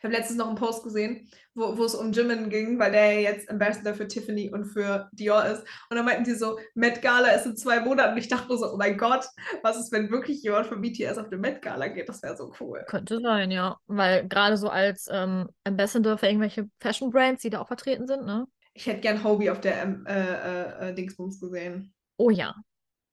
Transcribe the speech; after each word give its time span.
Ich 0.00 0.04
habe 0.04 0.14
letztens 0.14 0.38
noch 0.38 0.46
einen 0.46 0.56
Post 0.56 0.82
gesehen, 0.82 1.28
wo, 1.54 1.76
wo 1.76 1.84
es 1.84 1.94
um 1.94 2.10
Jimin 2.10 2.48
ging, 2.48 2.78
weil 2.78 2.90
der 2.90 3.20
jetzt 3.20 3.50
Ambassador 3.50 3.92
für 3.92 4.08
Tiffany 4.08 4.50
und 4.50 4.64
für 4.64 5.10
Dior 5.12 5.44
ist. 5.44 5.60
Und 5.90 5.96
dann 5.98 6.06
meinten 6.06 6.24
die 6.24 6.32
so, 6.32 6.58
Met 6.74 7.02
Gala 7.02 7.28
ist 7.32 7.44
in 7.44 7.54
zwei 7.54 7.80
Monaten. 7.80 8.12
Und 8.12 8.18
ich 8.18 8.28
dachte 8.28 8.56
so, 8.56 8.72
oh 8.72 8.78
mein 8.78 8.96
Gott, 8.96 9.26
was 9.62 9.78
ist, 9.78 9.92
wenn 9.92 10.10
wirklich 10.10 10.42
jemand 10.42 10.68
von 10.68 10.80
BTS 10.80 11.18
auf 11.18 11.26
eine 11.26 11.36
Met 11.36 11.60
Gala 11.60 11.88
geht? 11.88 12.08
Das 12.08 12.22
wäre 12.22 12.34
so 12.34 12.50
cool. 12.60 12.82
Könnte 12.86 13.20
sein, 13.20 13.50
ja. 13.50 13.76
Weil 13.88 14.26
gerade 14.26 14.56
so 14.56 14.70
als 14.70 15.06
ähm, 15.12 15.50
Ambassador 15.64 16.16
für 16.16 16.28
irgendwelche 16.28 16.70
Fashion 16.80 17.10
Brands, 17.10 17.42
die 17.42 17.50
da 17.50 17.60
auch 17.60 17.68
vertreten 17.68 18.06
sind, 18.06 18.24
ne? 18.24 18.46
Ich 18.72 18.86
hätte 18.86 19.00
gern 19.00 19.22
Hobie 19.22 19.50
auf 19.50 19.60
der 19.60 19.82
ähm, 19.82 20.06
äh, 20.06 20.14
äh, 20.14 20.88
äh, 20.88 20.94
Dingsbums 20.94 21.38
gesehen. 21.38 21.92
Oh 22.16 22.30
ja. 22.30 22.54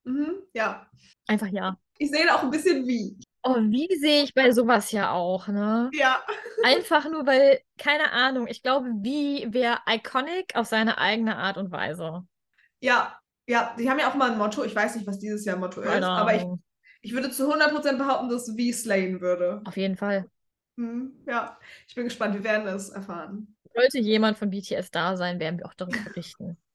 Mhm, 0.05 0.35
ja. 0.53 0.87
Einfach 1.27 1.47
ja. 1.47 1.77
Ich 1.97 2.11
sehe 2.11 2.33
auch 2.33 2.43
ein 2.43 2.51
bisschen 2.51 2.87
wie. 2.87 3.17
Oh, 3.43 3.55
wie 3.55 3.87
sehe 3.95 4.23
ich 4.23 4.33
bei 4.33 4.51
sowas 4.51 4.91
ja 4.91 5.11
auch, 5.11 5.47
ne? 5.47 5.89
Ja. 5.93 6.21
Einfach 6.63 7.09
nur, 7.09 7.25
weil, 7.25 7.61
keine 7.77 8.11
Ahnung, 8.11 8.47
ich 8.47 8.61
glaube, 8.61 8.89
wie 9.01 9.47
wäre 9.53 9.79
iconic 9.87 10.55
auf 10.55 10.67
seine 10.67 10.97
eigene 10.97 11.37
Art 11.37 11.57
und 11.57 11.71
Weise. 11.71 12.25
Ja, 12.81 13.19
ja, 13.47 13.75
die 13.79 13.89
haben 13.89 13.99
ja 13.99 14.09
auch 14.09 14.15
mal 14.15 14.31
ein 14.31 14.37
Motto. 14.37 14.63
Ich 14.63 14.75
weiß 14.75 14.95
nicht, 14.95 15.07
was 15.07 15.19
dieses 15.19 15.45
Jahr 15.45 15.57
Motto 15.57 15.81
ist, 15.81 15.87
Keine 15.87 16.07
aber 16.07 16.35
ich, 16.35 16.45
ich 17.01 17.13
würde 17.13 17.31
zu 17.31 17.51
100% 17.51 17.97
behaupten, 17.97 18.29
dass 18.29 18.57
wie 18.57 18.73
slayen 18.73 19.21
würde. 19.21 19.61
Auf 19.65 19.77
jeden 19.77 19.95
Fall. 19.95 20.29
Hm, 20.77 21.11
ja, 21.25 21.57
ich 21.87 21.95
bin 21.95 22.05
gespannt. 22.05 22.35
Wir 22.35 22.43
werden 22.43 22.67
es 22.67 22.89
erfahren. 22.89 23.55
Sollte 23.73 23.99
jemand 23.99 24.37
von 24.37 24.49
BTS 24.49 24.91
da 24.91 25.15
sein, 25.15 25.39
werden 25.39 25.59
wir 25.59 25.65
auch 25.65 25.73
darüber 25.73 25.99
berichten. 25.99 26.57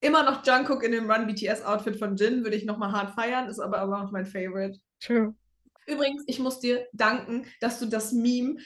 Immer 0.00 0.22
noch 0.22 0.46
Jungkook 0.46 0.84
in 0.84 0.92
dem 0.92 1.10
Run 1.10 1.26
BTS 1.26 1.64
Outfit 1.64 1.96
von 1.96 2.16
Jin 2.16 2.44
würde 2.44 2.56
ich 2.56 2.64
nochmal 2.64 2.92
hart 2.92 3.14
feiern, 3.14 3.48
ist 3.48 3.58
aber 3.58 3.78
aber 3.78 4.02
noch 4.02 4.12
mein 4.12 4.26
Favorite. 4.26 4.78
True. 5.00 5.34
Übrigens, 5.86 6.24
ich 6.26 6.38
muss 6.38 6.60
dir 6.60 6.86
danken, 6.92 7.46
dass 7.60 7.78
du 7.78 7.86
das 7.86 8.12
Meme 8.12 8.56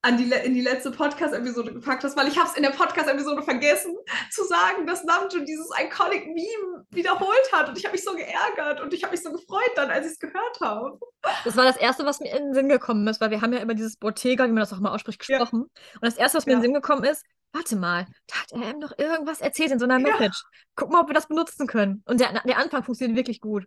an 0.00 0.16
die, 0.16 0.30
in 0.44 0.54
die 0.54 0.60
letzte 0.60 0.92
Podcast-Episode 0.92 1.72
gepackt 1.72 2.04
hast, 2.04 2.16
weil 2.16 2.28
ich 2.28 2.38
habe 2.38 2.48
es 2.48 2.56
in 2.56 2.62
der 2.62 2.70
Podcast-Episode 2.70 3.42
vergessen 3.42 3.96
zu 4.30 4.44
sagen, 4.44 4.86
dass 4.86 5.02
Namjoon 5.02 5.44
dieses 5.44 5.68
iconic 5.76 6.26
Meme 6.26 6.86
wiederholt 6.90 7.52
hat 7.52 7.68
und 7.68 7.76
ich 7.76 7.84
habe 7.84 7.92
mich 7.94 8.04
so 8.04 8.14
geärgert 8.14 8.80
und 8.80 8.94
ich 8.94 9.02
habe 9.02 9.10
mich 9.10 9.22
so 9.24 9.32
gefreut 9.32 9.70
dann, 9.74 9.90
als 9.90 10.06
ich 10.06 10.12
es 10.12 10.18
gehört 10.20 10.60
habe. 10.60 11.00
Das 11.44 11.56
war 11.56 11.64
das 11.64 11.76
Erste, 11.76 12.06
was 12.06 12.20
mir 12.20 12.30
in 12.30 12.44
den 12.44 12.54
Sinn 12.54 12.68
gekommen 12.68 13.06
ist, 13.08 13.20
weil 13.20 13.30
wir 13.30 13.40
haben 13.42 13.52
ja 13.52 13.58
immer 13.58 13.74
dieses 13.74 13.96
Bottega, 13.96 14.44
wie 14.44 14.48
man 14.52 14.58
das 14.60 14.72
auch 14.72 14.78
mal 14.78 14.94
ausspricht, 14.94 15.28
Ja. 15.28 15.38
gesprochen. 15.38 15.62
Und 15.62 15.70
das 16.02 16.16
Erste, 16.16 16.38
was 16.38 16.46
mir 16.46 16.52
in 16.52 16.58
Ja. 16.58 16.60
den 16.62 16.66
Sinn 16.66 16.74
gekommen 16.74 17.02
ist, 17.02 17.24
warte 17.52 17.74
mal, 17.74 18.06
da 18.28 18.36
hat 18.36 18.52
er 18.52 18.70
ihm 18.70 18.80
doch 18.80 18.92
irgendwas 18.98 19.40
erzählt 19.40 19.72
in 19.72 19.80
so 19.80 19.84
einer 19.84 19.98
Ja. 19.98 20.12
Message. 20.16 20.44
Guck 20.76 20.92
mal, 20.92 21.00
ob 21.00 21.08
wir 21.08 21.14
das 21.14 21.26
benutzen 21.26 21.66
können. 21.66 22.04
Und 22.06 22.20
der, 22.20 22.40
der 22.44 22.58
Anfang 22.58 22.84
funktioniert 22.84 23.16
wirklich 23.18 23.40
gut. 23.40 23.64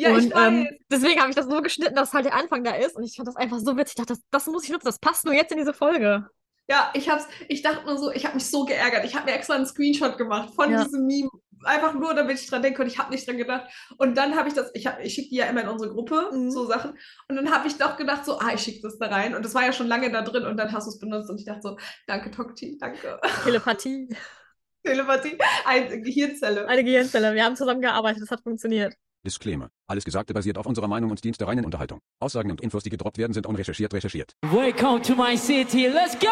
Ja, 0.00 0.12
und 0.12 0.24
ich 0.26 0.34
weiß. 0.34 0.48
ähm, 0.48 0.68
deswegen 0.90 1.20
habe 1.20 1.30
ich 1.30 1.36
das 1.36 1.46
so 1.46 1.60
geschnitten, 1.62 1.94
dass 1.94 2.12
halt 2.12 2.24
der 2.26 2.34
Anfang 2.34 2.64
da 2.64 2.72
ist. 2.74 2.96
Und 2.96 3.04
ich 3.04 3.16
fand 3.16 3.28
das 3.28 3.36
einfach 3.36 3.58
so 3.58 3.76
witzig. 3.76 3.96
Ich 3.98 4.06
dachte, 4.06 4.14
das, 4.14 4.22
das 4.30 4.46
muss 4.46 4.64
ich 4.64 4.70
nutzen. 4.70 4.86
Das 4.86 4.98
passt 4.98 5.24
nur 5.24 5.34
jetzt 5.34 5.52
in 5.52 5.58
diese 5.58 5.74
Folge. 5.74 6.26
Ja, 6.68 6.90
ich 6.94 7.08
hab's, 7.10 7.26
ich 7.48 7.62
dachte 7.62 7.84
nur 7.84 7.98
so, 7.98 8.12
ich 8.12 8.24
habe 8.24 8.34
mich 8.36 8.46
so 8.46 8.64
geärgert. 8.64 9.04
Ich 9.04 9.14
habe 9.16 9.26
mir 9.30 9.36
extra 9.36 9.54
einen 9.54 9.66
Screenshot 9.66 10.16
gemacht 10.16 10.54
von 10.54 10.70
Ja. 10.70 10.84
diesem 10.84 11.04
Meme, 11.06 11.28
einfach 11.64 11.94
nur, 11.94 12.14
damit 12.14 12.38
ich 12.40 12.46
dran 12.46 12.62
denke 12.62 12.80
und 12.80 12.86
ich 12.88 12.96
habe 12.98 13.10
nicht 13.10 13.26
dran 13.26 13.36
gedacht. 13.38 13.68
Und 13.98 14.16
dann 14.16 14.36
habe 14.36 14.48
ich 14.48 14.54
das, 14.54 14.70
ich, 14.74 14.86
hab, 14.86 15.00
ich 15.00 15.12
schicke 15.14 15.30
die 15.30 15.36
ja 15.36 15.46
immer 15.46 15.62
in 15.62 15.68
unsere 15.68 15.90
Gruppe, 15.90 16.30
Mhm. 16.32 16.50
so 16.52 16.66
Sachen. 16.66 16.96
Und 17.28 17.34
dann 17.36 17.50
habe 17.50 17.66
ich 17.66 17.76
doch 17.76 17.96
gedacht, 17.96 18.24
so, 18.24 18.38
ah, 18.38 18.52
ich 18.54 18.60
schicke 18.60 18.82
das 18.82 18.98
da 18.98 19.06
rein. 19.08 19.34
Und 19.34 19.44
das 19.44 19.52
war 19.54 19.64
ja 19.64 19.72
schon 19.72 19.88
lange 19.88 20.12
da 20.12 20.22
drin 20.22 20.44
und 20.44 20.56
dann 20.56 20.72
hast 20.72 20.86
du 20.86 20.90
es 20.90 20.98
benutzt 21.00 21.28
und 21.28 21.38
ich 21.40 21.44
dachte 21.44 21.60
so, 21.62 21.76
danke 22.06 22.30
Tokti, 22.30 22.78
danke. 22.80 23.20
Telepathie. 23.44 24.08
Telepathie, 24.84 25.36
eine 25.66 26.00
Gehirnzelle. 26.00 26.66
Eine 26.68 26.84
Gehirnzelle. 26.84 27.34
Wir 27.34 27.44
haben 27.44 27.56
zusammengearbeitet. 27.56 28.22
Das 28.22 28.30
hat 28.30 28.42
funktioniert. 28.42 28.94
Disclaimer. 29.24 29.70
Alles 29.86 30.04
Gesagte 30.04 30.32
basiert 30.32 30.56
auf 30.56 30.64
unserer 30.64 30.88
Meinung 30.88 31.10
und 31.10 31.22
dient 31.22 31.38
der 31.38 31.48
reinen 31.48 31.66
Unterhaltung. 31.66 32.00
Aussagen 32.20 32.50
und 32.50 32.62
Infos, 32.62 32.84
die 32.84 32.90
gedroppt 32.90 33.18
werden, 33.18 33.34
sind 33.34 33.46
unrecherchiert 33.46 33.92
recherchiert. 33.92 34.34
Welcome 34.42 35.02
to 35.02 35.14
my 35.14 35.36
city. 35.36 35.88
Let's 35.88 36.18
go! 36.18 36.28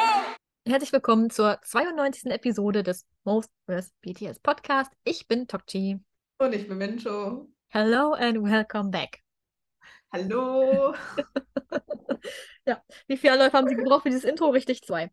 Herzlich 0.67 0.93
willkommen 0.93 1.29
zur 1.29 1.61
92. 1.63 2.31
Episode 2.33 2.83
des 2.83 3.07
Most 3.25 3.51
Worst 3.67 3.93
BTS 4.01 4.41
Podcast. 4.41 4.91
Ich 5.05 5.29
bin 5.29 5.47
Tokchi. 5.47 6.01
Und 6.39 6.55
ich 6.55 6.67
bin 6.67 6.79
Mencho. 6.79 7.49
Hello 7.69 8.15
and 8.15 8.43
welcome 8.43 8.91
back. 8.91 9.21
Hallo. 10.11 10.95
Wie 13.07 13.17
viele 13.19 13.35
Anläufe 13.35 13.57
haben 13.57 13.69
Sie 13.69 13.75
gebraucht 13.75 14.05
für 14.05 14.11
dieses 14.11 14.25
Intro? 14.25 14.49
Richtig 14.49 14.83
zwei. 14.83 15.11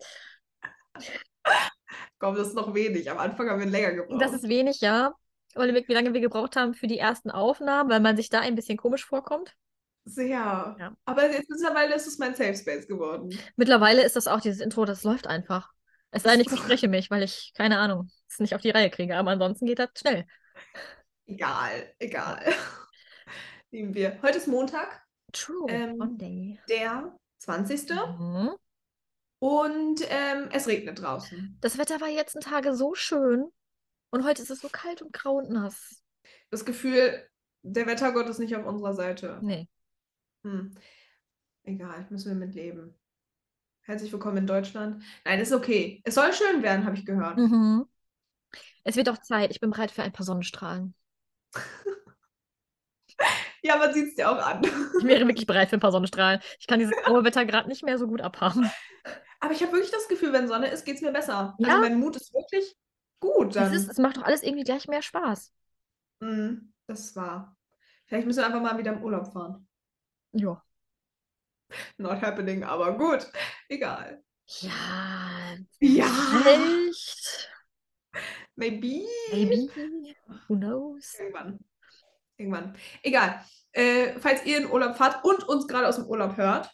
Komm, 2.19 2.35
das 2.35 2.47
ist 2.49 2.55
noch 2.55 2.73
wenig. 2.73 3.11
Am 3.11 3.17
Anfang 3.17 3.49
haben 3.49 3.59
wir 3.59 3.67
länger 3.67 3.91
gebraucht. 3.91 4.21
Das 4.21 4.31
ist 4.31 4.47
wenig, 4.47 4.79
ja. 4.79 5.13
Weil 5.55 5.73
wir, 5.73 5.87
wie 5.87 5.93
lange 5.93 6.13
wir 6.13 6.21
gebraucht 6.21 6.55
haben 6.55 6.73
für 6.73 6.87
die 6.87 6.99
ersten 6.99 7.31
Aufnahmen, 7.31 7.89
weil 7.89 8.01
man 8.01 8.17
sich 8.17 8.29
da 8.29 8.41
ein 8.41 8.55
bisschen 8.55 8.77
komisch 8.77 9.05
vorkommt. 9.05 9.55
sehr. 10.03 10.75
Ja. 10.79 10.95
Aber 11.05 11.31
jetzt 11.31 11.49
mittlerweile 11.49 11.95
ist 11.95 12.07
es 12.07 12.17
mein 12.17 12.35
Safe 12.35 12.55
Space 12.55 12.87
geworden. 12.87 13.29
Mittlerweile 13.55 14.03
ist 14.03 14.15
das 14.15 14.27
auch 14.27 14.41
dieses 14.41 14.61
Intro, 14.61 14.85
das 14.85 15.03
läuft 15.03 15.27
einfach. 15.27 15.71
Es 16.11 16.23
sei 16.23 16.31
denn, 16.31 16.41
ich 16.41 16.49
verspreche 16.49 16.87
mich, 16.87 17.09
weil 17.09 17.23
ich, 17.23 17.53
keine 17.55 17.79
Ahnung, 17.79 18.09
es 18.29 18.39
nicht 18.39 18.55
auf 18.55 18.61
die 18.61 18.69
Reihe 18.69 18.89
kriege. 18.89 19.17
Aber 19.17 19.31
ansonsten 19.31 19.65
geht 19.65 19.79
das 19.79 19.89
schnell. 19.97 20.25
Egal, 21.25 21.93
egal. 21.99 22.45
Nehmen 23.71 23.93
wir. 23.95 24.19
Heute 24.21 24.37
ist 24.37 24.47
Montag, 24.47 25.01
True. 25.31 25.65
Ähm, 25.69 25.97
Monday. 25.97 26.59
der 26.69 27.17
20. 27.39 27.89
Mhm. 27.89 28.51
Und 29.39 30.01
ähm, 30.09 30.49
es 30.51 30.67
regnet 30.67 31.01
draußen. 31.01 31.57
Das 31.61 31.77
Wetter 31.77 31.99
war 31.99 32.07
jetzt 32.07 32.35
ein 32.35 32.41
Tage 32.41 32.75
so 32.75 32.95
schön. 32.95 33.51
Und 34.15 34.23
heute 34.23 34.41
ist 34.41 34.49
es 34.49 34.61
so 34.61 34.69
kalt 34.69 35.01
und 35.01 35.11
grau 35.11 35.39
und 35.39 35.49
nass. 35.49 36.01
Das 36.49 36.63
Gefühl, 36.63 37.21
der 37.63 37.85
Wettergott 37.85 38.29
ist 38.29 38.39
nicht 38.39 38.55
auf 38.55 38.65
unserer 38.65 38.93
Seite. 38.93 39.39
Nee. 39.41 39.67
Hm. 40.45 40.73
Egal, 41.63 42.07
müssen 42.09 42.29
wir 42.29 42.35
mit 42.47 42.55
leben. 42.55 42.97
Herzlich 43.81 44.13
willkommen 44.13 44.37
in 44.37 44.47
Deutschland. 44.47 45.03
Nein, 45.25 45.41
ist 45.41 45.51
okay. 45.51 46.01
Es 46.05 46.15
soll 46.15 46.31
schön 46.31 46.63
werden, 46.63 46.85
habe 46.85 46.95
ich 46.95 47.05
gehört. 47.05 47.37
Mhm. 47.37 47.87
Es 48.85 48.95
wird 48.95 49.09
auch 49.09 49.17
Zeit. 49.17 49.51
Ich 49.51 49.59
bin 49.59 49.71
bereit 49.71 49.91
für 49.91 50.03
ein 50.03 50.13
paar 50.13 50.25
Sonnenstrahlen. 50.25 50.95
Ja, 53.61 53.77
man 53.77 53.91
sieht 53.95 54.09
es 54.09 54.15
dir 54.15 54.29
auch 54.29 54.37
an. 54.37 54.61
Ich 54.63 55.03
wäre 55.03 55.27
wirklich 55.27 55.47
bereit 55.47 55.69
für 55.69 55.77
ein 55.77 55.79
paar 55.79 55.91
Sonnenstrahlen. 55.91 56.39
Ich 56.59 56.67
kann 56.67 56.77
dieses 56.77 56.93
graue 57.03 57.23
Wetter 57.23 57.45
gerade 57.45 57.67
nicht 57.67 57.83
mehr 57.83 57.97
so 57.97 58.05
gut 58.05 58.21
abhaben. 58.21 58.69
Aber 59.39 59.53
ich 59.53 59.61
habe 59.63 59.71
wirklich 59.71 59.89
das 59.89 60.07
Gefühl, 60.07 60.33
wenn 60.33 60.47
Sonne 60.47 60.67
ist, 60.67 60.85
geht 60.85 60.97
es 60.97 61.01
mir 61.01 61.11
besser. 61.11 61.55
Ja? 61.57 61.69
Also 61.69 61.81
mein 61.81 61.99
Mut 61.99 62.15
ist 62.15 62.31
wirklich 62.31 62.75
gut 63.19 63.49
Es, 63.49 63.53
dann. 63.55 63.73
ist, 63.73 63.89
es 63.89 63.97
macht 63.97 64.17
doch 64.17 64.23
alles 64.23 64.43
irgendwie 64.43 64.63
gleich 64.63 64.87
mehr 64.87 65.01
Spaß. 65.01 65.51
Hm, 66.21 66.73
das 66.87 67.15
war. 67.15 67.55
Vielleicht 68.05 68.27
müssen 68.27 68.39
wir 68.39 68.45
einfach 68.45 68.61
mal 68.61 68.77
wieder 68.77 68.93
im 68.93 69.03
Urlaub 69.03 69.31
fahren. 69.33 69.67
Ja. 70.33 70.61
Not 71.97 72.21
happening, 72.21 72.63
aber 72.63 72.97
gut. 72.97 73.27
Egal. 73.69 74.23
Ja, 74.59 75.55
Ja, 75.79 76.05
vielleicht. 76.05 77.49
maybe. 78.55 79.05
Maybe. 79.31 79.69
Who 80.47 80.55
knows? 80.55 81.15
Irgendwann. 81.19 81.59
Irgendwann. 82.37 82.77
Egal. 83.01 83.43
Äh, 83.71 84.19
falls 84.19 84.45
ihr 84.45 84.57
in 84.59 84.69
Urlaub 84.71 84.95
fahrt 84.95 85.23
und 85.25 85.43
uns 85.47 85.67
gerade 85.67 85.87
aus 85.87 85.95
dem 85.95 86.05
Urlaub 86.05 86.37
hört, 86.37 86.69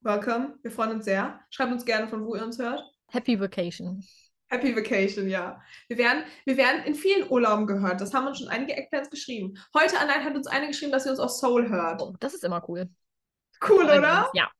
welcome. 0.00 0.58
Wir 0.62 0.70
freuen 0.70 0.90
uns 0.92 1.04
sehr. 1.04 1.40
Schreibt 1.50 1.72
uns 1.72 1.84
gerne, 1.84 2.08
von 2.08 2.24
wo 2.26 2.34
ihr 2.34 2.44
uns 2.44 2.58
hört. 2.58 2.82
Happy 3.08 3.38
Vacation. 3.38 4.04
Happy 4.52 4.76
Vacation, 4.76 5.30
ja. 5.30 5.62
Wir 5.88 5.96
werden, 5.96 6.24
wir 6.44 6.58
werden 6.58 6.84
in 6.84 6.94
vielen 6.94 7.28
Urlauben 7.30 7.66
gehört. 7.66 8.02
Das 8.02 8.12
haben 8.12 8.26
uns 8.26 8.38
schon 8.38 8.48
einige 8.48 8.74
Eckplans 8.74 9.08
geschrieben. 9.08 9.58
Heute 9.74 9.98
allein 9.98 10.22
hat 10.22 10.36
uns 10.36 10.46
eine 10.46 10.66
geschrieben, 10.66 10.92
dass 10.92 11.04
sie 11.04 11.10
uns 11.10 11.20
aus 11.20 11.40
Seoul 11.40 11.70
hört. 11.70 12.02
Oh, 12.02 12.14
das 12.20 12.34
ist 12.34 12.44
immer 12.44 12.62
cool. 12.68 12.86
Cool, 13.66 13.84
oder? 13.84 14.30
Ja. 14.34 14.50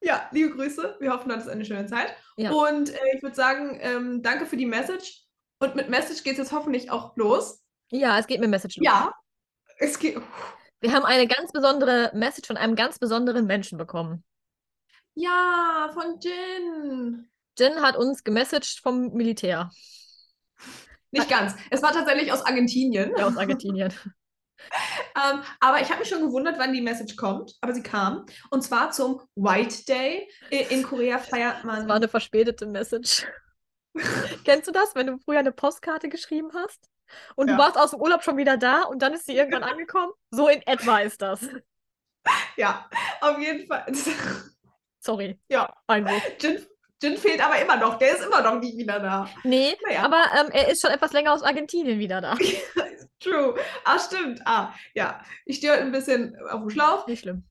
Ja, 0.00 0.28
liebe 0.32 0.56
Grüße. 0.56 0.96
Wir 0.98 1.12
hoffen, 1.12 1.28
du 1.28 1.34
hattest 1.34 1.50
eine 1.50 1.64
schöne 1.66 1.84
Zeit. 1.86 2.14
Ja. 2.38 2.52
Und 2.52 2.88
äh, 2.88 2.98
ich 3.14 3.22
würde 3.22 3.36
sagen, 3.36 3.78
ähm, 3.82 4.22
danke 4.22 4.46
für 4.46 4.56
die 4.56 4.66
Message. 4.66 5.26
Und 5.60 5.74
mit 5.74 5.90
Message 5.90 6.22
geht 6.22 6.32
es 6.32 6.38
jetzt 6.38 6.52
hoffentlich 6.52 6.90
auch 6.90 7.14
los. 7.16 7.62
Ja, 7.90 8.18
es 8.18 8.26
geht 8.26 8.40
mit 8.40 8.48
Message 8.48 8.78
los. 8.78 8.86
Ja. 8.86 9.12
Es 9.76 9.98
geht. 9.98 10.20
Wir 10.80 10.92
haben 10.92 11.04
eine 11.04 11.26
ganz 11.26 11.52
besondere 11.52 12.10
Message 12.14 12.46
von 12.46 12.56
einem 12.56 12.76
ganz 12.76 12.98
besonderen 12.98 13.46
Menschen 13.46 13.76
bekommen. 13.76 14.24
Ja, 15.14 15.90
von 15.92 16.18
Jin. 16.18 17.28
Jen 17.58 17.82
hat 17.82 17.96
uns 17.96 18.24
gemessaged 18.24 18.80
vom 18.82 19.12
Militär 19.12 19.70
Nicht 21.10 21.28
ganz. 21.28 21.54
Es 21.70 21.82
war 21.82 21.92
tatsächlich 21.92 22.32
aus 22.32 22.44
Argentinien. 22.44 23.14
aus 23.20 23.36
Argentinien. 23.36 23.92
Ähm, 25.16 25.42
aber 25.58 25.80
ich 25.80 25.90
habe 25.90 25.98
mich 25.98 26.08
schon 26.08 26.20
gewundert, 26.22 26.56
wann 26.56 26.72
die 26.72 26.80
Message 26.80 27.16
kommt. 27.16 27.52
Aber 27.60 27.74
sie 27.74 27.82
kam. 27.82 28.26
Und 28.50 28.62
zwar 28.62 28.92
zum 28.92 29.20
White 29.34 29.84
Day. 29.86 30.28
In 30.50 30.84
Korea 30.84 31.18
feiert 31.18 31.64
man. 31.64 31.78
Das 31.80 31.88
war 31.88 31.96
eine 31.96 32.06
verspätete 32.06 32.66
Message. 32.66 33.26
Kennst 34.44 34.68
du 34.68 34.72
das, 34.72 34.94
wenn 34.94 35.08
du 35.08 35.18
früher 35.18 35.40
eine 35.40 35.50
Postkarte 35.50 36.08
geschrieben 36.08 36.50
hast 36.54 36.78
und 37.34 37.48
Ja. 37.48 37.56
du 37.56 37.60
warst 37.60 37.76
aus 37.76 37.90
dem 37.90 38.00
Urlaub 38.00 38.22
schon 38.22 38.36
wieder 38.36 38.56
da 38.56 38.82
und 38.84 39.02
dann 39.02 39.14
ist 39.14 39.26
sie 39.26 39.34
irgendwann 39.36 39.64
angekommen? 39.64 40.12
So 40.30 40.46
in 40.48 40.62
etwa 40.62 41.00
ist 41.00 41.20
das. 41.20 41.40
Ja, 42.56 42.88
auf 43.20 43.38
jeden 43.40 43.66
Fall. 43.66 43.84
Sorry, 45.00 45.40
ja, 45.48 45.74
Einwurf. 45.88 46.22
Jin, 46.40 46.64
Jin 47.02 47.16
fehlt 47.16 47.44
aber 47.44 47.60
immer 47.60 47.76
noch. 47.76 47.98
Der 47.98 48.12
ist 48.12 48.24
immer 48.24 48.42
noch 48.42 48.60
nicht 48.60 48.76
wieder 48.78 49.00
da. 49.00 49.28
Nee, 49.44 49.76
Naja. 49.84 50.02
aber 50.04 50.22
ähm, 50.38 50.50
er 50.52 50.68
ist 50.68 50.80
schon 50.80 50.90
etwas 50.90 51.12
länger 51.12 51.32
aus 51.32 51.42
Argentinien 51.42 51.98
wieder 51.98 52.20
da. 52.20 52.36
True. 53.20 53.54
Ah, 53.84 53.98
stimmt. 53.98 54.40
Ah, 54.44 54.72
ja. 54.94 55.20
Ich 55.44 55.56
stehe 55.58 55.72
heute 55.72 55.82
ein 55.82 55.92
bisschen 55.92 56.36
auf 56.50 56.60
dem 56.60 56.70
Schlauch. 56.70 57.06
Nicht 57.06 57.20
schlimm. 57.20 57.44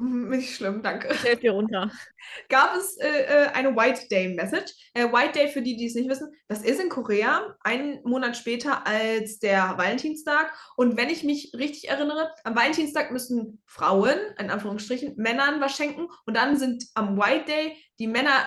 Nicht 0.00 0.56
schlimm, 0.56 0.82
danke. 0.82 1.08
Ich 1.12 1.24
helfe 1.24 1.42
dir 1.42 1.52
runter. 1.52 1.90
Gab 2.48 2.74
es 2.74 2.96
äh, 2.98 3.08
äh, 3.24 3.46
eine 3.48 3.76
White 3.76 4.08
Day 4.10 4.28
Message. 4.34 4.72
Äh, 4.94 5.12
White 5.12 5.32
Day, 5.38 5.48
für 5.48 5.60
die, 5.62 5.76
die 5.76 5.86
es 5.86 5.94
nicht 5.94 6.08
wissen, 6.08 6.32
das 6.48 6.62
ist 6.62 6.80
in 6.80 6.88
Korea 6.88 7.54
einen 7.62 8.02
Monat 8.04 8.36
später 8.36 8.86
als 8.86 9.38
der 9.40 9.74
Valentinstag. 9.76 10.52
Und 10.76 10.96
wenn 10.96 11.10
ich 11.10 11.22
mich 11.24 11.52
richtig 11.56 11.88
erinnere, 11.90 12.32
am 12.44 12.56
Valentinstag 12.56 13.10
müssen 13.10 13.62
Frauen, 13.66 14.18
in 14.38 14.50
Anführungsstrichen, 14.50 15.14
Männern 15.16 15.60
was 15.60 15.76
schenken. 15.76 16.08
Und 16.24 16.34
dann 16.36 16.56
sind 16.56 16.84
am 16.94 17.18
White 17.18 17.44
Day 17.46 17.76
die 17.98 18.06
Männer 18.06 18.46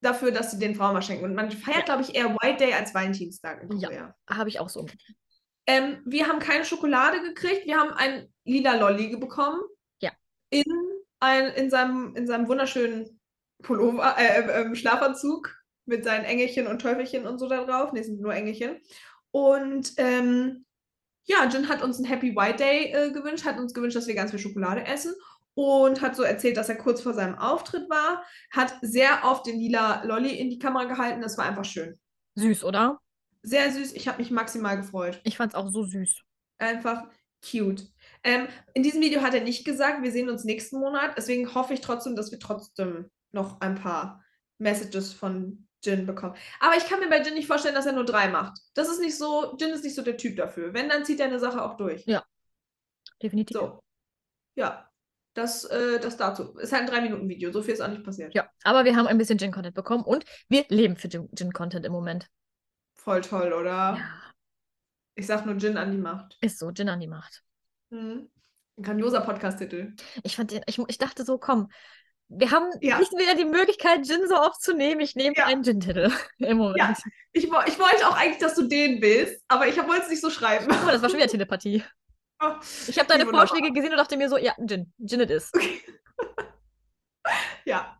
dafür, 0.00 0.30
dass 0.30 0.50
sie 0.50 0.58
den 0.58 0.74
Frauen 0.74 0.94
was 0.94 1.06
schenken. 1.06 1.24
Und 1.24 1.34
man 1.34 1.50
feiert, 1.50 1.86
glaube 1.86 2.02
ich, 2.02 2.14
eher 2.14 2.34
White 2.34 2.64
Day 2.64 2.72
als 2.72 2.94
Valentinstag 2.94 3.62
in 3.62 3.78
Ja. 3.78 4.14
Habe 4.28 4.48
ich 4.48 4.60
auch 4.60 4.68
so. 4.68 4.86
Ähm, 5.66 5.98
wir 6.06 6.26
haben 6.26 6.38
keine 6.38 6.64
Schokolade 6.64 7.20
gekriegt, 7.20 7.66
wir 7.66 7.76
haben 7.76 7.90
ein 7.90 8.32
lila 8.44 8.76
Lolli 8.76 9.16
bekommen. 9.16 9.60
Ja. 10.00 10.12
In, 10.50 10.64
ein, 11.20 11.48
in, 11.48 11.68
seinem, 11.70 12.14
in 12.16 12.26
seinem 12.26 12.48
wunderschönen 12.48 13.20
Pullover, 13.62 14.16
äh, 14.16 14.40
äh, 14.40 14.62
ähm, 14.62 14.74
Schlafanzug 14.74 15.54
mit 15.84 16.04
seinen 16.04 16.24
Engelchen 16.24 16.66
und 16.66 16.80
Teufelchen 16.80 17.26
und 17.26 17.38
so 17.38 17.48
da 17.48 17.64
drauf. 17.64 17.92
Ne, 17.92 18.02
sind 18.02 18.20
nur 18.20 18.34
Engelchen. 18.34 18.80
Und 19.30 19.92
ähm, 19.96 20.64
ja, 21.24 21.46
Jin 21.46 21.68
hat 21.68 21.82
uns 21.82 21.98
ein 21.98 22.06
Happy 22.06 22.34
White 22.34 22.56
Day 22.56 22.92
äh, 22.92 23.10
gewünscht, 23.10 23.44
hat 23.44 23.58
uns 23.58 23.74
gewünscht, 23.74 23.96
dass 23.96 24.06
wir 24.06 24.14
ganz 24.14 24.30
viel 24.30 24.40
Schokolade 24.40 24.86
essen 24.86 25.12
und 25.58 26.02
hat 26.02 26.14
so 26.14 26.22
erzählt, 26.22 26.56
dass 26.56 26.68
er 26.68 26.76
kurz 26.76 27.00
vor 27.00 27.14
seinem 27.14 27.36
Auftritt 27.36 27.90
war, 27.90 28.22
hat 28.52 28.76
sehr 28.80 29.24
oft 29.24 29.44
den 29.44 29.58
lila 29.58 30.04
Lolli 30.04 30.38
in 30.38 30.50
die 30.50 30.58
Kamera 30.60 30.84
gehalten. 30.84 31.20
Das 31.20 31.36
war 31.36 31.46
einfach 31.46 31.64
schön. 31.64 31.98
Süß, 32.36 32.62
oder? 32.62 33.00
Sehr 33.42 33.72
süß. 33.72 33.94
Ich 33.94 34.06
habe 34.06 34.18
mich 34.18 34.30
maximal 34.30 34.76
gefreut. 34.76 35.20
Ich 35.24 35.36
fand 35.36 35.52
es 35.52 35.58
auch 35.58 35.68
so 35.68 35.82
süß. 35.82 36.22
Einfach 36.58 37.08
cute. 37.44 37.88
Ähm, 38.22 38.46
in 38.74 38.84
diesem 38.84 39.02
Video 39.02 39.20
hat 39.20 39.34
er 39.34 39.42
nicht 39.42 39.64
gesagt, 39.64 40.04
wir 40.04 40.12
sehen 40.12 40.30
uns 40.30 40.44
nächsten 40.44 40.78
Monat. 40.78 41.14
Deswegen 41.16 41.52
hoffe 41.52 41.74
ich 41.74 41.80
trotzdem, 41.80 42.14
dass 42.14 42.30
wir 42.30 42.38
trotzdem 42.38 43.10
noch 43.32 43.60
ein 43.60 43.74
paar 43.74 44.24
Messages 44.58 45.12
von 45.12 45.66
Jin 45.82 46.06
bekommen. 46.06 46.36
Aber 46.60 46.76
ich 46.76 46.86
kann 46.86 47.00
mir 47.00 47.08
bei 47.08 47.20
Jin 47.20 47.34
nicht 47.34 47.48
vorstellen, 47.48 47.74
dass 47.74 47.86
er 47.86 47.94
nur 47.94 48.04
drei 48.04 48.28
macht. 48.28 48.60
Das 48.74 48.88
ist 48.88 49.00
nicht 49.00 49.18
so, 49.18 49.56
Jin 49.58 49.70
ist 49.70 49.82
nicht 49.82 49.96
so 49.96 50.02
der 50.02 50.18
Typ 50.18 50.36
dafür. 50.36 50.72
Wenn, 50.72 50.88
dann 50.88 51.04
zieht 51.04 51.18
er 51.18 51.26
eine 51.26 51.40
Sache 51.40 51.64
auch 51.64 51.76
durch. 51.76 52.04
Ja. 52.06 52.22
Definitiv. 53.20 53.56
So. 53.56 53.80
Ja. 54.54 54.87
Das, 55.38 55.64
äh, 55.64 56.00
das 56.00 56.16
dazu. 56.16 56.58
Ist 56.58 56.72
halt 56.72 56.82
ein 56.82 56.88
Drei-Minuten-Video. 56.88 57.52
So 57.52 57.62
viel 57.62 57.74
ist 57.74 57.80
auch 57.80 57.88
nicht 57.88 58.02
passiert. 58.02 58.34
Ja, 58.34 58.48
aber 58.64 58.84
wir 58.84 58.96
haben 58.96 59.06
ein 59.06 59.18
bisschen 59.18 59.38
Gin-Content 59.38 59.74
bekommen 59.74 60.02
und 60.02 60.24
wir 60.48 60.64
leben 60.68 60.96
für 60.96 61.08
Gin- 61.08 61.28
Gin-Content 61.32 61.86
im 61.86 61.92
Moment. 61.92 62.26
Voll 62.96 63.20
toll, 63.20 63.52
oder? 63.52 63.70
Ja, 63.70 63.98
Ich 65.14 65.26
sag 65.26 65.46
nur 65.46 65.54
Jin 65.56 65.76
an 65.78 65.92
die 65.92 65.98
Macht. 65.98 66.36
ist 66.40 66.58
so, 66.58 66.72
Gin 66.72 66.88
an 66.88 66.98
die 67.00 67.06
Macht. 67.06 67.42
Mhm. 67.90 68.28
Ein 68.78 68.82
grandioser 68.82 69.20
Podcast-Titel. 69.20 69.94
Ich 70.24 70.34
fand 70.36 70.50
den, 70.50 70.62
ich, 70.66 70.78
ich 70.88 70.98
dachte 70.98 71.24
so, 71.24 71.38
komm, 71.38 71.68
wir 72.28 72.50
haben 72.50 72.70
Ja. 72.80 72.98
nicht 72.98 73.12
wieder 73.12 73.34
die 73.36 73.44
Möglichkeit, 73.44 74.04
Gin 74.06 74.26
so 74.28 74.36
oft 74.40 74.60
zu 74.60 74.74
nehmen. 74.74 75.00
Ich 75.00 75.14
nehme 75.14 75.36
Ja. 75.36 75.46
einen 75.46 75.62
Gin-Titel 75.62 76.10
im 76.38 76.56
Moment. 76.58 76.78
Ja. 76.78 76.94
Ich, 77.32 77.44
ich 77.44 77.50
wollte 77.50 78.08
auch 78.08 78.16
eigentlich, 78.16 78.38
dass 78.38 78.54
du 78.56 78.66
den 78.68 79.00
willst, 79.00 79.42
aber 79.48 79.68
ich 79.68 79.76
wollte 79.76 80.02
es 80.02 80.08
nicht 80.10 80.20
so 80.20 80.30
schreiben. 80.30 80.66
Mal, 80.66 80.92
das 80.92 81.00
war 81.02 81.08
schon 81.08 81.18
wieder 81.18 81.28
Telepathie. 81.28 81.82
Ich 82.86 82.98
habe 82.98 83.08
deine 83.08 83.22
wunderbar. 83.26 83.46
Vorschläge 83.46 83.72
gesehen 83.72 83.90
und 83.92 83.98
dachte 83.98 84.16
mir 84.16 84.28
so, 84.28 84.36
ja, 84.36 84.54
Gin, 84.66 84.92
Gin 85.04 85.20
it 85.20 85.30
is. 85.30 85.50
Ja, 87.64 87.98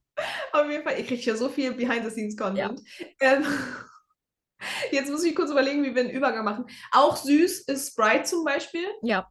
auf 0.53 0.69
jeden 0.71 0.83
Fall. 0.85 0.99
Ihr 0.99 1.05
kriegt 1.07 1.25
ja 1.25 1.37
so 1.37 1.49
viel 1.51 1.75
Behind-the-Scenes-Content. 1.75 2.81
Ähm, 3.21 3.45
jetzt 4.91 5.11
muss 5.11 5.23
ich 5.23 5.37
kurz 5.37 5.51
überlegen, 5.51 5.85
wie 5.85 5.95
wir 5.95 6.01
einen 6.03 6.11
Übergang 6.11 6.45
machen. 6.45 6.67
Auch 6.93 7.17
süß 7.17 7.61
ist 7.69 7.93
Sprite 7.93 8.25
zum 8.25 8.45
Beispiel. 8.45 8.87
Ja, 9.03 9.29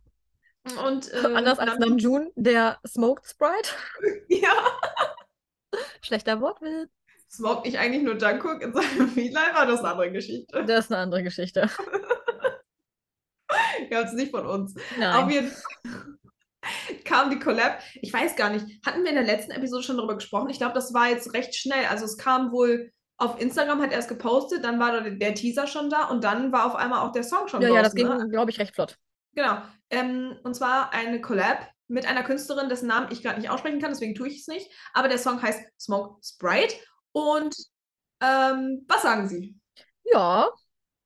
Und, 0.86 1.12
äh, 1.12 1.18
anders 1.33 1.57
als 1.60 1.80
Nam- 1.80 1.89
Namjoon, 1.89 2.31
der 2.36 2.80
Smoked 2.88 3.25
Sprite. 3.27 3.71
Ja, 4.30 4.77
Schlechter 6.01 6.39
Wortwitz. 6.39 6.89
smoked 7.30 7.65
nicht 7.65 7.77
eigentlich 7.80 8.03
nur 8.03 8.15
Jungkook 8.18 8.62
in 8.62 8.74
seinem 8.74 9.10
Feedline, 9.10 9.56
aber 9.56 9.65
das 9.71 9.80
ist 9.80 9.86
eine 9.86 9.92
andere 9.94 10.12
Geschichte. 10.12 10.63
Das 10.65 10.86
ist 10.86 10.92
eine 10.92 11.01
andere 11.01 11.24
Geschichte. 11.24 11.69
Ja, 13.89 14.01
das 14.01 14.12
ist 14.12 14.18
nicht 14.18 14.31
von 14.31 14.45
uns. 14.45 14.75
Auf 14.75 14.83
Nein. 14.98 15.30
jeden 15.30 15.51
Fall 15.51 15.62
kam 17.06 17.30
die 17.30 17.39
Collab. 17.39 17.80
Ich 18.01 18.12
weiß 18.12 18.36
gar 18.36 18.50
nicht, 18.50 18.65
hatten 18.86 19.04
wir 19.04 19.09
in 19.09 19.15
der 19.15 19.24
letzten 19.24 19.51
Episode 19.51 19.83
schon 19.83 19.98
darüber 19.98 20.15
gesprochen? 20.15 20.50
Ich 20.50 20.57
glaube, 20.57 20.74
das 20.74 20.94
war 20.94 21.07
jetzt 21.09 21.33
recht 21.33 21.56
schnell. 21.56 21.86
Also 21.89 22.06
es 22.06 22.18
kam 22.18 22.51
wohl 22.51 22.92
auf 23.18 23.39
Instagram, 23.39 23.81
hat 23.81 23.92
er 23.92 24.00
es 24.00 24.07
gepostet, 24.07 24.63
dann 24.63 24.80
war 24.80 25.01
der, 25.01 25.12
der 25.12 25.33
Teaser 25.33 25.65
schon 25.65 25.89
da 25.89 26.06
und 26.06 26.24
dann 26.24 26.51
war 26.51 26.65
auf 26.65 26.75
einmal 26.75 27.00
auch 27.00 27.12
der 27.12 27.24
Song 27.24 27.48
schon 27.48 27.62
Ja, 27.62 27.69
ja, 27.69 27.81
das 27.81 27.95
ging, 27.95 28.07
ne? 28.07 28.27
glaube 28.30 28.51
ich, 28.51 28.59
recht 28.59 28.75
flott. 28.75 28.98
Genau. 29.33 29.62
Ähm, 29.89 30.38
und 30.44 30.56
zwar 30.56 30.94
eine 30.94 31.19
Collab 31.21 31.68
mit 31.88 32.06
einer 32.06 32.24
Künstlerin, 32.24 32.69
dessen 32.69 32.88
Namen 32.88 33.07
ich 33.12 33.24
gerade 33.24 33.39
nicht 33.39 33.50
aussprechen 33.50 33.80
kann, 33.80 33.92
deswegen 33.92 34.13
tue 34.13 34.27
ich 34.27 34.42
es 34.42 34.48
nicht. 34.48 34.69
Aber 34.94 35.07
der 35.07 35.18
Song 35.18 35.42
heißt 35.42 35.62
Smoke 35.80 36.19
Sprite. 36.24 36.75
Und 37.12 37.56
ähm, 38.21 38.86
was 38.88 39.01
sagen 39.01 39.27
Sie? 39.30 39.56
Ja, 40.03 40.50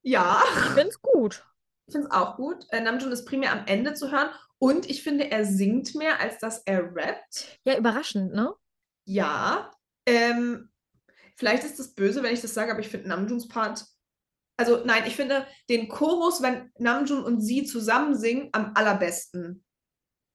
Ja, 0.02 0.42
ich 0.66 0.72
find's 0.72 1.02
gut. 1.02 1.46
Ich 1.92 1.94
finde 1.94 2.08
es 2.08 2.14
auch 2.14 2.38
gut. 2.38 2.66
Äh, 2.70 2.82
Namjoon 2.82 3.12
ist 3.12 3.26
primär 3.26 3.52
am 3.52 3.66
Ende 3.66 3.94
zu 3.94 4.12
hören. 4.12 4.30
Und 4.60 4.90
ich 4.90 5.04
finde, 5.04 5.30
er 5.30 5.44
singt 5.44 5.94
mehr, 5.96 6.22
als 6.22 6.38
dass 6.40 6.60
er 6.66 6.96
rappt. 6.96 7.60
Ja, 7.66 7.78
überraschend, 7.78 8.34
ne? 8.34 8.54
Ja. 9.06 9.72
Ähm, 10.06 10.70
vielleicht 11.36 11.64
ist 11.64 11.80
das 11.80 11.94
böse, 11.94 12.24
wenn 12.24 12.34
ich 12.34 12.42
das 12.42 12.54
sage, 12.54 12.72
aber 12.72 12.80
ich 12.80 12.88
finde 12.88 13.10
Namjoons 13.10 13.48
Part. 13.50 13.86
Also 14.58 14.86
nein, 14.86 15.04
ich 15.06 15.16
finde 15.16 15.46
den 15.70 15.90
Chorus, 15.90 16.42
wenn 16.42 16.72
Namjoon 16.78 17.24
und 17.24 17.42
sie 17.42 17.66
zusammen 17.66 18.16
singen, 18.16 18.50
am 18.54 18.72
allerbesten. 18.76 19.66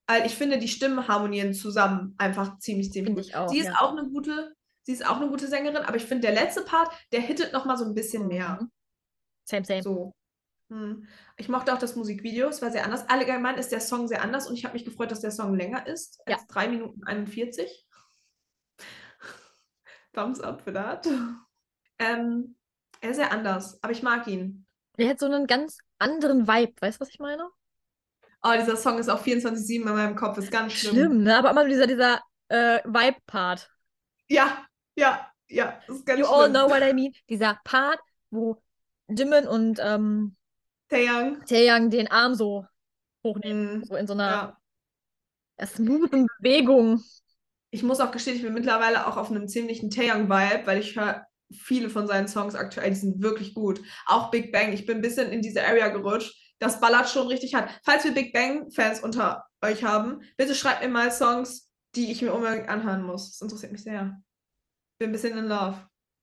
Weil 0.08 0.26
ich 0.26 0.34
finde, 0.34 0.58
die 0.58 0.68
Stimmen 0.68 1.08
harmonieren 1.08 1.54
zusammen 1.54 2.14
einfach 2.18 2.58
ziemlich, 2.58 2.92
ziemlich 2.92 3.14
Finde 3.14 3.22
gut. 3.22 3.30
ich 3.30 3.36
auch. 3.36 3.48
sie 3.48 3.58
ist 3.60 3.66
ja. 3.66 3.80
auch 3.80 3.92
eine 3.96 4.08
gute, 4.08 4.54
sie 4.82 4.92
ist 4.92 5.06
auch 5.06 5.16
eine 5.16 5.28
gute 5.28 5.48
Sängerin, 5.48 5.84
aber 5.84 5.96
ich 5.96 6.04
finde, 6.04 6.28
der 6.28 6.34
letzte 6.34 6.62
Part, 6.62 6.92
der 7.12 7.20
hittet 7.20 7.52
noch 7.52 7.64
mal 7.64 7.78
so 7.78 7.84
ein 7.84 7.94
bisschen 7.94 8.26
mehr. 8.26 8.58
Mhm. 8.60 8.70
Same, 9.48 9.64
same. 9.64 9.82
So. 9.82 10.12
Hm. 10.68 11.06
Ich 11.36 11.48
mochte 11.48 11.72
auch 11.72 11.78
das 11.78 11.94
Musikvideo, 11.96 12.48
es 12.48 12.60
war 12.62 12.70
sehr 12.72 12.84
anders. 12.84 13.08
Allgemein 13.08 13.56
ist 13.56 13.70
der 13.70 13.80
Song 13.80 14.08
sehr 14.08 14.22
anders 14.22 14.48
und 14.48 14.56
ich 14.56 14.64
habe 14.64 14.74
mich 14.74 14.84
gefreut, 14.84 15.10
dass 15.10 15.20
der 15.20 15.30
Song 15.30 15.54
länger 15.54 15.86
ist 15.86 16.20
Ja. 16.26 16.36
als 16.36 16.46
3 16.48 16.68
Minuten 16.68 17.04
41. 17.04 17.86
Thumbs 20.12 20.40
up 20.40 20.62
für 20.62 20.72
das. 20.72 21.06
Ähm, 21.98 22.56
er 23.00 23.10
ist 23.10 23.16
sehr 23.16 23.32
anders, 23.32 23.82
aber 23.82 23.92
ich 23.92 24.02
mag 24.02 24.26
ihn. 24.26 24.66
Der 24.98 25.10
hat 25.10 25.18
so 25.20 25.26
einen 25.26 25.46
ganz 25.46 25.78
anderen 25.98 26.48
Vibe, 26.48 26.74
weißt 26.80 26.98
du, 26.98 27.00
was 27.02 27.10
ich 27.10 27.18
meine? 27.18 27.48
Oh, 28.42 28.52
dieser 28.58 28.76
Song 28.76 28.98
ist 28.98 29.08
auch 29.08 29.22
24-7 29.22 29.82
in 29.88 29.94
meinem 29.94 30.16
Kopf, 30.16 30.38
ist 30.38 30.50
ganz 30.50 30.72
schlimm. 30.72 30.94
Schlimm, 30.94 31.22
ne? 31.22 31.36
Aber 31.38 31.50
immer 31.50 31.64
dieser, 31.66 31.86
dieser 31.86 32.20
äh, 32.48 32.80
Vibe-Part. 32.84 33.70
Ja, 34.28 34.64
ja, 34.94 35.30
ja, 35.48 35.80
das 35.86 35.96
ist 35.96 36.06
ganz 36.06 36.20
You 36.20 36.26
all 36.26 36.50
schlimm. 36.50 36.52
know 36.54 36.70
what 36.70 36.82
I 36.82 36.92
mean. 36.92 37.12
Dieser 37.28 37.58
Part, 37.64 37.98
wo 38.30 38.62
Jimin 39.08 39.46
und 39.46 39.78
ähm, 39.82 40.35
Taeyang. 40.88 41.44
Taeyang 41.46 41.90
den 41.90 42.08
Arm 42.10 42.34
so 42.34 42.66
hochnehmen. 43.24 43.78
Mhm. 43.78 43.84
So 43.84 43.96
in 43.96 44.06
so 44.06 44.12
einer 44.14 44.58
Ja. 45.58 45.66
smoothen 45.66 46.26
Bewegung. 46.38 47.02
Ich 47.70 47.82
muss 47.82 48.00
auch 48.00 48.12
gestehen, 48.12 48.36
ich 48.36 48.42
bin 48.42 48.54
mittlerweile 48.54 49.06
auch 49.06 49.16
auf 49.16 49.30
einem 49.30 49.48
ziemlichen 49.48 49.90
Taeyang-Vibe, 49.90 50.66
weil 50.66 50.78
ich 50.78 50.96
höre 50.96 51.26
viele 51.52 51.90
von 51.90 52.06
seinen 52.06 52.28
Songs 52.28 52.54
aktuell, 52.54 52.90
die 52.90 52.96
sind 52.96 53.22
wirklich 53.22 53.54
gut. 53.54 53.80
Auch 54.06 54.30
Big 54.30 54.52
Bang, 54.52 54.72
ich 54.72 54.86
bin 54.86 54.98
ein 54.98 55.02
bisschen 55.02 55.30
in 55.30 55.42
diese 55.42 55.64
Area 55.64 55.88
gerutscht. 55.88 56.34
Das 56.58 56.80
ballert 56.80 57.08
schon 57.08 57.26
richtig 57.26 57.54
hart. 57.54 57.70
Falls 57.84 58.04
wir 58.04 58.12
Big 58.12 58.32
Bang-Fans 58.32 59.00
unter 59.00 59.44
euch 59.62 59.84
haben, 59.84 60.22
bitte 60.36 60.54
schreibt 60.54 60.82
mir 60.82 60.88
mal 60.88 61.10
Songs, 61.12 61.70
die 61.94 62.10
ich 62.10 62.22
mir 62.22 62.32
unbedingt 62.32 62.68
anhören 62.68 63.02
muss. 63.02 63.32
Das 63.32 63.40
interessiert 63.42 63.72
mich 63.72 63.82
sehr. 63.82 64.20
Bin 64.98 65.10
ein 65.10 65.12
bisschen 65.12 65.36
in 65.36 65.46
love. 65.46 65.76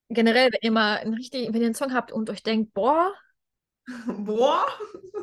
Generell, 0.10 0.52
wenn 0.52 0.60
ihr 0.62 0.72
mal 0.72 0.98
einen 0.98 1.14
richtig, 1.14 1.54
wenn 1.54 1.62
ihr 1.62 1.68
einen 1.68 1.76
Song 1.76 1.94
habt 1.94 2.12
und 2.12 2.30
euch 2.30 2.44
denkt, 2.44 2.74
boah, 2.74 3.14
Boah. 4.08 4.66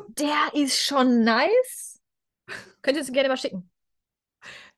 der 0.09 0.51
ist 0.53 0.79
schon 0.79 1.23
nice, 1.23 1.99
könnt 2.81 2.97
ihr 2.97 3.01
es 3.03 3.11
gerne 3.11 3.29
mal 3.29 3.37
schicken. 3.37 3.69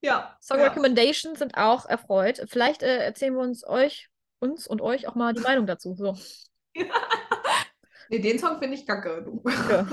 Ja. 0.02 0.38
Song 0.42 0.60
ja. 0.60 0.66
Recommendations 0.66 1.40
sind 1.40 1.56
auch 1.56 1.86
erfreut. 1.86 2.44
Vielleicht 2.48 2.84
äh, 2.84 2.98
erzählen 2.98 3.34
wir 3.34 3.42
uns 3.42 3.66
euch, 3.66 4.10
uns 4.40 4.68
und 4.68 4.82
euch 4.82 5.08
auch 5.08 5.16
mal 5.16 5.34
die 5.34 5.42
Meinung 5.42 5.66
dazu. 5.66 5.96
So. 5.96 6.18
Nee, 8.10 8.20
den 8.20 8.38
Song 8.38 8.60
finde 8.60 8.75
ich 8.75 8.86
kacke. 8.86 9.25
Ja. 9.70 9.88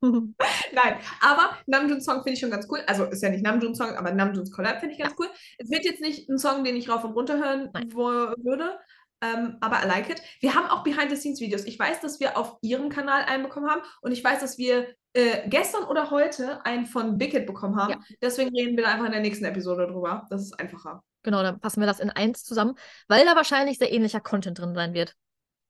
Nein, 0.00 0.96
aber 1.20 1.56
Namjoons 1.66 2.04
Song 2.04 2.16
finde 2.22 2.32
ich 2.32 2.40
schon 2.40 2.50
ganz 2.50 2.66
cool. 2.68 2.80
Also 2.86 3.04
ist 3.04 3.22
ja 3.22 3.28
nicht 3.28 3.44
Namjoons 3.44 3.78
Song, 3.78 3.94
aber 3.96 4.10
Namjoons 4.10 4.50
Collab 4.50 4.80
finde 4.80 4.94
ich 4.94 5.00
ganz 5.00 5.14
cool. 5.18 5.28
Es 5.58 5.70
wird 5.70 5.84
jetzt 5.84 6.00
nicht 6.00 6.28
ein 6.28 6.38
Song, 6.38 6.64
den 6.64 6.74
ich 6.74 6.88
rauf 6.88 7.04
und 7.04 7.12
runter 7.12 7.38
hören 7.38 7.70
würde, 7.94 8.76
ähm, 9.22 9.56
aber 9.60 9.82
I 9.84 9.86
like 9.88 10.08
it. 10.10 10.22
Wir 10.40 10.54
haben 10.54 10.66
auch 10.66 10.82
Behind-the-Scenes-Videos. 10.82 11.64
Ich 11.64 11.78
weiß, 11.78 12.00
dass 12.00 12.20
wir 12.20 12.36
auf 12.38 12.56
ihrem 12.62 12.88
Kanal 12.88 13.22
einen 13.24 13.42
bekommen 13.42 13.68
haben 13.70 13.82
und 14.00 14.12
ich 14.12 14.22
weiß, 14.24 14.40
dass 14.40 14.58
wir 14.58 14.88
äh, 15.12 15.48
gestern 15.48 15.84
oder 15.84 16.10
heute 16.10 16.64
einen 16.64 16.86
von 16.86 17.18
Big 17.18 17.32
Hit 17.32 17.46
bekommen 17.46 17.76
haben. 17.76 17.92
Ja. 17.92 17.98
Deswegen 18.22 18.50
reden 18.56 18.76
wir 18.76 18.84
da 18.84 18.92
einfach 18.92 19.06
in 19.06 19.12
der 19.12 19.20
nächsten 19.20 19.44
Episode 19.44 19.86
drüber. 19.86 20.26
Das 20.30 20.42
ist 20.42 20.58
einfacher. 20.58 21.02
Genau, 21.22 21.42
dann 21.42 21.60
passen 21.60 21.80
wir 21.80 21.86
das 21.86 22.00
in 22.00 22.10
eins 22.10 22.44
zusammen, 22.44 22.76
weil 23.08 23.24
da 23.26 23.36
wahrscheinlich 23.36 23.78
sehr 23.78 23.92
ähnlicher 23.92 24.20
Content 24.20 24.58
drin 24.58 24.74
sein 24.74 24.94
wird. 24.94 25.14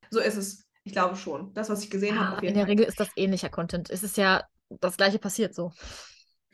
So 0.09 0.19
ist 0.19 0.37
es. 0.37 0.65
Ich 0.83 0.93
glaube 0.93 1.15
schon. 1.15 1.53
Das, 1.53 1.69
was 1.69 1.83
ich 1.83 1.89
gesehen 1.89 2.19
habe, 2.19 2.31
Ja, 2.31 2.37
auf 2.37 2.39
in 2.39 2.43
jeden 2.45 2.55
der 2.55 2.63
Fall. 2.63 2.69
Regel 2.71 2.85
ist 2.85 2.99
das 2.99 3.09
ähnlicher 3.15 3.49
Content. 3.49 3.89
Es 3.89 4.03
ist 4.03 4.17
ja 4.17 4.43
das 4.79 4.95
gleiche 4.97 5.19
passiert 5.19 5.53
so. 5.53 5.73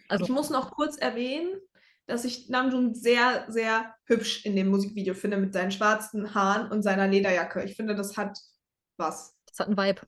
Also, 0.09 0.23
Ich 0.25 0.31
muss 0.31 0.49
noch 0.49 0.71
kurz 0.71 0.97
erwähnen, 0.97 1.59
dass 2.07 2.25
ich 2.25 2.49
Namjoon 2.49 2.95
sehr, 2.95 3.45
sehr 3.49 3.93
hübsch 4.05 4.45
in 4.45 4.55
dem 4.55 4.69
Musikvideo 4.69 5.13
finde 5.13 5.37
mit 5.37 5.53
seinen 5.53 5.71
schwarzen 5.71 6.33
Haaren 6.33 6.71
und 6.71 6.81
seiner 6.81 7.07
Lederjacke. 7.07 7.63
Ich 7.63 7.75
finde, 7.75 7.95
das 7.95 8.17
hat 8.17 8.39
was. 8.97 9.35
Das 9.45 9.59
hat 9.59 9.67
einen 9.67 9.77
Vibe. 9.77 10.01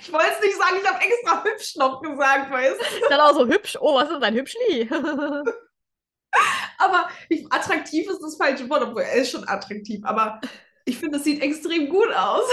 Ich 0.00 0.12
wollte 0.12 0.28
es 0.32 0.40
nicht 0.40 0.56
sagen, 0.56 0.76
ich 0.80 0.88
habe 0.88 1.02
extra 1.02 1.44
hübsch 1.44 1.76
noch 1.76 2.02
gesagt, 2.02 2.50
weißt 2.50 2.80
du? 2.80 3.08
Dann 3.08 3.20
auch 3.20 3.34
so 3.34 3.46
hübsch. 3.46 3.78
Oh, 3.80 3.94
was 3.94 4.10
ist 4.10 4.22
ein 4.22 4.34
Hübschli? 4.34 4.88
Aber 6.78 7.08
ich, 7.28 7.46
attraktiv 7.52 8.08
ist 8.08 8.20
das 8.20 8.36
falsche 8.36 8.68
Wort, 8.68 8.82
obwohl 8.82 9.02
er 9.02 9.14
ist 9.14 9.30
schon 9.30 9.46
attraktiv. 9.48 10.04
Aber 10.04 10.40
ich 10.84 10.98
finde, 10.98 11.18
es 11.18 11.24
sieht 11.24 11.42
extrem 11.42 11.88
gut 11.88 12.12
aus. 12.12 12.44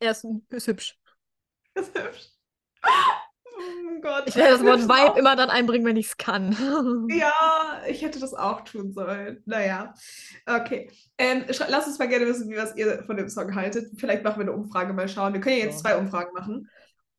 er 0.00 0.12
ist, 0.12 0.26
ist 0.50 0.66
hübsch. 0.66 0.98
Ist 1.74 1.98
hübsch. 1.98 2.28
Oh 3.62 4.00
Gott. 4.00 4.24
Ich 4.26 4.36
werde 4.36 4.52
das 4.52 4.64
Wort 4.64 4.80
Vibe 4.82 5.12
auch. 5.12 5.16
immer 5.16 5.36
dann 5.36 5.50
einbringen, 5.50 5.84
wenn 5.86 5.96
ich 5.96 6.06
es 6.06 6.16
kann. 6.16 6.56
Ja, 7.10 7.82
ich 7.88 8.02
hätte 8.02 8.18
das 8.20 8.34
auch 8.34 8.62
tun 8.62 8.92
sollen. 8.92 9.42
Naja, 9.46 9.94
okay. 10.46 10.90
Ähm, 11.18 11.44
lasst 11.68 11.88
uns 11.88 11.98
mal 11.98 12.08
gerne 12.08 12.26
wissen, 12.26 12.50
wie 12.50 12.56
was 12.56 12.74
ihr 12.76 13.02
von 13.04 13.16
dem 13.16 13.28
Song 13.28 13.54
haltet. 13.54 13.92
Vielleicht 13.98 14.24
machen 14.24 14.38
wir 14.38 14.42
eine 14.42 14.52
Umfrage 14.52 14.92
mal 14.92 15.08
schauen. 15.08 15.32
Wir 15.34 15.40
können 15.40 15.58
ja 15.58 15.64
jetzt 15.66 15.80
zwei 15.80 15.96
Umfragen 15.96 16.32
machen. 16.34 16.68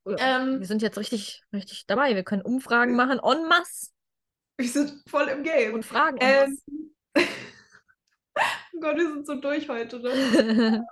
Wir 0.04 0.16
Ähm, 0.18 0.62
sind 0.64 0.82
jetzt 0.82 0.98
richtig, 0.98 1.42
richtig 1.52 1.86
dabei. 1.86 2.14
Wir 2.14 2.24
können 2.24 2.42
Umfragen 2.42 2.94
machen 2.96 3.18
en 3.18 3.48
masse 3.48 3.90
wir 4.56 4.68
sind 4.68 5.02
voll 5.08 5.28
im 5.28 5.42
Game. 5.42 5.74
und 5.74 5.84
Fragen 5.84 6.16
en 6.18 6.56
Ähm, 6.76 6.92
oh 8.36 8.80
Gott, 8.80 8.96
wir 8.96 9.12
sind 9.12 9.26
so 9.26 9.34
durch 9.36 9.68
heute. 9.68 9.98
Ne? 10.00 10.84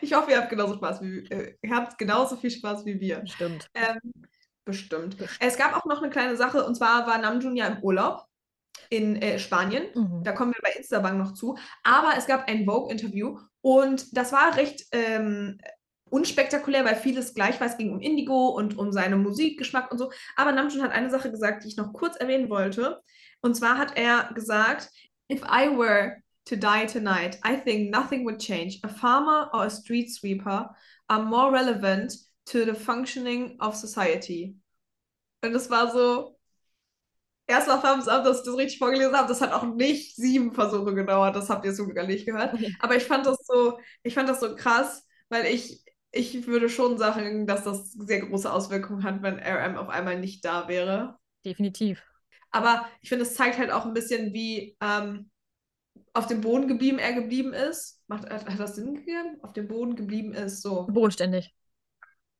Ich 0.00 0.12
hoffe, 0.14 0.30
ihr 0.30 0.38
habt 0.38 0.50
genauso 0.50 0.74
Spaß 0.74 1.02
wie 1.02 1.26
äh, 1.30 1.54
ihr 1.60 1.74
habt 1.74 1.98
genauso 1.98 2.36
viel 2.36 2.50
Spaß 2.50 2.84
wie 2.86 3.00
wir. 3.00 3.26
Stimmt. 3.26 3.68
Ähm, 3.74 3.98
bestimmt. 4.64 5.16
Es 5.40 5.56
gab 5.56 5.76
auch 5.76 5.84
noch 5.84 6.02
eine 6.02 6.10
kleine 6.10 6.36
Sache, 6.36 6.64
und 6.64 6.74
zwar 6.74 7.06
war 7.06 7.18
Namjoon 7.18 7.56
ja 7.56 7.66
im 7.66 7.82
Urlaub 7.82 8.24
in 8.90 9.16
äh, 9.16 9.38
Spanien. 9.38 9.84
Mhm. 9.94 10.22
Da 10.24 10.32
kommen 10.32 10.52
wir 10.52 10.62
bei 10.62 10.76
Instabank 10.76 11.18
noch 11.18 11.34
zu. 11.34 11.56
Aber 11.82 12.12
es 12.16 12.26
gab 12.26 12.48
ein 12.48 12.64
Vogue-Interview 12.64 13.38
und 13.60 14.16
das 14.16 14.32
war 14.32 14.56
recht 14.56 14.86
ähm, 14.92 15.58
unspektakulär, 16.08 16.84
weil 16.84 16.96
vieles 16.96 17.34
gleich 17.34 17.60
war. 17.60 17.66
Es 17.66 17.76
ging 17.76 17.92
um 17.92 18.00
Indigo 18.00 18.48
und 18.48 18.78
um 18.78 18.92
seinen 18.92 19.22
Musikgeschmack 19.22 19.90
und 19.90 19.98
so. 19.98 20.12
Aber 20.36 20.52
Namjoon 20.52 20.82
hat 20.82 20.92
eine 20.92 21.10
Sache 21.10 21.30
gesagt, 21.30 21.64
die 21.64 21.68
ich 21.68 21.76
noch 21.76 21.92
kurz 21.92 22.16
erwähnen 22.16 22.48
wollte. 22.48 23.02
Und 23.40 23.54
zwar 23.56 23.78
hat 23.78 23.96
er 23.96 24.32
gesagt, 24.34 24.90
If 25.30 25.42
I 25.42 25.76
were 25.76 26.16
to 26.46 26.56
die 26.56 26.86
tonight, 26.86 27.38
I 27.44 27.56
think 27.56 27.90
nothing 27.90 28.24
would 28.24 28.40
change. 28.40 28.80
A 28.82 28.88
farmer 28.88 29.48
or 29.52 29.64
a 29.64 29.70
street 29.70 30.10
sweeper 30.10 30.68
are 31.08 31.22
more 31.22 31.52
relevant 31.52 32.12
to 32.46 32.64
the 32.64 32.74
functioning 32.74 33.56
of 33.60 33.76
society. 33.76 34.54
Und 35.42 35.52
das 35.52 35.68
war 35.70 35.92
so, 35.92 36.36
erstmal 37.46 37.80
Thumbs 37.80 38.08
up, 38.08 38.24
dass 38.24 38.38
ich 38.38 38.44
das 38.44 38.56
richtig 38.56 38.78
vorgelesen 38.78 39.14
habe. 39.14 39.28
Das 39.28 39.40
hat 39.40 39.52
auch 39.52 39.64
nicht 39.64 40.16
sieben 40.16 40.52
Versuche 40.52 40.94
gedauert, 40.94 41.36
das 41.36 41.50
habt 41.50 41.64
ihr 41.64 41.74
sogar 41.74 42.06
nicht 42.06 42.26
gehört. 42.26 42.56
Aber 42.80 42.96
ich 42.96 43.04
fand 43.04 43.26
das 43.26 43.38
so, 43.44 43.78
ich 44.02 44.14
fand 44.14 44.28
das 44.28 44.40
so 44.40 44.54
krass, 44.54 45.04
weil 45.28 45.46
ich, 45.46 45.84
ich 46.12 46.46
würde 46.46 46.68
schon 46.68 46.98
sagen, 46.98 47.46
dass 47.46 47.64
das 47.64 47.92
sehr 47.92 48.20
große 48.20 48.50
Auswirkungen 48.50 49.02
hat, 49.02 49.22
wenn 49.22 49.38
RM 49.38 49.76
auf 49.76 49.88
einmal 49.88 50.18
nicht 50.18 50.44
da 50.44 50.68
wäre. 50.68 51.18
Definitiv. 51.44 52.02
Aber 52.50 52.86
ich 53.00 53.08
finde, 53.08 53.24
es 53.24 53.34
zeigt 53.34 53.58
halt 53.58 53.70
auch 53.70 53.84
ein 53.84 53.94
bisschen, 53.94 54.32
wie 54.32 54.76
ähm, 54.80 55.30
auf 56.16 56.26
dem 56.26 56.40
Boden 56.40 56.68
geblieben 56.68 56.98
er 56.98 57.12
geblieben 57.14 57.52
ist. 57.52 58.02
Macht, 58.08 58.28
hat, 58.30 58.46
hat 58.46 58.58
das 58.60 58.76
Sinn 58.76 58.94
gegeben? 58.94 59.38
Auf 59.42 59.52
dem 59.52 59.68
Boden 59.68 59.96
geblieben 59.96 60.32
ist, 60.32 60.62
so. 60.62 60.86
Bodenständig. 60.86 61.54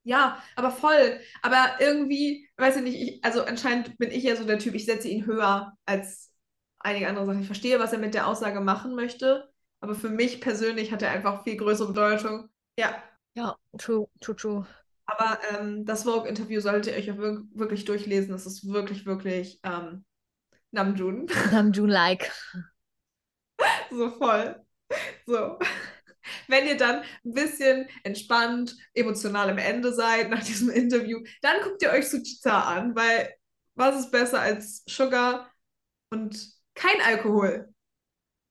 Ja, 0.03 0.41
aber 0.55 0.71
voll. 0.71 1.19
Aber 1.41 1.75
irgendwie, 1.79 2.49
weiß 2.57 2.77
ich 2.77 2.83
nicht, 2.83 2.95
ich, 3.01 3.25
also 3.25 3.43
anscheinend 3.43 3.97
bin 3.97 4.09
ich 4.11 4.23
ja 4.23 4.35
so 4.35 4.45
der 4.45 4.59
Typ, 4.59 4.73
ich 4.73 4.85
setze 4.85 5.09
ihn 5.09 5.25
höher 5.25 5.77
als 5.85 6.31
einige 6.79 7.07
andere 7.09 7.25
Sachen. 7.25 7.41
Ich 7.41 7.45
verstehe, 7.47 7.79
was 7.79 7.91
er 7.91 7.99
mit 7.99 8.13
der 8.13 8.27
Aussage 8.27 8.61
machen 8.61 8.95
möchte, 8.95 9.49
aber 9.81 9.95
für 9.95 10.09
mich 10.09 10.39
persönlich 10.39 10.91
hat 10.91 11.01
er 11.01 11.11
einfach 11.11 11.43
viel 11.43 11.57
größere 11.57 11.87
Bedeutung. 11.89 12.49
Ja, 12.79 12.95
Ja, 13.35 13.55
true, 13.77 14.09
true, 14.19 14.35
true. 14.35 14.65
aber 15.05 15.39
ähm, 15.51 15.85
das 15.85 16.03
Vogue-Interview 16.03 16.59
solltet 16.61 16.87
ihr 16.93 16.97
euch 16.99 17.11
auch 17.11 17.17
wir 17.17 17.43
wirklich 17.53 17.85
durchlesen. 17.85 18.31
Das 18.31 18.45
ist 18.45 18.67
wirklich, 18.67 19.05
wirklich 19.05 19.59
ähm, 19.63 20.05
Namjoon. 20.71 21.27
Namjoon-like. 21.51 22.31
So 23.89 24.11
voll. 24.11 24.55
So. 25.25 25.57
Wenn 26.47 26.67
ihr 26.67 26.77
dann 26.77 27.03
ein 27.25 27.33
bisschen 27.33 27.87
entspannt, 28.03 28.75
emotional 28.93 29.49
am 29.49 29.57
Ende 29.57 29.93
seid 29.93 30.29
nach 30.29 30.43
diesem 30.43 30.69
Interview, 30.69 31.19
dann 31.41 31.61
guckt 31.63 31.81
ihr 31.81 31.91
euch 31.91 32.09
Suchita 32.09 32.63
an, 32.63 32.95
weil 32.95 33.33
was 33.75 33.99
ist 33.99 34.11
besser 34.11 34.41
als 34.41 34.83
Sugar 34.87 35.49
und 36.09 36.37
kein 36.75 37.01
Alkohol, 37.01 37.73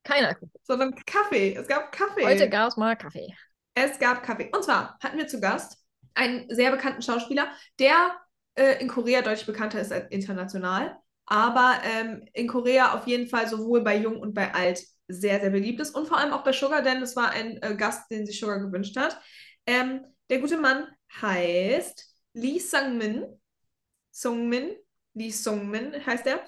Kein 0.04 0.24
Alkohol. 0.24 0.50
sondern 0.64 0.94
Kaffee. 1.06 1.54
Es 1.54 1.68
gab 1.68 1.92
Kaffee. 1.92 2.24
Heute 2.24 2.48
gab 2.48 2.68
es 2.68 2.76
mal 2.76 2.96
Kaffee. 2.96 3.34
Es 3.74 3.98
gab 3.98 4.22
Kaffee. 4.22 4.50
Und 4.54 4.64
zwar 4.64 4.98
hatten 5.02 5.18
wir 5.18 5.28
zu 5.28 5.40
Gast 5.40 5.78
einen 6.14 6.48
sehr 6.54 6.70
bekannten 6.70 7.02
Schauspieler, 7.02 7.48
der 7.78 8.16
äh, 8.54 8.80
in 8.80 8.88
Korea 8.88 9.22
deutlich 9.22 9.46
bekannter 9.46 9.80
ist 9.80 9.92
als 9.92 10.10
international, 10.10 10.96
aber 11.26 11.80
ähm, 11.84 12.26
in 12.32 12.48
Korea 12.48 12.94
auf 12.94 13.06
jeden 13.06 13.28
Fall 13.28 13.48
sowohl 13.48 13.82
bei 13.82 13.96
Jung 13.96 14.18
und 14.18 14.32
bei 14.34 14.54
Alt 14.54 14.82
sehr, 15.08 15.40
sehr 15.40 15.50
beliebt 15.50 15.80
ist 15.80 15.94
und 15.94 16.08
vor 16.08 16.18
allem 16.18 16.32
auch 16.32 16.44
bei 16.44 16.52
Sugar, 16.52 16.82
denn 16.82 17.02
es 17.02 17.16
war 17.16 17.30
ein 17.30 17.60
äh, 17.62 17.74
Gast, 17.76 18.10
den 18.10 18.26
sich 18.26 18.38
Sugar 18.38 18.60
gewünscht 18.60 18.96
hat. 18.96 19.20
Ähm, 19.66 20.04
der 20.30 20.40
gute 20.40 20.58
Mann 20.58 20.86
heißt 21.20 22.16
Lee 22.34 22.58
Sung-min. 22.58 23.26
Sung-min. 24.10 24.76
Lee 25.14 25.30
Sung-min 25.30 26.04
heißt 26.04 26.26
er. 26.26 26.40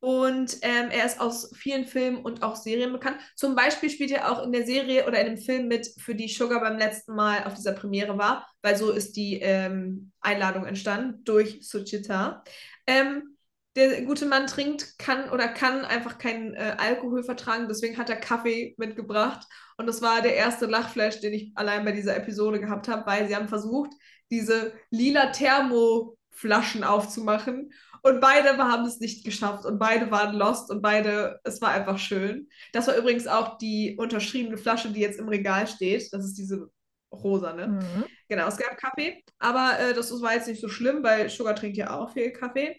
Und 0.00 0.58
ähm, 0.62 0.90
er 0.90 1.06
ist 1.06 1.20
aus 1.20 1.50
vielen 1.56 1.84
Filmen 1.84 2.18
und 2.18 2.42
auch 2.42 2.54
Serien 2.54 2.92
bekannt. 2.92 3.20
Zum 3.34 3.56
Beispiel 3.56 3.90
spielt 3.90 4.12
er 4.12 4.30
auch 4.30 4.44
in 4.44 4.52
der 4.52 4.64
Serie 4.64 5.06
oder 5.06 5.20
in 5.20 5.34
dem 5.34 5.38
Film 5.38 5.66
mit, 5.66 5.88
für 5.98 6.14
die 6.14 6.28
Sugar 6.28 6.60
beim 6.60 6.78
letzten 6.78 7.16
Mal 7.16 7.44
auf 7.44 7.54
dieser 7.54 7.72
Premiere 7.72 8.16
war, 8.16 8.48
weil 8.62 8.76
so 8.76 8.92
ist 8.92 9.16
die 9.16 9.40
ähm, 9.40 10.12
Einladung 10.20 10.66
entstanden 10.66 11.24
durch 11.24 11.58
Suchita. 11.62 12.44
Ähm, 12.86 13.36
der 13.78 14.02
gute 14.02 14.26
Mann 14.26 14.46
trinkt, 14.46 14.98
kann 14.98 15.30
oder 15.30 15.48
kann 15.48 15.84
einfach 15.84 16.18
keinen 16.18 16.54
äh, 16.54 16.74
Alkohol 16.78 17.22
vertragen, 17.22 17.66
deswegen 17.68 17.96
hat 17.96 18.10
er 18.10 18.16
Kaffee 18.16 18.74
mitgebracht. 18.76 19.46
Und 19.76 19.86
das 19.86 20.02
war 20.02 20.22
der 20.22 20.34
erste 20.34 20.66
Lachflash, 20.66 21.20
den 21.20 21.32
ich 21.32 21.52
allein 21.54 21.84
bei 21.84 21.92
dieser 21.92 22.16
Episode 22.16 22.60
gehabt 22.60 22.88
habe, 22.88 23.06
weil 23.06 23.28
sie 23.28 23.36
haben 23.36 23.48
versucht, 23.48 23.92
diese 24.30 24.72
lila 24.90 25.30
Thermoflaschen 25.32 26.84
aufzumachen. 26.84 27.72
Und 28.02 28.20
beide 28.20 28.56
haben 28.58 28.84
es 28.84 29.00
nicht 29.00 29.24
geschafft 29.24 29.64
und 29.64 29.78
beide 29.78 30.10
waren 30.10 30.34
lost 30.34 30.70
und 30.70 30.82
beide, 30.82 31.40
es 31.44 31.60
war 31.60 31.70
einfach 31.70 31.98
schön. 31.98 32.48
Das 32.72 32.86
war 32.86 32.96
übrigens 32.96 33.26
auch 33.26 33.58
die 33.58 33.96
unterschriebene 33.98 34.56
Flasche, 34.56 34.90
die 34.92 35.00
jetzt 35.00 35.18
im 35.18 35.28
Regal 35.28 35.66
steht. 35.66 36.12
Das 36.12 36.24
ist 36.24 36.34
diese 36.34 36.70
rosa, 37.12 37.54
ne? 37.54 37.68
Mhm. 37.68 38.04
Genau, 38.28 38.46
es 38.46 38.56
gab 38.56 38.76
Kaffee, 38.76 39.24
aber 39.38 39.78
äh, 39.78 39.94
das 39.94 40.10
war 40.20 40.34
jetzt 40.34 40.48
nicht 40.48 40.60
so 40.60 40.68
schlimm, 40.68 41.02
weil 41.02 41.28
Sugar 41.30 41.54
trinkt 41.54 41.76
ja 41.76 41.98
auch 41.98 42.12
viel 42.12 42.30
Kaffee. 42.30 42.76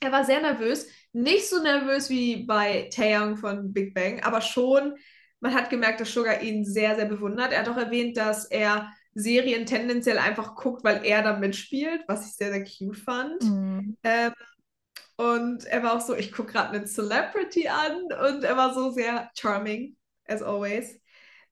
Er 0.00 0.12
war 0.12 0.24
sehr 0.24 0.40
nervös, 0.40 0.88
nicht 1.12 1.48
so 1.48 1.62
nervös 1.62 2.10
wie 2.10 2.44
bei 2.44 2.88
Taeyong 2.92 3.36
von 3.36 3.72
Big 3.72 3.94
Bang, 3.94 4.20
aber 4.22 4.40
schon, 4.40 4.96
man 5.40 5.54
hat 5.54 5.70
gemerkt, 5.70 6.00
dass 6.00 6.12
Sugar 6.12 6.40
ihn 6.40 6.64
sehr, 6.64 6.96
sehr 6.96 7.06
bewundert. 7.06 7.52
Er 7.52 7.60
hat 7.60 7.68
auch 7.68 7.76
erwähnt, 7.76 8.16
dass 8.16 8.46
er 8.46 8.92
Serien 9.14 9.66
tendenziell 9.66 10.18
einfach 10.18 10.54
guckt, 10.54 10.84
weil 10.84 11.04
er 11.04 11.22
da 11.22 11.38
mitspielt, 11.38 12.02
was 12.08 12.26
ich 12.26 12.36
sehr, 12.36 12.50
sehr 12.52 12.64
cute 12.64 12.96
fand. 12.96 13.42
Mhm. 13.42 13.96
Ähm, 14.02 14.32
und 15.16 15.64
er 15.66 15.82
war 15.82 15.94
auch 15.94 16.00
so, 16.00 16.14
ich 16.16 16.32
gucke 16.32 16.52
gerade 16.52 16.76
einen 16.76 16.86
Celebrity 16.86 17.68
an 17.68 18.02
und 18.02 18.44
er 18.44 18.56
war 18.56 18.74
so 18.74 18.90
sehr 18.90 19.30
charming, 19.36 19.96
as 20.26 20.42
always. 20.42 20.98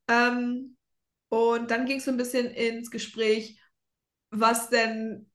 Ähm, 0.08 0.76
und 1.28 1.70
dann 1.70 1.87
ging 1.87 1.99
es 1.99 2.04
so 2.04 2.10
ein 2.10 2.16
bisschen 2.16 2.46
ins 2.46 2.90
Gespräch, 2.90 3.60
was 4.30 4.70
denn 4.70 5.30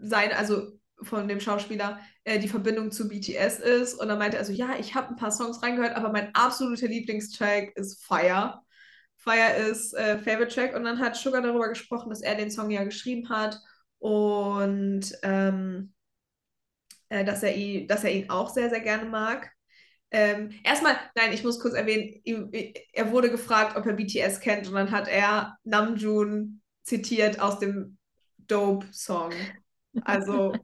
sein, 0.00 0.32
also 0.32 0.78
von 1.04 1.28
dem 1.28 1.40
Schauspieler, 1.40 2.00
äh, 2.24 2.38
die 2.38 2.48
Verbindung 2.48 2.90
zu 2.90 3.08
BTS 3.08 3.58
ist. 3.60 3.94
Und 3.94 4.08
dann 4.08 4.18
meinte 4.18 4.36
er 4.36 4.44
so, 4.44 4.52
ja, 4.52 4.76
ich 4.78 4.94
habe 4.94 5.08
ein 5.08 5.16
paar 5.16 5.30
Songs 5.30 5.62
reingehört, 5.62 5.96
aber 5.96 6.10
mein 6.10 6.34
absoluter 6.34 6.88
Lieblingstrack 6.88 7.76
ist 7.76 8.04
Fire. 8.04 8.60
Fire 9.16 9.54
ist 9.70 9.94
äh, 9.94 10.18
Favorite 10.18 10.54
Track. 10.54 10.74
Und 10.74 10.84
dann 10.84 10.98
hat 10.98 11.16
Sugar 11.16 11.42
darüber 11.42 11.68
gesprochen, 11.68 12.10
dass 12.10 12.22
er 12.22 12.34
den 12.34 12.50
Song 12.50 12.70
ja 12.70 12.84
geschrieben 12.84 13.28
hat 13.28 13.58
und 13.98 15.12
ähm, 15.22 15.94
äh, 17.08 17.24
dass, 17.24 17.42
er 17.42 17.56
ihn, 17.56 17.86
dass 17.88 18.04
er 18.04 18.12
ihn 18.12 18.28
auch 18.30 18.50
sehr, 18.50 18.70
sehr 18.70 18.80
gerne 18.80 19.08
mag. 19.08 19.50
Ähm, 20.10 20.50
erstmal, 20.62 20.96
nein, 21.16 21.32
ich 21.32 21.42
muss 21.42 21.58
kurz 21.58 21.74
erwähnen, 21.74 22.20
ihm, 22.22 22.50
er 22.92 23.10
wurde 23.10 23.30
gefragt, 23.30 23.76
ob 23.76 23.84
er 23.86 23.94
BTS 23.94 24.40
kennt 24.40 24.68
und 24.68 24.74
dann 24.74 24.90
hat 24.90 25.08
er 25.08 25.56
Namjoon 25.64 26.60
zitiert 26.84 27.40
aus 27.40 27.58
dem 27.58 27.98
Dope-Song. 28.38 29.32
Also, 30.02 30.54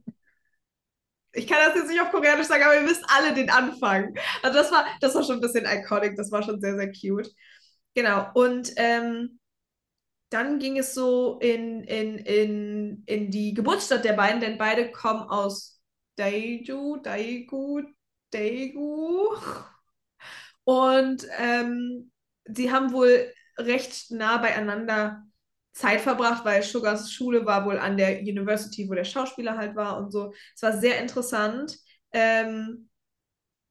ich 1.33 1.47
kann 1.47 1.59
das 1.65 1.77
jetzt 1.77 1.89
nicht 1.89 2.01
auf 2.01 2.11
Koreanisch 2.11 2.47
sagen, 2.47 2.65
aber 2.65 2.81
ihr 2.81 2.87
wisst 2.87 3.05
alle 3.09 3.35
den 3.35 3.51
Anfang. 3.51 4.15
Also 4.43 4.59
das 4.59 4.73
war, 4.73 4.85
das 5.01 5.15
war 5.15 5.23
schon 5.25 5.37
ein 5.37 5.41
bisschen 5.41 5.67
iconic, 5.67 6.17
das 6.17 6.31
war 6.33 6.43
schon 6.43 6.61
sehr, 6.61 6.77
sehr 6.77 6.93
cute. 6.93 7.31
Genau, 7.95 8.31
und 8.35 8.73
ähm, 8.77 9.41
dann 10.31 10.59
ging 10.61 10.79
es 10.79 10.95
so 10.95 11.39
in, 11.41 11.83
in, 11.85 12.19
in, 12.19 13.03
in 13.07 13.31
die 13.31 13.53
Geburtsstadt 13.53 14.05
der 14.05 14.13
beiden, 14.13 14.41
denn 14.41 14.59
beide 14.59 14.93
kommen 14.93 15.23
aus 15.23 15.81
Daeju, 16.17 16.99
Daegu, 16.99 17.83
Daegu. 18.31 19.35
Und 20.65 21.27
ähm, 21.39 22.13
sie 22.45 22.71
haben 22.71 22.93
wohl 22.93 23.33
recht 23.59 24.11
nah 24.13 24.39
beieinander 24.39 25.25
Zeit 25.73 26.01
verbracht, 26.01 26.45
weil 26.45 26.63
Sugars 26.63 27.13
Schule 27.13 27.47
war 27.47 27.65
wohl 27.65 27.79
an 27.79 27.97
der 27.97 28.21
University, 28.21 28.89
wo 28.89 28.95
der 28.95 29.05
Schauspieler 29.05 29.57
halt 29.57 29.77
war 29.77 29.99
und 29.99 30.13
so. 30.13 30.33
Es 30.55 30.63
war 30.63 30.79
sehr 30.79 31.01
interessant. 31.01 31.77
Ähm, 32.13 32.89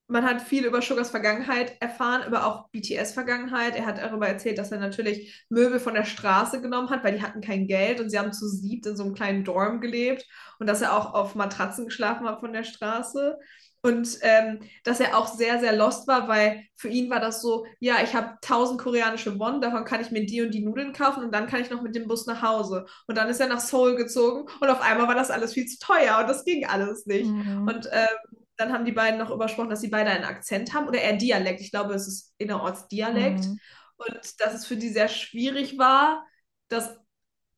man 0.08 0.26
hat 0.26 0.42
viel 0.42 0.66
über 0.66 0.82
Sugars 0.82 1.12
Vergangenheit 1.12 1.80
erfahren, 1.80 2.28
über 2.28 2.48
auch 2.48 2.70
BTS 2.72 3.14
Vergangenheit. 3.14 3.76
Er 3.76 3.86
hat 3.86 4.00
darüber 4.00 4.28
erzählt, 4.28 4.58
dass 4.58 4.72
er 4.72 4.80
natürlich 4.80 5.46
Möbel 5.50 5.80
von 5.80 5.94
der 5.94 6.04
Straße 6.04 6.62
genommen 6.62 6.90
hat, 6.90 7.04
weil 7.04 7.14
die 7.16 7.22
hatten 7.22 7.42
kein 7.42 7.68
Geld 7.68 8.00
und 8.00 8.10
sie 8.10 8.18
haben 8.18 8.34
zu 8.34 8.48
siebt 8.48 8.88
in 8.88 8.98
so 8.98 9.04
einem 9.04 9.14
kleinen 9.14 9.44
Dorm 9.44 9.82
gelebt 9.82 10.26
und 10.58 10.66
dass 10.68 10.82
er 10.82 10.98
auch 10.98 11.14
auf 11.14 11.36
Matratzen 11.36 11.86
geschlafen 11.86 12.28
hat 12.28 12.40
von 12.40 12.54
der 12.54 12.64
Straße. 12.64 13.38
Und 13.82 14.20
ähm, 14.22 14.60
dass 14.84 15.00
er 15.00 15.18
auch 15.18 15.28
sehr, 15.28 15.60
sehr 15.60 15.74
lost 15.74 16.08
war, 16.08 16.28
weil 16.28 16.66
für 16.76 16.90
ihn 16.90 17.10
war 17.10 17.22
das 17.22 17.42
so, 17.42 17.66
ja, 17.80 18.04
ich 18.04 18.14
habe 18.14 18.38
1000 18.42 18.80
koreanische 18.80 19.40
Won, 19.40 19.62
davon 19.62 19.86
kann 19.86 20.02
ich 20.02 20.12
mir 20.12 20.26
die 20.26 20.42
und 20.42 20.54
die 20.54 20.66
Nudeln 20.66 20.92
kaufen 20.92 21.24
und 21.24 21.34
dann 21.34 21.48
kann 21.48 21.62
ich 21.62 21.70
noch 21.70 21.82
mit 21.82 21.96
dem 21.96 22.08
Bus 22.08 22.26
nach 22.26 22.42
Hause. 22.42 22.86
Und 23.08 23.18
dann 23.18 23.30
ist 23.30 23.40
er 23.40 23.48
nach 23.48 23.62
Seoul 23.62 23.96
gezogen 23.96 24.50
und 24.60 24.70
auf 24.70 24.82
einmal 24.82 25.08
war 25.08 25.16
das 25.16 25.32
alles 25.32 25.54
viel 25.54 25.66
zu 25.66 25.80
teuer 25.80 26.20
und 26.20 26.28
das 26.28 26.44
ging 26.44 26.66
alles 26.66 27.06
nicht. 27.06 27.32
Mhm. 27.32 27.68
Und 27.68 27.90
ähm, 27.92 28.40
dann 28.58 28.74
haben 28.74 28.84
die 28.84 28.92
beiden 28.92 29.18
noch 29.18 29.32
übersprochen, 29.32 29.70
dass 29.70 29.80
sie 29.80 29.88
beide 29.88 30.10
einen 30.10 30.26
Akzent 30.26 30.74
haben 30.74 30.88
oder 30.88 31.00
eher 31.00 31.16
Dialekt. 31.16 31.62
Ich 31.62 31.72
glaube, 31.72 31.94
es 31.94 32.08
ist 32.08 32.34
Innerortsdialekt. 32.38 33.46
Mhm. 33.46 33.60
Und 33.96 34.42
dass 34.42 34.54
es 34.54 34.66
für 34.66 34.76
die 34.76 34.90
sehr 34.90 35.08
schwierig 35.08 35.78
war, 35.78 36.26
das 36.68 36.98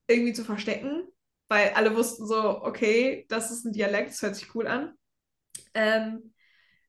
irgendwie 0.07 0.33
zu 0.33 0.43
verstecken, 0.43 1.07
weil 1.49 1.71
alle 1.71 1.95
wussten 1.95 2.27
so, 2.27 2.61
okay, 2.61 3.25
das 3.29 3.49
ist 3.49 3.65
ein 3.65 3.73
Dialekt, 3.73 4.11
das 4.11 4.21
hört 4.21 4.35
sich 4.35 4.53
cool 4.53 4.67
an. 4.67 4.93
Ähm, 5.73 6.31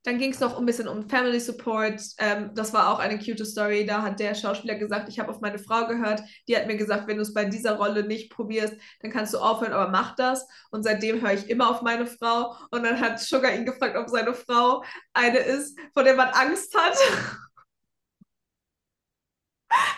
dann 0.04 0.18
ging 0.18 0.32
es 0.32 0.40
noch 0.40 0.58
ein 0.58 0.66
bisschen 0.66 0.88
um 0.88 1.08
Family 1.08 1.38
Support. 1.38 2.00
Ähm, 2.18 2.50
das 2.54 2.72
war 2.72 2.92
auch 2.92 2.98
eine 2.98 3.18
cute 3.18 3.46
Story. 3.46 3.86
Da 3.86 4.02
hat 4.02 4.18
der 4.18 4.34
Schauspieler 4.34 4.74
gesagt, 4.74 5.08
ich 5.08 5.20
habe 5.20 5.30
auf 5.30 5.40
meine 5.40 5.58
Frau 5.58 5.86
gehört. 5.86 6.22
Die 6.48 6.56
hat 6.56 6.66
mir 6.66 6.76
gesagt, 6.76 7.06
wenn 7.06 7.16
du 7.16 7.22
es 7.22 7.32
bei 7.32 7.44
dieser 7.44 7.76
Rolle 7.76 8.02
nicht 8.02 8.30
probierst, 8.30 8.74
dann 9.00 9.12
kannst 9.12 9.32
du 9.32 9.38
aufhören, 9.38 9.72
aber 9.72 9.90
mach 9.90 10.16
das. 10.16 10.46
Und 10.70 10.82
seitdem 10.82 11.20
höre 11.20 11.34
ich 11.34 11.48
immer 11.48 11.70
auf 11.70 11.82
meine 11.82 12.06
Frau. 12.06 12.56
Und 12.70 12.82
dann 12.82 12.98
hat 13.00 13.20
Sugar 13.20 13.54
ihn 13.54 13.64
gefragt, 13.64 13.96
ob 13.96 14.08
seine 14.08 14.34
Frau 14.34 14.82
eine 15.12 15.38
ist, 15.38 15.78
vor 15.94 16.02
der 16.02 16.16
man 16.16 16.28
Angst 16.30 16.76
hat. 16.76 16.98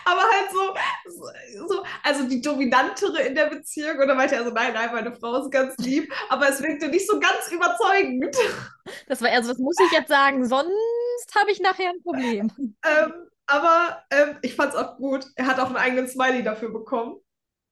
aber 0.05 0.21
halt 0.21 0.51
so, 0.51 1.67
so, 1.67 1.83
also 2.03 2.27
die 2.27 2.41
dominantere 2.41 3.21
in 3.23 3.35
der 3.35 3.47
Beziehung. 3.47 3.99
Und 3.99 4.07
dann 4.07 4.17
meinte 4.17 4.35
er 4.35 4.43
so, 4.43 4.51
nein, 4.51 4.73
nein, 4.73 4.89
meine 4.93 5.15
Frau 5.15 5.41
ist 5.41 5.51
ganz 5.51 5.77
lieb, 5.77 6.11
aber 6.29 6.49
es 6.49 6.61
wirkte 6.61 6.87
nicht 6.87 7.07
so 7.07 7.19
ganz 7.19 7.51
überzeugend. 7.51 8.35
Das 9.07 9.21
war 9.21 9.29
eher 9.29 9.43
so, 9.43 9.51
was 9.51 9.57
muss 9.57 9.77
ich 9.85 9.91
jetzt 9.91 10.09
sagen? 10.09 10.47
Sonst 10.47 11.35
habe 11.39 11.51
ich 11.51 11.59
nachher 11.59 11.89
ein 11.89 12.03
Problem. 12.03 12.51
Ähm, 12.57 13.13
aber 13.47 14.03
ähm, 14.11 14.37
ich 14.41 14.55
fand 14.55 14.73
es 14.73 14.79
auch 14.79 14.97
gut. 14.97 15.25
Er 15.35 15.47
hat 15.47 15.59
auch 15.59 15.67
einen 15.67 15.77
eigenen 15.77 16.07
Smiley 16.07 16.43
dafür 16.43 16.71
bekommen. 16.71 17.17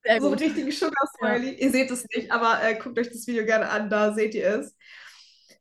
Sehr 0.04 0.20
so 0.20 0.28
einen 0.28 0.36
gut. 0.36 0.46
richtigen 0.46 0.72
Sugar-Smiley. 0.72 1.54
Ihr 1.56 1.72
seht 1.72 1.90
es 1.90 2.06
nicht, 2.14 2.32
aber 2.32 2.62
äh, 2.64 2.76
guckt 2.76 3.00
euch 3.00 3.10
das 3.10 3.26
Video 3.26 3.46
gerne 3.46 3.70
an, 3.70 3.90
da 3.90 4.14
seht 4.14 4.36
ihr 4.36 4.48
es. 4.48 4.76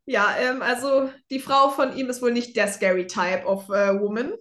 Ja, 0.05 0.35
ähm, 0.37 0.61
also 0.61 1.09
die 1.29 1.39
Frau 1.39 1.69
von 1.69 1.95
ihm 1.95 2.09
ist 2.09 2.21
wohl 2.21 2.33
nicht 2.33 2.55
der 2.57 2.67
scary 2.67 3.07
Type 3.07 3.45
of 3.45 3.69
äh, 3.69 3.99
Woman. 3.99 4.33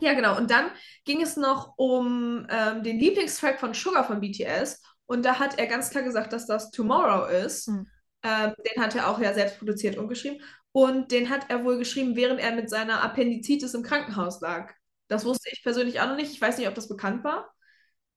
Ja, 0.00 0.14
genau. 0.14 0.36
Und 0.36 0.50
dann 0.50 0.70
ging 1.04 1.22
es 1.22 1.36
noch 1.36 1.74
um 1.76 2.46
ähm, 2.50 2.82
den 2.82 2.98
Lieblingstrack 2.98 3.58
von 3.58 3.74
Sugar 3.74 4.04
von 4.04 4.20
BTS. 4.20 4.82
Und 5.06 5.24
da 5.24 5.38
hat 5.38 5.58
er 5.58 5.66
ganz 5.66 5.90
klar 5.90 6.04
gesagt, 6.04 6.32
dass 6.32 6.46
das 6.46 6.70
Tomorrow 6.70 7.26
ist. 7.26 7.66
Hm. 7.66 7.86
Ähm, 8.22 8.52
den 8.66 8.82
hat 8.82 8.94
er 8.94 9.08
auch 9.08 9.20
ja 9.20 9.32
selbst 9.34 9.58
produziert 9.58 9.96
und 9.96 10.08
geschrieben. 10.08 10.42
Und 10.72 11.10
den 11.12 11.30
hat 11.30 11.50
er 11.50 11.64
wohl 11.64 11.78
geschrieben, 11.78 12.14
während 12.16 12.40
er 12.40 12.54
mit 12.54 12.68
seiner 12.70 13.02
Appendizitis 13.02 13.74
im 13.74 13.82
Krankenhaus 13.82 14.40
lag. 14.40 14.72
Das 15.08 15.24
wusste 15.24 15.50
ich 15.50 15.62
persönlich 15.62 16.00
auch 16.00 16.06
noch 16.06 16.16
nicht. 16.16 16.32
Ich 16.32 16.40
weiß 16.40 16.58
nicht, 16.58 16.68
ob 16.68 16.74
das 16.74 16.88
bekannt 16.88 17.24
war. 17.24 17.50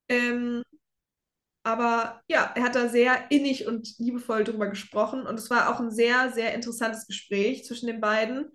Ähm, 0.09 0.63
aber 1.63 2.21
ja, 2.27 2.51
er 2.55 2.63
hat 2.63 2.75
da 2.75 2.89
sehr 2.89 3.29
innig 3.29 3.67
und 3.67 3.97
liebevoll 3.99 4.43
drüber 4.43 4.67
gesprochen. 4.67 5.25
Und 5.25 5.39
es 5.39 5.49
war 5.49 5.69
auch 5.69 5.79
ein 5.79 5.91
sehr, 5.91 6.31
sehr 6.31 6.53
interessantes 6.53 7.07
Gespräch 7.07 7.65
zwischen 7.65 7.87
den 7.87 8.01
beiden. 8.01 8.51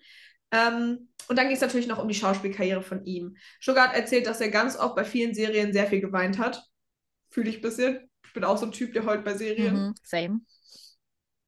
Ähm, 0.51 1.09
und 1.29 1.37
dann 1.37 1.47
ging 1.47 1.57
es 1.57 1.61
natürlich 1.62 1.87
noch 1.87 1.99
um 1.99 2.09
die 2.09 2.15
Schauspielkarriere 2.15 2.83
von 2.83 3.05
ihm. 3.05 3.37
Sugar 3.61 3.89
hat 3.89 3.97
erzählt, 3.97 4.27
dass 4.27 4.41
er 4.41 4.51
ganz 4.51 4.77
oft 4.77 4.95
bei 4.95 5.05
vielen 5.05 5.35
Serien 5.35 5.73
sehr 5.73 5.87
viel 5.87 6.01
geweint 6.01 6.39
hat. 6.39 6.65
Fühle 7.31 7.51
ich 7.51 7.57
ein 7.57 7.62
bisschen. 7.62 8.11
Ich 8.25 8.33
bin 8.33 8.45
auch 8.45 8.59
so 8.59 8.67
ein 8.67 8.73
Typ, 8.73 8.93
der 8.93 9.05
heult 9.05 9.25
bei 9.25 9.35
Serien. 9.35 9.75
Mhm. 9.75 9.95
Same. 10.03 10.41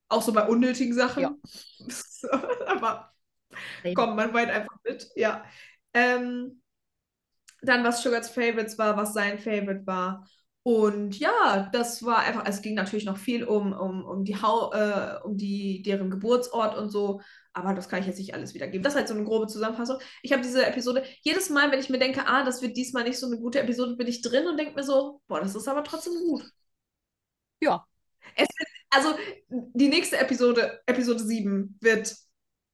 Auch 0.08 0.22
so 0.22 0.32
bei 0.32 0.46
unnötigen 0.46 0.94
Sachen. 0.94 1.22
Ja. 1.22 1.34
Aber 2.66 3.12
Same. 3.82 3.94
komm, 3.94 4.16
man 4.16 4.32
weint 4.32 4.50
einfach 4.50 4.76
mit. 4.84 5.08
Ja. 5.14 5.44
Ähm, 5.94 6.62
dann, 7.62 7.84
was 7.84 8.02
Sugars 8.02 8.30
Favorites 8.30 8.78
war, 8.78 8.96
was 8.96 9.12
sein 9.14 9.38
Favorite 9.38 9.86
war. 9.86 10.28
Und 10.62 11.18
ja, 11.18 11.70
das 11.72 12.04
war 12.04 12.18
einfach, 12.18 12.44
es 12.46 12.60
ging 12.60 12.74
natürlich 12.74 13.06
noch 13.06 13.16
viel 13.16 13.44
um, 13.44 13.72
um, 13.72 14.04
um 14.04 14.24
die 14.24 14.40
Hau, 14.40 14.72
äh, 14.72 15.18
um 15.24 15.36
die, 15.36 15.82
deren 15.82 16.10
Geburtsort 16.10 16.76
und 16.76 16.90
so, 16.90 17.22
aber 17.58 17.74
das 17.74 17.88
kann 17.88 18.00
ich 18.00 18.06
jetzt 18.06 18.18
nicht 18.18 18.34
alles 18.34 18.54
wiedergeben. 18.54 18.82
Das 18.82 18.94
ist 18.94 18.98
halt 18.98 19.08
so 19.08 19.14
eine 19.14 19.24
grobe 19.24 19.46
Zusammenfassung. 19.46 19.98
Ich 20.22 20.32
habe 20.32 20.42
diese 20.42 20.64
Episode, 20.66 21.04
jedes 21.22 21.50
Mal, 21.50 21.70
wenn 21.70 21.80
ich 21.80 21.90
mir 21.90 21.98
denke, 21.98 22.26
ah, 22.26 22.44
das 22.44 22.62
wird 22.62 22.76
diesmal 22.76 23.04
nicht 23.04 23.18
so 23.18 23.26
eine 23.26 23.38
gute 23.38 23.60
Episode, 23.60 23.96
bin 23.96 24.06
ich 24.06 24.22
drin 24.22 24.46
und 24.46 24.56
denke 24.58 24.74
mir 24.74 24.84
so, 24.84 25.20
boah, 25.28 25.40
das 25.40 25.54
ist 25.54 25.68
aber 25.68 25.84
trotzdem 25.84 26.14
gut. 26.14 26.44
Ja, 27.60 27.84
Es 28.36 28.48
also 28.90 29.14
die 29.48 29.88
nächste 29.88 30.16
Episode, 30.18 30.80
Episode 30.86 31.20
7, 31.20 31.76
wird 31.80 32.14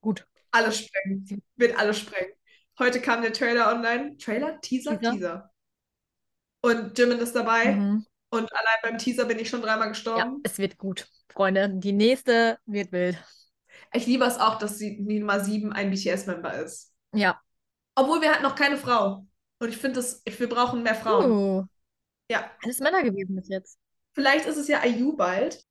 gut. 0.01 0.27
alles 0.51 0.79
sprengen. 0.79 1.42
Wird 1.57 1.77
alles 1.79 1.99
sprengen. 1.99 2.33
Heute 2.79 3.01
kam 3.01 3.23
der 3.23 3.33
Trailer 3.33 3.73
online. 3.75 4.16
Trailer? 4.18 4.61
Teaser? 4.61 4.99
Teaser. 4.99 5.12
Teaser. 5.12 5.51
Und 6.61 6.99
Jimin 6.99 7.18
ist 7.18 7.35
dabei. 7.35 7.73
Mhm. 7.73 8.07
Und 8.31 8.53
allein 8.53 8.79
beim 8.83 8.99
Teaser 8.99 9.27
bin 9.27 9.38
ich 9.38 9.49
schon 9.49 9.62
dreimal 9.62 9.87
Ja, 9.87 9.88
gestorben. 9.92 10.40
es 10.42 10.59
wird 10.59 10.77
gut. 10.79 11.07
Freunde, 11.33 11.68
die 11.73 11.92
nächste 11.92 12.59
wird 12.66 12.90
wild. 12.92 13.16
Ich 13.95 14.07
liebe 14.07 14.25
es 14.25 14.39
auch, 14.39 14.59
dass 14.59 14.79
sie 14.79 15.03
die 15.05 15.21
Nummer 15.21 15.41
7 15.41 15.73
ein 15.73 15.91
BTS-Member 15.91 16.53
ist. 16.55 16.93
Ja. 17.13 17.41
Obwohl 17.95 18.21
wir 18.21 18.33
hatten 18.33 18.43
noch 18.43 18.57
keine 18.57 18.77
Frau. 18.77 19.27
Und 19.61 19.69
ich 19.69 19.77
finde, 19.77 20.03
wir 20.03 20.49
brauchen 20.49 20.83
mehr 20.83 20.97
Frauen. 20.97 21.31
Uh, 21.31 21.65
Ja. 22.29 22.51
alles 22.63 22.81
Männer 22.81 23.03
gewesen 23.03 23.37
bis 23.37 23.49
jetzt. 23.49 23.79
Vielleicht 24.15 24.47
ist 24.47 24.57
es 24.57 24.69
ja 24.69 24.85
IU 24.85 25.17
bald. 25.17 25.65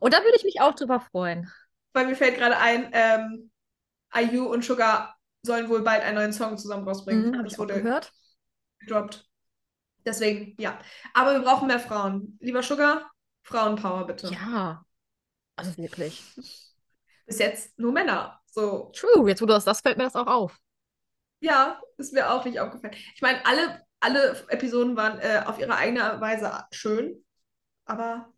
Und 0.00 0.12
da 0.12 0.18
würde 0.22 0.36
ich 0.36 0.44
mich 0.44 0.60
auch 0.60 0.74
drüber 0.74 1.00
freuen. 1.00 1.50
Weil 1.94 2.06
mir 2.06 2.16
fällt 2.16 2.36
gerade 2.36 2.58
ein, 2.58 2.90
ähm, 2.92 3.50
IU 4.14 4.46
und 4.46 4.64
Sugar 4.64 5.16
sollen 5.42 5.68
wohl 5.68 5.82
bald 5.82 6.02
einen 6.02 6.16
neuen 6.16 6.32
Song 6.32 6.58
zusammen 6.58 6.86
rausbringen. 6.86 7.30
Mhm, 7.30 7.34
Habe 7.34 7.44
das 7.44 7.52
ich 7.54 7.58
wurde 7.58 7.74
gehört. 7.82 8.12
gedroppt. 8.80 9.26
Deswegen, 10.04 10.54
ja. 10.60 10.78
Aber 11.14 11.32
wir 11.32 11.40
brauchen 11.40 11.66
mehr 11.68 11.80
Frauen. 11.80 12.38
Lieber 12.40 12.62
Sugar, 12.62 13.10
Frauenpower 13.42 14.06
bitte. 14.06 14.28
Ja. 14.28 14.84
Also 15.56 15.76
wirklich. 15.76 16.22
Bis 17.28 17.38
jetzt 17.38 17.78
nur 17.78 17.92
Männer. 17.92 18.40
So, 18.46 18.90
True, 18.94 19.28
jetzt 19.28 19.40
wo 19.42 19.46
du 19.46 19.52
das 19.54 19.64
sagst, 19.64 19.82
fällt 19.82 19.98
mir 19.98 20.04
das 20.04 20.16
auch 20.16 20.26
auf. 20.26 20.58
ja, 21.40 21.80
ist 21.96 22.12
mir 22.12 22.30
auch 22.32 22.44
nicht 22.44 22.60
aufgefallen. 22.60 22.94
Ich 23.14 23.22
meine, 23.22 23.44
alle, 23.46 23.82
alle 24.00 24.44
Episoden 24.48 24.96
waren 24.96 25.18
äh, 25.20 25.42
auf 25.46 25.58
ihre 25.58 25.76
eigene 25.76 26.20
Weise 26.20 26.52
schön, 26.72 27.24
aber 27.86 28.32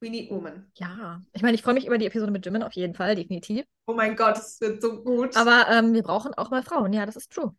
we 0.00 0.10
need 0.10 0.30
women. 0.30 0.72
Ja. 0.76 1.22
Ich 1.32 1.42
meine, 1.42 1.54
ich 1.54 1.62
freue 1.62 1.74
mich 1.74 1.86
über 1.86 1.98
die 1.98 2.06
Episode 2.06 2.32
mit 2.32 2.44
Jimin 2.44 2.62
auf 2.62 2.72
jeden 2.74 2.94
Fall, 2.94 3.14
definitiv. 3.16 3.64
Oh 3.86 3.94
mein 3.94 4.16
Gott, 4.16 4.38
es 4.38 4.60
wird 4.60 4.82
so 4.82 5.02
gut. 5.02 5.36
Aber 5.36 5.66
ähm, 5.70 5.94
wir 5.94 6.02
brauchen 6.02 6.34
auch 6.34 6.50
mal 6.50 6.62
Frauen. 6.62 6.92
Ja, 6.92 7.06
das 7.06 7.16
ist 7.16 7.32
true. 7.32 7.54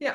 ja. 0.00 0.14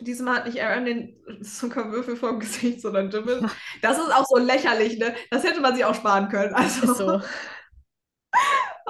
Diesmal 0.00 0.36
hat 0.36 0.46
nicht 0.46 0.62
Aaron 0.62 0.86
den 0.86 1.44
Zuckerwürfel 1.44 2.16
vom 2.16 2.40
Gesicht, 2.40 2.80
sondern 2.80 3.10
Jimin. 3.10 3.50
Das 3.82 3.98
ist 3.98 4.10
auch 4.14 4.26
so 4.26 4.38
lächerlich, 4.38 4.98
ne? 4.98 5.14
Das 5.30 5.44
hätte 5.44 5.60
man 5.60 5.74
sich 5.74 5.84
auch 5.84 5.94
sparen 5.94 6.28
können. 6.30 6.54
Also, 6.54 6.86
Ist 6.86 6.96
so. 6.96 7.20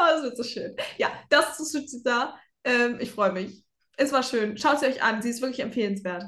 Oh, 0.00 0.06
das 0.06 0.22
wird 0.22 0.36
so 0.36 0.42
schön. 0.42 0.76
Ja, 0.96 1.10
das 1.28 1.60
ist 1.60 1.72
Suchita. 1.72 2.38
Ähm, 2.64 2.98
ich 3.00 3.10
freue 3.10 3.32
mich. 3.32 3.64
Es 3.96 4.12
war 4.12 4.22
schön. 4.22 4.56
Schaut 4.56 4.80
sie 4.80 4.86
euch 4.86 5.02
an. 5.02 5.20
Sie 5.20 5.28
ist 5.28 5.42
wirklich 5.42 5.60
empfehlenswert. 5.60 6.24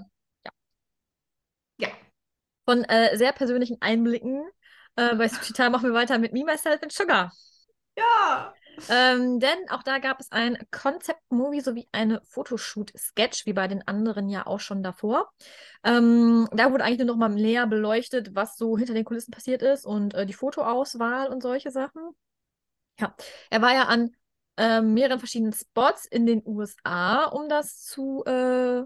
Von 2.64 2.84
äh, 2.84 3.16
sehr 3.16 3.32
persönlichen 3.32 3.78
Einblicken 3.80 4.44
äh, 4.96 5.14
bei 5.16 5.28
Suchita 5.28 5.68
machen 5.70 5.88
wir 5.88 5.94
weiter 5.94 6.18
mit 6.18 6.32
Me, 6.32 6.44
Myself 6.44 6.82
and 6.82 6.92
Sugar. 6.92 7.32
Ja. 7.96 8.54
Ähm, 8.88 9.38
denn 9.38 9.68
auch 9.68 9.82
da 9.82 9.98
gab 9.98 10.20
es 10.20 10.32
ein 10.32 10.56
Concept-Movie 10.70 11.60
sowie 11.60 11.88
eine 11.92 12.22
Fotoshoot-Sketch, 12.24 13.44
wie 13.46 13.52
bei 13.52 13.68
den 13.68 13.86
anderen 13.86 14.28
ja 14.28 14.46
auch 14.46 14.60
schon 14.60 14.82
davor. 14.82 15.30
Ähm, 15.84 16.48
da 16.52 16.72
wurde 16.72 16.84
eigentlich 16.84 16.98
nur 16.98 17.08
noch 17.08 17.16
mal 17.16 17.28
näher 17.28 17.66
beleuchtet, 17.66 18.34
was 18.34 18.56
so 18.56 18.78
hinter 18.78 18.94
den 18.94 19.04
Kulissen 19.04 19.32
passiert 19.32 19.62
ist 19.62 19.84
und 19.84 20.14
äh, 20.14 20.24
die 20.24 20.32
Fotoauswahl 20.32 21.28
und 21.28 21.42
solche 21.42 21.70
Sachen. 21.70 22.14
Ja, 22.98 23.14
er 23.50 23.62
war 23.62 23.74
ja 23.74 23.84
an 23.84 24.10
äh, 24.56 24.80
mehreren 24.80 25.18
verschiedenen 25.18 25.52
Spots 25.52 26.06
in 26.06 26.26
den 26.26 26.42
USA, 26.44 27.24
um 27.24 27.48
das 27.48 27.84
zu 27.84 28.24
äh, 28.26 28.82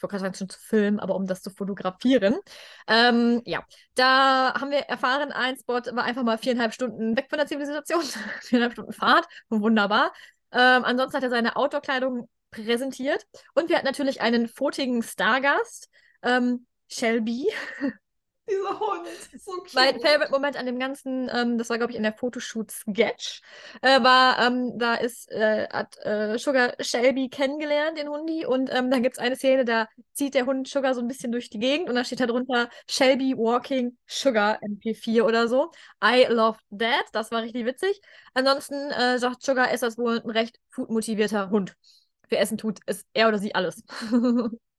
ich 0.00 0.02
wollte 0.02 0.12
gerade 0.12 0.22
sagen, 0.22 0.34
schon 0.34 0.48
zu 0.48 0.58
filmen, 0.58 0.98
aber 0.98 1.14
um 1.14 1.26
das 1.26 1.42
zu 1.42 1.50
fotografieren. 1.50 2.38
Ähm, 2.86 3.42
ja, 3.44 3.62
da 3.94 4.54
haben 4.54 4.70
wir 4.70 4.78
erfahren, 4.80 5.30
ein 5.30 5.56
Spot 5.56 5.74
war 5.74 6.04
einfach 6.04 6.22
mal 6.22 6.38
viereinhalb 6.38 6.72
Stunden 6.72 7.16
weg 7.18 7.26
von 7.28 7.38
der 7.38 7.46
Zivilisation. 7.46 8.02
viereinhalb 8.40 8.72
Stunden 8.72 8.94
Fahrt, 8.94 9.26
wunderbar. 9.50 10.14
Ähm, 10.52 10.84
ansonsten 10.84 11.18
hat 11.18 11.24
er 11.24 11.28
seine 11.28 11.54
Outdoor-Kleidung 11.56 12.30
präsentiert. 12.50 13.26
Und 13.54 13.68
wir 13.68 13.76
hatten 13.76 13.86
natürlich 13.86 14.22
einen 14.22 14.48
fotigen 14.48 15.02
Stargast, 15.02 15.90
ähm, 16.22 16.66
Shelby. 16.88 17.46
Dieser 18.50 18.80
Hund. 18.80 19.08
So 19.38 19.52
cute. 19.52 19.74
Mein 19.74 20.00
Favorite-Moment 20.00 20.56
an 20.56 20.66
dem 20.66 20.78
ganzen, 20.78 21.30
ähm, 21.32 21.58
das 21.58 21.70
war, 21.70 21.78
glaube 21.78 21.92
ich, 21.92 21.96
in 21.96 22.02
der 22.02 22.12
Fotoshoot-Sketch, 22.12 23.42
äh, 23.82 24.02
war, 24.02 24.38
ähm, 24.44 24.78
da 24.78 24.94
ist, 24.94 25.30
äh, 25.30 25.68
hat 25.68 25.96
äh, 26.04 26.38
Sugar 26.38 26.74
Shelby 26.80 27.28
kennengelernt, 27.28 27.98
den 27.98 28.08
Hundi, 28.08 28.44
und 28.46 28.70
ähm, 28.72 28.90
dann 28.90 29.02
gibt 29.02 29.16
es 29.16 29.18
eine 29.18 29.36
Szene, 29.36 29.64
da 29.64 29.88
zieht 30.12 30.34
der 30.34 30.46
Hund 30.46 30.68
Sugar 30.68 30.94
so 30.94 31.00
ein 31.00 31.08
bisschen 31.08 31.32
durch 31.32 31.50
die 31.50 31.58
Gegend 31.58 31.88
und 31.88 31.94
da 31.94 32.04
steht 32.04 32.20
da 32.20 32.26
drunter 32.26 32.68
Shelby 32.88 33.36
Walking 33.36 33.96
Sugar 34.06 34.58
MP4 34.62 35.22
oder 35.22 35.48
so. 35.48 35.70
I 36.02 36.26
love 36.28 36.58
that, 36.76 37.04
das 37.12 37.30
war 37.30 37.42
richtig 37.42 37.64
witzig. 37.64 38.00
Ansonsten 38.34 38.90
äh, 38.90 39.18
sagt 39.18 39.42
Sugar, 39.42 39.72
ist 39.72 39.82
das 39.82 39.96
wohl 39.98 40.20
ein 40.20 40.30
recht 40.30 40.58
foodmotivierter 40.70 41.50
Hund. 41.50 41.74
Für 42.28 42.38
Essen 42.38 42.58
tut 42.58 42.80
es 42.86 43.04
er 43.12 43.28
oder 43.28 43.38
sie 43.38 43.54
alles. 43.54 43.82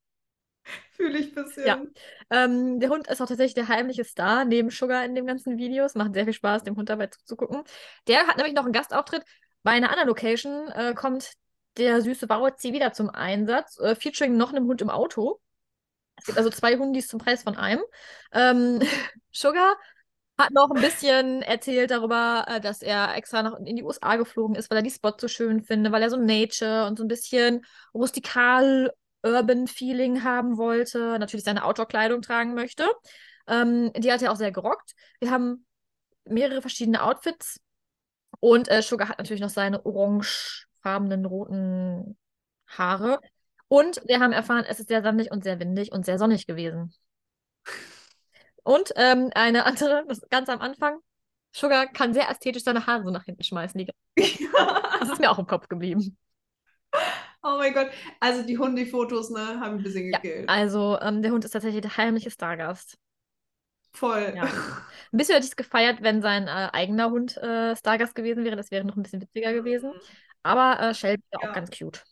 Fühle 0.92 1.18
ich 1.18 1.36
ein 1.36 1.44
bisschen. 1.44 1.66
Ja. 1.66 1.82
Ähm, 2.30 2.80
der 2.80 2.90
Hund 2.90 3.08
ist 3.08 3.20
auch 3.20 3.26
tatsächlich 3.26 3.54
der 3.54 3.68
heimliche 3.68 4.04
Star 4.04 4.44
neben 4.44 4.70
Sugar 4.70 5.04
in 5.04 5.14
den 5.14 5.26
ganzen 5.26 5.58
Videos. 5.58 5.94
Macht 5.94 6.14
sehr 6.14 6.24
viel 6.24 6.32
Spaß, 6.32 6.62
dem 6.62 6.76
Hund 6.76 6.88
dabei 6.88 7.08
zuzugucken. 7.08 7.62
Der 8.08 8.26
hat 8.26 8.36
nämlich 8.36 8.54
noch 8.54 8.64
einen 8.64 8.72
Gastauftritt. 8.72 9.24
Bei 9.62 9.72
einer 9.72 9.90
anderen 9.90 10.08
Location 10.08 10.68
äh, 10.68 10.94
kommt 10.94 11.32
der 11.76 12.02
süße 12.02 12.26
Bauerzi 12.26 12.72
wieder 12.72 12.92
zum 12.92 13.10
Einsatz, 13.10 13.78
äh, 13.78 13.94
featuring 13.94 14.36
noch 14.36 14.50
einem 14.50 14.66
Hund 14.66 14.82
im 14.82 14.90
Auto. 14.90 15.40
Es 16.16 16.26
gibt 16.26 16.38
also 16.38 16.50
zwei 16.50 16.76
Hundis 16.76 17.08
zum 17.08 17.18
Preis 17.18 17.42
von 17.42 17.56
einem. 17.56 17.82
Ähm, 18.32 18.80
Sugar 19.32 19.76
hat 20.38 20.50
noch 20.50 20.70
ein 20.70 20.80
bisschen 20.80 21.42
erzählt 21.42 21.90
darüber, 21.90 22.44
äh, 22.48 22.60
dass 22.60 22.82
er 22.82 23.14
extra 23.16 23.42
nach, 23.42 23.58
in 23.58 23.76
die 23.76 23.82
USA 23.82 24.16
geflogen 24.16 24.56
ist, 24.56 24.70
weil 24.70 24.78
er 24.78 24.82
die 24.82 24.90
Spots 24.90 25.20
so 25.20 25.28
schön 25.28 25.62
findet, 25.62 25.92
weil 25.92 26.02
er 26.02 26.10
so 26.10 26.16
Nature 26.16 26.86
und 26.86 26.98
so 26.98 27.04
ein 27.04 27.08
bisschen 27.08 27.64
rustikal 27.94 28.92
Urban 29.22 29.66
Feeling 29.66 30.24
haben 30.24 30.56
wollte, 30.56 31.18
natürlich 31.18 31.44
seine 31.44 31.64
Outdoor-Kleidung 31.64 32.22
tragen 32.22 32.54
möchte. 32.54 32.86
Ähm, 33.46 33.92
die 33.96 34.12
hat 34.12 34.22
er 34.22 34.32
auch 34.32 34.36
sehr 34.36 34.52
gerockt. 34.52 34.94
Wir 35.20 35.30
haben 35.30 35.66
mehrere 36.24 36.60
verschiedene 36.60 37.02
Outfits 37.02 37.60
und 38.40 38.68
äh, 38.68 38.82
Sugar 38.82 39.08
hat 39.08 39.18
natürlich 39.18 39.42
noch 39.42 39.50
seine 39.50 39.84
orangefarbenen 39.84 41.24
roten 41.24 42.16
Haare. 42.66 43.20
Und 43.68 44.02
wir 44.06 44.20
haben 44.20 44.32
erfahren, 44.32 44.64
es 44.68 44.80
ist 44.80 44.88
sehr 44.88 45.02
sandig 45.02 45.30
und 45.30 45.44
sehr 45.44 45.58
windig 45.58 45.92
und 45.92 46.04
sehr 46.04 46.18
sonnig 46.18 46.46
gewesen. 46.46 46.92
Und 48.64 48.92
ähm, 48.96 49.30
eine 49.34 49.64
andere, 49.64 50.04
das 50.08 50.20
ganz 50.30 50.48
am 50.48 50.60
Anfang, 50.60 50.98
Sugar 51.52 51.86
kann 51.86 52.14
sehr 52.14 52.30
ästhetisch 52.30 52.64
seine 52.64 52.86
Haare 52.86 53.04
so 53.04 53.10
nach 53.10 53.24
hinten 53.24 53.42
schmeißen. 53.42 53.78
Die, 53.78 53.90
das 55.00 55.10
ist 55.10 55.20
mir 55.20 55.30
auch 55.30 55.38
im 55.38 55.46
Kopf 55.46 55.68
geblieben. 55.68 56.16
Oh 57.42 57.56
mein 57.58 57.74
Gott. 57.74 57.90
Also 58.20 58.42
die 58.44 58.58
Hundi-Fotos, 58.58 59.30
ne, 59.30 59.60
haben 59.60 59.76
ein 59.78 59.82
bisschen 59.82 60.06
Ja, 60.12 60.18
gekillt. 60.20 60.48
also 60.48 60.98
ähm, 61.00 61.22
der 61.22 61.32
Hund 61.32 61.44
ist 61.44 61.52
tatsächlich 61.52 61.82
der 61.82 61.96
heimliche 61.96 62.30
Stargast. 62.30 62.98
Voll. 63.94 64.32
Ja. 64.34 64.44
Ein 65.12 65.18
bisschen 65.18 65.34
hätte 65.34 65.44
ich 65.44 65.50
es 65.52 65.56
gefeiert, 65.56 66.02
wenn 66.02 66.22
sein 66.22 66.46
äh, 66.48 66.70
eigener 66.72 67.10
Hund 67.10 67.36
äh, 67.36 67.76
Stargast 67.76 68.14
gewesen 68.14 68.44
wäre. 68.44 68.56
Das 68.56 68.70
wäre 68.70 68.84
noch 68.84 68.96
ein 68.96 69.02
bisschen 69.02 69.20
witziger 69.20 69.52
gewesen. 69.52 69.92
Aber 70.42 70.80
äh, 70.80 70.94
Shelby 70.94 71.22
war 71.30 71.40
Ja. 71.42 71.50
auch 71.50 71.54
ganz 71.54 71.70
cute. 71.76 72.02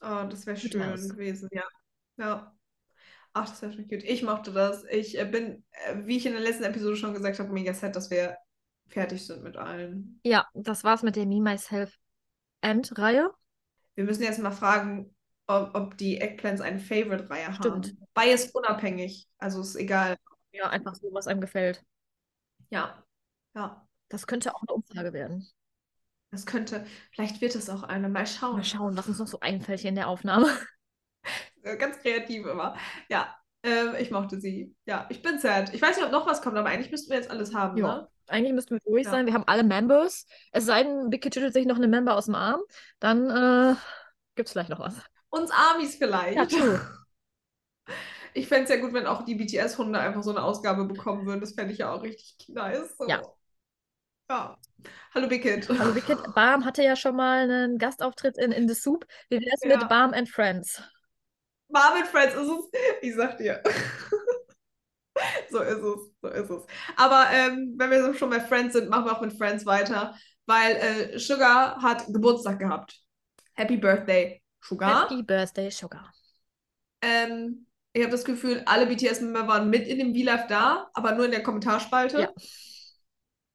Oh, 0.00 0.24
das 0.30 0.46
wäre 0.46 0.56
schön 0.56 0.82
aus. 0.82 1.08
gewesen, 1.08 1.48
ja. 1.52 1.64
Ja. 2.16 2.54
Ach, 3.34 3.48
das 3.48 3.62
wäre 3.62 3.72
schon 3.72 3.88
cute. 3.88 4.04
Ich 4.04 4.22
mochte 4.22 4.52
das. 4.52 4.84
Ich 4.84 5.18
äh, 5.18 5.24
bin, 5.24 5.64
äh, 5.86 5.96
wie 6.06 6.16
ich 6.18 6.26
in 6.26 6.32
der 6.32 6.42
letzten 6.42 6.64
Episode 6.64 6.96
schon 6.96 7.14
gesagt 7.14 7.38
habe, 7.38 7.52
mega 7.52 7.74
sad, 7.74 7.96
dass 7.96 8.10
wir 8.10 8.36
fertig 8.88 9.26
sind 9.26 9.42
mit 9.42 9.56
allen. 9.56 10.20
Ja, 10.24 10.46
das 10.54 10.84
war's 10.84 11.02
mit 11.02 11.16
der 11.16 11.26
Me, 11.26 11.40
Myself 11.40 11.98
End-Reihe. 12.62 13.32
Wir 13.98 14.04
müssen 14.04 14.22
jetzt 14.22 14.38
mal 14.38 14.52
fragen, 14.52 15.12
ob, 15.48 15.74
ob 15.74 15.98
die 15.98 16.20
Eggplants 16.20 16.60
eine 16.60 16.78
Favorite-Reihe 16.78 17.52
Stimmt. 17.52 17.88
haben. 17.88 18.06
Bias 18.14 18.48
unabhängig. 18.52 19.26
Also 19.38 19.60
ist 19.60 19.74
egal. 19.74 20.16
Ja, 20.52 20.68
einfach 20.68 20.94
so, 20.94 21.08
was 21.12 21.26
einem 21.26 21.40
gefällt. 21.40 21.82
Ja. 22.70 23.02
Ja. 23.56 23.84
Das 24.08 24.28
könnte 24.28 24.54
auch 24.54 24.62
eine 24.62 24.72
Umfrage 24.72 25.12
werden. 25.12 25.48
Das 26.30 26.46
könnte, 26.46 26.86
vielleicht 27.10 27.40
wird 27.40 27.56
es 27.56 27.68
auch 27.68 27.82
eine. 27.82 28.08
Mal 28.08 28.24
schauen. 28.28 28.58
Mal 28.58 28.62
schauen, 28.62 28.96
was 28.96 29.08
uns 29.08 29.18
noch 29.18 29.26
so 29.26 29.40
einfällt 29.40 29.80
hier 29.80 29.88
in 29.88 29.96
der 29.96 30.06
Aufnahme. 30.08 30.46
Äh, 31.62 31.76
Ganz 31.76 31.98
kreativ 31.98 32.46
immer. 32.46 32.76
Ja. 33.10 33.34
Ähm, 33.64 33.96
ich 33.98 34.12
mochte 34.12 34.40
sie. 34.40 34.76
Ja, 34.86 35.06
ich 35.10 35.22
bin 35.22 35.40
sad. 35.40 35.74
Ich 35.74 35.82
weiß 35.82 35.96
nicht, 35.96 36.06
ob 36.06 36.12
noch 36.12 36.24
was 36.28 36.40
kommt, 36.40 36.56
aber 36.56 36.68
eigentlich 36.68 36.92
müssten 36.92 37.10
wir 37.10 37.16
jetzt 37.16 37.30
alles 37.32 37.52
haben, 37.52 37.76
Ja. 37.76 37.96
ne? 37.96 38.08
Eigentlich 38.28 38.52
müssten 38.52 38.74
wir 38.76 38.80
durch 38.80 39.04
Ja. 39.04 39.10
sein. 39.10 39.26
Wir 39.26 39.34
haben 39.34 39.44
alle 39.46 39.64
Members. 39.64 40.26
Es 40.52 40.66
sei 40.66 40.84
denn, 40.84 41.10
Kid 41.10 41.34
schüttelt 41.34 41.54
sich 41.54 41.66
noch 41.66 41.76
eine 41.76 41.88
Member 41.88 42.16
aus 42.16 42.26
dem 42.26 42.34
Arm. 42.34 42.60
Dann 43.00 43.30
äh, 43.30 43.74
gibt's 44.34 44.52
vielleicht 44.52 44.70
noch 44.70 44.80
was. 44.80 44.94
Uns 45.30 45.50
Amis 45.50 45.96
vielleicht. 45.96 46.52
Ja. 46.52 46.80
Ich 48.34 48.46
fände 48.46 48.64
es 48.64 48.70
ja 48.70 48.76
gut, 48.76 48.92
wenn 48.92 49.06
auch 49.06 49.24
die 49.24 49.34
BTS-Hunde 49.34 49.98
einfach 49.98 50.22
so 50.22 50.30
eine 50.30 50.42
Ausgabe 50.42 50.84
bekommen 50.84 51.26
würden. 51.26 51.40
Das 51.40 51.54
fände 51.54 51.72
ich 51.72 51.78
ja 51.78 51.90
auch 51.92 52.02
richtig 52.02 52.36
nice. 52.48 52.94
So. 52.96 53.08
Ja. 53.08 53.22
Ja. 54.30 54.58
Hallo. 55.14 55.26
Also 55.26 55.28
Big 55.28 55.42
Kid, 55.42 55.66
Barm 56.34 56.64
hatte 56.64 56.84
ja 56.84 56.94
schon 56.94 57.16
mal 57.16 57.50
einen 57.50 57.78
Gastauftritt 57.78 58.36
in, 58.36 58.52
in 58.52 58.68
The 58.68 58.74
Soup. 58.74 59.06
Wie 59.30 59.40
wär's 59.40 59.62
Ja. 59.64 59.78
mit 59.78 59.88
Barm 59.88 60.12
and 60.12 60.28
Friends? 60.28 60.80
Marvin 61.68 62.04
Friends 62.04 62.34
ist 62.34 62.48
es. 62.48 62.80
Ich 63.02 63.14
sag 63.16 63.38
dir. 63.38 63.62
So 65.50 65.60
ist 65.60 65.78
es. 65.78 66.12
So 66.22 66.28
ist 66.28 66.50
es. 66.50 66.62
Aber 66.96 67.26
ähm, 67.32 67.74
wenn 67.76 67.90
wir 67.90 68.04
so 68.04 68.12
schon 68.12 68.30
bei 68.30 68.40
Friends 68.40 68.74
sind, 68.74 68.88
machen 68.88 69.06
wir 69.06 69.16
auch 69.16 69.20
mit 69.20 69.36
Friends 69.36 69.66
weiter. 69.66 70.14
Weil 70.46 70.76
äh, 70.76 71.18
Sugar 71.18 71.82
hat 71.82 72.06
Geburtstag 72.06 72.58
gehabt. 72.58 73.00
Happy 73.54 73.76
Birthday, 73.76 74.40
Sugar. 74.60 75.02
Happy 75.02 75.22
Birthday, 75.22 75.70
Sugar. 75.70 76.12
Ähm, 77.02 77.66
ich 77.92 78.02
habe 78.02 78.12
das 78.12 78.24
Gefühl, 78.24 78.62
alle 78.66 78.86
BTS-Member 78.86 79.48
waren 79.48 79.70
mit 79.70 79.86
in 79.86 79.98
dem 79.98 80.14
V-Live 80.14 80.46
da, 80.46 80.88
aber 80.94 81.12
nur 81.12 81.24
in 81.24 81.32
der 81.32 81.42
Kommentarspalte. 81.42 82.20
Ja. 82.20 82.32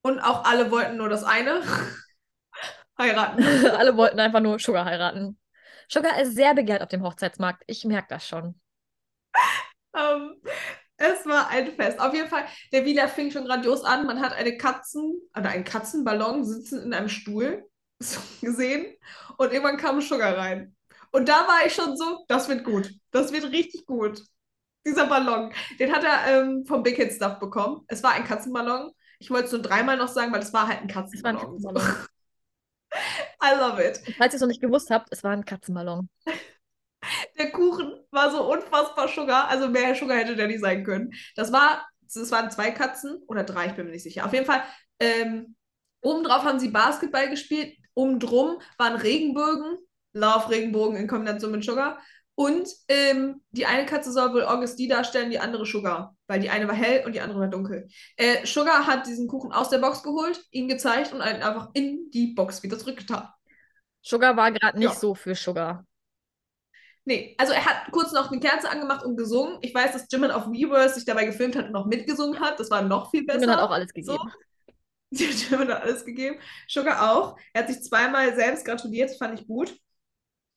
Und 0.02 0.20
auch 0.20 0.44
alle 0.44 0.70
wollten 0.70 0.98
nur 0.98 1.10
das 1.10 1.24
eine. 1.24 1.62
Heiraten. 2.98 3.44
Alle 3.72 3.98
wollten 3.98 4.20
einfach 4.20 4.40
nur 4.40 4.60
Sugar 4.60 4.86
heiraten. 4.86 5.40
Sugar 5.88 6.22
ist 6.22 6.36
sehr 6.36 6.54
begehrt 6.54 6.84
auf 6.84 6.90
dem 6.90 7.02
Hochzeitsmarkt. 7.02 7.64
Ich 7.66 7.86
merke 7.86 8.10
das 8.10 8.28
schon. 8.28 8.60
Ähm, 9.96 10.36
es 10.98 11.26
war 11.26 11.50
ein 11.50 11.74
Fest. 11.74 12.00
Auf 12.00 12.14
jeden 12.14 12.30
Fall, 12.30 12.46
der 12.72 12.86
Wieler 12.86 13.08
fing 13.08 13.32
schon 13.32 13.46
grandios 13.46 13.84
an. 13.84 14.06
Man 14.06 14.22
hat 14.22 14.34
eine 14.34 14.58
Katzen, 14.58 15.14
oder 15.36 15.50
einen 15.50 15.64
Katzenballon 15.64 16.46
sitzen 16.46 16.82
in 16.84 16.94
einem 16.94 17.10
Stuhl 17.10 17.66
gesehen. 18.42 18.96
Und 19.38 19.52
irgendwann 19.52 19.78
kam 19.78 20.02
Sugar 20.02 20.38
rein. 20.38 20.76
Und 21.12 21.30
da 21.30 21.48
war 21.48 21.66
ich 21.66 21.74
schon 21.74 21.96
so, 21.96 22.26
das 22.28 22.50
wird 22.50 22.64
gut. 22.64 22.92
Das 23.12 23.32
wird 23.32 23.52
richtig 23.52 23.86
gut. 23.86 24.22
Dieser 24.86 25.08
Ballon. 25.08 25.54
Den 25.80 25.94
hat 25.94 26.04
er 26.04 26.42
ähm, 26.42 26.66
vom 26.66 26.84
Big 26.84 26.98
Hit 26.98 27.14
Stuff 27.14 27.40
bekommen. 27.40 27.86
Es 27.88 28.04
war 28.04 28.12
ein 28.14 28.26
Katzenballon. 28.26 28.92
Ich 29.20 29.30
wollte 29.30 29.46
es 29.46 29.52
nur 29.52 29.62
dreimal 29.62 29.96
noch 29.96 30.10
sagen, 30.10 30.34
weil 30.34 30.42
es 30.42 30.54
war 30.54 30.68
halt 30.68 30.82
ein 30.82 30.90
war 30.94 30.98
ein 30.98 31.06
Katzenballon. 31.06 31.42
Katzenballon. 31.42 31.84
I 33.42 33.56
love 33.58 33.84
it. 33.84 34.02
Falls 34.18 34.34
ihr 34.34 34.36
es 34.36 34.42
noch 34.42 34.48
nicht 34.48 34.62
gewusst 34.62 34.90
habt, 34.90 35.10
es 35.12 35.24
war 35.24 35.32
ein 35.32 35.46
Katzenballon. 35.46 36.10
Der 37.38 37.52
Kuchen 37.52 37.92
war 38.12 38.32
so 38.32 38.44
unfassbar 38.52 39.08
Sugar. 39.08 39.48
Also 39.50 39.68
mehr 39.70 39.96
Sugar 39.96 40.18
hätte 40.18 40.36
der 40.36 40.48
nicht 40.48 40.62
sein 40.62 40.84
können. 40.84 41.14
Das 41.36 41.52
war, 41.52 41.88
das 42.14 42.32
waren 42.32 42.52
zwei 42.52 42.72
Katzen 42.72 43.22
oder 43.28 43.44
drei, 43.44 43.68
ich 43.68 43.74
bin 43.74 43.86
mir 43.86 43.92
nicht 43.92 44.04
sicher. 44.04 44.26
Auf 44.26 44.34
jeden 44.34 44.46
Fall, 44.46 44.64
ähm, 45.00 45.56
obendrauf 46.02 46.44
haben 46.44 46.60
sie 46.60 46.70
Basketball 46.70 47.30
gespielt. 47.30 47.76
Obendrum 47.96 48.60
waren 48.78 48.96
Regenbögen. 48.96 49.78
Love 50.14 50.50
Regenbogen 50.50 50.96
in 50.98 51.08
Kombination 51.08 51.52
mit 51.52 51.64
Sugar. 51.64 52.00
Und 52.36 52.68
ähm, 52.88 53.42
die 53.52 53.66
eine 53.66 53.86
Katze 53.86 54.12
soll 54.12 54.34
wohl 54.34 54.44
Augusti 54.44 54.88
darstellen, 54.88 55.30
die 55.30 55.40
andere 55.40 55.66
Sugar. 55.66 56.16
Weil 56.28 56.40
die 56.40 56.50
eine 56.50 56.68
war 56.68 56.76
hell 56.76 57.04
und 57.06 57.14
die 57.14 57.22
andere 57.22 57.40
war 57.40 57.48
dunkel. 57.48 57.88
Äh, 58.18 58.46
Sugar 58.46 58.88
hat 58.88 59.06
diesen 59.08 59.28
Kuchen 59.28 59.52
aus 59.52 59.70
der 59.70 59.80
Box 59.80 60.04
geholt, 60.04 60.44
ihn 60.52 60.68
gezeigt 60.68 61.14
und 61.14 61.22
einen 61.22 61.42
einfach 61.44 61.70
in 61.74 62.10
die 62.12 62.28
Box 62.34 62.62
wieder 62.64 62.78
zurückgetan. 62.78 63.28
Sugar 64.02 64.36
war 64.36 64.52
gerade 64.52 64.78
nicht 64.78 64.94
Ja. 64.94 65.00
so 65.00 65.16
für 65.16 65.36
Sugar. 65.36 65.86
Nee, 67.06 67.36
also 67.38 67.52
er 67.52 67.66
hat 67.66 67.92
kurz 67.92 68.14
noch 68.14 68.32
eine 68.32 68.40
Kerze 68.40 68.70
angemacht 68.70 69.04
und 69.04 69.18
gesungen. 69.18 69.58
Ich 69.62 69.74
weiß, 69.74 69.92
dass 69.92 70.08
Jimin 70.10 70.32
auf 70.32 70.48
Weverse 70.48 70.96
sich 70.96 71.06
dabei 71.06 71.26
gefilmt 71.26 71.56
hat 71.56 71.66
und 71.66 71.72
noch 71.72 71.86
mitgesungen 71.86 72.40
hat. 72.40 72.60
Das 72.60 72.70
war 72.70 72.82
noch 72.82 73.12
viel 73.12 73.26
besser. 73.26 73.42
Jimin 73.42 73.56
hat 73.56 73.64
auch 73.64 73.72
alles 73.72 73.90
So. 74.02 74.18
gegeben. 74.18 74.32
Jimin 75.12 75.68
hat 75.70 75.84
alles 75.84 76.06
gegeben. 76.06 76.40
Sugar 76.68 77.12
auch. 77.12 77.38
Er 77.54 77.64
hat 77.64 77.70
sich 77.70 77.84
zweimal 77.84 78.36
selbst 78.36 78.66
gratuliert, 78.66 79.10
das 79.10 79.18
fand 79.18 79.40
ich 79.40 79.48
gut. 79.48 79.78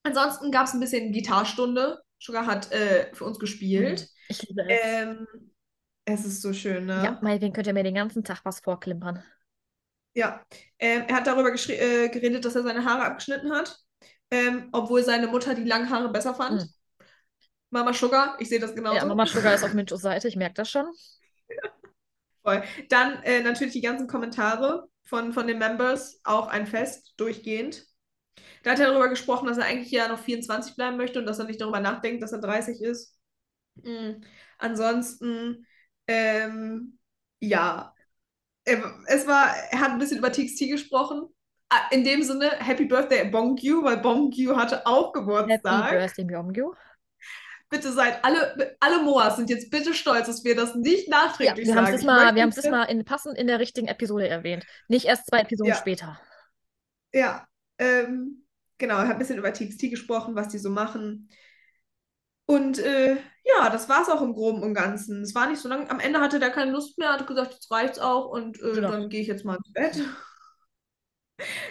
Ansonsten 0.05 0.53
gab 0.53 0.67
es 0.67 0.73
ein 0.75 0.81
bisschen 0.81 1.13
Gitarrstunde. 1.13 2.01
Sugar 2.19 2.47
hat 2.47 2.71
äh, 2.73 3.13
für 3.13 3.25
uns 3.25 3.39
gespielt. 3.39 4.09
Ich 4.29 4.43
liebe 4.43 4.63
es. 4.63 4.81
Ähm, 4.85 5.27
es 6.05 6.25
ist 6.25 6.43
so 6.43 6.53
schön, 6.53 6.87
ne? 6.87 7.03
Ja, 7.05 7.19
meinetwegen 7.21 7.53
könnt 7.53 7.67
ihr 7.67 7.73
mir 7.73 7.83
den 7.83 7.97
ganzen 7.97 8.23
Tag 8.23 8.45
was 8.45 8.61
vorklimpern. 8.61 9.23
Ja, 10.15 10.43
ähm, 10.79 11.05
er 11.09 11.17
hat 11.17 11.27
darüber 11.27 11.53
äh, 11.53 12.09
geredet, 12.09 12.45
dass 12.45 12.55
er 12.55 12.63
seine 12.63 12.85
Haare 12.85 13.05
abgeschnitten 13.05 13.53
hat, 13.53 13.77
ähm, 14.31 14.69
obwohl 14.73 15.03
seine 15.03 15.27
Mutter 15.27 15.55
die 15.55 15.65
langen 15.65 15.91
Haare 15.91 16.09
besser 16.11 16.35
fand. 16.35 16.63
Hm. 16.63 16.69
Mama 17.71 17.93
Sugar, 17.93 18.37
ich 18.39 18.49
sehe 18.49 18.61
das 18.61 18.75
genauso. 18.75 18.97
Ja, 18.97 19.05
Mama 19.05 19.27
Sugar 19.27 19.55
ist 19.55 19.65
auf 19.65 19.75
Minchos 19.75 20.01
Seite, 20.01 20.29
ich 20.29 20.37
merke 20.37 20.55
das 20.55 20.71
schon. 20.71 20.87
Voll. 22.43 22.63
Dann 22.89 23.23
äh, 23.25 23.43
natürlich 23.43 23.73
die 23.73 23.81
ganzen 23.81 24.07
Kommentare 24.07 24.89
von, 25.05 25.33
von 25.33 25.47
den 25.47 25.59
Members, 25.59 26.21
auch 26.25 26.49
ein 26.49 26.67
Fest, 26.67 27.15
durchgehend. 27.17 27.85
Da 28.63 28.73
hat 28.73 28.81
er 28.81 28.89
darüber 28.89 29.09
gesprochen, 29.09 29.47
dass 29.47 29.59
er 29.59 29.65
eigentlich 29.65 29.91
ja 29.91 30.09
noch 30.09 30.19
24 30.19 30.77
bleiben 30.77 30.97
möchte 30.97 31.19
und 31.19 31.27
dass 31.27 31.39
er 31.39 31.47
nicht 31.47 31.61
darüber 31.61 31.81
nachdenkt, 31.81 32.23
dass 32.23 32.33
er 32.33 32.41
30 32.41 32.81
ist. 32.81 33.17
Mhm. 33.77 34.23
Ansonsten, 34.59 35.67
ähm, 36.07 36.99
ja, 37.41 37.95
es 38.65 39.27
war, 39.27 39.55
er 39.71 39.81
hat 39.81 39.91
ein 39.93 39.99
bisschen 39.99 40.19
über 40.19 40.33
TXT 40.33 40.69
gesprochen. 40.69 41.29
Ah, 41.69 41.89
In 41.91 42.05
dem 42.05 42.23
Sinne, 42.23 42.51
Happy 42.59 42.85
Birthday 42.85 43.25
Bongyu, 43.29 43.83
weil 43.83 43.97
Bongyu 43.99 44.57
hatte 44.57 44.87
auch 44.87 45.07
Happy 45.09 45.19
Geburtstag. 45.21 45.91
Birthday, 45.91 46.25
Myongyu. 46.25 46.73
Bitte 47.69 47.93
seid 47.93 48.25
alle, 48.25 48.77
alle 48.79 49.03
Moas 49.03 49.37
sind 49.37 49.51
jetzt 49.51 49.71
bitte 49.71 49.93
stolz, 49.93 50.27
dass 50.27 50.45
wir 50.45 50.55
das 50.55 50.77
nicht 50.77 51.09
Ja, 51.09 51.25
nachträglich 51.27 51.67
wir 51.67 51.75
haben 51.75 51.85
es 51.85 51.91
sagen. 51.91 52.01
Ich 52.01 52.07
mal, 52.07 52.35
wir 52.37 52.43
haben 52.43 52.51
es 52.51 52.65
mal 52.71 52.85
in, 52.85 53.05
passend 53.05 53.37
in 53.37 53.49
der 53.49 53.59
richtigen 53.59 53.89
Episode 53.89 54.29
erwähnt. 54.29 54.65
Nicht 54.87 55.07
erst 55.07 55.27
zwei 55.27 55.41
Episoden 55.41 55.71
Ja. 55.73 55.77
später. 55.77 56.21
Ja, 57.13 57.47
ähm, 57.79 58.47
genau, 58.79 58.99
er 58.99 59.09
hat 59.09 59.13
ein 59.17 59.19
bisschen 59.19 59.39
über 59.39 59.53
TXT 59.53 59.91
gesprochen, 59.91 60.37
was 60.37 60.49
die 60.49 60.59
so 60.59 60.71
machen. 60.71 61.29
Und 62.49 62.79
äh, 62.79 63.17
ja, 63.43 63.71
das 63.71 63.89
war 63.89 64.03
es 64.03 64.09
auch 64.09 64.23
im 64.23 64.33
Groben 64.35 64.63
und 64.63 64.75
Ganzen. 64.75 65.23
Es 65.23 65.35
war 65.35 65.49
nicht 65.49 65.61
so 65.61 65.69
lang. 65.69 65.91
Am 65.91 65.99
Ende 65.99 66.21
hatte 66.21 66.39
der 66.39 66.51
keine 66.51 66.71
Lust 66.71 66.97
mehr, 66.99 67.13
hat 67.13 67.27
gesagt, 67.27 67.55
jetzt 67.55 67.71
reicht's 67.73 67.99
auch 67.99 68.27
und 68.29 68.61
äh, 68.63 68.73
Genau. 68.75 68.93
dann 68.93 69.09
gehe 69.09 69.21
ich 69.21 69.27
jetzt 69.27 69.45
mal 69.45 69.57
ins 69.57 69.73
Bett. 69.73 70.01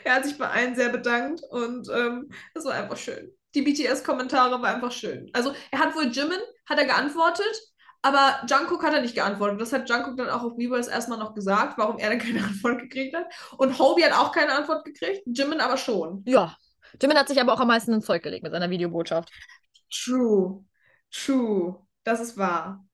Er 0.03 0.15
hat 0.15 0.25
sich 0.25 0.37
bei 0.37 0.47
allen 0.47 0.75
sehr 0.75 0.89
bedankt 0.89 1.41
und 1.49 1.89
ähm, 1.89 2.29
das 2.53 2.65
war 2.65 2.73
einfach 2.73 2.97
schön. 2.97 3.31
Die 3.55 3.61
BTS-Kommentare 3.61 4.61
war 4.61 4.75
einfach 4.75 4.91
schön. 4.91 5.29
Also 5.33 5.53
er 5.71 5.79
hat 5.79 5.95
wohl 5.95 6.07
Jimin, 6.07 6.39
hat 6.67 6.77
er 6.77 6.85
geantwortet, 6.85 7.73
aber 8.01 8.41
Jungkook 8.47 8.83
hat 8.83 8.93
er 8.93 9.01
nicht 9.01 9.15
geantwortet. 9.15 9.59
Das 9.59 9.73
hat 9.73 9.89
Jungkook 9.89 10.17
dann 10.17 10.29
auch 10.29 10.43
auf 10.43 10.57
Weverse 10.57 10.91
erstmal 10.91 11.17
noch 11.17 11.33
gesagt, 11.33 11.77
warum 11.77 11.97
er 11.97 12.09
dann 12.09 12.19
keine 12.19 12.43
Antwort 12.43 12.79
gekriegt 12.79 13.15
hat. 13.15 13.25
Und 13.57 13.79
Hobie 13.79 14.03
hat 14.03 14.13
auch 14.13 14.31
keine 14.31 14.53
Antwort 14.53 14.85
gekriegt, 14.85 15.23
Jimin 15.25 15.61
aber 15.61 15.77
schon. 15.77 16.23
Ja. 16.27 16.55
Jimin 17.01 17.17
hat 17.17 17.27
sich 17.27 17.41
aber 17.41 17.53
auch 17.53 17.59
am 17.59 17.67
meisten 17.67 17.93
ins 17.93 18.05
Zeug 18.05 18.21
gelegt 18.21 18.43
mit 18.43 18.51
seiner 18.51 18.69
Videobotschaft. 18.69 19.31
True. 19.91 20.63
True. 21.11 21.79
Das 22.03 22.19
ist 22.19 22.37
wahr. 22.37 22.85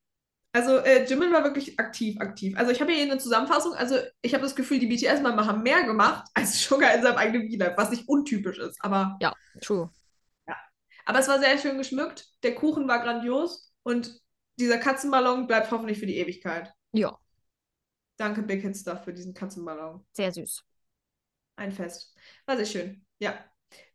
Also, 0.53 0.77
äh, 0.79 1.05
Jimin 1.05 1.31
war 1.31 1.43
wirklich 1.43 1.79
aktiv, 1.79 2.19
aktiv. 2.19 2.57
Also, 2.57 2.71
ich 2.71 2.81
habe 2.81 2.91
hier 2.91 3.03
eine 3.03 3.17
Zusammenfassung. 3.17 3.73
Also, 3.73 3.95
ich 4.21 4.33
habe 4.33 4.43
das 4.43 4.55
Gefühl, 4.55 4.79
die 4.79 4.87
BTS-Member 4.87 5.45
haben 5.45 5.63
mehr 5.63 5.83
gemacht 5.83 6.27
als 6.33 6.61
Sugar 6.61 6.93
in 6.93 7.01
seinem 7.01 7.17
eigenen 7.17 7.49
V-Live, 7.49 7.77
was 7.77 7.91
nicht 7.91 8.07
untypisch 8.07 8.57
ist. 8.57 8.77
Aber, 8.83 9.17
Ja, 9.21 9.33
true. 9.61 9.89
aber 11.05 11.19
es 11.19 11.27
war 11.27 11.39
sehr 11.39 11.57
schön 11.57 11.77
geschmückt. 11.77 12.27
Der 12.43 12.55
Kuchen 12.55 12.87
war 12.87 12.99
grandios 13.01 13.71
und 13.83 14.19
dieser 14.59 14.77
Katzenballon 14.77 15.47
bleibt 15.47 15.71
hoffentlich 15.71 15.99
für 15.99 16.05
die 16.05 16.17
Ewigkeit. 16.17 16.71
Ja, 16.91 17.17
Danke, 18.17 18.43
Big 18.43 18.61
Hit 18.61 18.77
Stuff, 18.77 19.03
für 19.03 19.13
diesen 19.13 19.33
Katzenballon. 19.33 20.05
sehr 20.11 20.31
süß. 20.31 20.63
Ein 21.55 21.71
Fest. 21.71 22.13
War 22.45 22.55
sehr 22.57 22.65
schön. 22.65 23.05
Ja. 23.19 23.33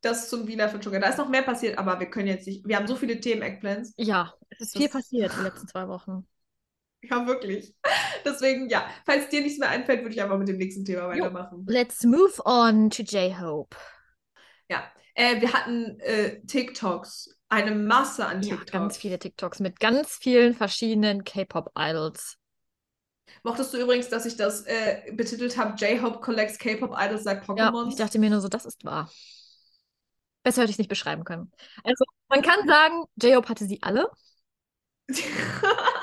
Das 0.00 0.28
zum 0.30 0.48
V-Live 0.48 0.72
von 0.72 0.82
Sugar. 0.82 1.00
Da 1.00 1.08
ist 1.08 1.18
noch 1.18 1.28
mehr 1.28 1.42
passiert, 1.42 1.78
aber 1.78 2.00
wir 2.00 2.08
können 2.08 2.28
jetzt 2.28 2.46
nicht. 2.46 2.66
Wir 2.66 2.76
haben 2.76 2.86
so 2.86 2.96
viele 2.96 3.20
Themen, 3.20 3.42
Eggplans. 3.42 3.92
Ja, 3.96 4.32
es 4.48 4.60
ist 4.60 4.76
viel 4.76 4.88
passiert 4.88 5.32
die 5.38 5.42
letzten 5.42 5.68
zwei 5.68 5.86
Wochen. 5.86 6.26
Ja, 7.02 7.26
wirklich. 7.26 7.74
Deswegen, 8.24 8.68
ja, 8.68 8.88
falls 9.04 9.28
dir 9.28 9.40
nichts 9.40 9.58
mehr 9.58 9.68
einfällt, 9.68 10.02
würde 10.02 10.14
ich 10.14 10.22
einfach 10.22 10.38
mit 10.38 10.48
dem 10.48 10.56
nächsten 10.56 10.84
Thema 10.84 11.08
weitermachen. 11.08 11.64
Let's 11.68 12.04
move 12.04 12.40
on 12.44 12.90
to 12.90 13.02
J-Hope. 13.02 13.76
Ja, 14.68 14.84
äh, 15.14 15.40
wir 15.40 15.52
hatten 15.52 15.98
äh, 16.00 16.40
TikToks, 16.46 17.38
eine 17.48 17.72
Masse 17.72 18.26
an 18.26 18.42
Ja, 18.42 18.56
TikToks. 18.56 18.70
ganz 18.72 18.96
viele 18.96 19.18
TikToks 19.18 19.60
mit 19.60 19.78
ganz 19.78 20.16
vielen 20.16 20.54
verschiedenen 20.54 21.22
K-Pop-Idols. 21.24 22.38
Mochtest 23.44 23.72
du 23.74 23.78
übrigens, 23.78 24.08
dass 24.08 24.26
ich 24.26 24.36
das 24.36 24.62
äh, 24.66 25.02
betitelt 25.12 25.56
habe, 25.56 25.74
J-Hope 25.76 26.20
collects 26.20 26.58
K-Pop 26.58 26.94
Idols 26.98 27.24
like 27.24 27.44
Ja, 27.44 27.68
Pokémon? 27.70 27.88
ich 27.88 27.96
dachte 27.96 28.18
mir 28.18 28.30
nur 28.30 28.40
so, 28.40 28.48
das 28.48 28.66
ist 28.66 28.84
wahr. 28.84 29.10
Besser 30.42 30.62
hätte 30.62 30.70
ich 30.70 30.74
es 30.74 30.78
nicht 30.78 30.88
beschreiben 30.88 31.24
können. 31.24 31.50
Also, 31.82 32.04
man 32.28 32.42
kann 32.42 32.66
sagen, 32.66 33.04
J-Hope 33.20 33.48
hatte 33.48 33.66
sie 33.66 33.82
alle. 33.82 34.10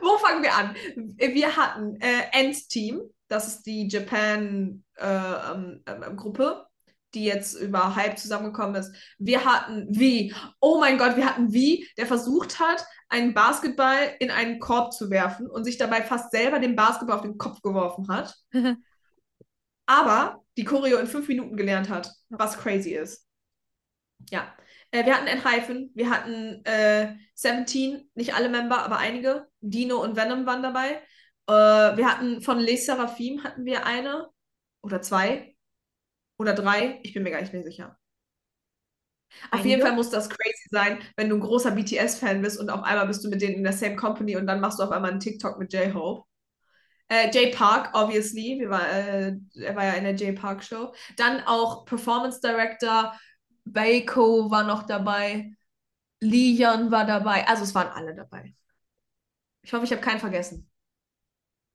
Wo 0.02 0.18
fangen 0.18 0.42
wir 0.42 0.54
an? 0.54 0.74
Wir 1.16 1.56
hatten 1.56 1.96
äh, 2.00 2.24
Ant 2.32 2.68
Team, 2.68 3.00
das 3.28 3.48
ist 3.48 3.62
die 3.62 3.88
Japan 3.88 4.84
äh, 4.96 5.06
ähm, 5.06 5.82
ähm, 5.86 6.16
Gruppe, 6.16 6.66
die 7.14 7.24
jetzt 7.24 7.54
über 7.54 7.96
Hype 7.96 8.18
zusammengekommen 8.18 8.76
ist. 8.76 8.94
Wir 9.18 9.44
hatten 9.44 9.94
V. 9.94 10.34
Oh 10.60 10.78
mein 10.78 10.98
Gott, 10.98 11.16
wir 11.16 11.26
hatten 11.26 11.52
V, 11.52 11.82
der 11.96 12.06
versucht 12.06 12.60
hat, 12.60 12.84
einen 13.08 13.34
Basketball 13.34 14.14
in 14.20 14.30
einen 14.30 14.60
Korb 14.60 14.92
zu 14.92 15.10
werfen 15.10 15.48
und 15.48 15.64
sich 15.64 15.76
dabei 15.76 16.02
fast 16.02 16.30
selber 16.30 16.60
den 16.60 16.76
Basketball 16.76 17.16
auf 17.16 17.22
den 17.22 17.38
Kopf 17.38 17.62
geworfen 17.62 18.08
hat. 18.08 18.36
aber 19.86 20.44
die 20.56 20.64
Choreo 20.64 20.98
in 20.98 21.08
fünf 21.08 21.26
Minuten 21.26 21.56
gelernt 21.56 21.88
hat, 21.88 22.12
was 22.28 22.56
crazy 22.56 22.90
ist. 22.90 23.26
Ja. 24.30 24.54
Äh, 24.90 25.06
wir 25.06 25.16
hatten 25.16 25.26
Enhypen, 25.26 25.90
wir 25.94 26.10
hatten 26.10 26.64
äh, 26.64 27.14
Seventeen, 27.34 28.10
nicht 28.14 28.34
alle 28.34 28.48
Member, 28.48 28.82
aber 28.82 28.98
einige. 28.98 29.46
Dino 29.60 30.02
und 30.02 30.16
Venom 30.16 30.46
waren 30.46 30.62
dabei. 30.62 31.02
Äh, 31.46 31.96
wir 31.96 32.10
hatten 32.10 32.42
von 32.42 32.58
Les 32.58 32.86
Seraphim 32.86 33.44
hatten 33.44 33.64
wir 33.64 33.86
eine 33.86 34.28
oder 34.82 35.02
zwei 35.02 35.56
oder 36.38 36.54
drei, 36.54 37.00
ich 37.02 37.12
bin 37.12 37.22
mir 37.22 37.30
gar 37.30 37.40
nicht 37.40 37.52
mehr 37.52 37.64
sicher. 37.64 37.98
Auf 39.50 39.64
jeden? 39.64 39.80
Fall 39.80 39.92
muss 39.92 40.10
das 40.10 40.28
crazy 40.28 40.68
sein, 40.70 40.98
wenn 41.16 41.28
du 41.28 41.36
ein 41.36 41.40
großer 41.40 41.70
BTS-Fan 41.70 42.42
bist 42.42 42.58
und 42.58 42.70
auf 42.70 42.82
einmal 42.82 43.06
bist 43.06 43.24
du 43.24 43.28
mit 43.28 43.40
denen 43.42 43.56
in 43.56 43.62
der 43.62 43.72
same 43.72 43.96
company 43.96 44.36
und 44.36 44.46
dann 44.46 44.60
machst 44.60 44.78
du 44.78 44.82
auf 44.82 44.90
einmal 44.90 45.10
einen 45.12 45.20
TikTok 45.20 45.58
mit 45.58 45.72
J-Hope. 45.72 46.24
Äh, 47.08 47.30
Jay 47.32 47.50
Park, 47.50 47.90
obviously, 47.94 48.56
wir 48.60 48.70
war, 48.70 48.88
äh, 48.88 49.36
er 49.56 49.76
war 49.76 49.84
ja 49.84 49.92
in 49.94 50.04
der 50.04 50.14
Jay 50.14 50.32
Park 50.32 50.62
Show. 50.62 50.94
Dann 51.16 51.42
auch 51.44 51.84
Performance 51.84 52.40
Director, 52.40 53.12
Baeko 53.64 54.50
war 54.50 54.64
noch 54.64 54.84
dabei, 54.84 55.54
Leon 56.20 56.90
war 56.90 57.06
dabei, 57.06 57.46
also 57.48 57.64
es 57.64 57.74
waren 57.74 57.88
alle 57.88 58.14
dabei. 58.14 58.54
Ich 59.62 59.72
hoffe, 59.72 59.84
ich 59.84 59.92
habe 59.92 60.02
keinen 60.02 60.20
vergessen. 60.20 60.70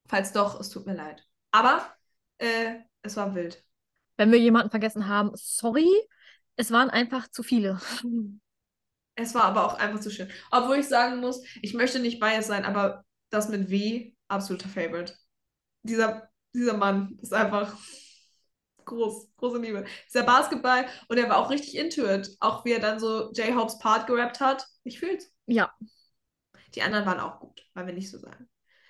Falls 0.07 0.31
doch, 0.33 0.59
es 0.59 0.69
tut 0.69 0.85
mir 0.85 0.95
leid. 0.95 1.25
Aber 1.51 1.95
äh, 2.37 2.75
es 3.01 3.15
war 3.15 3.33
wild. 3.35 3.63
Wenn 4.17 4.31
wir 4.31 4.39
jemanden 4.39 4.69
vergessen 4.69 5.07
haben, 5.07 5.31
sorry, 5.33 5.89
es 6.55 6.71
waren 6.71 6.89
einfach 6.89 7.27
zu 7.29 7.43
viele. 7.43 7.79
Es 9.17 9.33
war 9.33 9.45
aber 9.45 9.65
auch 9.65 9.75
einfach 9.75 10.01
zu 10.01 10.11
schön. 10.11 10.29
Obwohl 10.51 10.79
ich 10.79 10.89
sagen 10.89 11.21
muss, 11.21 11.41
ich 11.61 11.73
möchte 11.73 11.99
nicht 11.99 12.19
biased 12.19 12.49
sein, 12.49 12.65
aber 12.65 13.05
das 13.29 13.47
mit 13.47 13.69
W, 13.69 14.11
absoluter 14.27 14.67
Favorite. 14.67 15.13
Dieser, 15.83 16.29
dieser 16.53 16.75
Mann 16.75 17.17
ist 17.21 17.33
einfach 17.33 17.77
groß, 18.85 19.29
große 19.37 19.57
Liebe. 19.59 19.85
Dieser 20.07 20.23
Basketball 20.23 20.85
und 21.07 21.17
er 21.17 21.29
war 21.29 21.37
auch 21.37 21.49
richtig 21.49 21.75
into 21.77 22.05
it. 22.07 22.35
Auch 22.39 22.65
wie 22.65 22.71
er 22.73 22.79
dann 22.79 22.99
so 22.99 23.31
J-Hopes 23.33 23.79
Part 23.79 24.07
gerappt 24.07 24.39
hat. 24.39 24.65
Ich 24.83 24.99
fühl's. 24.99 25.31
Ja, 25.47 25.71
Die 26.75 26.81
anderen 26.81 27.05
waren 27.05 27.19
auch 27.19 27.39
gut, 27.39 27.65
wollen 27.73 27.87
wir 27.87 27.93
nicht 27.93 28.11
so 28.11 28.17
sagen. 28.19 28.49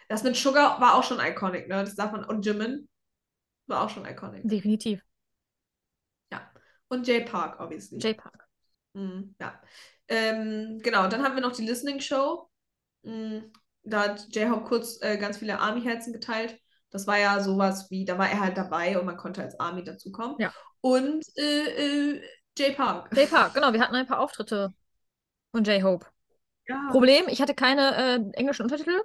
Das 0.09 0.23
mit 0.23 0.35
Sugar 0.35 0.79
war 0.81 0.95
auch 0.95 1.03
schon 1.03 1.19
iconic, 1.19 1.67
ne? 1.67 1.83
Das 1.83 1.95
darf 1.95 2.11
man. 2.11 2.23
Und 2.25 2.45
Jimin 2.45 2.87
war 3.67 3.83
auch 3.83 3.89
schon 3.89 4.05
iconic. 4.05 4.43
definitiv. 4.43 5.01
Ja. 6.31 6.51
Und 6.87 7.07
Jay 7.07 7.21
Park, 7.23 7.59
obviously. 7.59 7.97
J-Park. 7.99 8.47
Mhm, 8.93 9.35
ja. 9.39 9.61
Ähm, 10.07 10.79
genau, 10.83 11.07
dann 11.07 11.23
haben 11.23 11.35
wir 11.35 11.41
noch 11.41 11.55
die 11.55 11.65
Listening 11.65 11.99
Show. 11.99 12.49
Mhm, 13.03 13.51
da 13.83 14.03
hat 14.03 14.27
J-Hope 14.35 14.65
kurz 14.65 15.01
äh, 15.01 15.17
ganz 15.17 15.37
viele 15.37 15.59
Army-Herzen 15.59 16.13
geteilt. 16.13 16.59
Das 16.95 17.07
war 17.07 17.19
ja 17.19 17.41
sowas 17.41 17.91
wie, 17.91 18.05
da 18.05 18.17
war 18.17 18.29
er 18.29 18.39
halt 18.39 18.57
dabei 18.57 18.97
und 18.97 19.05
man 19.05 19.17
konnte 19.17 19.43
als 19.43 19.59
Army 19.59 19.83
dazukommen. 19.83 20.37
Ja. 20.39 20.53
Und 20.79 21.25
äh, 21.35 22.13
äh, 22.13 22.21
J 22.57 22.75
Park. 22.75 23.09
J-Park, 23.13 23.53
genau, 23.53 23.73
wir 23.73 23.81
hatten 23.81 23.95
ein 23.95 24.07
paar 24.07 24.19
Auftritte 24.19 24.73
von 25.51 25.63
J-Hope. 25.65 26.05
Ja. 26.67 26.87
Problem, 26.89 27.25
ich 27.27 27.41
hatte 27.41 27.53
keine 27.53 27.95
äh, 27.95 28.37
englischen 28.37 28.63
Untertitel, 28.63 29.01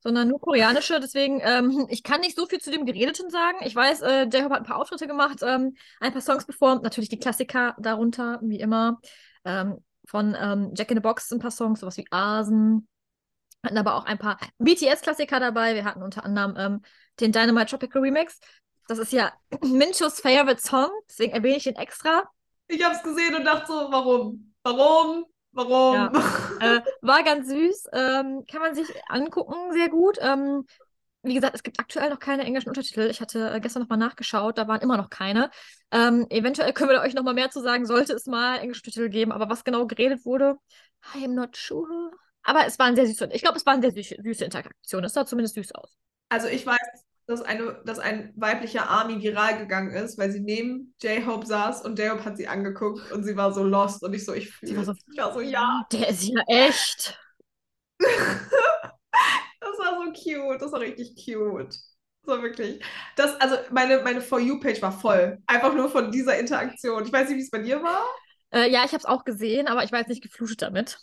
sondern 0.00 0.28
nur 0.28 0.40
koreanische. 0.40 0.98
Deswegen, 0.98 1.40
ähm, 1.44 1.86
ich 1.90 2.02
kann 2.02 2.20
nicht 2.20 2.36
so 2.36 2.46
viel 2.46 2.60
zu 2.60 2.72
dem 2.72 2.86
Geredeten 2.86 3.30
sagen. 3.30 3.58
Ich 3.62 3.76
weiß, 3.76 4.02
äh, 4.02 4.22
J-Hope 4.24 4.54
hat 4.54 4.62
ein 4.62 4.66
paar 4.66 4.80
Auftritte 4.80 5.06
gemacht, 5.06 5.38
ähm, 5.42 5.76
ein 6.00 6.12
paar 6.12 6.22
Songs 6.22 6.44
performt, 6.44 6.82
natürlich 6.82 7.08
die 7.08 7.20
Klassiker 7.20 7.76
darunter, 7.78 8.40
wie 8.42 8.58
immer. 8.58 9.00
Ähm, 9.44 9.78
von 10.06 10.36
ähm, 10.38 10.72
Jack 10.74 10.90
in 10.90 10.96
the 10.96 11.00
Box 11.00 11.30
ein 11.30 11.38
paar 11.38 11.52
Songs, 11.52 11.80
sowas 11.80 11.96
wie 11.96 12.06
Asen. 12.10 12.88
Hatten 13.64 13.78
aber 13.78 13.94
auch 13.94 14.06
ein 14.06 14.18
paar 14.18 14.38
BTS-Klassiker 14.58 15.38
dabei. 15.38 15.76
Wir 15.76 15.84
hatten 15.84 16.02
unter 16.02 16.24
anderem 16.24 16.54
ähm, 16.58 16.82
den 17.20 17.32
Dynamite 17.32 17.66
Tropical 17.66 18.02
Remix. 18.02 18.40
Das 18.88 18.98
ist 18.98 19.12
ja 19.12 19.32
Minchos 19.62 20.20
Favorite 20.20 20.60
Song, 20.60 20.90
deswegen 21.08 21.32
erwähne 21.32 21.56
ich 21.56 21.66
ihn 21.66 21.76
extra. 21.76 22.24
Ich 22.68 22.82
habe 22.82 22.94
es 22.94 23.02
gesehen 23.02 23.34
und 23.34 23.44
dachte 23.44 23.66
so, 23.66 23.74
warum? 23.90 24.54
Warum? 24.62 25.26
Warum? 25.52 25.94
Ja. 25.94 26.12
Äh, 26.62 26.80
war 27.00 27.24
ganz 27.24 27.48
süß, 27.48 27.86
ähm, 27.92 28.44
kann 28.48 28.60
man 28.60 28.76
sich 28.76 28.86
angucken, 29.08 29.72
sehr 29.72 29.88
gut. 29.88 30.16
Ähm, 30.20 30.64
wie 31.24 31.34
gesagt, 31.34 31.56
es 31.56 31.64
gibt 31.64 31.80
aktuell 31.80 32.08
noch 32.10 32.20
keine 32.20 32.44
englischen 32.44 32.68
Untertitel. 32.68 33.08
Ich 33.10 33.20
hatte 33.20 33.50
äh, 33.50 33.60
gestern 33.60 33.82
nochmal 33.82 33.98
nachgeschaut, 33.98 34.58
da 34.58 34.68
waren 34.68 34.80
immer 34.80 34.96
noch 34.96 35.10
keine. 35.10 35.50
Ähm, 35.90 36.26
eventuell 36.30 36.72
können 36.72 36.90
wir 36.90 37.00
euch 37.00 37.14
nochmal 37.14 37.34
mehr 37.34 37.50
zu 37.50 37.60
sagen, 37.60 37.84
sollte 37.84 38.12
es 38.12 38.26
mal 38.26 38.58
englische 38.58 38.82
Untertitel 38.82 39.08
geben, 39.08 39.32
aber 39.32 39.48
was 39.48 39.64
genau 39.64 39.86
geredet 39.86 40.24
wurde, 40.24 40.56
I 41.16 41.24
am 41.24 41.34
not 41.34 41.56
sure. 41.56 42.12
Aber 42.44 42.64
es 42.66 42.78
waren 42.78 42.94
sehr 42.94 43.06
süße, 43.06 43.28
ich 43.32 43.42
glaube, 43.42 43.58
es 43.58 43.66
waren 43.66 43.82
sehr 43.82 43.90
süße, 43.90 44.16
süße 44.22 44.44
Interaktionen. 44.44 45.06
Es 45.06 45.14
sah 45.14 45.26
zumindest 45.26 45.56
süß 45.56 45.74
aus. 45.74 45.96
Also 46.32 46.48
ich 46.48 46.64
weiß, 46.64 46.78
dass, 47.26 47.42
eine, 47.42 47.82
dass 47.84 47.98
ein 47.98 48.32
weiblicher 48.36 48.88
Army 48.88 49.22
viral 49.22 49.58
gegangen 49.58 49.90
ist, 49.90 50.16
weil 50.16 50.32
sie 50.32 50.40
neben 50.40 50.94
J-Hope 51.02 51.46
saß 51.46 51.84
und 51.84 51.98
J-Hope 51.98 52.24
hat 52.24 52.38
sie 52.38 52.48
angeguckt 52.48 53.12
und 53.12 53.22
sie 53.22 53.36
war 53.36 53.52
so 53.52 53.62
lost 53.62 54.02
und 54.02 54.14
ich 54.14 54.24
so, 54.24 54.32
ich 54.32 54.50
fühle. 54.50 54.82
so, 54.82 54.94
Ich 55.12 55.18
war 55.18 55.34
so, 55.34 55.42
ja. 55.42 55.86
der 55.92 56.08
ist 56.08 56.26
ja 56.26 56.40
echt. 56.46 57.18
Das 59.60 59.78
war 59.78 60.04
so 60.04 60.12
cute, 60.12 60.60
das 60.60 60.72
war 60.72 60.80
richtig 60.80 61.14
cute. 61.22 61.74
Das 62.24 62.36
war 62.36 62.42
wirklich. 62.42 62.82
Das, 63.16 63.38
also 63.40 63.56
meine, 63.70 64.02
meine 64.02 64.22
For 64.22 64.40
You-Page 64.40 64.80
war 64.80 64.92
voll. 64.92 65.38
Einfach 65.46 65.74
nur 65.74 65.90
von 65.90 66.10
dieser 66.10 66.38
Interaktion. 66.38 67.04
Ich 67.04 67.12
weiß 67.12 67.28
nicht, 67.28 67.36
wie 67.38 67.42
es 67.42 67.50
bei 67.50 67.58
dir 67.58 67.82
war. 67.82 68.06
Äh, 68.52 68.70
ja, 68.70 68.84
ich 68.84 68.92
habe 68.92 68.98
es 68.98 69.04
auch 69.04 69.24
gesehen, 69.24 69.66
aber 69.68 69.84
ich 69.84 69.92
war 69.92 69.98
jetzt 69.98 70.08
nicht 70.08 70.22
geflutet 70.22 70.62
damit. 70.62 70.98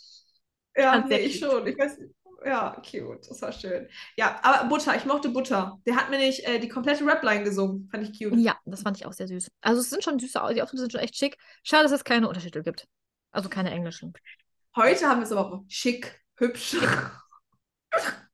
Ja, 0.76 1.04
nee, 1.06 1.18
ich 1.18 1.38
schon. 1.38 1.66
Ich 1.66 1.78
weiß 1.78 1.98
nicht. 1.98 2.14
Ja, 2.44 2.76
cute. 2.80 3.28
Das 3.28 3.42
war 3.42 3.52
schön. 3.52 3.88
Ja, 4.16 4.40
aber 4.42 4.68
Butter, 4.68 4.96
ich 4.96 5.04
mochte 5.04 5.28
Butter. 5.28 5.78
Der 5.86 5.96
hat 5.96 6.10
mir 6.10 6.18
nicht 6.18 6.46
äh, 6.46 6.58
die 6.58 6.68
komplette 6.68 7.04
Rap-Line 7.04 7.44
gesungen. 7.44 7.88
Fand 7.90 8.08
ich 8.08 8.18
cute. 8.18 8.38
Ja, 8.38 8.56
das 8.64 8.82
fand 8.82 8.96
ich 8.96 9.06
auch 9.06 9.12
sehr 9.12 9.28
süß. 9.28 9.50
Also 9.60 9.80
es 9.80 9.90
sind 9.90 10.02
schon 10.02 10.18
süße, 10.18 10.40
die 10.54 10.62
Auftritte 10.62 10.82
sind 10.82 10.92
schon 10.92 11.00
echt 11.00 11.16
schick. 11.16 11.36
Schade, 11.62 11.82
dass 11.84 11.92
es 11.92 12.04
keine 12.04 12.28
Untertitel 12.28 12.62
gibt. 12.62 12.86
Also 13.30 13.48
keine 13.48 13.70
englischen. 13.70 14.12
Heute 14.74 15.06
haben 15.06 15.20
wir 15.20 15.24
es 15.24 15.32
aber 15.32 15.52
auch 15.52 15.64
schick, 15.68 16.22
hübsch. 16.36 16.76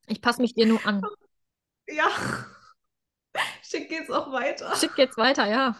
Ich 0.08 0.20
passe 0.22 0.40
mich 0.40 0.54
dir 0.54 0.66
nur 0.66 0.86
an. 0.86 1.02
Ja. 1.88 2.08
Schick 3.62 3.88
geht's 3.88 4.08
auch 4.08 4.30
weiter. 4.30 4.76
Schick 4.76 4.94
geht's 4.94 5.16
weiter, 5.16 5.46
ja. 5.46 5.76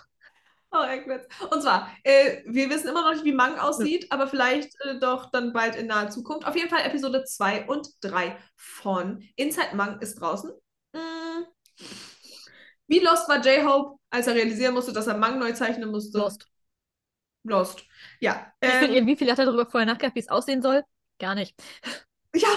Und 1.51 1.63
zwar, 1.63 1.91
äh, 2.03 2.43
wir 2.47 2.71
wissen 2.71 2.89
immer 2.89 3.03
noch 3.03 3.13
nicht, 3.13 3.25
wie 3.25 3.33
Mang 3.33 3.59
aussieht, 3.59 4.11
aber 4.11 4.27
vielleicht 4.27 4.75
äh, 4.85 4.99
doch 4.99 5.31
dann 5.31 5.53
bald 5.53 5.77
in 5.77 5.87
naher 5.87 6.11
Zukunft. 6.11 6.47
Auf 6.47 6.57
jeden 6.57 6.69
Fall 6.69 6.83
Episode 6.85 7.25
2 7.25 7.67
und 7.67 7.89
3 8.01 8.37
von 8.57 9.23
Inside 9.37 9.75
Mang 9.75 10.01
ist 10.01 10.21
draußen. 10.21 10.51
Mm. 10.93 11.45
Wie 12.89 13.01
lost 13.01 13.29
war 13.29 13.45
J-Hope, 13.45 13.99
als 14.11 14.27
er 14.27 14.35
realisieren 14.35 14.75
musste, 14.75 14.93
dass 14.93 15.07
er 15.07 15.17
Mang 15.17 15.39
neu 15.39 15.53
zeichnen 15.53 15.91
musste? 15.91 16.19
Lost. 16.19 16.47
Lost. 17.43 17.85
Ja. 18.21 18.53
Wie 18.61 18.69
viel, 18.69 18.97
Ähm, 18.97 19.07
wie 19.07 19.17
viel 19.17 19.31
hat 19.31 19.39
er 19.39 19.47
darüber 19.47 19.67
vorher 19.67 19.87
nachgedacht, 19.87 20.15
wie 20.15 20.21
es 20.21 20.29
aussehen 20.29 20.63
soll? 20.63 20.83
Gar 21.19 21.35
nicht. 21.35 21.55
ja. 22.35 22.49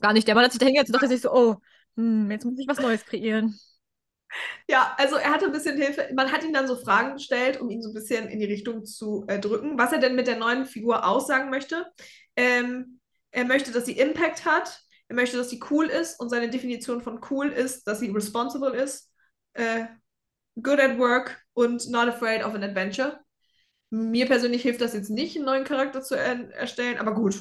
Gar 0.00 0.12
nicht. 0.12 0.26
Der 0.26 0.34
Mann 0.34 0.44
hat 0.44 0.52
sich 0.52 0.58
da 0.58 0.66
hingesetzt 0.66 0.90
und 0.90 0.94
dachte 0.94 1.08
sich 1.08 1.20
so, 1.20 1.32
oh, 1.32 1.56
hm, 1.96 2.30
jetzt 2.30 2.44
muss 2.44 2.58
ich 2.58 2.68
was 2.68 2.80
Neues 2.80 3.04
kreieren. 3.04 3.58
Ja, 4.68 4.94
also 4.98 5.16
er 5.16 5.30
hatte 5.30 5.46
ein 5.46 5.52
bisschen 5.52 5.76
Hilfe. 5.76 6.08
Man 6.14 6.30
hat 6.32 6.44
ihm 6.44 6.52
dann 6.52 6.66
so 6.68 6.76
Fragen 6.76 7.14
gestellt, 7.14 7.60
um 7.60 7.70
ihn 7.70 7.82
so 7.82 7.90
ein 7.90 7.94
bisschen 7.94 8.28
in 8.28 8.38
die 8.40 8.46
Richtung 8.46 8.84
zu 8.84 9.24
äh, 9.28 9.38
drücken, 9.38 9.78
was 9.78 9.92
er 9.92 9.98
denn 9.98 10.14
mit 10.14 10.26
der 10.26 10.38
neuen 10.38 10.66
Figur 10.66 11.06
aussagen 11.06 11.50
möchte. 11.50 11.86
Ähm, 12.36 13.00
er 13.30 13.44
möchte, 13.44 13.72
dass 13.72 13.86
sie 13.86 13.98
Impact 13.98 14.44
hat. 14.44 14.80
Er 15.08 15.16
möchte, 15.16 15.36
dass 15.36 15.50
sie 15.50 15.60
cool 15.70 15.86
ist. 15.86 16.20
Und 16.20 16.28
seine 16.30 16.50
Definition 16.50 17.00
von 17.00 17.20
cool 17.30 17.48
ist, 17.48 17.86
dass 17.86 18.00
sie 18.00 18.10
responsible 18.10 18.74
ist, 18.76 19.10
äh, 19.54 19.86
good 20.62 20.80
at 20.80 20.98
work 20.98 21.40
und 21.54 21.88
not 21.90 22.08
afraid 22.08 22.44
of 22.44 22.54
an 22.54 22.62
adventure. 22.64 23.20
Mir 23.90 24.26
persönlich 24.26 24.62
hilft 24.62 24.80
das 24.80 24.94
jetzt 24.94 25.10
nicht, 25.10 25.36
einen 25.36 25.46
neuen 25.46 25.64
Charakter 25.64 26.02
zu 26.02 26.14
er 26.16 26.50
erstellen, 26.52 26.98
aber 26.98 27.14
gut. 27.14 27.40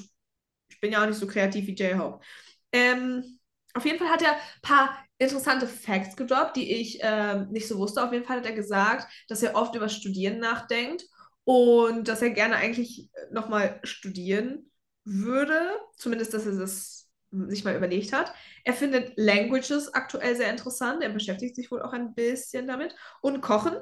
Ich 0.69 0.79
bin 0.81 0.91
ja 0.91 1.03
auch 1.03 1.07
nicht 1.07 1.19
so 1.19 1.27
kreativ 1.27 1.67
wie 1.67 1.75
J-Hope. 1.75 2.23
Ähm, 2.71 3.39
auf 3.73 3.85
jeden 3.85 3.99
Fall 3.99 4.09
hat 4.09 4.21
er 4.21 4.33
ein 4.33 4.39
paar 4.61 4.97
interessante 5.19 5.67
Facts 5.67 6.15
gedroppt, 6.15 6.55
die 6.55 6.73
ich 6.73 6.99
ähm, 7.01 7.49
nicht 7.51 7.67
so 7.67 7.77
wusste. 7.77 8.03
Auf 8.03 8.11
jeden 8.11 8.25
Fall 8.25 8.37
hat 8.37 8.45
er 8.45 8.53
gesagt, 8.53 9.07
dass 9.27 9.43
er 9.43 9.55
oft 9.55 9.75
über 9.75 9.89
Studieren 9.89 10.39
nachdenkt 10.39 11.05
und 11.43 12.07
dass 12.07 12.21
er 12.21 12.31
gerne 12.31 12.55
eigentlich 12.55 13.09
nochmal 13.31 13.79
studieren 13.83 14.71
würde. 15.03 15.59
Zumindest, 15.97 16.33
dass 16.33 16.45
er 16.45 16.55
das 16.55 17.09
sich 17.31 17.63
mal 17.63 17.75
überlegt 17.75 18.13
hat. 18.13 18.33
Er 18.63 18.73
findet 18.73 19.13
Languages 19.17 19.93
aktuell 19.93 20.35
sehr 20.35 20.49
interessant. 20.49 21.03
Er 21.03 21.09
beschäftigt 21.09 21.55
sich 21.55 21.69
wohl 21.69 21.81
auch 21.81 21.93
ein 21.93 22.15
bisschen 22.15 22.65
damit. 22.67 22.95
Und 23.21 23.41
Kochen. 23.41 23.77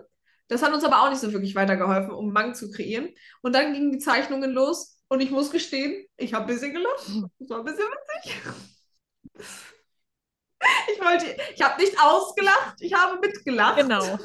Das 0.50 0.64
hat 0.64 0.74
uns 0.74 0.84
aber 0.84 1.02
auch 1.02 1.10
nicht 1.10 1.20
so 1.20 1.34
wirklich 1.34 1.56
weitergeholfen, 1.56 2.12
um 2.12 2.32
Mang 2.32 2.56
zu 2.56 2.72
kreieren. 2.72 3.10
Und 3.42 3.54
dann 3.54 3.74
gingen 3.74 3.92
die 3.92 4.00
Zeichnungen 4.00 4.52
los. 4.52 4.98
Und 5.10 5.22
ich 5.22 5.32
muss 5.32 5.52
gestehen, 5.52 6.06
ich 6.18 6.34
habe 6.34 6.46
ein 6.46 6.54
bisschen 6.54 6.74
gelacht. 6.74 7.32
Das 7.40 7.50
war 7.50 7.60
ein 7.60 7.66
bisschen 7.66 7.86
witzig. 7.86 9.68
Ich 10.94 11.00
wollte, 11.00 11.38
ich 11.56 11.62
habe 11.62 11.82
nicht 11.82 11.96
ausgelacht, 12.02 12.76
ich 12.80 12.94
habe 12.94 13.20
mitgelacht. 13.20 13.78
Genau. 13.78 14.18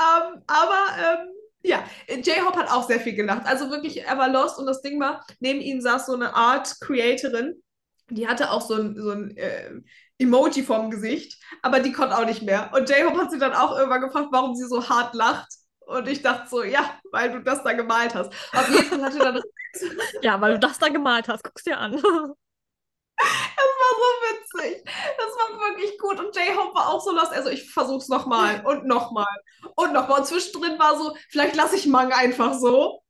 Ähm, 0.00 0.42
aber 0.46 0.86
ähm, 0.98 1.28
ja, 1.62 1.84
J-Hope 2.08 2.58
hat 2.58 2.70
auch 2.70 2.86
sehr 2.86 3.00
viel 3.00 3.14
gelacht. 3.14 3.46
Also 3.46 3.70
wirklich, 3.70 4.02
er 4.02 4.18
war 4.18 4.28
lost 4.28 4.58
und 4.58 4.66
das 4.66 4.82
Ding 4.82 5.00
war, 5.00 5.24
neben 5.40 5.60
ihm 5.60 5.80
saß 5.80 6.06
so 6.06 6.14
eine 6.14 6.34
Art-Creatorin, 6.34 7.62
die 8.10 8.28
hatte 8.28 8.50
auch 8.50 8.60
so 8.60 8.74
ein, 8.74 8.96
so 8.96 9.10
ein 9.10 9.36
äh, 9.36 9.70
Emoji 10.18 10.62
vorm 10.62 10.90
Gesicht, 10.90 11.42
aber 11.62 11.80
die 11.80 11.92
konnte 11.92 12.16
auch 12.16 12.26
nicht 12.26 12.42
mehr. 12.42 12.70
Und 12.74 12.88
J-Hope 12.90 13.18
hat 13.18 13.30
sie 13.30 13.38
dann 13.38 13.54
auch 13.54 13.76
irgendwann 13.76 14.02
gefragt, 14.02 14.28
warum 14.30 14.54
sie 14.54 14.66
so 14.66 14.88
hart 14.88 15.14
lacht. 15.14 15.48
Und 15.86 16.08
ich 16.08 16.22
dachte 16.22 16.48
so, 16.48 16.62
ja, 16.62 16.98
weil 17.12 17.32
du 17.32 17.42
das 17.42 17.62
da 17.62 17.72
gemalt 17.72 18.14
hast. 18.14 18.32
Auf 18.52 18.68
jeden 18.68 18.84
Fall 18.84 19.02
hatte 19.02 19.18
dann 19.18 19.40
Ja, 20.22 20.40
weil 20.40 20.54
du 20.54 20.58
das 20.60 20.78
da 20.78 20.88
gemalt 20.88 21.28
hast. 21.28 21.44
Guck's 21.44 21.64
dir 21.64 21.78
an. 21.78 22.00
Das 23.16 23.80
war 23.80 23.92
so 23.98 24.60
witzig. 24.62 24.84
Das 24.84 25.26
war 25.26 25.60
wirklich 25.60 25.98
gut. 25.98 26.18
Und 26.18 26.34
J-Hope 26.36 26.74
war 26.74 26.88
auch 26.88 27.02
so 27.02 27.12
lost. 27.12 27.32
Also 27.32 27.50
ich 27.50 27.70
versuch's 27.70 28.08
nochmal 28.08 28.64
und 28.64 28.86
nochmal 28.86 29.26
und 29.76 29.92
nochmal. 29.92 30.20
Und 30.20 30.26
zwischendrin 30.26 30.78
war 30.78 30.96
so, 30.98 31.16
vielleicht 31.30 31.56
lasse 31.56 31.76
ich 31.76 31.86
Mang 31.86 32.12
einfach 32.12 32.54
so. 32.54 33.00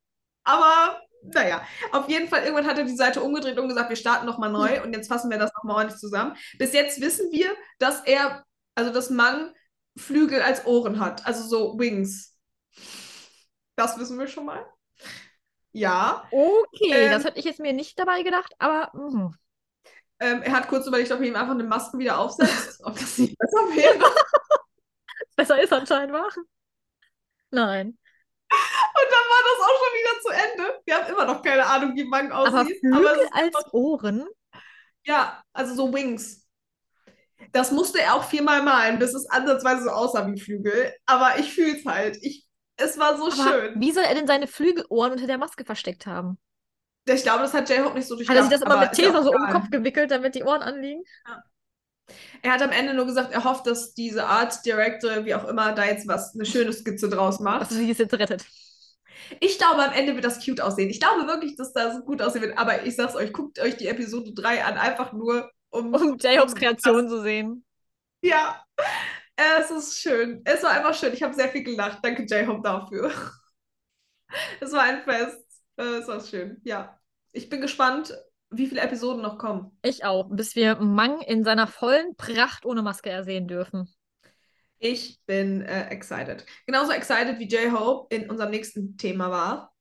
Aber 0.43 0.99
naja, 1.33 1.65
auf 1.91 2.07
jeden 2.07 2.27
Fall, 2.27 2.43
irgendwann 2.43 2.67
hat 2.67 2.77
er 2.77 2.83
die 2.83 2.95
Seite 2.95 3.21
umgedreht 3.21 3.57
und 3.57 3.67
gesagt, 3.67 3.89
wir 3.89 3.95
starten 3.95 4.25
nochmal 4.25 4.51
neu 4.51 4.83
und 4.83 4.93
jetzt 4.93 5.07
fassen 5.07 5.31
wir 5.31 5.39
das 5.39 5.51
nochmal 5.55 5.77
ordentlich 5.77 5.99
zusammen. 5.99 6.35
Bis 6.59 6.73
jetzt 6.73 7.01
wissen 7.01 7.31
wir, 7.31 7.49
dass 7.79 8.01
er, 8.01 8.43
also 8.75 8.91
dass 8.91 9.09
Mang 9.09 9.53
Flügel 9.97 10.41
als 10.41 10.65
Ohren 10.65 10.99
hat. 10.99 11.25
Also 11.25 11.43
so 11.47 11.79
Wings. 11.79 12.37
Das 13.75 13.97
wissen 13.97 14.19
wir 14.19 14.27
schon 14.27 14.45
mal. 14.45 14.65
Ja. 15.71 16.25
Okay, 16.31 16.91
Ähm, 16.91 17.11
das 17.11 17.25
hätte 17.25 17.39
ich 17.39 17.45
jetzt 17.45 17.59
mir 17.59 17.73
nicht 17.73 17.97
dabei 17.99 18.23
gedacht, 18.23 18.53
aber 18.59 18.91
mhm. 18.93 19.35
Ähm, 20.19 20.41
er 20.43 20.53
hat 20.53 20.67
kurz 20.67 20.87
überlegt, 20.87 21.11
ob 21.11 21.19
er 21.19 21.25
ihm 21.27 21.35
einfach 21.35 21.53
eine 21.53 21.63
Maske 21.63 21.97
wieder 21.97 22.17
aufsetzt. 22.19 22.79
ob 22.83 22.97
das 22.97 23.17
nicht 23.17 23.37
besser 23.37 23.59
wäre. 23.75 24.11
besser 25.35 25.61
ist 25.61 25.73
anscheinend, 25.73 26.13
wa? 26.13 26.27
Nein. 27.51 27.97
Und 28.49 29.09
dann 29.11 29.25
war 29.29 29.43
das 29.43 29.67
auch 29.67 29.77
schon 29.83 29.93
wieder 29.99 30.21
zu 30.21 30.29
Ende. 30.51 30.81
Wir 30.85 30.95
haben 30.95 31.09
immer 31.13 31.25
noch 31.25 31.41
keine 31.41 31.65
Ahnung, 31.65 31.95
wie 31.95 32.05
Mang 32.05 32.31
Aber 32.31 32.61
aussieht. 32.61 32.79
Flügel 32.79 33.05
es 33.17 33.21
ist 33.23 33.33
als 33.33 33.73
Ohren? 33.73 34.27
ja, 35.05 35.43
also 35.53 35.75
so 35.75 35.93
Wings. 35.93 36.47
Das 37.51 37.71
musste 37.71 38.01
er 38.01 38.15
auch 38.15 38.23
viermal 38.23 38.61
malen, 38.63 38.99
bis 38.99 39.13
es 39.13 39.29
ansatzweise 39.29 39.83
so 39.83 39.89
aussah 39.89 40.27
wie 40.31 40.39
Flügel. 40.39 40.93
Aber 41.05 41.37
ich 41.39 41.53
fühle 41.53 41.77
es 41.77 41.85
halt. 41.85 42.17
Ich, 42.21 42.45
es 42.77 42.97
war 42.97 43.17
so 43.17 43.25
Aber 43.31 43.35
schön. 43.35 43.79
wie 43.81 43.91
soll 43.91 44.03
er 44.03 44.15
denn 44.15 44.27
seine 44.27 44.47
Flügelohren 44.47 45.11
unter 45.13 45.27
der 45.27 45.37
Maske 45.37 45.65
versteckt 45.65 46.05
haben? 46.07 46.37
Ich 47.07 47.23
glaube, 47.23 47.43
das 47.43 47.53
hat 47.53 47.69
J-Hope 47.69 47.95
nicht 47.95 48.07
so 48.07 48.15
Hat 48.27 48.35
er 48.35 48.41
durchdacht. 48.41 48.43
sich 48.43 48.49
das 48.49 48.61
immer 48.61 48.75
aber 48.75 48.79
mit 48.79 48.93
ja 48.97 49.11
Tesa 49.11 49.23
so 49.23 49.31
um 49.31 49.41
den. 49.41 49.49
Kopf 49.49 49.69
gewickelt, 49.69 50.11
damit 50.11 50.35
die 50.35 50.43
Ohren 50.43 50.61
anliegen? 50.61 51.03
Er 52.41 52.51
hat 52.53 52.61
am 52.61 52.71
Ende 52.71 52.93
nur 52.93 53.05
gesagt, 53.05 53.31
er 53.33 53.43
hofft, 53.43 53.65
dass 53.67 53.93
diese 53.93 54.25
Art 54.25 54.65
Director, 54.65 55.25
wie 55.25 55.33
auch 55.35 55.45
immer, 55.45 55.73
da 55.73 55.85
jetzt 55.85 56.07
was, 56.07 56.33
eine 56.35 56.45
schöne 56.45 56.73
Skizze 56.73 57.09
draus 57.09 57.39
macht. 57.39 57.61
Was 57.61 57.69
sie 57.69 57.89
es 57.89 57.97
jetzt 57.97 58.13
rettet. 58.13 58.45
Ich 59.39 59.57
glaube, 59.57 59.83
am 59.83 59.93
Ende 59.93 60.13
wird 60.13 60.25
das 60.25 60.43
cute 60.43 60.61
aussehen. 60.61 60.89
Ich 60.89 60.99
glaube 60.99 61.27
wirklich, 61.27 61.55
dass 61.55 61.73
das 61.73 62.05
gut 62.05 62.21
aussehen 62.21 62.43
wird. 62.43 62.57
Aber 62.57 62.85
ich 62.85 62.95
sag's 62.95 63.15
euch, 63.15 63.33
guckt 63.33 63.59
euch 63.59 63.75
die 63.77 63.87
Episode 63.87 64.33
3 64.33 64.63
an, 64.63 64.77
einfach 64.77 65.13
nur 65.13 65.49
um. 65.69 65.93
Um 65.93 66.17
J-Hopes 66.17 66.55
Kreation 66.55 67.09
zu 67.09 67.21
sehen. 67.21 67.65
Ja, 68.21 68.63
es 69.35 69.71
ist 69.71 69.99
schön. 69.99 70.41
Es 70.45 70.63
war 70.63 70.71
einfach 70.71 70.93
schön. 70.93 71.13
Ich 71.13 71.23
habe 71.23 71.33
sehr 71.33 71.49
viel 71.49 71.63
gelacht. 71.63 71.99
Danke, 72.03 72.23
J-Hope, 72.23 72.61
dafür. 72.63 73.11
Es 74.59 74.71
war 74.71 74.81
ein 74.81 75.03
Fest. 75.03 75.44
Äh, 75.77 75.99
Es 75.99 76.07
war 76.07 76.21
schön. 76.21 76.61
Ja. 76.63 76.99
Ich 77.31 77.49
bin 77.49 77.61
gespannt, 77.61 78.13
wie 78.49 78.67
viele 78.67 78.81
Episoden 78.81 79.21
noch 79.21 79.37
kommen. 79.37 79.77
Ich 79.81 80.05
auch, 80.05 80.29
bis 80.29 80.55
wir 80.55 80.75
Mang 80.77 81.21
in 81.21 81.43
seiner 81.43 81.67
vollen 81.67 82.15
Pracht 82.15 82.65
ohne 82.65 82.81
Maske 82.81 83.09
ersehen 83.09 83.47
dürfen. 83.47 83.93
Ich 84.79 85.19
bin 85.25 85.61
äh, 85.61 85.87
excited. 85.89 86.45
Genauso 86.65 86.91
excited 86.91 87.39
wie 87.39 87.47
J-Hope 87.47 88.13
in 88.15 88.29
unserem 88.29 88.51
nächsten 88.51 88.97
Thema 88.97 89.31
war. 89.31 89.73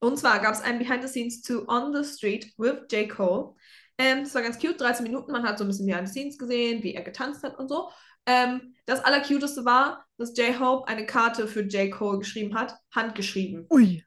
Und 0.00 0.18
zwar 0.18 0.40
gab 0.40 0.52
es 0.52 0.60
ein 0.60 0.78
Behind 0.78 1.02
the 1.02 1.08
Scenes 1.08 1.42
to 1.42 1.64
On 1.68 1.94
the 1.94 2.02
Street 2.04 2.52
with 2.56 2.86
J. 2.90 3.08
Cole. 3.08 3.54
Ähm, 3.98 4.24
das 4.24 4.34
war 4.34 4.42
ganz 4.42 4.58
cute, 4.58 4.80
13 4.80 5.04
Minuten. 5.04 5.32
Man 5.32 5.44
hat 5.44 5.58
so 5.58 5.64
ein 5.64 5.68
bisschen 5.68 5.86
Behind 5.86 6.08
the 6.08 6.12
Scenes 6.12 6.38
gesehen, 6.38 6.82
wie 6.82 6.94
er 6.94 7.02
getanzt 7.02 7.44
hat 7.44 7.56
und 7.58 7.68
so. 7.68 7.88
Ähm, 8.26 8.74
das 8.86 9.04
Allercuteste 9.04 9.64
war, 9.64 10.04
dass 10.16 10.36
J-Hope 10.36 10.88
eine 10.88 11.06
Karte 11.06 11.46
für 11.46 11.62
J. 11.62 11.90
Cole 11.92 12.18
geschrieben 12.18 12.54
hat, 12.54 12.74
handgeschrieben. 12.92 13.66
Ui. 13.70 14.04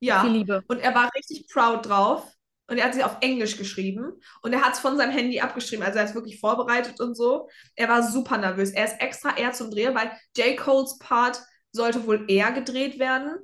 Ja. 0.00 0.22
Viel 0.22 0.32
Liebe. 0.32 0.62
Und 0.68 0.78
er 0.78 0.94
war 0.94 1.10
richtig 1.14 1.46
proud 1.52 1.86
drauf. 1.86 2.24
und 2.70 2.78
er 2.78 2.84
hat 2.84 2.94
sie 2.94 3.02
auf 3.04 3.16
Englisch 3.20 3.56
geschrieben 3.56 4.12
und 4.42 4.52
er 4.52 4.60
hat 4.62 4.74
es 4.74 4.80
von 4.80 4.96
seinem 4.98 5.12
Handy 5.12 5.40
abgeschrieben, 5.40 5.84
also 5.84 5.98
er 5.98 6.04
es 6.04 6.14
wirklich 6.14 6.38
vorbereitet 6.38 7.00
und 7.00 7.14
so. 7.16 7.48
Er 7.74 7.88
war 7.88 8.02
super 8.02 8.36
nervös. 8.38 8.70
Er 8.70 8.84
ist 8.84 9.00
extra 9.00 9.36
eher 9.36 9.52
zum 9.52 9.70
Drehen, 9.70 9.94
weil 9.94 10.12
J. 10.36 10.56
Coles 10.56 10.98
Part 10.98 11.40
sollte 11.72 12.06
wohl 12.06 12.30
eher 12.30 12.52
gedreht 12.52 12.98
werden. 12.98 13.38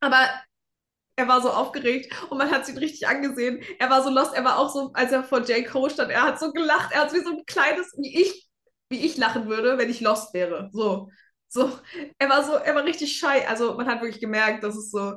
Aber 0.00 0.28
er 1.16 1.28
war 1.28 1.40
so 1.42 1.50
aufgeregt 1.50 2.12
und 2.30 2.38
man 2.38 2.50
hat 2.50 2.68
ihn 2.68 2.78
richtig 2.78 3.08
angesehen. 3.08 3.62
Er 3.78 3.90
war 3.90 4.02
so 4.02 4.10
lost, 4.10 4.34
er 4.34 4.44
war 4.44 4.58
auch 4.58 4.72
so, 4.72 4.92
als 4.94 5.12
er 5.12 5.24
vor 5.24 5.40
J. 5.42 5.66
Cole 5.66 5.90
stand, 5.90 6.10
er 6.10 6.22
hat 6.22 6.38
so 6.40 6.52
gelacht, 6.52 6.92
er 6.92 7.02
hat 7.02 7.12
wie 7.14 7.20
so 7.20 7.30
ein 7.30 7.44
kleines, 7.46 7.92
wie 7.98 8.22
ich, 8.22 8.48
wie 8.90 9.04
ich 9.06 9.16
lachen 9.16 9.48
würde, 9.48 9.78
wenn 9.78 9.90
ich 9.90 10.00
lost 10.00 10.34
wäre. 10.34 10.70
So. 10.72 11.10
So, 11.48 11.78
er 12.18 12.28
war 12.28 12.44
so, 12.44 12.54
er 12.54 12.74
war 12.74 12.84
richtig 12.84 13.18
schei. 13.18 13.48
Also 13.48 13.74
man 13.76 13.86
hat 13.86 14.02
wirklich 14.02 14.20
gemerkt, 14.20 14.64
dass 14.64 14.76
es 14.76 14.90
so, 14.90 15.14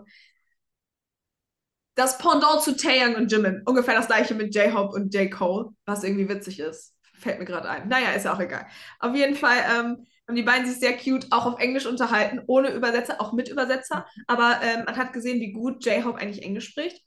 das 1.99 2.17
Pendant 2.17 2.61
zu 2.61 2.77
Taeyang 2.77 3.15
und 3.15 3.29
Jimin. 3.29 3.61
Ungefähr 3.65 3.95
das 3.95 4.07
gleiche 4.07 4.33
mit 4.33 4.55
J-Hope 4.55 4.95
und 4.95 5.13
J. 5.13 5.29
Cole, 5.29 5.71
was 5.85 6.03
irgendwie 6.03 6.29
witzig 6.29 6.59
ist. 6.59 6.95
Fällt 7.19 7.39
mir 7.39 7.45
gerade 7.45 7.69
ein. 7.69 7.89
Naja, 7.89 8.11
ist 8.11 8.23
ja 8.23 8.33
auch 8.33 8.39
egal. 8.39 8.65
Auf 8.99 9.13
jeden 9.13 9.35
Fall 9.35 9.57
ähm, 9.57 10.05
haben 10.25 10.35
die 10.35 10.43
beiden 10.43 10.65
sich 10.65 10.79
sehr 10.79 10.95
cute 10.95 11.27
auch 11.31 11.45
auf 11.45 11.59
Englisch 11.59 11.85
unterhalten, 11.85 12.41
ohne 12.47 12.71
Übersetzer, 12.71 13.19
auch 13.19 13.33
mit 13.33 13.49
Übersetzer. 13.49 14.05
Aber 14.27 14.59
ähm, 14.63 14.83
man 14.85 14.95
hat 14.95 15.11
gesehen, 15.11 15.41
wie 15.41 15.51
gut 15.51 15.85
J-Hope 15.85 16.19
eigentlich 16.19 16.43
Englisch 16.43 16.69
spricht. 16.69 17.03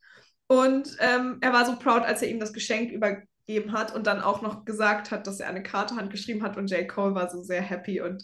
Und 0.46 0.94
ähm, 1.00 1.38
er 1.40 1.54
war 1.54 1.64
so 1.64 1.76
proud, 1.76 2.02
als 2.02 2.20
er 2.20 2.28
ihm 2.28 2.38
das 2.38 2.52
Geschenk 2.52 2.92
übergeben 2.92 3.72
hat 3.72 3.94
und 3.94 4.06
dann 4.06 4.20
auch 4.20 4.42
noch 4.42 4.66
gesagt 4.66 5.10
hat, 5.10 5.26
dass 5.26 5.40
er 5.40 5.48
eine 5.48 5.62
Karte 5.62 5.96
handgeschrieben 5.96 6.42
hat. 6.42 6.58
Und 6.58 6.70
J. 6.70 6.86
Cole 6.86 7.14
war 7.14 7.30
so 7.30 7.42
sehr 7.42 7.62
happy. 7.62 8.02
Und 8.02 8.22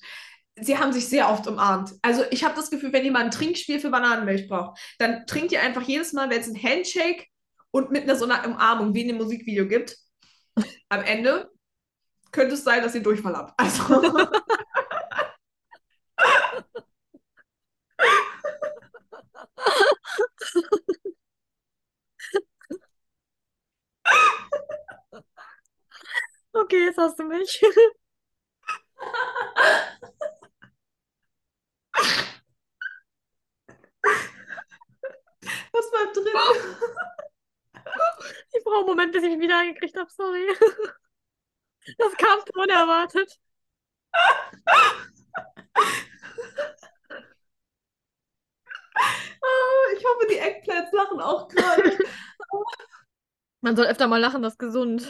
sie 0.60 0.78
haben 0.78 0.92
sich 0.92 1.08
sehr 1.08 1.30
oft 1.30 1.46
umarmt. 1.46 1.92
Also 2.02 2.24
ich 2.30 2.44
habe 2.44 2.54
das 2.54 2.70
Gefühl, 2.70 2.92
wenn 2.92 3.04
jemand 3.04 3.26
ein 3.26 3.30
Trinkspiel 3.30 3.80
für 3.80 3.90
Bananenmilch 3.90 4.48
braucht, 4.48 4.78
dann 4.98 5.26
trinkt 5.26 5.52
ihr 5.52 5.62
einfach 5.62 5.82
jedes 5.82 6.12
Mal, 6.12 6.30
wenn 6.30 6.40
es 6.40 6.48
ein 6.48 6.62
Handshake 6.62 7.26
und 7.70 7.90
mit 7.90 8.04
einer 8.04 8.16
so 8.16 8.24
einer 8.24 8.46
Umarmung 8.46 8.94
wie 8.94 9.02
in 9.02 9.08
dem 9.08 9.18
Musikvideo 9.18 9.66
gibt, 9.66 9.96
am 10.88 11.02
Ende 11.02 11.50
könnte 12.32 12.54
es 12.54 12.64
sein, 12.64 12.82
dass 12.82 12.94
ihr 12.94 13.02
Durchfall 13.02 13.36
habt. 13.36 13.58
Also. 13.58 14.28
Okay, 26.52 26.86
jetzt 26.86 26.98
hast 26.98 27.18
du 27.18 27.24
mich. 27.24 27.62
Was 35.72 35.92
war 35.92 36.12
drin? 36.12 36.26
Ich 38.52 38.64
brauche 38.64 38.78
einen 38.78 38.86
Moment, 38.86 39.12
bis 39.12 39.22
ich 39.22 39.30
mich 39.30 39.40
wieder 39.40 39.58
eingekriegt 39.58 39.96
habe, 39.96 40.10
sorry. 40.10 40.46
Das 41.96 42.12
kam 42.16 42.40
so 42.40 42.60
unerwartet. 42.60 43.38
Oh, 49.42 49.96
ich 49.96 50.04
hoffe, 50.04 50.26
die 50.28 50.38
Eggplants 50.38 50.92
lachen 50.92 51.20
auch 51.20 51.48
gerade. 51.48 51.98
Man 53.60 53.76
soll 53.76 53.86
öfter 53.86 54.06
mal 54.06 54.20
lachen, 54.20 54.42
das 54.42 54.54
ist 54.54 54.58
gesund. 54.58 55.06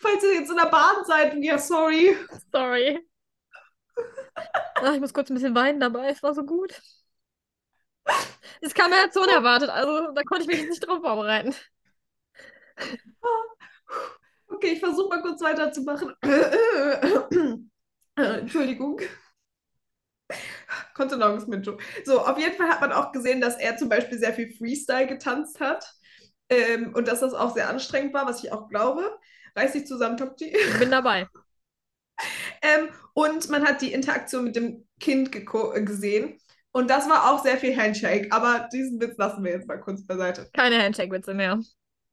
Falls 0.00 0.22
ihr 0.24 0.34
jetzt 0.34 0.50
in 0.50 0.56
der 0.56 0.66
Bahn 0.66 1.04
seid, 1.04 1.34
ja, 1.42 1.58
sorry. 1.58 2.16
Sorry. 2.52 3.08
Ach, 4.76 4.94
ich 4.94 5.00
muss 5.00 5.14
kurz 5.14 5.30
ein 5.30 5.34
bisschen 5.34 5.54
weinen 5.54 5.80
dabei, 5.80 6.08
es 6.08 6.22
war 6.22 6.34
so 6.34 6.44
gut. 6.44 6.80
Es 8.60 8.74
kam 8.74 8.90
mir 8.90 9.02
jetzt 9.02 9.14
so 9.14 9.22
unerwartet, 9.22 9.70
also 9.70 10.12
da 10.12 10.22
konnte 10.22 10.42
ich 10.42 10.48
mich 10.48 10.58
jetzt 10.60 10.70
nicht 10.70 10.86
drauf 10.86 11.00
vorbereiten. 11.00 11.54
Okay, 14.48 14.72
ich 14.72 14.80
versuche 14.80 15.08
mal 15.08 15.22
kurz 15.22 15.40
weiterzumachen. 15.42 16.14
Entschuldigung. 18.16 19.00
Kontenance-Minto. 20.94 21.78
So, 22.04 22.20
auf 22.20 22.38
jeden 22.38 22.56
Fall 22.56 22.68
hat 22.68 22.80
man 22.80 22.92
auch 22.92 23.12
gesehen, 23.12 23.40
dass 23.40 23.58
er 23.58 23.76
zum 23.76 23.88
Beispiel 23.88 24.18
sehr 24.18 24.32
viel 24.32 24.52
Freestyle 24.52 25.06
getanzt 25.06 25.60
hat. 25.60 25.84
Ähm, 26.48 26.94
und 26.94 27.08
dass 27.08 27.20
das 27.20 27.34
auch 27.34 27.54
sehr 27.54 27.68
anstrengend 27.68 28.12
war, 28.14 28.26
was 28.26 28.44
ich 28.44 28.52
auch 28.52 28.68
glaube. 28.68 29.18
Reiß 29.56 29.72
dich 29.72 29.86
zusammen, 29.86 30.16
Tokti. 30.16 30.46
Ich 30.46 30.78
bin 30.78 30.90
dabei. 30.90 31.26
Ähm, 32.62 32.88
und 33.14 33.48
man 33.50 33.64
hat 33.64 33.82
die 33.82 33.92
Interaktion 33.92 34.44
mit 34.44 34.56
dem 34.56 34.86
Kind 35.00 35.32
gesehen. 35.32 36.38
Und 36.72 36.88
das 36.88 37.08
war 37.08 37.30
auch 37.30 37.42
sehr 37.42 37.58
viel 37.58 37.76
Handshake. 37.76 38.32
Aber 38.32 38.68
diesen 38.72 39.00
Witz 39.00 39.18
lassen 39.18 39.44
wir 39.44 39.52
jetzt 39.52 39.68
mal 39.68 39.78
kurz 39.78 40.06
beiseite. 40.06 40.48
Keine 40.54 40.82
Handshake-Witze 40.82 41.34
mehr. 41.34 41.60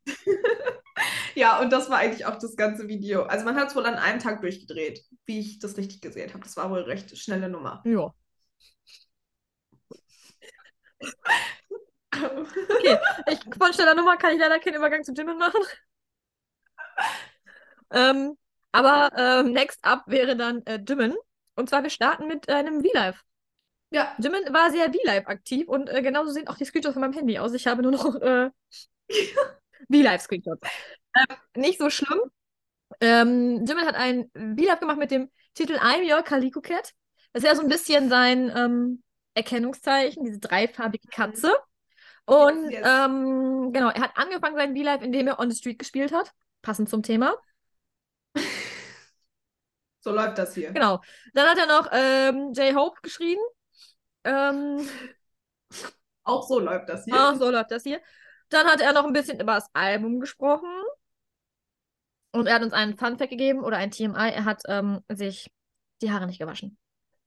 ja, 1.35 1.59
und 1.59 1.71
das 1.71 1.89
war 1.89 1.99
eigentlich 1.99 2.25
auch 2.25 2.37
das 2.37 2.57
ganze 2.57 2.87
Video. 2.89 3.23
Also 3.23 3.45
man 3.45 3.55
hat 3.55 3.69
es 3.69 3.75
wohl 3.75 3.85
an 3.85 3.95
einem 3.95 4.19
Tag 4.19 4.41
durchgedreht, 4.41 5.01
wie 5.25 5.39
ich 5.39 5.59
das 5.59 5.77
richtig 5.77 6.01
gesehen 6.01 6.33
habe. 6.33 6.43
Das 6.43 6.57
war 6.57 6.69
wohl 6.69 6.79
eine 6.79 6.87
recht 6.87 7.17
schnelle 7.17 7.47
Nummer. 7.47 7.81
Ja. 7.85 8.13
Okay, 12.11 12.97
ich, 13.27 13.39
von 13.57 13.71
schneller 13.71 13.95
Nummer 13.95 14.17
kann 14.17 14.33
ich 14.33 14.39
leider 14.39 14.59
keinen 14.59 14.75
Übergang 14.75 15.03
zu 15.03 15.13
Jimin 15.13 15.37
machen. 15.37 15.61
ähm, 17.91 18.37
aber 18.71 19.11
ähm, 19.17 19.53
next 19.53 19.79
up 19.83 20.03
wäre 20.07 20.35
dann 20.35 20.65
äh, 20.65 20.79
Jimin. 20.85 21.15
Und 21.55 21.69
zwar, 21.69 21.83
wir 21.83 21.89
starten 21.89 22.27
mit 22.27 22.49
einem 22.49 22.83
V-Live. 22.83 23.23
Ja. 23.91 24.15
Jimin 24.19 24.53
war 24.53 24.71
sehr 24.71 24.91
V-Live 24.93 25.27
aktiv 25.27 25.67
und 25.67 25.89
äh, 25.89 26.01
genauso 26.01 26.31
sehen 26.31 26.47
auch 26.47 26.57
die 26.57 26.65
Screenshots 26.65 26.93
von 26.93 27.01
meinem 27.01 27.13
Handy 27.13 27.39
aus. 27.39 27.53
Ich 27.53 27.67
habe 27.67 27.81
nur 27.81 27.91
noch 27.91 28.15
äh, 28.21 28.49
V-Live-Screenshots. 29.91 30.61
Ähm, 31.15 31.35
nicht 31.55 31.79
so 31.79 31.89
schlimm. 31.89 32.19
Ähm, 33.01 33.65
Jimin 33.65 33.85
hat 33.85 33.95
ein 33.95 34.29
V-Live 34.33 34.79
gemacht 34.79 34.97
mit 34.97 35.11
dem 35.11 35.29
Titel 35.53 35.77
I'm 35.77 36.09
Your 36.09 36.23
Calico 36.23 36.61
Cat. 36.61 36.93
Das 37.33 37.43
ist 37.43 37.49
ja 37.49 37.55
so 37.55 37.61
ein 37.61 37.67
bisschen 37.67 38.09
sein 38.09 38.51
ähm, 38.55 39.03
Erkennungszeichen, 39.33 40.23
diese 40.23 40.39
dreifarbige 40.39 41.07
Katze. 41.07 41.53
Und 42.25 42.69
yes. 42.69 42.85
ähm, 42.85 43.71
genau, 43.73 43.89
er 43.89 44.01
hat 44.01 44.11
angefangen 44.15 44.55
sein 44.55 44.75
V-Live, 44.75 45.01
indem 45.01 45.27
er 45.27 45.39
On 45.39 45.49
the 45.49 45.57
Street 45.57 45.79
gespielt 45.79 46.13
hat. 46.13 46.31
Passend 46.61 46.89
zum 46.89 47.01
Thema. 47.01 47.35
So 50.01 50.11
läuft 50.11 50.37
das 50.37 50.53
hier. 50.53 50.71
Genau. 50.71 51.01
Dann 51.33 51.47
hat 51.47 51.57
er 51.57 51.65
noch 51.67 51.89
ähm, 51.91 52.53
J-Hope 52.53 52.99
geschrieben. 53.01 53.41
Ähm, 54.23 54.87
Auch 56.23 56.47
so 56.47 56.59
läuft 56.59 56.89
das 56.89 57.05
hier. 57.05 57.15
Auch 57.15 57.35
so 57.35 57.49
läuft 57.49 57.71
das 57.71 57.83
hier. 57.83 57.99
Dann 58.49 58.67
hat 58.67 58.81
er 58.81 58.93
noch 58.93 59.05
ein 59.05 59.13
bisschen 59.13 59.39
über 59.39 59.55
das 59.55 59.67
Album 59.73 60.19
gesprochen. 60.19 60.69
Und 62.31 62.47
er 62.47 62.55
hat 62.55 62.63
uns 62.63 62.73
einen 62.73 62.97
Fun-Fact 62.97 63.29
gegeben 63.31 63.63
oder 63.63 63.77
ein 63.77 63.91
TMI. 63.91 64.31
Er 64.31 64.45
hat 64.45 64.61
ähm, 64.67 65.01
sich 65.11 65.51
die 66.01 66.11
Haare 66.11 66.27
nicht 66.27 66.39
gewaschen. 66.39 66.77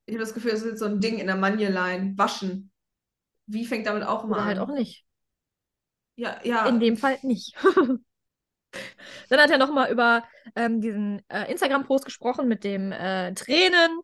Ich 0.07 0.15
habe 0.15 0.25
das 0.25 0.35
Gefühl, 0.35 0.53
es 0.53 0.63
ist 0.63 0.79
so 0.79 0.87
ein 0.87 1.01
Ding 1.01 1.19
in 1.19 1.27
der 1.27 1.37
Manje-Line. 1.37 2.15
Waschen. 2.17 2.71
Wie 3.47 3.67
fängt 3.67 3.87
damit 3.87 4.05
auch 4.05 4.25
mal 4.25 4.33
Oder 4.33 4.41
an? 4.41 4.47
halt 4.47 4.59
auch 4.59 4.69
nicht. 4.69 5.05
Ja, 6.17 6.41
ja. 6.45 6.67
In 6.67 6.81
dem 6.81 6.97
Fall 6.97 7.19
nicht. 7.23 7.57
Dann 9.29 9.41
hat 9.41 9.51
er 9.51 9.59
nochmal 9.59 9.91
über 9.91 10.25
ähm, 10.57 10.81
diesen 10.81 11.23
äh, 11.29 11.51
Instagram-Post 11.51 12.05
gesprochen 12.05 12.49
mit 12.49 12.65
dem 12.65 12.93
äh, 12.93 13.33
Tränen. 13.35 14.01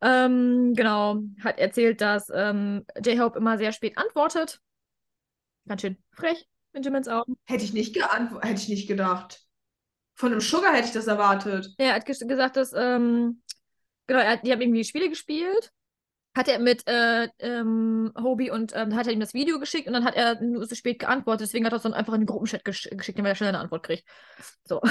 Ähm, 0.00 0.74
genau, 0.74 1.20
hat 1.44 1.58
erzählt, 1.58 2.00
dass 2.00 2.28
ähm, 2.34 2.84
J-Hope 3.04 3.38
immer 3.38 3.58
sehr 3.58 3.72
spät 3.72 3.96
antwortet. 3.96 4.60
Ganz 5.68 5.82
schön 5.82 5.96
frech 6.12 6.48
in 6.72 6.82
Jimins 6.82 7.08
Augen. 7.08 7.36
Hätte 7.44 7.64
ich 7.64 7.72
nicht 7.72 7.94
geantwortet, 7.94 8.48
hätte 8.48 8.62
ich 8.62 8.68
nicht 8.68 8.88
gedacht. 8.88 9.40
Von 10.14 10.32
einem 10.32 10.40
Sugar 10.40 10.74
hätte 10.74 10.88
ich 10.88 10.92
das 10.92 11.06
erwartet. 11.06 11.68
Ja, 11.78 11.86
er 11.86 11.94
hat 11.94 12.06
ges 12.06 12.18
gesagt, 12.20 12.56
dass, 12.56 12.72
ähm, 12.72 13.42
genau, 14.06 14.20
er, 14.20 14.38
die 14.38 14.50
haben 14.50 14.60
irgendwie 14.60 14.84
Spiele 14.84 15.08
gespielt 15.08 15.72
hat 16.34 16.48
er 16.48 16.58
mit 16.58 16.88
äh, 16.88 17.28
ähm, 17.38 18.12
Hobie 18.20 18.50
und 18.50 18.72
ähm, 18.74 18.96
hat 18.96 19.06
er 19.06 19.12
ihm 19.12 19.20
das 19.20 19.34
Video 19.34 19.60
geschickt 19.60 19.86
und 19.86 19.92
dann 19.92 20.04
hat 20.04 20.14
er 20.14 20.40
nur 20.40 20.64
so 20.66 20.74
spät 20.74 20.98
geantwortet. 20.98 21.46
Deswegen 21.46 21.66
hat 21.66 21.72
er 21.72 21.76
es 21.76 21.82
dann 21.82 21.92
einfach 21.92 22.14
in 22.14 22.22
den 22.22 22.26
Gruppenchat 22.26 22.64
gesch 22.64 22.88
geschickt, 22.90 23.18
damit 23.18 23.32
er 23.32 23.34
schnell 23.34 23.50
eine 23.50 23.58
Antwort 23.58 23.84
kriegt. 23.84 24.08
So. 24.64 24.80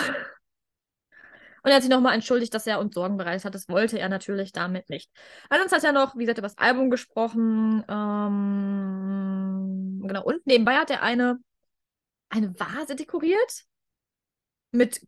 Und 1.64 1.70
er 1.70 1.76
hat 1.76 1.84
sich 1.84 1.92
nochmal 1.92 2.16
entschuldigt, 2.16 2.56
dass 2.56 2.66
er 2.66 2.80
uns 2.80 2.96
Sorgen 2.96 3.18
bereitet 3.18 3.46
hat. 3.46 3.54
Das 3.54 3.70
wollte 3.70 4.00
er 4.00 4.10
natürlich 4.10 4.52
damit 4.52 4.90
nicht. 4.90 5.12
Ansonsten 5.48 5.76
hat 5.76 5.84
er 5.84 5.92
noch, 5.92 6.16
wie 6.16 6.22
gesagt, 6.22 6.40
über 6.40 6.48
das 6.48 6.58
Album 6.58 6.90
gesprochen. 6.90 7.84
Ähm, 7.88 8.42
genau. 10.04 10.24
Und 10.24 10.44
nebenbei 10.48 10.78
hat 10.78 10.90
er 10.90 11.04
eine, 11.04 11.38
eine 12.30 12.60
Vase 12.60 12.96
dekoriert. 12.96 13.66
Mit, 14.72 15.02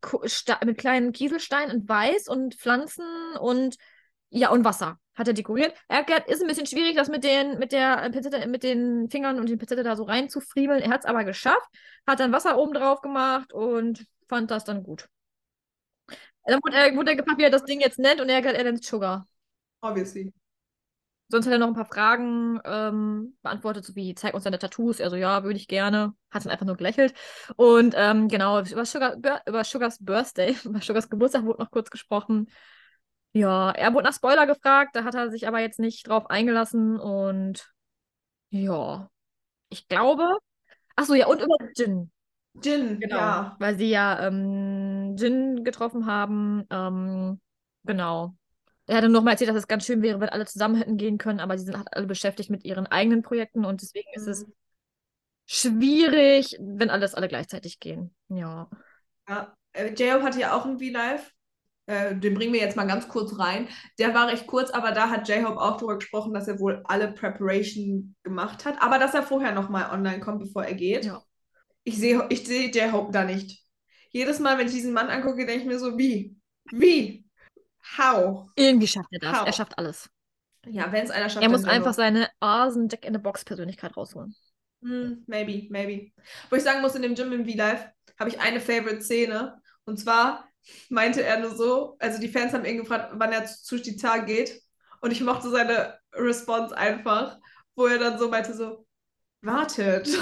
mit 0.64 0.78
kleinen 0.78 1.12
Kieselsteinen 1.12 1.76
und 1.76 1.90
Weiß 1.90 2.28
und 2.28 2.54
Pflanzen 2.54 3.06
und 3.40 3.78
ja, 4.30 4.52
und 4.52 4.64
Wasser 4.64 5.00
hat 5.16 5.28
er 5.28 5.34
dekoriert. 5.34 5.74
Er 5.88 6.06
ist 6.28 6.42
ein 6.42 6.48
bisschen 6.48 6.66
schwierig, 6.66 6.96
das 6.96 7.10
mit 7.10 7.24
den, 7.24 7.60
mit 7.60 7.72
der 7.72 8.10
Pinzette, 8.10 8.48
mit 8.48 8.64
den 8.64 9.10
Fingern 9.10 9.40
und 9.40 9.50
den 9.50 9.58
Pinzette 9.58 9.84
da 9.84 9.96
so 9.96 10.04
reinzufriemeln. 10.04 10.82
Er 10.82 10.90
hat 10.90 11.02
es 11.02 11.06
aber 11.06 11.24
geschafft, 11.24 11.70
hat 12.08 12.20
dann 12.20 12.32
Wasser 12.32 12.58
oben 12.58 12.74
drauf 12.74 13.02
gemacht 13.02 13.54
und 13.54 14.06
fand 14.28 14.50
das 14.52 14.64
dann 14.64 14.84
gut. 14.84 15.08
Dann 16.46 16.60
wurde 16.64 16.76
er, 16.76 16.96
wurde 16.96 17.12
er 17.12 17.18
gefragt, 17.18 17.40
wie 17.40 17.44
er 17.44 17.50
das 17.50 17.64
Ding 17.64 17.80
jetzt 17.80 18.00
nennt 18.00 18.20
und 18.20 18.30
er 18.30 18.38
hat 18.38 18.46
er 18.46 18.64
nennt 18.64 18.84
Sugar. 18.84 19.28
Obviously. 19.82 20.34
sonst 21.30 21.46
hat 21.46 21.54
er 21.54 21.60
noch 21.60 21.68
ein 21.68 21.74
paar 21.74 21.86
Fragen 21.86 22.60
ähm, 22.66 23.38
beantwortet, 23.42 23.86
so 23.86 23.96
wie, 23.96 24.16
zeig 24.16 24.34
uns 24.34 24.44
deine 24.44 24.60
Tattoos. 24.60 25.02
Also 25.02 25.16
ja, 25.16 25.44
würde 25.44 25.58
ich 25.58 25.68
gerne. 25.68 26.14
Hat 26.32 26.46
dann 26.46 26.52
einfach 26.52 26.66
nur 26.66 26.78
gelächelt. 26.78 27.14
Und 27.56 27.94
ähm, 27.98 28.28
genau, 28.28 28.62
über, 28.62 28.86
Sugar, 28.86 29.16
über 29.46 29.64
Sugars 29.64 30.04
Birthday, 30.04 30.56
über 30.64 30.82
Sugars 30.82 31.10
Geburtstag 31.10 31.44
wurde 31.46 31.62
noch 31.62 31.72
kurz 31.72 31.90
gesprochen. 31.90 32.48
Ja, 33.34 33.72
er 33.72 33.94
wurde 33.94 34.06
nach 34.06 34.14
Spoiler 34.16 34.46
gefragt, 34.46 34.96
da 34.96 35.04
hat 35.04 35.16
er 35.16 35.32
sich 35.32 35.48
aber 35.48 35.60
jetzt 35.60 35.80
nicht 35.80 36.08
drauf 36.08 36.30
eingelassen 36.30 37.00
und 37.00 37.72
ja, 38.50 39.10
ich 39.70 39.88
glaube. 39.88 40.38
Achso, 40.96 41.16
ja, 41.16 41.28
und 41.28 41.42
über 41.42 41.56
Jin. 41.76 42.12
Jin, 42.64 43.00
Genau. 43.00 43.18
ja. 43.18 43.56
Weil 43.60 43.78
sie 43.78 43.90
ja 43.90 44.28
ähm, 44.28 45.16
Jin 45.18 45.64
getroffen 45.64 46.06
haben. 46.06 46.66
Ähm, 46.70 47.42
genau. 47.84 48.36
Er 48.86 48.98
hatte 48.98 49.10
nochmal 49.10 49.34
erzählt, 49.34 49.50
dass 49.50 49.58
es 49.58 49.68
ganz 49.68 49.86
schön 49.86 50.02
wäre, 50.04 50.20
wenn 50.20 50.30
alle 50.30 50.46
zusammen 50.46 50.76
hätten 50.76 50.98
gehen 50.98 51.18
können, 51.18 51.40
aber 51.40 51.58
sie 51.58 51.66
sind 51.66 51.78
halt 51.78 51.88
alle 51.94 52.06
beschäftigt 52.06 52.50
mit 52.52 52.64
ihren 52.66 52.86
eigenen 52.86 53.24
Projekten 53.24 53.66
und 53.66 53.82
deswegen 53.82 54.10
ist 54.14 54.28
es 54.28 54.46
Mhm. 54.46 54.54
schwierig, 55.46 56.58
wenn 56.60 56.90
alles 56.90 57.16
alle 57.16 57.28
gleichzeitig 57.28 57.80
gehen. 57.80 58.14
Ja. 58.30 58.70
Ja, 59.28 59.56
äh, 59.74 59.88
J-Hope 59.94 60.24
hatte 60.24 60.40
ja 60.40 60.54
auch 60.56 60.66
ein 60.66 60.80
V-Live. 60.80 61.34
Äh, 61.86 62.16
den 62.16 62.34
bringen 62.34 62.54
wir 62.54 62.62
jetzt 62.62 62.78
mal 62.78 62.88
ganz 62.88 63.08
kurz 63.08 63.38
rein. 63.38 63.68
Der 64.00 64.14
war 64.14 64.28
recht 64.28 64.48
kurz, 64.48 64.72
aber 64.72 64.92
da 64.92 65.10
hat 65.10 65.28
J-Hope 65.28 65.60
auch 65.60 65.78
darüber 65.78 65.96
gesprochen, 65.96 66.34
dass 66.34 66.48
er 66.48 66.60
wohl 66.60 66.82
alle 66.86 67.12
Preparation 67.12 68.16
gemacht 68.24 68.66
hat, 68.66 68.82
aber 68.82 69.00
dass 69.00 69.14
er 69.14 69.24
vorher 69.24 69.52
nochmal 69.54 69.92
online 69.92 70.22
kommt, 70.22 70.40
bevor 70.40 70.64
er 70.64 70.76
geht. 70.76 71.06
Ja. 71.06 71.22
Ich 71.84 71.98
sehe 71.98 72.26
ich 72.30 72.46
sehe 72.46 72.72
J-Hope 72.72 73.12
da 73.12 73.26
nicht. 73.26 73.62
Jedes 74.12 74.40
Mal, 74.40 74.58
wenn 74.58 74.68
ich 74.68 74.74
diesen 74.74 74.94
Mann 74.94 75.10
angucke, 75.10 75.46
denke 75.46 75.62
ich 75.62 75.66
mir 75.66 75.80
so, 75.80 75.98
wie? 75.98 76.38
Wie? 76.72 77.26
How? 77.98 78.48
Irgendwie 78.56 78.88
schafft 78.88 79.10
er 79.12 79.20
das. 79.20 79.40
How? 79.40 79.48
Er 79.48 79.54
schafft 79.54 79.78
alles. 79.78 80.10
Ja, 80.66 80.90
wenn 80.92 81.04
es 81.04 81.12
einer 81.12 81.30
schafft, 81.30 81.44
Er 81.44 81.50
muss 81.50 81.66
einfach 81.66 81.94
seine 81.94 82.30
Asen 82.40 82.88
Jack 82.88 83.06
in 83.06 83.14
the 83.14 83.20
Box 83.20 83.44
Persönlichkeit 83.44 83.98
rausholen. 83.98 84.34
Hm, 84.82 85.24
maybe, 85.28 85.68
maybe. 85.70 86.12
Wo 86.50 86.56
ich 86.56 86.64
sagen 86.64 86.82
muss, 86.82 86.96
in 86.96 87.02
dem 87.02 87.16
Gym 87.16 87.34
im 87.34 87.46
V-Live 87.46 87.90
habe 88.18 88.30
ich 88.30 88.40
eine 88.40 88.62
Favorite-Szene. 88.62 89.62
Und 89.86 90.00
zwar 90.00 90.48
meinte 90.90 91.24
er 91.24 91.40
nur 91.40 91.56
so, 91.56 91.96
also 92.00 92.20
die 92.20 92.30
Fans 92.30 92.54
haben 92.54 92.66
ihn 92.66 92.78
gefragt, 92.78 93.14
wann 93.16 93.32
er 93.32 93.46
zu 93.46 93.78
Chitar 93.78 94.22
geht. 94.26 94.62
Und 95.02 95.12
ich 95.12 95.22
mochte 95.22 95.50
seine 95.50 95.98
Response 96.14 96.76
einfach, 96.78 97.38
wo 97.76 97.88
er 97.88 98.00
dann 98.00 98.18
so 98.18 98.30
meinte 98.30 98.54
so, 98.54 98.86
wartet. 99.42 100.08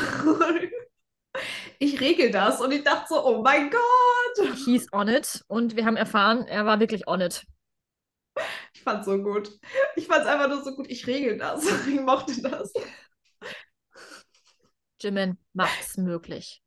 Ich 1.80 2.00
regel 2.00 2.30
das. 2.30 2.62
Und 2.62 2.72
ich 2.72 2.84
dachte 2.84 3.06
so, 3.10 3.26
oh 3.26 3.42
mein 3.42 3.72
Gott. 3.72 4.56
He's 4.66 4.92
on 4.92 5.08
it. 5.08 5.44
Und 5.48 5.76
wir 5.76 5.86
haben 5.86 5.96
erfahren, 5.96 6.46
er 6.46 6.66
war 6.66 6.80
wirklich 6.80 7.08
on 7.08 7.22
it. 7.22 7.44
Ich 8.74 8.84
fand's 8.84 9.06
so 9.06 9.18
gut. 9.18 9.52
Ich 9.96 10.08
fand's 10.08 10.28
einfach 10.28 10.48
nur 10.48 10.64
so 10.64 10.76
gut. 10.76 10.88
Ich 10.90 11.08
regel 11.08 11.38
das. 11.38 11.66
Ich 11.88 12.00
mochte 12.00 12.40
das. 12.42 12.72
Jimin 15.02 15.38
macht's 15.54 15.98
möglich. 15.98 16.62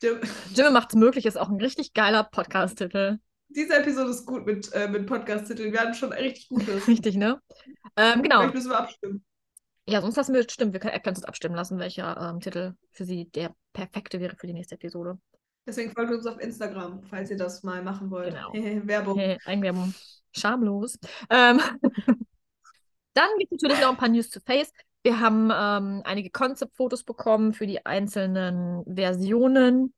Jim, 0.00 0.20
Jimin 0.54 0.72
macht's 0.72 0.94
möglich 0.94 1.26
ist 1.26 1.36
auch 1.36 1.48
ein 1.48 1.60
richtig 1.60 1.92
geiler 1.92 2.22
Podcast-Titel. 2.22 3.18
diese 3.48 3.74
Episode 3.76 4.10
ist 4.10 4.26
gut 4.26 4.46
mit, 4.46 4.72
äh, 4.72 4.86
mit 4.86 5.06
Podcast-Titeln. 5.06 5.72
Wir 5.72 5.80
hatten 5.80 5.94
schon 5.94 6.12
richtig 6.12 6.48
gutes. 6.48 6.86
Richtig, 6.88 7.16
ne? 7.16 7.40
Ähm, 7.96 8.22
genau. 8.22 8.38
Vielleicht 8.38 8.54
müssen 8.54 8.70
wir 8.70 8.78
abstimmen. 8.78 9.24
Ja, 9.88 10.00
sonst 10.00 10.16
lassen 10.16 10.34
wir, 10.34 10.48
stimmt, 10.48 10.72
wir 10.72 10.80
können, 10.80 11.00
uns 11.04 11.24
abstimmen 11.24 11.56
lassen, 11.56 11.78
welcher 11.80 12.16
ähm, 12.16 12.40
Titel 12.40 12.74
für 12.92 13.04
sie 13.04 13.24
der 13.30 13.54
perfekte 13.72 14.20
wäre 14.20 14.36
für 14.36 14.46
die 14.46 14.52
nächste 14.52 14.76
Episode. 14.76 15.18
Deswegen 15.66 15.92
folgt 15.92 16.12
uns 16.12 16.26
auf 16.26 16.38
Instagram, 16.38 17.02
falls 17.02 17.30
ihr 17.30 17.36
das 17.36 17.64
mal 17.64 17.82
machen 17.82 18.10
wollt. 18.10 18.34
Genau. 18.34 18.52
Werbung. 18.86 19.18
Eigenwerbung. 19.44 19.94
Schamlos. 20.30 20.96
Ähm, 21.28 21.60
dann 23.14 23.28
gibt 23.38 23.52
es 23.52 23.62
natürlich 23.62 23.82
noch 23.82 23.90
ein 23.90 23.96
paar 23.96 24.08
News 24.08 24.30
to 24.30 24.40
Face. 24.46 24.70
Wir 25.02 25.20
haben 25.20 25.50
ähm, 25.54 26.02
einige 26.04 26.30
Concept-Fotos 26.30 27.04
bekommen 27.04 27.54
für 27.54 27.66
die 27.66 27.84
einzelnen 27.86 28.84
Versionen. 28.84 29.94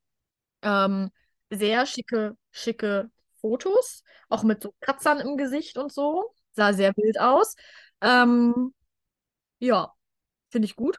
Ähm, 0.62 1.10
sehr 1.50 1.86
schicke, 1.86 2.36
schicke 2.50 3.10
Fotos, 3.40 4.04
auch 4.28 4.42
mit 4.44 4.62
so 4.62 4.74
Kratzern 4.80 5.20
im 5.20 5.36
Gesicht 5.36 5.78
und 5.78 5.92
so. 5.92 6.34
Sah 6.52 6.72
sehr 6.72 6.92
wild 6.96 7.18
aus. 7.20 7.56
Ähm, 8.00 8.74
ja, 9.58 9.92
finde 10.50 10.66
ich 10.66 10.76
gut. 10.76 10.98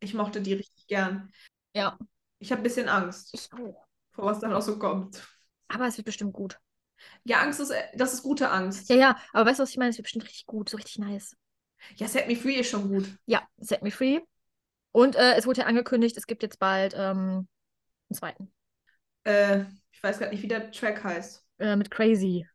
Ich 0.00 0.14
mochte 0.14 0.40
die 0.40 0.54
richtig 0.54 0.86
gern. 0.86 1.32
Ja, 1.74 1.98
Ich 2.38 2.50
habe 2.52 2.60
ein 2.60 2.64
bisschen 2.64 2.88
Angst, 2.88 3.34
ich 3.34 3.52
auch. 3.52 3.86
vor 4.12 4.24
was 4.26 4.40
dann 4.40 4.52
auch 4.52 4.62
so 4.62 4.78
kommt. 4.78 5.22
Aber 5.68 5.86
es 5.86 5.96
wird 5.96 6.06
bestimmt 6.06 6.32
gut. 6.32 6.58
Ja, 7.24 7.40
Angst 7.40 7.60
ist, 7.60 7.72
das 7.94 8.14
ist 8.14 8.22
gute 8.22 8.50
Angst. 8.50 8.88
Ja, 8.90 8.96
ja, 8.96 9.16
aber 9.32 9.48
weißt 9.50 9.58
du, 9.58 9.62
was 9.62 9.70
ich 9.70 9.76
meine? 9.78 9.90
Es 9.90 9.96
wird 9.98 10.04
bestimmt 10.04 10.24
richtig 10.24 10.46
gut, 10.46 10.68
so 10.68 10.76
richtig 10.76 10.98
nice. 10.98 11.36
Ja, 11.96 12.08
Set 12.08 12.28
Me 12.28 12.36
Free 12.36 12.54
ist 12.54 12.70
schon 12.70 12.88
gut. 12.88 13.08
Ja, 13.26 13.42
Set 13.58 13.82
Me 13.82 13.90
Free. 13.90 14.20
Und 14.92 15.16
äh, 15.16 15.34
es 15.36 15.46
wurde 15.46 15.60
ja 15.60 15.66
angekündigt, 15.66 16.16
es 16.16 16.26
gibt 16.26 16.42
jetzt 16.42 16.58
bald 16.58 16.94
ähm, 16.96 17.46
einen 18.10 18.14
zweiten. 18.16 18.52
Äh, 19.24 19.64
ich 19.92 20.02
weiß 20.02 20.18
gerade 20.18 20.32
nicht, 20.32 20.42
wie 20.42 20.48
der 20.48 20.70
Track 20.72 21.04
heißt. 21.04 21.44
Äh, 21.58 21.76
mit 21.76 21.90
Crazy. 21.90 22.46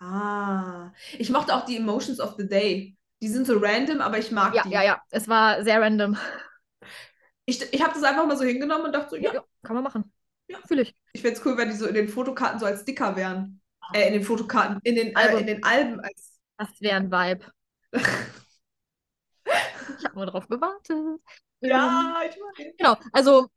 Ah, 0.00 0.90
ich 1.18 1.30
mochte 1.30 1.54
auch 1.54 1.64
die 1.64 1.76
Emotions 1.76 2.20
of 2.20 2.34
the 2.36 2.46
Day. 2.48 2.96
Die 3.20 3.28
sind 3.28 3.46
so 3.46 3.56
random, 3.58 4.00
aber 4.00 4.18
ich 4.18 4.32
mag 4.32 4.54
Ja, 4.54 4.64
die. 4.64 4.70
ja, 4.70 4.82
ja. 4.82 5.02
Es 5.10 5.28
war 5.28 5.62
sehr 5.62 5.80
random. 5.80 6.16
Ich, 7.44 7.60
ich 7.72 7.82
habe 7.82 7.94
das 7.94 8.02
einfach 8.02 8.26
mal 8.26 8.36
so 8.36 8.44
hingenommen 8.44 8.86
und 8.86 8.92
dachte 8.92 9.10
so, 9.10 9.16
ja, 9.16 9.32
Ja, 9.34 9.44
kann 9.62 9.74
man 9.74 9.84
machen. 9.84 10.12
Ja. 10.48 10.58
Fühle 10.66 10.82
ich. 10.82 10.94
ich 11.12 11.22
fände 11.22 11.38
es 11.38 11.46
cool, 11.46 11.56
wenn 11.56 11.70
die 11.70 11.76
so 11.76 11.86
in 11.86 11.94
den 11.94 12.08
Fotokarten 12.08 12.58
so 12.58 12.66
als 12.66 12.82
Sticker 12.82 13.16
wären. 13.16 13.60
Äh, 13.94 14.08
in 14.08 14.14
den 14.14 14.22
Fotokarten, 14.24 14.80
in 14.84 14.94
den, 14.96 15.08
äh, 15.08 15.14
Album. 15.14 15.40
in 15.40 15.46
den 15.46 15.64
Alben 15.64 16.00
als. 16.00 16.40
Das 16.58 16.80
wäre 16.80 16.96
ein 16.96 17.10
Vibe. 17.10 17.46
Habe 20.12 20.20
nur 20.20 20.26
drauf 20.26 20.48
gewartet. 20.48 20.90
Ähm, 20.90 21.18
Ja, 21.60 22.20
ich 22.28 22.36
weiß. 22.36 22.74
Genau, 22.76 22.96
also 23.12 23.48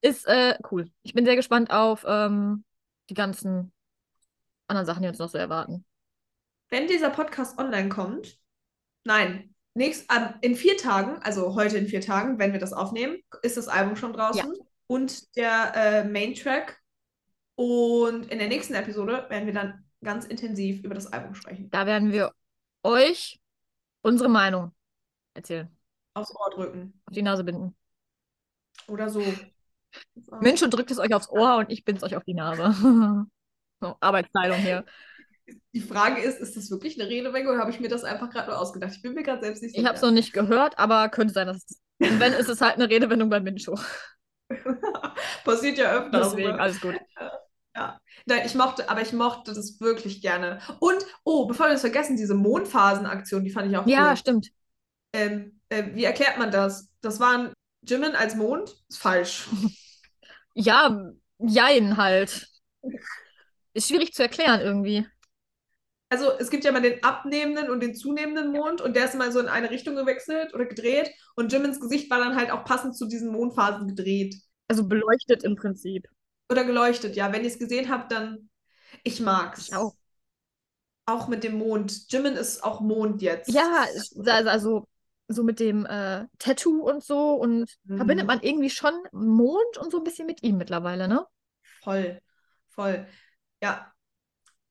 ist 0.00 0.26
äh, 0.26 0.56
cool. 0.70 0.90
Ich 1.02 1.12
bin 1.14 1.24
sehr 1.24 1.34
gespannt 1.34 1.70
auf 1.70 2.04
ähm, 2.06 2.64
die 3.10 3.14
ganzen 3.14 3.72
anderen 4.68 4.86
Sachen, 4.86 5.02
die 5.02 5.08
uns 5.08 5.18
noch 5.18 5.28
so 5.28 5.38
erwarten. 5.38 5.84
Wenn 6.70 6.86
dieser 6.86 7.10
Podcast 7.10 7.58
online 7.58 7.88
kommt, 7.88 8.38
nein, 9.04 9.54
nächst, 9.74 10.10
an, 10.10 10.34
in 10.40 10.56
vier 10.56 10.76
Tagen, 10.76 11.18
also 11.22 11.54
heute 11.54 11.78
in 11.78 11.88
vier 11.88 12.00
Tagen, 12.00 12.38
wenn 12.38 12.52
wir 12.52 12.60
das 12.60 12.72
aufnehmen, 12.72 13.18
ist 13.42 13.56
das 13.56 13.68
Album 13.68 13.96
schon 13.96 14.12
draußen 14.12 14.52
und 14.86 15.36
der 15.36 15.72
äh, 15.74 16.04
Main-Track. 16.04 16.80
Und 17.56 18.26
in 18.30 18.38
der 18.38 18.48
nächsten 18.48 18.74
Episode 18.74 19.26
werden 19.28 19.46
wir 19.46 19.54
dann 19.54 19.84
ganz 20.02 20.26
intensiv 20.26 20.84
über 20.84 20.94
das 20.94 21.12
Album 21.12 21.34
sprechen. 21.34 21.70
Da 21.70 21.86
werden 21.86 22.12
wir 22.12 22.32
euch 22.82 23.40
unsere 24.02 24.28
Meinung 24.28 24.72
erzählen. 25.34 25.73
Aufs 26.14 26.34
Ohr 26.34 26.50
drücken. 26.54 27.00
Auf 27.06 27.14
die 27.14 27.22
Nase 27.22 27.44
binden. 27.44 27.74
Oder 28.88 29.08
so. 29.08 29.22
Mensch, 30.40 30.62
und 30.62 30.72
drückt 30.72 30.90
es 30.90 30.98
euch 30.98 31.14
aufs 31.14 31.28
Ohr 31.28 31.56
und 31.56 31.70
ich 31.70 31.84
bind's 31.84 32.02
euch 32.02 32.16
auf 32.16 32.24
die 32.24 32.34
Nase. 32.34 32.74
so, 33.80 33.96
Arbeitsteilung 34.00 34.58
hier. 34.58 34.84
Die 35.74 35.80
Frage 35.80 36.22
ist, 36.22 36.40
ist 36.40 36.56
das 36.56 36.70
wirklich 36.70 36.98
eine 36.98 37.08
Redewendung 37.10 37.52
oder 37.52 37.60
habe 37.60 37.70
ich 37.70 37.80
mir 37.80 37.88
das 37.88 38.04
einfach 38.04 38.30
gerade 38.30 38.48
nur 38.48 38.58
ausgedacht? 38.58 38.92
Ich 38.94 39.02
bin 39.02 39.14
mir 39.14 39.22
gerade 39.22 39.42
selbst 39.42 39.62
nicht 39.62 39.76
Ich 39.76 39.84
habe 39.84 39.94
es 39.94 40.00
sicher. 40.00 40.10
noch 40.10 40.14
nicht 40.14 40.32
gehört, 40.32 40.78
aber 40.78 41.08
könnte 41.10 41.34
sein, 41.34 41.46
dass 41.46 41.58
es. 41.58 41.80
Und 42.00 42.18
wenn, 42.18 42.32
ist 42.32 42.48
es 42.48 42.60
halt 42.60 42.74
eine 42.74 42.88
Redewendung 42.88 43.28
bei 43.28 43.40
Mincho. 43.40 43.78
Passiert 45.44 45.78
ja 45.78 45.92
öfter. 45.92 46.20
Deswegen, 46.20 46.52
ne? 46.52 46.60
alles 46.60 46.80
gut. 46.80 46.96
Nein, 48.26 48.42
ich 48.46 48.54
mochte, 48.54 48.88
aber 48.88 49.02
ich 49.02 49.12
mochte 49.12 49.52
das 49.52 49.80
wirklich 49.80 50.22
gerne. 50.22 50.60
Und, 50.80 50.96
oh, 51.24 51.46
bevor 51.46 51.66
wir 51.66 51.72
das 51.72 51.82
vergessen, 51.82 52.16
diese 52.16 52.34
Mondphasenaktion, 52.34 53.44
die 53.44 53.50
fand 53.50 53.70
ich 53.70 53.76
auch 53.76 53.86
Ja, 53.86 54.10
cool. 54.10 54.16
stimmt. 54.16 54.50
Ähm, 55.12 55.60
äh, 55.74 55.94
wie 55.94 56.04
erklärt 56.04 56.38
man 56.38 56.50
das? 56.50 56.88
Das 57.00 57.20
waren 57.20 57.52
Jimin 57.82 58.14
als 58.14 58.34
Mond? 58.34 58.74
Ist 58.88 58.98
falsch. 58.98 59.48
Ja, 60.56 61.10
jein 61.38 61.96
halt. 61.96 62.46
Ist 63.72 63.88
schwierig 63.88 64.12
zu 64.12 64.22
erklären 64.22 64.60
irgendwie. 64.60 65.04
Also 66.10 66.30
es 66.38 66.48
gibt 66.48 66.64
ja 66.64 66.70
mal 66.70 66.80
den 66.80 67.02
abnehmenden 67.02 67.70
und 67.70 67.82
den 67.82 67.96
zunehmenden 67.96 68.52
Mond 68.52 68.80
und 68.80 68.94
der 68.94 69.06
ist 69.06 69.16
mal 69.16 69.32
so 69.32 69.40
in 69.40 69.48
eine 69.48 69.70
Richtung 69.70 69.96
gewechselt 69.96 70.54
oder 70.54 70.66
gedreht 70.66 71.10
und 71.34 71.52
Jimins 71.52 71.80
Gesicht 71.80 72.08
war 72.08 72.20
dann 72.20 72.36
halt 72.36 72.52
auch 72.52 72.64
passend 72.64 72.96
zu 72.96 73.06
diesen 73.06 73.32
Mondphasen 73.32 73.88
gedreht. 73.88 74.36
Also 74.68 74.86
beleuchtet 74.86 75.42
im 75.42 75.56
Prinzip. 75.56 76.06
Oder 76.48 76.64
geleuchtet, 76.64 77.16
ja. 77.16 77.32
Wenn 77.32 77.42
ihr 77.42 77.48
es 77.48 77.58
gesehen 77.58 77.90
habt, 77.90 78.12
dann 78.12 78.48
ich 79.02 79.18
mag's. 79.18 79.68
Ich 79.68 79.74
auch. 79.74 79.96
Auch 81.06 81.26
mit 81.26 81.42
dem 81.42 81.58
Mond. 81.58 82.12
Jimin 82.12 82.34
ist 82.34 82.62
auch 82.62 82.80
Mond 82.80 83.20
jetzt. 83.20 83.50
Ja, 83.50 83.84
also, 83.86 84.22
also 84.22 84.88
so 85.28 85.42
mit 85.42 85.60
dem 85.60 85.86
äh, 85.86 86.26
Tattoo 86.38 86.82
und 86.88 87.02
so 87.02 87.34
und 87.34 87.70
Mhm. 87.84 87.96
verbindet 87.96 88.26
man 88.26 88.40
irgendwie 88.42 88.70
schon 88.70 88.92
Mond 89.12 89.78
und 89.78 89.90
so 89.90 89.98
ein 89.98 90.04
bisschen 90.04 90.26
mit 90.26 90.42
ihm 90.42 90.56
mittlerweile, 90.58 91.08
ne? 91.08 91.26
Voll, 91.82 92.20
voll. 92.70 93.06
Ja, 93.62 93.92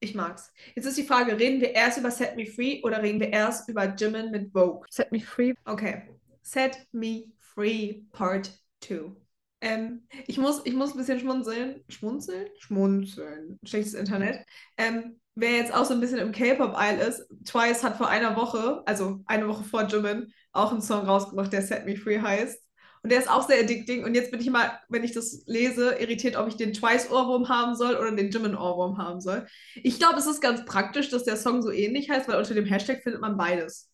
ich 0.00 0.14
mag's. 0.14 0.52
Jetzt 0.74 0.86
ist 0.86 0.98
die 0.98 1.04
Frage, 1.04 1.38
reden 1.38 1.60
wir 1.60 1.72
erst 1.72 1.98
über 1.98 2.10
Set 2.10 2.36
Me 2.36 2.46
Free 2.46 2.82
oder 2.82 3.02
reden 3.02 3.20
wir 3.20 3.30
erst 3.30 3.68
über 3.68 3.94
Jimin 3.94 4.30
mit 4.30 4.52
Vogue? 4.52 4.86
Set 4.90 5.10
me 5.12 5.20
free. 5.20 5.54
Okay. 5.64 6.02
Set 6.42 6.86
Me 6.92 7.32
Free 7.38 8.02
Part 8.12 8.52
2. 8.80 9.12
Ähm, 9.60 10.06
ich, 10.26 10.36
muss, 10.36 10.60
ich 10.66 10.74
muss 10.74 10.92
ein 10.92 10.98
bisschen 10.98 11.20
schmunzeln. 11.20 11.82
Schmunzeln? 11.88 12.48
Schmunzeln. 12.58 13.58
Schlechtes 13.64 13.94
Internet. 13.94 14.44
Ähm, 14.76 15.18
wer 15.34 15.52
jetzt 15.52 15.74
auch 15.74 15.84
so 15.84 15.94
ein 15.94 16.00
bisschen 16.00 16.18
im 16.18 16.32
K-Pop-Eil 16.32 16.98
ist, 16.98 17.26
Twice 17.44 17.82
hat 17.82 17.96
vor 17.96 18.08
einer 18.08 18.36
Woche, 18.36 18.82
also 18.86 19.20
eine 19.26 19.48
Woche 19.48 19.64
vor 19.64 19.84
Jimin, 19.84 20.32
auch 20.52 20.72
einen 20.72 20.82
Song 20.82 21.06
rausgebracht, 21.06 21.52
der 21.52 21.62
Set 21.62 21.86
Me 21.86 21.96
Free 21.96 22.20
heißt. 22.20 22.60
Und 23.02 23.10
der 23.10 23.18
ist 23.18 23.28
auch 23.30 23.46
sehr 23.46 23.60
addicting. 23.60 24.02
Und 24.04 24.14
jetzt 24.14 24.30
bin 24.30 24.40
ich 24.40 24.48
mal, 24.48 24.78
wenn 24.88 25.04
ich 25.04 25.12
das 25.12 25.42
lese, 25.44 25.96
irritiert, 25.96 26.36
ob 26.36 26.48
ich 26.48 26.56
den 26.56 26.72
Twice-Ohrwurm 26.72 27.50
haben 27.50 27.74
soll 27.74 27.96
oder 27.96 28.10
den 28.10 28.30
Jimin-Ohrwurm 28.30 28.96
haben 28.96 29.20
soll. 29.20 29.46
Ich 29.74 29.98
glaube, 29.98 30.16
es 30.18 30.26
ist 30.26 30.40
ganz 30.40 30.64
praktisch, 30.64 31.10
dass 31.10 31.24
der 31.24 31.36
Song 31.36 31.60
so 31.60 31.70
ähnlich 31.70 32.08
heißt, 32.08 32.28
weil 32.28 32.38
unter 32.38 32.54
dem 32.54 32.64
Hashtag 32.64 33.02
findet 33.02 33.20
man 33.20 33.36
beides. 33.36 33.90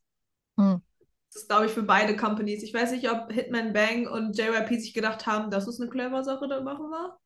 Hm. 0.57 0.81
Das 1.33 1.43
ist, 1.43 1.49
glaube 1.49 1.67
ich, 1.67 1.73
für 1.73 1.83
beide 1.83 2.17
Companies. 2.17 2.63
Ich 2.63 2.73
weiß 2.73 2.93
nicht, 2.93 3.11
ob 3.11 3.33
Hitman 3.33 3.73
Bang 3.73 4.07
und 4.07 4.39
JYP 4.39 4.81
sich 4.81 4.95
gedacht 4.95 5.27
haben, 5.27 5.51
das 5.51 5.67
ist 5.67 5.81
eine 5.81 5.91
clever 5.91 6.23
Sache, 6.23 6.47
da 6.47 6.61
machen 6.61 6.87
wir. 6.91 7.19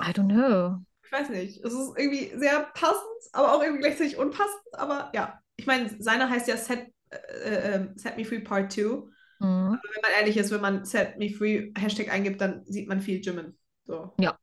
I 0.00 0.12
don't 0.12 0.28
know. 0.28 0.80
Ich 1.06 1.12
weiß 1.12 1.28
nicht. 1.30 1.64
Es 1.64 1.72
ist 1.72 1.92
irgendwie 1.96 2.32
sehr 2.36 2.62
passend, 2.74 3.04
aber 3.32 3.54
auch 3.54 3.62
irgendwie 3.62 3.82
gleichzeitig 3.82 4.16
unpassend. 4.16 4.60
Aber 4.72 5.10
ja, 5.14 5.40
ich 5.56 5.66
meine, 5.66 5.90
seiner 6.02 6.28
heißt 6.28 6.48
ja 6.48 6.56
Set, 6.56 6.92
äh, 7.10 7.16
äh, 7.16 7.88
Set 7.94 8.16
Me 8.16 8.24
Free 8.24 8.40
Part 8.40 8.72
2. 8.72 8.82
Mhm. 8.82 9.08
Aber 9.40 9.80
wenn 9.94 10.02
man 10.02 10.12
ehrlich 10.18 10.36
ist, 10.36 10.50
wenn 10.50 10.60
man 10.60 10.84
Set 10.84 11.18
Me 11.18 11.30
Free 11.30 11.72
Hashtag 11.76 12.12
eingibt, 12.12 12.40
dann 12.40 12.64
sieht 12.66 12.88
man 12.88 13.00
viel 13.00 13.20
Jimin. 13.20 13.56
So. 13.84 14.14
Ja. 14.20 14.36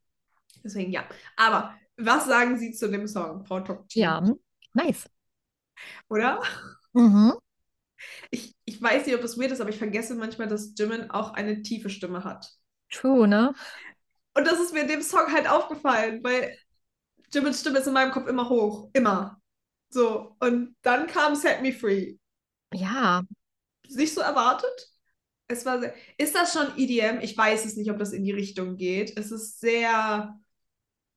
Deswegen 0.62 0.90
ja. 0.90 1.04
Aber 1.36 1.74
was 1.96 2.26
sagen 2.26 2.58
Sie 2.58 2.72
zu 2.72 2.90
dem 2.90 3.06
Song, 3.06 3.44
Frau 3.44 3.60
Tokchi? 3.60 4.00
Ja, 4.00 4.22
nice. 4.72 5.08
Oder? 6.08 6.42
Mhm. 6.92 7.34
Ich, 8.30 8.54
ich 8.64 8.80
weiß 8.80 9.06
nicht, 9.06 9.14
ob 9.14 9.22
das 9.22 9.38
weird 9.38 9.52
ist, 9.52 9.60
aber 9.60 9.70
ich 9.70 9.78
vergesse 9.78 10.14
manchmal, 10.14 10.48
dass 10.48 10.72
Jimin 10.76 11.10
auch 11.10 11.34
eine 11.34 11.62
tiefe 11.62 11.90
Stimme 11.90 12.24
hat. 12.24 12.50
True, 12.90 13.26
ne? 13.28 13.54
Und 14.34 14.46
das 14.46 14.58
ist 14.60 14.72
mir 14.72 14.82
in 14.82 14.88
dem 14.88 15.02
Song 15.02 15.32
halt 15.32 15.48
aufgefallen, 15.48 16.22
weil 16.24 16.56
Jimins 17.32 17.60
Stimme 17.60 17.78
ist 17.78 17.86
in 17.86 17.92
meinem 17.94 18.12
Kopf 18.12 18.26
immer 18.28 18.48
hoch. 18.48 18.90
Immer. 18.92 19.40
So. 19.90 20.36
Und 20.40 20.76
dann 20.82 21.06
kam 21.06 21.34
Set 21.34 21.62
Me 21.62 21.72
Free. 21.72 22.16
Ja, 22.72 23.22
Nicht 23.88 24.14
so 24.14 24.20
erwartet. 24.20 24.90
Es 25.46 25.64
war 25.66 25.78
sehr. 25.78 25.94
Ist 26.16 26.34
das 26.34 26.52
schon 26.52 26.76
EDM? 26.78 27.20
Ich 27.20 27.36
weiß 27.36 27.64
es 27.64 27.76
nicht, 27.76 27.90
ob 27.90 27.98
das 27.98 28.12
in 28.12 28.24
die 28.24 28.32
Richtung 28.32 28.76
geht. 28.76 29.16
Es 29.18 29.30
ist 29.30 29.60
sehr. 29.60 30.38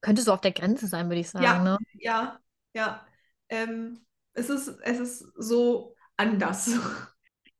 könnte 0.01 0.21
so 0.21 0.33
auf 0.33 0.41
der 0.41 0.51
Grenze 0.51 0.87
sein, 0.87 1.07
würde 1.07 1.21
ich 1.21 1.29
sagen, 1.29 1.45
Ja. 1.45 1.59
ne? 1.63 1.77
Ja, 1.93 2.39
ja. 2.73 3.05
Ähm, 3.49 4.05
es 4.33 4.49
ist, 4.49 4.67
es 4.83 4.99
ist 4.99 5.19
so 5.37 5.95
anders. 6.17 6.69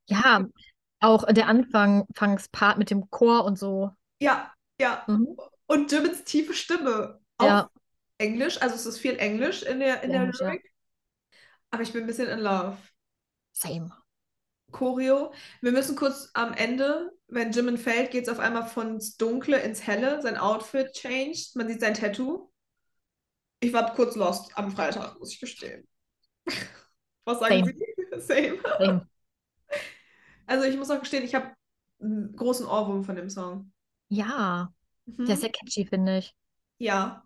Ja, 0.10 0.46
auch 1.02 1.26
der 1.26 1.48
Anfangspart 1.48 2.78
mit 2.78 2.90
dem 2.90 3.10
Chor 3.10 3.44
und 3.44 3.60
so. 3.60 3.92
Ja, 4.20 4.54
ja. 4.80 5.04
Mhm. 5.08 5.38
Und 5.68 5.92
Jimins 5.92 6.24
tiefe 6.24 6.54
Stimme. 6.54 7.20
Auch 7.38 7.46
Ja. 7.46 7.70
Englisch. 8.18 8.62
Also 8.62 8.76
es 8.76 8.86
ist 8.86 9.00
viel 9.00 9.18
Englisch 9.18 9.64
in 9.64 9.80
der, 9.80 10.02
in 10.04 10.12
der 10.12 10.22
Englisch, 10.22 10.40
ja. 10.40 10.48
Lyric. 10.48 10.72
Aber 11.72 11.84
ich 11.84 11.92
bin 11.94 12.04
ein 12.04 12.08
bisschen 12.08 12.30
in 12.30 12.40
love. 12.40 12.78
Same. 13.52 13.92
Choreo. 14.72 15.34
Wir 15.62 15.72
müssen 15.72 15.96
kurz 15.96 16.30
am 16.34 16.54
Ende, 16.54 17.12
wenn 17.28 17.52
Jimin 17.52 17.78
fällt, 17.78 18.12
geht 18.12 18.24
es 18.24 18.30
auf 18.30 18.40
einmal 18.40 18.68
von 18.68 19.02
Dunkle 19.18 19.60
ins 19.60 19.86
Helle. 19.86 20.22
Sein 20.22 20.38
Outfit 20.38 20.92
changed. 20.94 21.56
Man 21.56 21.68
sieht 21.68 21.82
sein 21.82 21.94
Tattoo. 21.94 22.52
Ich 23.60 23.74
war 23.74 23.94
kurz 23.96 24.16
lost 24.16 24.56
am 24.58 24.72
Freitag, 24.72 25.20
muss 25.20 25.34
ich 25.34 25.40
gestehen. 25.40 25.88
Was 27.26 27.40
sagen 27.40 27.66
Same. 27.66 27.74
Sie? 27.76 28.20
Same. 28.20 28.60
Same. 28.78 29.10
Also 30.46 30.66
ich 30.66 30.78
muss 30.78 30.90
auch 30.90 31.00
gestehen, 31.00 31.24
ich 31.24 31.36
habe 31.36 31.54
einen 32.00 32.36
großen 32.36 32.66
Ohrwurm 32.66 33.04
von 33.04 33.16
dem 33.16 33.30
Song. 33.30 33.72
Ja, 34.10 34.74
Mhm. 35.06 35.26
der 35.26 35.36
ist 35.36 35.42
sehr 35.42 35.52
catchy, 35.52 35.86
finde 35.86 36.18
ich. 36.20 36.36
Ja. 36.78 37.24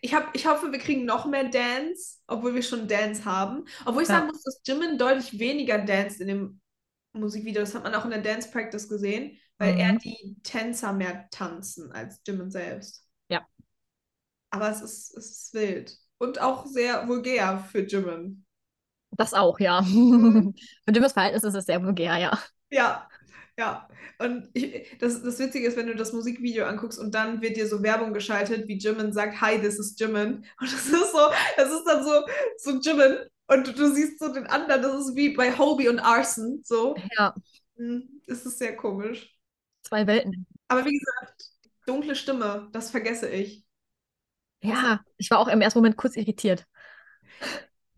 Ich, 0.00 0.14
hab, 0.14 0.34
ich 0.34 0.46
hoffe, 0.46 0.72
wir 0.72 0.78
kriegen 0.78 1.04
noch 1.04 1.26
mehr 1.26 1.48
Dance, 1.48 2.18
obwohl 2.26 2.54
wir 2.54 2.62
schon 2.62 2.88
Dance 2.88 3.24
haben. 3.24 3.64
Obwohl 3.86 4.02
ich 4.02 4.08
Ja. 4.08 4.16
sagen 4.16 4.28
muss, 4.28 4.42
dass 4.42 4.60
Jimin 4.66 4.98
deutlich 4.98 5.38
weniger 5.38 5.78
danced 5.78 6.20
in 6.20 6.28
dem 6.28 6.60
Musikvideo. 7.12 7.60
Das 7.62 7.74
hat 7.74 7.82
man 7.84 7.94
auch 7.94 8.04
in 8.04 8.10
der 8.10 8.22
Dance 8.22 8.50
Practice 8.50 8.88
gesehen, 8.88 9.38
weil 9.58 9.74
Mhm. 9.74 9.80
eher 9.80 9.92
die 9.98 10.36
Tänzer 10.42 10.92
mehr 10.92 11.28
tanzen 11.30 11.92
als 11.92 12.20
Jimin 12.26 12.50
selbst. 12.50 13.06
Ja. 13.28 13.46
Aber 14.50 14.70
es 14.70 14.80
ist, 14.82 15.16
es 15.16 15.30
ist 15.30 15.54
wild. 15.54 15.98
Und 16.18 16.40
auch 16.40 16.66
sehr 16.66 17.06
vulgär 17.08 17.58
für 17.70 17.80
Jimin. 17.86 18.44
Das 19.10 19.34
auch, 19.34 19.58
ja. 19.60 19.80
Mhm. 19.82 20.54
Für 20.84 20.92
Jimmys 20.94 21.12
Verhältnis 21.12 21.44
ist 21.44 21.54
es 21.54 21.66
sehr 21.66 21.82
vulgär, 21.82 22.16
ja. 22.18 22.38
Ja, 22.70 23.08
ja. 23.58 23.88
Und 24.18 24.48
ich, 24.54 24.96
das, 25.00 25.22
das 25.22 25.38
Witzige 25.38 25.68
ist, 25.68 25.76
wenn 25.76 25.88
du 25.88 25.94
das 25.96 26.12
Musikvideo 26.14 26.64
anguckst 26.66 26.98
und 26.98 27.14
dann 27.14 27.42
wird 27.42 27.56
dir 27.56 27.68
so 27.68 27.82
Werbung 27.82 28.14
geschaltet, 28.14 28.68
wie 28.68 28.78
Jimin 28.78 29.12
sagt, 29.12 29.40
Hi, 29.40 29.60
this 29.60 29.78
is 29.78 29.96
Jimin. 29.98 30.44
Und 30.60 30.72
das 30.72 30.86
ist 30.86 31.12
so, 31.12 31.18
das 31.56 31.70
ist 31.72 31.84
dann 31.86 32.04
so, 32.04 32.12
so 32.58 32.80
Jimin. 32.80 33.18
Und 33.48 33.66
du, 33.68 33.72
du 33.72 33.92
siehst 33.92 34.18
so 34.20 34.32
den 34.32 34.46
anderen, 34.46 34.82
das 34.82 34.94
ist 35.06 35.16
wie 35.16 35.30
bei 35.30 35.56
Hobie 35.58 35.88
und 35.88 36.00
Arson. 36.00 36.62
So. 36.64 36.96
Ja, 37.18 37.34
Hm, 37.76 38.22
Es 38.26 38.44
ist 38.46 38.58
sehr 38.58 38.76
komisch. 38.76 39.36
zwei 39.82 40.06
Welten. 40.06 40.46
Aber 40.68 40.84
wie 40.84 40.98
gesagt, 40.98 41.44
dunkle 41.86 42.14
Stimme, 42.16 42.68
das 42.72 42.90
vergesse 42.90 43.28
ich. 43.30 43.64
Ja, 44.62 45.00
ich 45.16 45.30
war 45.30 45.38
auch 45.38 45.48
im 45.48 45.60
ersten 45.60 45.78
Moment 45.78 45.96
kurz 45.96 46.16
irritiert. 46.16 46.66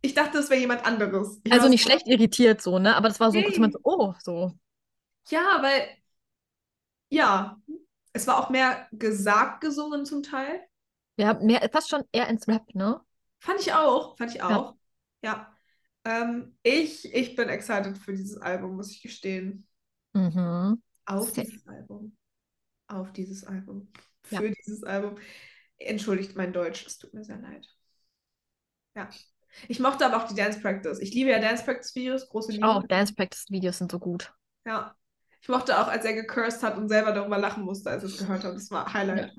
Ich 0.02 0.14
dachte, 0.14 0.38
es 0.38 0.50
wäre 0.50 0.60
jemand 0.60 0.84
anderes. 0.86 1.40
Ich 1.44 1.52
Also 1.52 1.68
nicht 1.68 1.82
schlecht 1.82 2.06
irritiert 2.06 2.62
so, 2.62 2.78
ne? 2.78 2.96
Aber 2.96 3.08
das 3.08 3.20
war 3.20 3.30
so 3.32 3.38
kurz 3.42 3.48
Nee. 3.50 3.54
jemand 3.56 3.74
so, 3.74 3.80
oh, 3.82 4.14
so. 4.22 4.52
Ja, 5.30 5.58
weil, 5.62 5.88
ja, 7.08 7.60
es 8.12 8.26
war 8.26 8.38
auch 8.38 8.50
mehr 8.50 8.88
gesagt 8.92 9.60
gesungen 9.60 10.04
zum 10.04 10.22
Teil. 10.22 10.60
Ja, 11.16 11.34
mehr, 11.34 11.68
fast 11.72 11.88
schon 11.88 12.04
eher 12.12 12.28
ins 12.28 12.48
Rap, 12.48 12.74
ne? 12.74 13.00
Fand 13.38 13.60
ich 13.60 13.72
auch, 13.72 14.16
fand 14.16 14.34
ich 14.34 14.42
auch. 14.42 14.74
Ja. 15.22 15.54
Ähm, 16.04 16.56
ich, 16.62 17.12
ich 17.12 17.36
bin 17.36 17.48
excited 17.48 17.96
für 17.98 18.12
dieses 18.12 18.38
Album, 18.38 18.76
muss 18.76 18.90
ich 18.90 19.02
gestehen. 19.02 19.66
Mhm. 20.14 20.82
Auf 21.04 21.28
Safe. 21.28 21.42
dieses 21.42 21.66
Album. 21.66 22.16
Auf 22.88 23.12
dieses 23.12 23.44
Album. 23.44 23.92
Ja. 24.30 24.40
Für 24.40 24.50
dieses 24.50 24.82
Album. 24.82 25.18
Entschuldigt 25.76 26.36
mein 26.36 26.52
Deutsch, 26.52 26.86
es 26.86 26.98
tut 26.98 27.14
mir 27.14 27.24
sehr 27.24 27.38
leid. 27.38 27.66
Ja. 28.94 29.08
Ich 29.68 29.80
mochte 29.80 30.06
aber 30.06 30.22
auch 30.22 30.28
die 30.28 30.34
Dance 30.34 30.60
Practice. 30.60 31.00
Ich 31.00 31.12
liebe 31.12 31.30
ja 31.30 31.38
Dance 31.38 31.64
Practice 31.64 31.94
Videos, 31.94 32.28
große 32.28 32.52
Liebe. 32.52 32.66
Auch 32.66 32.86
Dance 32.86 33.14
Practice 33.14 33.46
Videos 33.50 33.78
sind 33.78 33.90
so 33.90 33.98
gut. 33.98 34.32
Ja. 34.64 34.94
Ich 35.42 35.48
mochte 35.48 35.78
auch, 35.80 35.88
als 35.88 36.04
er 36.04 36.12
gecursed 36.14 36.62
hat 36.62 36.76
und 36.76 36.88
selber 36.88 37.12
darüber 37.12 37.38
lachen 37.38 37.64
musste, 37.64 37.90
als 37.90 38.02
er 38.02 38.08
es 38.10 38.18
gehört 38.18 38.44
hat. 38.44 38.54
Das 38.54 38.70
war 38.70 38.92
Highlight. 38.92 39.32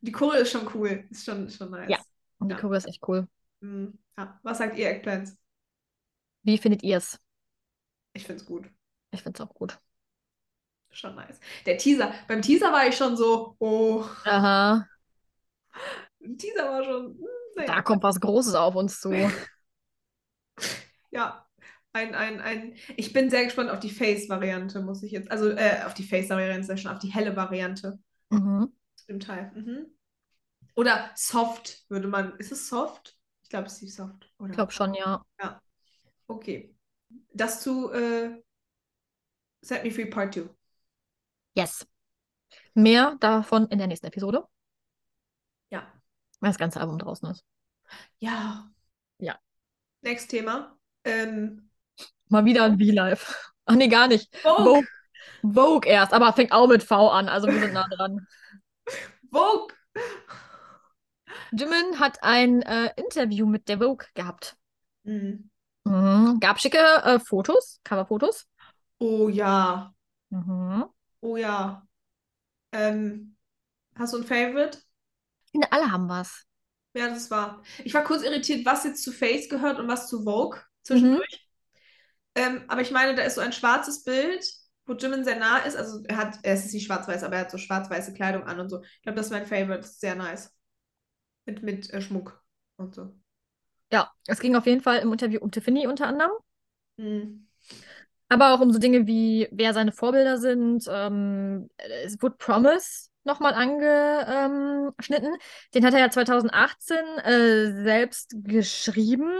Die 0.00 0.12
Choreo 0.12 0.42
ist 0.42 0.52
schon 0.52 0.68
cool. 0.74 1.06
Ist 1.10 1.24
schon, 1.24 1.50
schon 1.50 1.70
nice. 1.70 1.90
Ja. 1.90 1.98
Und 2.38 2.48
die 2.50 2.54
Ja. 2.54 2.60
Choreo 2.60 2.76
ist 2.76 2.86
echt 2.88 3.06
cool. 3.08 3.28
Mhm. 3.60 3.98
ja. 4.18 4.38
Was 4.42 4.58
sagt 4.58 4.76
ihr, 4.76 4.88
Eggplants? 4.90 5.36
Wie 6.44 6.58
findet 6.58 6.82
ihr 6.84 6.98
es? 6.98 7.18
Ich 8.14 8.24
find's 8.26 8.46
gut. 8.46 8.70
Ich 9.10 9.22
finde 9.22 9.42
es 9.42 9.48
auch 9.48 9.54
gut. 9.54 9.80
Schon 10.90 11.14
nice. 11.16 11.40
Der 11.66 11.78
Teaser, 11.78 12.12
beim 12.28 12.42
Teaser 12.42 12.70
war 12.72 12.86
ich 12.86 12.96
schon 12.96 13.16
so, 13.16 13.56
oh, 13.58 14.04
Aha, 14.24 14.88
der 16.20 16.36
Teaser 16.38 16.64
war 16.70 16.84
schon, 16.84 17.18
hm, 17.18 17.26
da 17.64 17.64
naja. 17.66 17.82
kommt 17.82 18.02
was 18.02 18.20
Großes 18.20 18.54
auf 18.54 18.74
uns 18.74 19.00
zu. 19.00 19.10
Ja, 21.10 21.41
ein, 21.92 22.14
ein, 22.14 22.40
ein, 22.40 22.74
ich 22.96 23.12
bin 23.12 23.30
sehr 23.30 23.44
gespannt 23.44 23.70
auf 23.70 23.80
die 23.80 23.90
Face-Variante, 23.90 24.80
muss 24.80 25.02
ich 25.02 25.12
jetzt, 25.12 25.30
also 25.30 25.50
äh, 25.50 25.82
auf 25.84 25.94
die 25.94 26.04
Face-Variante, 26.04 26.72
ich 26.72 26.82
schon, 26.82 26.90
auf 26.92 26.98
die 26.98 27.12
helle 27.12 27.36
Variante 27.36 27.98
Mhm. 28.30 28.72
dem 29.08 29.20
Teil. 29.20 29.52
Mhm. 29.54 29.86
Oder 30.74 31.10
soft 31.14 31.84
würde 31.90 32.08
man, 32.08 32.36
ist 32.38 32.50
es 32.52 32.68
soft? 32.68 33.18
Ich 33.42 33.50
glaube, 33.50 33.66
es 33.66 33.74
ist 33.74 33.82
die 33.82 33.88
soft, 33.88 34.32
oder? 34.38 34.50
Ich 34.50 34.56
glaube 34.56 34.72
schon, 34.72 34.94
ja. 34.94 35.22
Okay. 36.26 36.74
Das 37.34 37.60
zu 37.60 37.92
äh, 37.92 38.42
Set 39.60 39.84
Me 39.84 39.90
Free 39.90 40.06
Part 40.06 40.34
2. 40.34 40.48
Yes. 41.54 41.86
Mehr 42.74 43.16
davon 43.20 43.66
in 43.68 43.78
der 43.78 43.86
nächsten 43.86 44.06
Episode, 44.06 44.46
Ja. 45.70 45.92
wenn 46.40 46.50
das 46.50 46.58
ganze 46.58 46.80
Album 46.80 46.98
draußen 46.98 47.30
ist. 47.30 47.44
Ja. 48.18 48.70
Ja. 49.18 49.38
Next 50.02 50.30
Thema. 50.30 50.78
Ähm, 51.04 51.68
Mal 52.32 52.46
wieder 52.46 52.64
ein 52.64 52.78
V-Live. 52.78 53.52
Ach 53.66 53.74
nee, 53.76 53.88
gar 53.88 54.08
nicht. 54.08 54.34
Vogue. 54.38 54.64
Vogue. 54.64 54.86
Vogue 55.42 55.86
erst, 55.90 56.14
aber 56.14 56.32
fängt 56.32 56.50
auch 56.52 56.66
mit 56.66 56.82
V 56.82 57.10
an, 57.10 57.28
also 57.28 57.46
wir 57.46 57.60
sind 57.60 57.74
nah 57.74 57.86
dran. 57.88 58.26
Vogue. 59.30 59.68
Jimin 61.52 62.00
hat 62.00 62.22
ein 62.22 62.62
äh, 62.62 62.90
Interview 62.96 63.44
mit 63.44 63.68
der 63.68 63.80
Vogue 63.80 64.06
gehabt. 64.14 64.56
Mhm. 65.04 65.50
Mhm. 65.84 66.38
Gab 66.40 66.58
schicke 66.58 66.78
äh, 66.78 67.18
Fotos, 67.18 67.80
Coverfotos. 67.84 68.46
Oh 68.98 69.28
ja. 69.28 69.92
Mhm. 70.30 70.86
Oh 71.20 71.36
ja. 71.36 71.86
Ähm, 72.72 73.36
hast 73.94 74.14
du 74.14 74.18
ein 74.18 74.24
Favorite? 74.24 74.78
Ich 75.44 75.50
finde, 75.50 75.70
alle 75.70 75.90
haben 75.90 76.08
was. 76.08 76.46
Ja, 76.94 77.08
das 77.08 77.30
war. 77.30 77.62
Ich 77.84 77.92
war 77.92 78.04
kurz 78.04 78.22
irritiert, 78.22 78.64
was 78.64 78.84
jetzt 78.84 79.02
zu 79.02 79.12
Face 79.12 79.50
gehört 79.50 79.78
und 79.78 79.88
was 79.88 80.08
zu 80.08 80.24
Vogue 80.24 80.58
zwischendurch. 80.82 81.51
Ähm, 82.34 82.64
aber 82.68 82.80
ich 82.80 82.90
meine, 82.90 83.14
da 83.14 83.22
ist 83.22 83.34
so 83.34 83.40
ein 83.40 83.52
schwarzes 83.52 84.04
Bild 84.04 84.44
wo 84.86 84.94
Jimin 84.94 85.24
sehr 85.24 85.38
nah 85.38 85.58
ist. 85.58 85.76
Also 85.76 86.02
er 86.04 86.16
hat, 86.16 86.38
er 86.42 86.54
ist 86.54 86.72
nicht 86.72 86.86
schwarz-weiß, 86.86 87.22
aber 87.22 87.36
er 87.36 87.42
hat 87.42 87.50
so 87.50 87.58
schwarz-weiße 87.58 88.14
Kleidung 88.14 88.44
an 88.44 88.60
und 88.60 88.68
so. 88.68 88.82
Ich 88.82 89.02
glaube, 89.02 89.16
das 89.16 89.26
ist 89.26 89.32
mein 89.32 89.46
Favorite. 89.46 89.80
Das 89.80 89.90
ist 89.90 90.00
sehr 90.00 90.14
nice. 90.14 90.54
Mit, 91.46 91.62
mit 91.62 91.90
äh, 91.90 92.00
Schmuck 92.00 92.42
und 92.76 92.94
so. 92.94 93.14
Ja, 93.92 94.10
es 94.26 94.40
ging 94.40 94.56
auf 94.56 94.66
jeden 94.66 94.80
Fall 94.80 94.98
im 94.98 95.12
Interview 95.12 95.40
um 95.40 95.50
Tiffany 95.50 95.86
unter 95.86 96.06
anderem. 96.06 96.32
Hm. 96.98 97.48
Aber 98.28 98.54
auch 98.54 98.60
um 98.60 98.72
so 98.72 98.78
Dinge 98.78 99.06
wie, 99.06 99.48
wer 99.52 99.74
seine 99.74 99.92
Vorbilder 99.92 100.38
sind. 100.38 100.84
Ähm, 100.88 101.68
es 102.04 102.20
wurde 102.22 102.36
Promise 102.38 103.10
nochmal 103.24 103.54
angeschnitten. 103.54 105.36
Den 105.74 105.84
hat 105.84 105.94
er 105.94 106.00
ja 106.00 106.10
2018 106.10 106.96
äh, 107.18 107.82
selbst 107.84 108.34
geschrieben, 108.42 109.30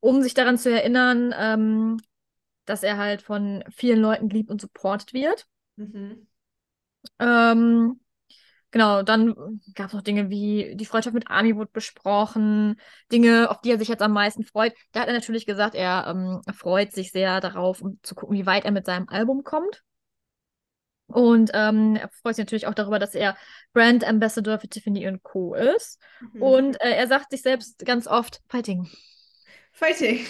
um 0.00 0.22
sich 0.22 0.34
daran 0.34 0.58
zu 0.58 0.70
erinnern, 0.70 1.34
ähm, 1.36 1.98
dass 2.64 2.82
er 2.82 2.96
halt 2.96 3.22
von 3.22 3.64
vielen 3.70 4.00
Leuten 4.00 4.28
geliebt 4.28 4.50
und 4.50 4.60
supported 4.60 5.12
wird. 5.12 5.46
Mhm. 5.76 6.26
Ähm, 7.18 8.00
genau, 8.70 9.02
dann 9.02 9.60
gab 9.74 9.88
es 9.88 9.92
noch 9.94 10.02
Dinge 10.02 10.30
wie 10.30 10.74
die 10.76 10.86
Freundschaft 10.86 11.14
mit 11.14 11.30
Ami 11.30 11.56
wurde 11.56 11.70
besprochen, 11.72 12.80
Dinge, 13.10 13.50
auf 13.50 13.60
die 13.60 13.70
er 13.70 13.78
sich 13.78 13.88
jetzt 13.88 14.02
am 14.02 14.12
meisten 14.12 14.44
freut. 14.44 14.74
Da 14.92 15.00
hat 15.00 15.08
er 15.08 15.14
natürlich 15.14 15.46
gesagt, 15.46 15.74
er 15.74 16.06
ähm, 16.08 16.40
freut 16.54 16.92
sich 16.92 17.12
sehr 17.12 17.40
darauf, 17.40 17.82
um 17.82 17.98
zu 18.02 18.14
gucken, 18.14 18.36
wie 18.36 18.46
weit 18.46 18.64
er 18.64 18.72
mit 18.72 18.86
seinem 18.86 19.08
Album 19.08 19.44
kommt. 19.44 19.82
Und 21.06 21.50
ähm, 21.52 21.96
er 21.96 22.08
freut 22.08 22.36
sich 22.36 22.44
natürlich 22.44 22.66
auch 22.66 22.74
darüber, 22.74 22.98
dass 22.98 23.14
er 23.14 23.36
Brand 23.74 24.02
Ambassador 24.04 24.58
für 24.58 24.68
Tiffany 24.68 25.18
Co. 25.22 25.54
ist. 25.54 26.00
Mhm. 26.32 26.42
Und 26.42 26.80
äh, 26.80 26.92
er 26.92 27.06
sagt 27.06 27.30
sich 27.30 27.42
selbst 27.42 27.84
ganz 27.84 28.06
oft, 28.06 28.40
Fighting. 28.48 28.88
Fighting. 29.72 30.24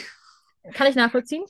Kann 0.75 0.89
ich 0.89 0.97
nachvollziehen? 0.97 1.45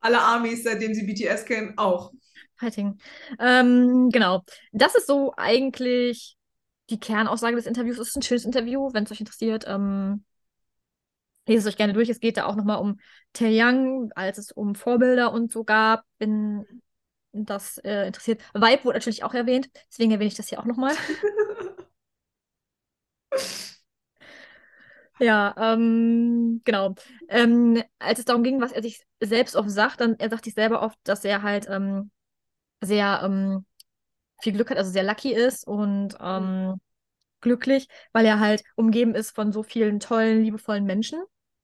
Alle 0.00 0.20
Armies, 0.20 0.64
seitdem 0.64 0.94
sie 0.94 1.04
BTS 1.04 1.44
kennen, 1.44 1.74
auch. 1.76 2.12
Fighting. 2.56 2.98
Ähm, 3.38 4.08
genau. 4.10 4.42
Das 4.72 4.94
ist 4.94 5.06
so 5.06 5.34
eigentlich 5.36 6.36
die 6.90 7.00
Kernaussage 7.00 7.56
des 7.56 7.66
Interviews. 7.66 7.98
Es 7.98 8.08
ist 8.08 8.16
ein 8.16 8.22
schönes 8.22 8.44
Interview, 8.44 8.92
wenn 8.92 9.04
es 9.04 9.12
euch 9.12 9.20
interessiert. 9.20 9.64
Ähm, 9.66 10.24
lest 11.46 11.66
es 11.66 11.72
euch 11.72 11.76
gerne 11.76 11.92
durch. 11.92 12.08
Es 12.08 12.20
geht 12.20 12.36
da 12.36 12.46
auch 12.46 12.56
nochmal 12.56 12.78
um 12.78 12.98
Taeyang, 13.32 14.10
als 14.14 14.38
es 14.38 14.52
um 14.52 14.74
Vorbilder 14.74 15.32
und 15.32 15.52
so 15.52 15.64
gab, 15.64 16.04
wenn 16.18 16.64
das 17.32 17.78
äh, 17.78 18.06
interessiert. 18.06 18.42
Vibe 18.54 18.84
wurde 18.84 18.98
natürlich 18.98 19.24
auch 19.24 19.34
erwähnt, 19.34 19.68
deswegen 19.90 20.10
erwähne 20.10 20.28
ich 20.28 20.34
das 20.34 20.48
hier 20.48 20.58
auch 20.60 20.64
nochmal. 20.64 20.94
Ja, 25.18 25.54
ähm, 25.58 26.60
genau. 26.64 26.94
Ähm, 27.28 27.82
als 27.98 28.18
es 28.18 28.24
darum 28.26 28.42
ging, 28.42 28.60
was 28.60 28.72
er 28.72 28.82
sich 28.82 29.02
selbst 29.20 29.56
oft 29.56 29.70
sagt, 29.70 30.00
dann 30.00 30.16
er 30.18 30.28
sagt 30.30 30.44
sich 30.44 30.54
selber 30.54 30.82
oft, 30.82 30.98
dass 31.04 31.24
er 31.24 31.42
halt 31.42 31.66
ähm, 31.70 32.10
sehr 32.82 33.22
ähm, 33.24 33.66
viel 34.42 34.54
Glück 34.54 34.70
hat, 34.70 34.78
also 34.78 34.90
sehr 34.90 35.04
lucky 35.04 35.32
ist 35.34 35.66
und 35.66 36.16
ähm, 36.20 36.80
glücklich, 37.40 37.88
weil 38.12 38.26
er 38.26 38.40
halt 38.40 38.64
umgeben 38.76 39.14
ist 39.14 39.32
von 39.34 39.52
so 39.52 39.62
vielen 39.62 40.00
tollen, 40.00 40.44
liebevollen 40.44 40.84
Menschen, 40.84 41.20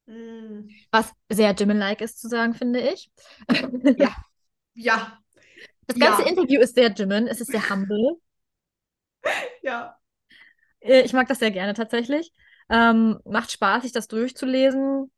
Hm. 0.07 0.85
was 0.91 1.13
sehr 1.31 1.53
Jimin-like 1.55 2.01
ist 2.01 2.21
zu 2.21 2.29
sagen, 2.29 2.55
finde 2.55 2.81
ich. 2.81 3.11
Ja. 3.95 4.11
Ja, 4.75 5.23
Das 5.87 5.99
ganze 5.99 6.23
Ja. 6.23 6.29
Interview 6.29 6.61
ist 6.61 6.75
sehr 6.75 6.93
Jimin, 6.93 7.27
es 7.29 7.41
ist 7.41 7.53
sehr 7.53 7.69
humble. 7.71 8.19
ja. 9.63 9.99
Äh, 10.81 11.03
Ich 11.03 11.13
mag 11.13 11.29
das 11.29 11.39
sehr 11.39 11.51
gerne 11.51 11.75
tatsächlich. 11.75 12.33
Ähm, 12.69 13.19
macht 13.25 13.53
Spaß, 13.53 13.83
sich 13.83 13.93
das 13.93 14.09
durchzulesen. 14.09 15.11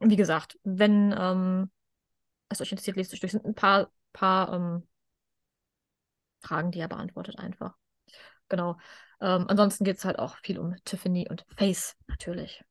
Wie 0.00 0.16
gesagt, 0.16 0.58
wenn 0.62 1.14
ähm, 1.16 1.70
es 2.48 2.60
euch 2.60 2.70
interessiert, 2.70 2.96
lest 2.96 3.12
euch 3.12 3.20
durch. 3.20 3.34
Es 3.34 3.40
sind 3.40 3.46
ein 3.46 3.54
paar, 3.54 3.90
paar 4.12 4.52
ähm, 4.52 4.86
Fragen, 6.40 6.70
die 6.70 6.80
er 6.80 6.88
beantwortet 6.88 7.38
einfach. 7.38 7.76
Genau. 8.48 8.78
Ähm, 9.20 9.46
ansonsten 9.48 9.84
geht 9.84 9.98
es 9.98 10.04
halt 10.04 10.18
auch 10.18 10.36
viel 10.38 10.58
um 10.58 10.76
Tiffany 10.84 11.26
und 11.28 11.44
Face 11.56 11.96
natürlich. 12.06 12.62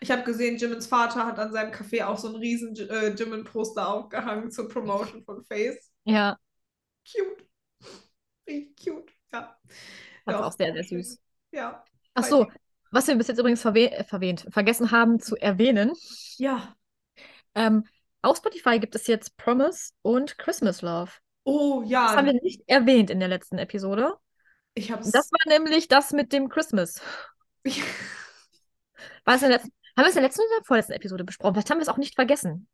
Ich 0.00 0.10
habe 0.10 0.22
gesehen, 0.22 0.56
Jimins 0.56 0.86
Vater 0.86 1.26
hat 1.26 1.38
an 1.38 1.52
seinem 1.52 1.72
Café 1.72 2.04
auch 2.04 2.16
so 2.16 2.28
einen 2.28 2.36
riesen 2.36 2.76
äh, 2.76 3.08
Jimin-Poster 3.08 3.88
aufgehangen 3.88 4.50
zur 4.50 4.68
Promotion 4.68 5.24
von 5.24 5.44
Face. 5.44 5.90
Ja, 6.04 6.38
Cute. 7.04 7.44
Richtig 8.46 8.76
cute. 8.76 9.12
Ja. 9.32 9.56
das 9.62 10.34
ist 10.34 10.40
Doch, 10.40 10.46
auch 10.46 10.52
sehr, 10.52 10.72
sehr 10.72 10.84
süß. 10.84 11.18
Ja. 11.52 11.84
Ach 12.14 12.24
so, 12.24 12.46
was 12.94 13.06
wir 13.08 13.16
bis 13.16 13.26
jetzt 13.28 13.38
übrigens 13.38 13.60
verwe 13.62 13.90
äh, 13.90 14.04
verwähnt, 14.04 14.46
vergessen 14.50 14.90
haben 14.90 15.20
zu 15.20 15.36
erwähnen. 15.36 15.92
Ja. 16.38 16.74
Ähm, 17.54 17.84
auf 18.22 18.38
Spotify 18.38 18.78
gibt 18.78 18.94
es 18.94 19.06
jetzt 19.06 19.36
Promise 19.36 19.92
und 20.02 20.38
Christmas 20.38 20.80
Love. 20.82 21.10
Oh 21.44 21.80
Das 21.82 21.90
ja. 21.90 22.16
haben 22.16 22.26
wir 22.26 22.32
nicht 22.34 22.62
erwähnt 22.66 23.10
in 23.10 23.20
der 23.20 23.28
letzten 23.28 23.58
Episode. 23.58 24.14
Ich 24.74 24.90
hab's. 24.90 25.10
Das 25.10 25.30
war 25.30 25.52
nämlich 25.58 25.88
das 25.88 26.12
mit 26.12 26.32
dem 26.32 26.48
Christmas. 26.48 27.00
War 29.24 29.36
es 29.36 29.42
in 29.42 29.48
der 29.48 29.58
letzten, 29.58 29.72
haben 29.96 30.04
wir 30.04 30.08
es 30.08 30.16
in 30.16 30.22
der 30.22 30.28
letzten 30.28 30.42
oder 30.42 30.64
vorletzten 30.64 30.92
Episode 30.92 31.24
besprochen? 31.24 31.54
Vielleicht 31.54 31.70
haben 31.70 31.78
wir 31.78 31.82
es 31.82 31.88
auch 31.88 31.96
nicht 31.96 32.14
vergessen. 32.14 32.68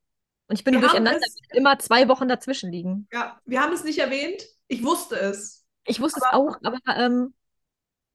Und 0.48 0.58
ich 0.58 0.64
bin 0.64 0.74
Wir 0.74 0.80
nur 0.80 0.88
durcheinander, 0.88 1.20
es- 1.24 1.36
immer 1.52 1.78
zwei 1.78 2.08
Wochen 2.08 2.28
dazwischen 2.28 2.72
liegen. 2.72 3.06
ja, 3.12 3.40
wir 3.44 3.60
haben 3.60 3.72
es 3.72 3.84
nicht 3.84 3.98
erwähnt. 3.98 4.42
Ich 4.68 4.82
wusste 4.84 5.16
es. 5.16 5.64
Ich 5.84 6.00
wusste 6.00 6.20
es 6.20 6.32
auch, 6.32 6.56
aber 6.62 6.78
ähm, 6.96 7.34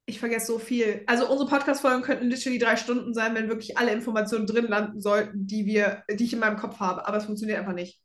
Ich 0.08 0.20
vergesse 0.20 0.46
so 0.46 0.58
viel. 0.60 1.02
Also 1.06 1.28
unsere 1.28 1.48
Podcast-Folgen 1.50 2.02
könnten 2.02 2.30
literally 2.30 2.58
drei 2.58 2.76
Stunden 2.76 3.12
sein, 3.12 3.34
wenn 3.34 3.48
wirklich 3.48 3.76
alle 3.76 3.92
Informationen 3.92 4.46
drin 4.46 4.68
landen 4.68 5.00
sollten, 5.00 5.46
die 5.46 5.66
wir, 5.66 6.04
die 6.08 6.24
ich 6.24 6.32
in 6.32 6.38
meinem 6.38 6.56
Kopf 6.56 6.78
habe. 6.78 7.06
Aber 7.06 7.16
es 7.16 7.24
funktioniert 7.24 7.58
einfach 7.58 7.72
nicht. 7.72 8.00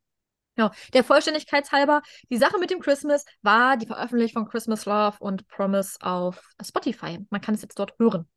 ja, 0.58 0.72
der 0.94 1.04
Vollständigkeit 1.04 1.72
halber, 1.72 2.02
die 2.32 2.38
Sache 2.38 2.58
mit 2.58 2.72
dem 2.72 2.80
Christmas 2.80 3.24
war 3.44 3.78
die 3.78 3.86
Veröffentlichung 3.86 4.44
von 4.44 4.52
Christmas 4.52 4.86
Love 4.86 5.18
und 5.20 5.48
Promise 5.48 5.98
auf 6.02 6.50
Spotify. 6.64 7.20
Man 7.30 7.42
kann 7.42 7.54
es 7.56 7.62
jetzt 7.62 7.78
dort 7.78 7.94
hören. 8.00 8.28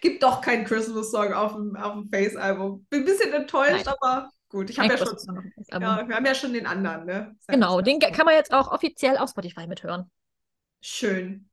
Gibt 0.00 0.22
doch 0.22 0.40
keinen 0.40 0.64
Christmas-Song 0.64 1.32
auf 1.32 1.54
dem, 1.54 1.74
auf 1.76 1.94
dem 1.94 2.08
Face-Album. 2.08 2.86
Bin 2.90 3.00
ein 3.00 3.04
bisschen 3.06 3.32
enttäuscht, 3.32 3.86
Nein. 3.86 3.94
aber 4.00 4.30
gut. 4.48 4.70
Ich 4.70 4.78
habe 4.78 4.88
ja 4.88 4.98
schon, 4.98 5.52
ja, 5.68 6.08
wir 6.08 6.14
haben 6.14 6.26
ja 6.26 6.34
schon 6.34 6.52
den 6.52 6.66
anderen, 6.66 7.06
ne? 7.06 7.36
Ja 7.48 7.54
Genau, 7.54 7.80
den 7.80 7.98
kann 7.98 8.26
man 8.26 8.34
jetzt 8.34 8.52
auch 8.52 8.70
offiziell 8.70 9.16
auf 9.16 9.30
Spotify 9.30 9.66
mithören. 9.66 10.10
Schön. 10.80 11.49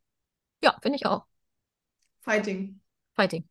Ja, 0.64 0.78
finde 0.82 0.98
ich 0.98 1.06
auch. 1.06 1.26
Fighting. 2.22 2.80
Fighting. 3.16 3.48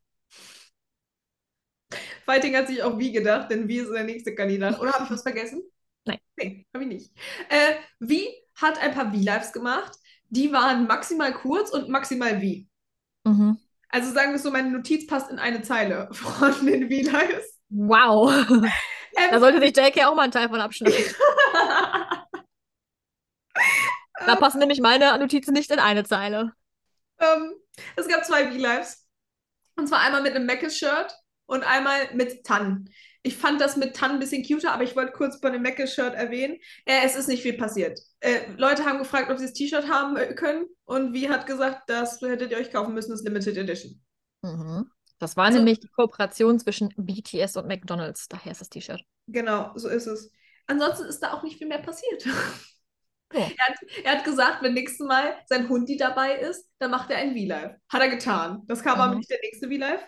Fighting 2.25 2.57
hat 2.57 2.67
sich 2.67 2.83
auch 2.83 2.99
wie 2.99 3.13
gedacht, 3.13 3.51
denn 3.51 3.69
wie 3.69 3.79
ist 3.79 3.93
der 3.93 4.05
nächste 4.05 4.35
Kandidat? 4.35 4.81
Oder 4.81 4.93
habe 4.93 5.05
ich 5.05 5.11
was 5.11 5.23
vergessen? 5.23 5.63
Nein. 6.05 6.19
Nee, 6.37 6.67
habe 6.75 6.85
ich 6.85 6.91
nicht. 6.91 7.13
Äh, 7.49 7.75
wie 8.01 8.29
hat 8.57 8.79
ein 8.81 8.93
paar 8.93 9.13
V-Lives 9.13 9.53
gemacht. 9.53 9.93
Die 10.29 10.53
waren 10.53 10.87
maximal 10.87 11.33
kurz 11.33 11.71
und 11.71 11.89
maximal 11.89 12.41
wie. 12.41 12.69
Mhm. 13.25 13.59
Also 13.91 14.13
sagen 14.13 14.33
wir 14.33 14.39
so, 14.39 14.51
meine 14.51 14.71
Notiz 14.71 15.07
passt 15.07 15.31
in 15.31 15.39
eine 15.39 15.63
Zeile 15.63 16.09
von 16.13 16.67
den 16.67 16.89
V-Lives. 16.91 17.59
Wow. 17.69 18.33
Ähm, 19.19 19.31
Da 19.31 19.41
sollte 19.41 19.61
sich 19.61 19.75
JK 19.75 20.05
auch 20.05 20.15
mal 20.15 20.25
einen 20.25 20.33
Teil 20.33 20.51
von 20.51 20.61
abschneiden. 20.61 20.95
Da 24.27 24.37
passen 24.37 24.59
nämlich 24.59 24.81
meine 24.81 25.19
Notizen 25.19 25.53
nicht 25.55 25.71
in 25.71 25.79
eine 25.79 26.05
Zeile. 26.05 26.53
Ähm, 27.21 27.55
es 27.97 28.09
gab 28.09 28.25
zwei 28.25 28.51
V-Lives. 28.51 29.05
Und 29.77 29.89
zwar 29.89 30.01
einmal 30.01 30.23
mit 30.23 30.35
einem 30.35 30.47
Meckes-Shirt 30.47 31.15
und 31.47 31.63
einmal 31.63 32.15
mit 32.15 32.45
Tan. 32.45 32.89
Ich 33.23 33.37
fand 33.37 33.61
das 33.61 33.77
mit 33.77 33.95
Tan 33.95 34.13
ein 34.13 34.19
bisschen 34.21 34.45
cuter, 34.47 34.73
aber 34.73 34.85
ich 34.85 34.97
wollte 34.97 35.13
kurz 35.13 35.41
bei 35.41 35.51
dem 35.51 35.63
Meckes-Shirt 35.63 36.15
erwähnen. 36.15 36.57
Äh, 36.87 37.01
es 37.05 37.17
ist 37.17 37.29
nicht 37.29 37.43
viel 37.43 37.59
passiert. 37.59 37.99
Äh, 38.21 38.51
Leute 38.57 38.85
haben 38.85 38.99
gefragt, 38.99 39.31
ob 39.31 39.39
sie 39.39 39.45
das 39.45 39.53
T-Shirt 39.53 39.89
haben 39.89 40.17
äh, 40.17 40.33
können. 40.35 40.67
Und 40.85 41.13
wie 41.13 41.29
hat 41.29 41.47
gesagt, 41.47 41.91
das 41.91 42.21
hättet 42.23 42.53
ihr 42.53 42.59
euch 42.59 42.73
kaufen 42.73 42.95
müssen, 42.95 43.11
das 43.11 43.23
Limited 43.23 43.57
Edition. 43.57 44.03
Mhm. 44.43 44.91
Das 45.19 45.37
war 45.37 45.47
Also- 45.47 45.59
nämlich 45.59 45.81
die 45.81 45.89
Kooperation 45.89 46.59
zwischen 46.59 46.93
BTS 46.97 47.57
und 47.57 47.67
McDonald's. 47.67 48.29
Daher 48.29 48.53
ist 48.53 48.61
das 48.61 48.71
T-Shirt. 48.71 49.03
Genau, 49.27 49.73
so 49.75 49.89
ist 49.89 50.07
es. 50.07 50.31
Ansonsten 50.69 51.05
ist 51.07 51.21
da 51.21 51.33
auch 51.33 51.43
nicht 51.43 51.59
viel 51.59 51.69
mehr 51.69 51.83
passiert. 51.83 52.25
Oh. 53.35 53.39
Er, 53.39 53.67
hat, 53.69 53.77
er 54.05 54.13
hat 54.19 54.25
gesagt, 54.25 54.63
wenn 54.63 54.75
nächstes 54.75 55.07
Mal 55.07 55.35
sein 55.47 55.69
Hundi 55.69 55.97
dabei 55.97 56.37
ist, 56.37 56.69
dann 56.79 56.91
macht 56.93 57.11
er 57.11 57.19
ein 57.19 57.35
V-Live. 57.35 57.77
Hat 57.89 58.01
er 58.01 58.09
getan. 58.09 58.63
Das 58.67 58.83
kam 58.83 59.01
aber 59.01 59.13
Mhm. 59.13 59.19
nicht 59.19 59.31
der 59.31 59.41
nächste 59.43 59.69
V-Live. 59.69 60.03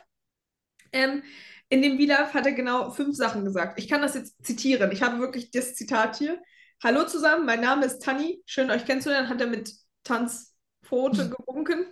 Ähm, 0.93 1.23
in 1.69 1.83
dem 1.83 1.99
V-Live 1.99 2.33
hat 2.35 2.47
er 2.47 2.53
genau 2.53 2.91
fünf 2.91 3.17
Sachen 3.17 3.45
gesagt. 3.45 3.79
Ich 3.79 3.89
kann 3.89 4.03
das 4.03 4.15
jetzt 4.15 4.37
zitieren. 4.45 4.91
Ich 4.93 5.03
habe 5.03 5.19
wirklich 5.19 5.51
das 5.51 5.75
Zitat 5.75 6.17
hier. 6.17 6.41
Hallo 6.83 7.05
zusammen, 7.07 7.45
mein 7.45 7.61
Name 7.61 7.87
ist 7.87 8.01
Tanni. 8.03 8.43
Schön, 8.47 8.71
euch 8.71 8.85
kennenzulernen. 8.87 9.29
Hat 9.29 9.41
er 9.41 9.49
mit 9.49 9.73
Tanzpfote 10.05 11.29
gewunken. 11.31 11.87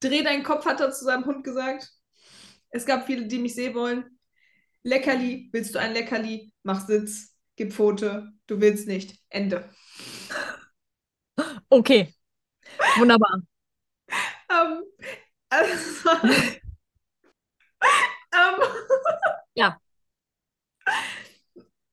Dreh 0.00 0.22
deinen 0.22 0.42
Kopf, 0.42 0.64
hat 0.66 0.80
er 0.80 0.92
zu 0.92 1.04
seinem 1.04 1.24
Hund 1.26 1.44
gesagt. 1.44 1.88
Es 2.70 2.86
gab 2.86 3.06
viele, 3.06 3.26
die 3.26 3.38
mich 3.38 3.54
sehen 3.54 3.74
wollen. 3.74 4.18
Leckerli, 4.82 5.50
willst 5.52 5.74
du 5.74 5.78
ein 5.78 5.92
Leckerli? 5.92 6.52
Mach 6.62 6.86
Sitz, 6.86 7.36
gib 7.60 7.74
Pfote, 7.74 8.32
du 8.46 8.58
willst 8.62 8.88
nicht. 8.88 9.18
Ende. 9.28 9.68
Okay. 11.70 12.14
Wunderbar. 12.96 13.42
Ähm, 14.52 14.82
also, 15.48 16.10
ähm, 18.32 18.62
Ja. 19.54 19.78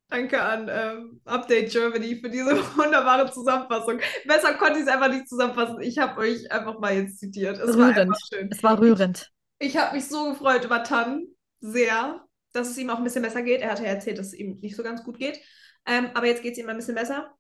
Danke 0.09 0.41
an 0.41 0.70
ähm, 0.72 1.22
Update 1.26 1.72
Germany 1.72 2.15
für 2.20 2.30
diese 2.30 2.51
wunderbare 2.78 3.30
Zusammenfassung. 3.32 3.99
Besser 4.26 4.55
konnte 4.55 4.80
ich 4.80 4.86
es 4.86 4.88
einfach 4.88 5.09
nicht 5.09 5.28
zusammenfassen. 5.30 5.82
Ich 5.82 5.99
habe 5.99 6.22
euch 6.22 6.51
einfach 6.51 6.80
mal 6.80 6.95
jetzt 6.95 7.20
zitiert. 7.20 7.59
Es 7.59 7.78
war 7.78 7.89
Rührend. 7.89 7.97
einfach 7.99 8.20
schön. 8.34 8.49
Es 8.51 8.63
war 8.63 8.80
rührend. 8.80 9.32
Ich 9.59 9.78
habe 9.78 9.95
mich 9.95 10.07
so 10.07 10.32
gefreut 10.32 10.65
über 10.65 10.84
Tan, 10.84 11.28
sehr, 11.59 12.26
dass 12.58 12.70
es 12.70 12.78
ihm 12.78 12.89
auch 12.89 12.97
ein 12.97 13.03
bisschen 13.03 13.24
besser 13.24 13.41
geht. 13.41 13.62
Er 13.62 13.72
hatte 13.72 13.84
ja 13.84 13.89
erzählt, 13.89 14.18
dass 14.18 14.28
es 14.28 14.34
ihm 14.34 14.60
nicht 14.60 14.76
so 14.76 14.84
ganz 14.84 15.03
gut 15.03 15.18
geht. 15.18 15.39
Ähm, 15.86 16.10
aber 16.14 16.28
jetzt 16.28 16.41
geht 16.41 16.53
es 16.53 16.60
ihm 16.60 16.70
ein 16.70 16.78
bisschen 16.78 16.95
besser. 16.95 17.34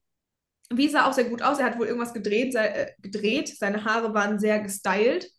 Wie 0.69 0.87
sah 0.89 1.07
auch 1.07 1.13
sehr 1.13 1.29
gut 1.29 1.41
aus. 1.41 1.59
Er 1.59 1.65
hat 1.65 1.79
wohl 1.79 1.87
irgendwas 1.87 2.13
gedreht, 2.13 2.53
sei, 2.53 2.67
äh, 2.67 2.93
gedreht. 2.99 3.49
Seine 3.57 3.83
Haare 3.83 4.13
waren 4.13 4.39
sehr 4.39 4.59
gestylt. 4.59 5.29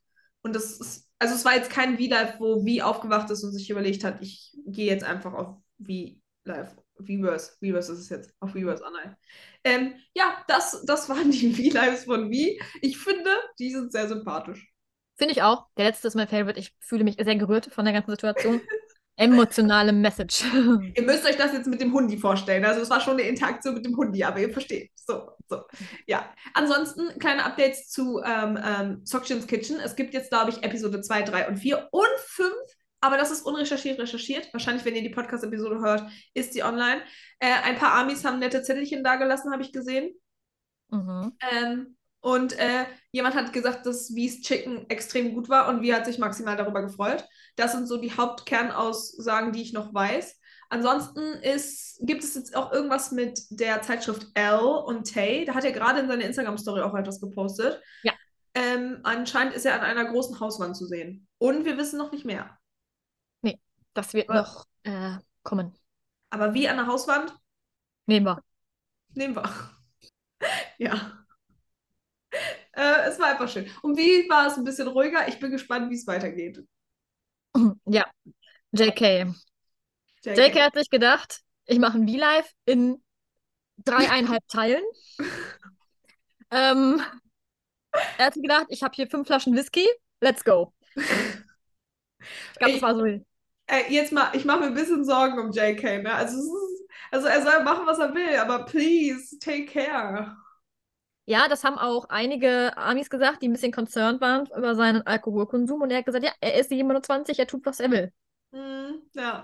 Und 0.42 0.54
das 0.54 0.78
ist, 0.78 1.08
also 1.18 1.34
es 1.34 1.44
war 1.44 1.54
jetzt 1.54 1.70
kein 1.70 1.98
V-Live, 1.98 2.38
wo 2.38 2.64
Wie 2.64 2.82
aufgewacht 2.82 3.30
ist 3.30 3.44
und 3.44 3.52
sich 3.52 3.70
überlegt 3.70 4.04
hat, 4.04 4.22
ich 4.22 4.56
gehe 4.66 4.86
jetzt 4.86 5.04
einfach 5.04 5.34
auf 5.34 5.56
V-Live. 5.84 6.76
Weverse, 7.00 7.52
Weverse 7.60 7.92
ist 7.92 8.00
es 8.00 8.08
jetzt, 8.08 8.34
auf 8.40 8.54
Weverse 8.54 8.82
online. 8.84 9.16
Ähm, 9.64 9.94
ja, 10.14 10.44
das, 10.48 10.82
das 10.84 11.08
waren 11.08 11.30
die 11.30 11.52
V-Lives 11.70 12.04
von 12.04 12.30
Wie. 12.30 12.60
Ich 12.82 12.98
finde, 12.98 13.30
die 13.58 13.70
sind 13.70 13.92
sehr 13.92 14.08
sympathisch. 14.08 14.72
Finde 15.16 15.32
ich 15.32 15.42
auch. 15.42 15.66
Der 15.76 15.86
letzte 15.86 16.08
ist 16.08 16.14
mein 16.14 16.28
Favorite. 16.28 16.58
Ich 16.58 16.74
fühle 16.80 17.04
mich 17.04 17.16
sehr 17.20 17.36
gerührt 17.36 17.66
von 17.66 17.84
der 17.84 17.94
ganzen 17.94 18.12
Situation. 18.12 18.60
Emotionale 19.18 19.92
Message. 19.92 20.44
Ihr 20.94 21.02
müsst 21.02 21.26
euch 21.26 21.36
das 21.36 21.52
jetzt 21.52 21.66
mit 21.66 21.80
dem 21.80 21.92
Hundi 21.92 22.16
vorstellen. 22.18 22.64
Also 22.64 22.80
es 22.80 22.88
war 22.88 23.00
schon 23.00 23.14
eine 23.14 23.22
Interaktion 23.22 23.74
mit 23.74 23.84
dem 23.84 23.96
Hundi, 23.96 24.22
aber 24.22 24.38
ihr 24.38 24.50
versteht. 24.50 24.92
So, 24.94 25.32
so. 25.48 25.62
Ja. 26.06 26.32
Ansonsten 26.54 27.18
kleine 27.18 27.44
Updates 27.44 27.88
zu 27.88 28.22
ähm, 28.24 28.58
ähm, 28.64 29.46
Kitchen. 29.46 29.80
Es 29.80 29.96
gibt 29.96 30.14
jetzt, 30.14 30.30
glaube 30.30 30.50
ich, 30.50 30.62
Episode 30.62 31.00
2, 31.00 31.22
3 31.22 31.48
und 31.48 31.56
4 31.56 31.88
und 31.90 32.18
5. 32.26 32.52
Aber 33.00 33.16
das 33.16 33.30
ist 33.30 33.42
unrecherchiert 33.42 33.98
recherchiert. 33.98 34.48
Wahrscheinlich, 34.52 34.84
wenn 34.84 34.94
ihr 34.94 35.02
die 35.02 35.10
Podcast-Episode 35.10 35.80
hört, 35.80 36.10
ist 36.34 36.52
sie 36.52 36.62
online. 36.62 37.00
Äh, 37.40 37.52
ein 37.64 37.76
paar 37.76 37.94
Amis 37.94 38.24
haben 38.24 38.38
nette 38.38 38.62
Zettelchen 38.62 39.04
dagelassen, 39.04 39.52
habe 39.52 39.62
ich 39.62 39.72
gesehen. 39.72 40.14
Mhm. 40.90 41.32
Ähm, 41.52 41.97
und 42.20 42.58
äh, 42.58 42.84
jemand 43.12 43.34
hat 43.34 43.52
gesagt, 43.52 43.86
dass 43.86 44.14
Wies 44.14 44.42
Chicken 44.42 44.88
extrem 44.90 45.34
gut 45.34 45.48
war 45.48 45.68
und 45.68 45.82
wie 45.82 45.94
hat 45.94 46.06
sich 46.06 46.18
maximal 46.18 46.56
darüber 46.56 46.82
gefreut. 46.82 47.24
Das 47.56 47.72
sind 47.72 47.86
so 47.86 47.96
die 47.96 48.12
Hauptkernaussagen, 48.16 49.52
die 49.52 49.62
ich 49.62 49.72
noch 49.72 49.94
weiß. 49.94 50.38
Ansonsten 50.70 51.20
ist, 51.42 51.98
gibt 52.02 52.22
es 52.24 52.34
jetzt 52.34 52.54
auch 52.54 52.72
irgendwas 52.72 53.10
mit 53.12 53.40
der 53.50 53.80
Zeitschrift 53.82 54.26
L 54.34 54.58
und 54.58 55.12
Tay. 55.12 55.44
Da 55.44 55.54
hat 55.54 55.64
er 55.64 55.72
gerade 55.72 56.00
in 56.00 56.08
seiner 56.08 56.24
Instagram-Story 56.24 56.82
auch 56.82 56.94
etwas 56.94 57.20
gepostet. 57.20 57.80
Ja. 58.02 58.12
Ähm, 58.54 59.00
anscheinend 59.04 59.54
ist 59.54 59.64
er 59.64 59.74
an 59.74 59.80
einer 59.80 60.04
großen 60.10 60.40
Hauswand 60.40 60.76
zu 60.76 60.86
sehen. 60.86 61.26
Und 61.38 61.64
wir 61.64 61.78
wissen 61.78 61.98
noch 61.98 62.12
nicht 62.12 62.24
mehr. 62.24 62.58
Das 63.94 64.14
wird 64.14 64.28
Aber- 64.28 64.42
noch 64.42 64.66
äh, 64.84 65.18
kommen. 65.42 65.76
Aber 66.30 66.54
wie 66.54 66.68
an 66.68 66.76
der 66.76 66.86
Hauswand? 66.86 67.34
Nehmen 68.06 68.26
wir. 68.26 68.42
Nehmen 69.14 69.34
wir. 69.34 69.50
ja. 70.78 71.17
Äh, 72.78 73.08
es 73.08 73.18
war 73.18 73.26
einfach 73.26 73.48
schön. 73.48 73.68
Und 73.82 73.98
wie 73.98 74.28
war 74.28 74.46
es 74.46 74.56
ein 74.56 74.62
bisschen 74.62 74.86
ruhiger? 74.86 75.26
Ich 75.26 75.40
bin 75.40 75.50
gespannt, 75.50 75.90
wie 75.90 75.96
es 75.96 76.06
weitergeht. 76.06 76.64
Ja. 77.86 78.04
JK. 78.72 79.34
JK 80.24 80.60
hat 80.60 80.74
sich 80.74 80.90
gedacht, 80.90 81.40
ich 81.66 81.78
mache 81.78 81.98
ein 81.98 82.06
V-Live 82.06 82.48
in 82.66 83.02
dreieinhalb 83.78 84.46
Teilen. 84.48 84.82
ähm, 86.52 87.02
er 88.18 88.26
hat 88.26 88.34
sich 88.34 88.42
gedacht, 88.42 88.66
ich 88.68 88.82
habe 88.82 88.94
hier 88.94 89.08
fünf 89.08 89.26
Flaschen 89.26 89.56
Whisky, 89.56 89.88
let's 90.20 90.44
go. 90.44 90.72
Ich 90.94 92.58
glaube, 92.58 92.74
das 92.74 92.82
war 92.82 92.94
so. 92.94 93.04
Äh, 93.06 93.22
jetzt 93.88 94.12
mal, 94.12 94.30
ich 94.34 94.44
mache 94.44 94.60
mir 94.60 94.66
ein 94.66 94.74
bisschen 94.74 95.04
Sorgen 95.04 95.38
um 95.38 95.50
JK, 95.50 96.02
ne? 96.02 96.12
Also, 96.12 96.36
also 97.10 97.26
er 97.26 97.42
soll 97.42 97.64
machen, 97.64 97.86
was 97.86 97.98
er 97.98 98.14
will, 98.14 98.36
aber 98.38 98.66
please, 98.66 99.36
take 99.38 99.66
care. 99.66 100.36
Ja, 101.28 101.48
das 101.48 101.62
haben 101.64 101.78
auch 101.78 102.08
einige 102.08 102.76
Amis 102.76 103.10
gesagt, 103.10 103.42
die 103.42 103.48
ein 103.48 103.52
bisschen 103.52 103.72
concerned 103.72 104.20
waren 104.20 104.46
über 104.56 104.74
seinen 104.74 105.02
Alkoholkonsum. 105.02 105.82
Und 105.82 105.90
er 105.90 105.98
hat 105.98 106.06
gesagt, 106.06 106.24
ja, 106.24 106.32
er 106.40 106.58
ist 106.58 106.70
27, 106.70 107.38
er 107.38 107.46
tut, 107.46 107.66
was 107.66 107.80
er 107.80 107.90
will. 107.90 108.12
Hm, 108.52 109.02
ja. 109.14 109.42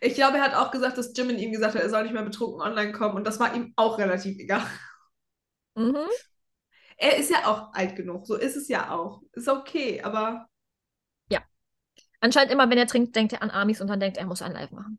Ich 0.00 0.14
glaube, 0.14 0.36
er 0.36 0.44
hat 0.44 0.54
auch 0.54 0.70
gesagt, 0.70 0.96
dass 0.98 1.16
Jim 1.16 1.30
in 1.30 1.38
ihm 1.38 1.52
gesagt 1.52 1.74
hat, 1.74 1.82
er 1.82 1.90
soll 1.90 2.04
nicht 2.04 2.12
mehr 2.12 2.22
betrunken 2.22 2.60
online 2.60 2.92
kommen. 2.92 3.16
Und 3.16 3.26
das 3.26 3.40
war 3.40 3.54
ihm 3.54 3.72
auch 3.76 3.98
relativ 3.98 4.38
egal. 4.38 4.62
Mhm. 5.74 6.06
Er 6.96 7.16
ist 7.16 7.30
ja 7.30 7.46
auch 7.46 7.72
alt 7.72 7.96
genug, 7.96 8.26
so 8.26 8.36
ist 8.36 8.56
es 8.56 8.68
ja 8.68 8.90
auch. 8.90 9.22
Ist 9.32 9.48
okay, 9.48 10.02
aber 10.02 10.48
Anscheinend 12.20 12.52
immer, 12.52 12.68
wenn 12.68 12.78
er 12.78 12.86
trinkt, 12.86 13.14
denkt 13.14 13.32
er 13.32 13.42
an 13.42 13.50
Amis 13.50 13.80
und 13.80 13.88
dann 13.88 14.00
denkt 14.00 14.16
er, 14.16 14.22
er 14.22 14.26
muss 14.26 14.42
ein 14.42 14.52
Live 14.52 14.72
machen. 14.72 14.98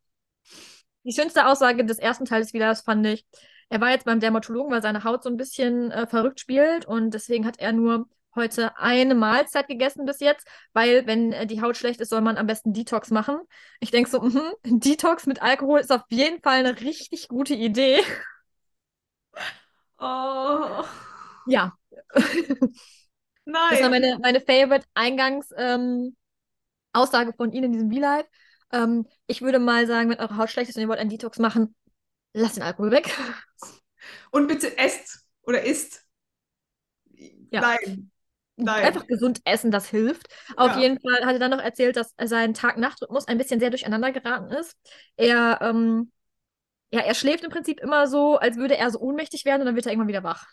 Die 1.04 1.14
schönste 1.14 1.48
Aussage 1.48 1.86
des 1.86 2.00
ersten 2.00 2.26
Teils 2.26 2.54
wieder, 2.54 2.68
das 2.68 2.82
fand 2.82 3.06
ich, 3.06 3.26
er 3.70 3.82
war 3.82 3.92
jetzt 3.92 4.06
beim 4.06 4.20
Dermatologen, 4.20 4.72
weil 4.72 4.82
seine 4.82 5.04
Haut 5.04 5.24
so 5.24 5.30
ein 5.30 5.38
bisschen 5.38 5.92
äh, 5.92 6.08
verrückt 6.08 6.40
spielt 6.40 6.86
und 6.86 7.12
deswegen 7.12 7.46
hat 7.46 7.60
er 7.60 7.72
nur 7.72 8.08
heute 8.36 8.78
eine 8.78 9.16
Mahlzeit 9.16 9.68
gegessen 9.68 10.06
bis 10.06 10.20
jetzt, 10.20 10.48
weil 10.74 11.06
wenn 11.08 11.32
äh, 11.32 11.46
die 11.46 11.62
Haut 11.62 11.78
schlecht 11.78 12.00
ist, 12.02 12.10
soll 12.10 12.22
man 12.22 12.38
am 12.38 12.48
besten 12.48 12.74
Detox 12.74 13.12
machen. 13.12 13.40
Ich 13.80 13.92
denke 13.92 14.10
so, 14.10 14.22
mhm, 14.22 14.54
Detox 14.64 15.26
mit 15.26 15.42
Alkohol 15.42 15.80
ist 15.80 15.92
auf 15.92 16.04
jeden 16.10 16.42
Fall 16.42 16.60
eine 16.60 16.80
richtig 16.82 17.28
gute 17.28 17.54
Idee. 17.54 18.00
oh, 20.00 20.84
Ja, 21.48 21.74
nein. 22.16 22.74
Das 23.72 23.82
war 23.82 23.90
meine, 23.90 24.20
meine 24.22 24.42
Favorite 24.42 24.86
Eingangs 24.94 25.50
ähm, 25.58 26.16
Aussage 26.94 27.34
von 27.36 27.52
Ihnen 27.52 27.66
in 27.66 27.74
diesem 27.74 27.92
V-Live. 27.92 28.28
Ähm, 28.72 29.08
ich 29.26 29.42
würde 29.42 29.60
mal 29.60 29.88
sagen, 29.88 30.10
wenn 30.10 30.20
eure 30.20 30.38
Haut 30.38 30.50
schlecht 30.52 30.70
ist 30.70 30.76
und 30.76 30.84
ihr 30.84 30.88
wollt 30.88 31.00
einen 31.00 31.10
Detox 31.10 31.40
machen, 31.40 31.76
lasst 32.34 32.58
den 32.58 32.64
Alkohol 32.64 32.92
weg. 32.92 33.10
Und 34.32 34.48
bitte 34.48 34.78
esst 34.78 35.26
oder 35.44 35.64
isst. 35.64 36.06
Ja. 37.52 37.62
Nein. 37.62 38.12
Nein. 38.62 38.86
Einfach 38.86 39.08
gesund 39.08 39.40
essen, 39.46 39.72
das 39.72 39.90
hilft. 39.90 40.28
Auf 40.58 40.72
Ja. 40.76 40.80
jeden 40.82 41.00
Fall 41.00 41.26
hat 41.26 41.34
er 41.34 41.40
dann 41.40 41.52
noch 41.52 41.62
erzählt, 41.64 41.96
dass 41.96 42.14
sein 42.22 42.54
Tag-Nacht-Rhythmus 42.54 43.28
ein 43.28 43.38
bisschen 43.38 43.60
sehr 43.62 43.70
durcheinander 43.70 44.12
geraten 44.12 44.52
ist. 44.54 44.76
Er, 45.16 45.60
ähm, 45.62 46.12
ja, 46.92 47.02
er 47.02 47.16
schläft 47.16 47.44
im 47.46 47.52
Prinzip 47.52 47.80
immer 47.80 48.08
so, 48.08 48.38
als 48.38 48.58
würde 48.58 48.78
er 48.78 48.92
so 48.92 49.00
ohnmächtig 49.00 49.46
werden 49.46 49.62
und 49.62 49.68
dann 49.68 49.76
wird 49.76 49.86
er 49.86 49.94
irgendwann 49.94 50.10
wieder 50.10 50.24
wach. 50.24 50.46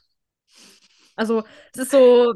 Also, 1.17 1.45
es 1.73 1.81
ist 1.83 1.91
so, 1.91 2.35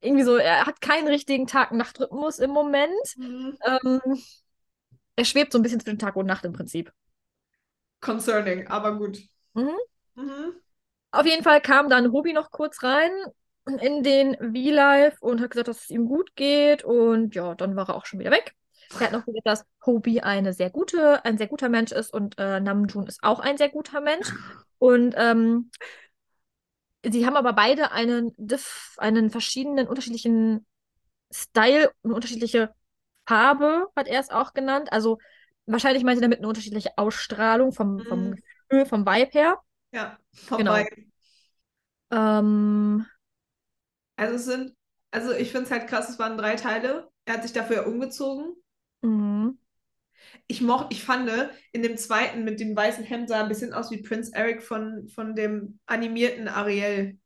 irgendwie 0.00 0.24
so, 0.24 0.36
er 0.36 0.66
hat 0.66 0.80
keinen 0.80 1.08
richtigen 1.08 1.46
Tag-Nacht-Rhythmus 1.46 2.38
im 2.38 2.50
Moment. 2.50 2.92
Hm, 3.16 3.56
Ähm, 3.64 4.00
er 5.16 5.24
schwebt 5.24 5.52
so 5.52 5.58
ein 5.58 5.62
bisschen 5.62 5.80
zwischen 5.80 5.98
Tag 5.98 6.16
und 6.16 6.26
Nacht 6.26 6.44
im 6.44 6.52
Prinzip. 6.52 6.92
Concerning, 8.04 8.66
aber 8.68 8.96
gut. 8.96 9.18
Mhm. 9.54 9.72
Mhm. 10.14 10.54
Auf 11.10 11.26
jeden 11.26 11.42
Fall 11.42 11.60
kam 11.60 11.88
dann 11.88 12.06
Ruby 12.06 12.32
noch 12.32 12.50
kurz 12.50 12.82
rein 12.82 13.10
in 13.80 14.02
den 14.02 14.34
V-Live 14.36 15.22
und 15.22 15.40
hat 15.40 15.50
gesagt, 15.50 15.68
dass 15.68 15.84
es 15.84 15.90
ihm 15.90 16.06
gut 16.06 16.36
geht. 16.36 16.84
Und 16.84 17.34
ja, 17.34 17.54
dann 17.54 17.76
war 17.76 17.88
er 17.88 17.94
auch 17.94 18.04
schon 18.04 18.20
wieder 18.20 18.30
weg. 18.30 18.54
Er 18.92 19.06
hat 19.06 19.12
noch 19.12 19.24
gesagt, 19.24 19.46
dass 19.46 19.64
Hobie 19.86 20.20
eine 20.20 20.52
sehr 20.52 20.70
gute, 20.70 21.24
ein 21.24 21.38
sehr 21.38 21.46
guter 21.48 21.68
Mensch 21.68 21.92
ist 21.92 22.12
und 22.12 22.38
äh, 22.38 22.60
Namjoon 22.60 23.06
ist 23.06 23.22
auch 23.22 23.40
ein 23.40 23.56
sehr 23.56 23.70
guter 23.70 24.00
Mensch. 24.00 24.32
Und 24.78 25.14
ähm, 25.16 25.70
sie 27.02 27.26
haben 27.26 27.36
aber 27.36 27.54
beide 27.54 27.92
einen, 27.92 28.32
diff, 28.36 28.94
einen 28.98 29.30
verschiedenen, 29.30 29.88
unterschiedlichen 29.88 30.66
Style, 31.32 31.90
eine 32.02 32.14
unterschiedliche 32.14 32.74
Farbe, 33.26 33.88
hat 33.96 34.08
er 34.08 34.20
es 34.20 34.30
auch 34.30 34.52
genannt. 34.52 34.92
Also 34.92 35.18
wahrscheinlich 35.66 36.04
meinte 36.04 36.20
er 36.20 36.28
damit 36.28 36.38
eine 36.38 36.48
unterschiedliche 36.48 36.90
Ausstrahlung 36.98 37.72
vom, 37.72 38.06
vom 38.06 38.30
Mhm. 38.30 38.42
Gefühl, 38.68 38.86
vom 38.86 39.06
Vibe 39.06 39.30
her. 39.32 39.58
Ja, 39.92 40.18
vorbei. 40.42 40.86
Ähm, 42.10 43.04
Also 44.16 44.34
es 44.36 44.44
sind, 44.46 44.74
also 45.12 45.30
ich 45.32 45.50
finde 45.52 45.66
es 45.66 45.70
halt 45.70 45.86
krass, 45.88 46.08
es 46.08 46.18
waren 46.18 46.36
drei 46.38 46.56
Teile. 46.56 47.08
Er 47.26 47.34
hat 47.34 47.42
sich 47.44 47.52
dafür 47.52 47.76
ja 47.76 47.82
umgezogen. 47.86 48.54
mhm. 49.02 49.54
Ich 50.46 50.60
moch, 50.60 50.86
ich 50.90 51.02
fand, 51.04 51.30
in 51.72 51.82
dem 51.82 51.96
zweiten 51.96 52.44
mit 52.44 52.60
dem 52.60 52.76
weißen 52.76 53.04
Hemd 53.04 53.28
sah 53.28 53.42
ein 53.42 53.48
bisschen 53.48 53.72
aus 53.72 53.90
wie 53.90 54.02
Prince 54.02 54.32
Eric 54.34 54.62
von, 54.62 55.08
von 55.08 55.34
dem 55.34 55.78
animierten 55.86 56.48
Ariel 56.48 57.18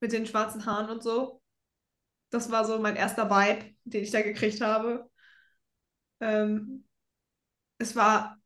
mit 0.00 0.12
den 0.12 0.26
schwarzen 0.26 0.66
Haaren 0.66 0.90
und 0.90 1.02
so. 1.02 1.42
Das 2.30 2.50
war 2.50 2.64
so 2.64 2.78
mein 2.80 2.96
erster 2.96 3.30
Vibe, 3.30 3.66
den 3.84 4.04
ich 4.04 4.10
da 4.12 4.22
gekriegt 4.22 4.60
habe. 4.60 5.10
Ähm, 6.20 6.84
es 7.78 7.96
war, 7.96 8.38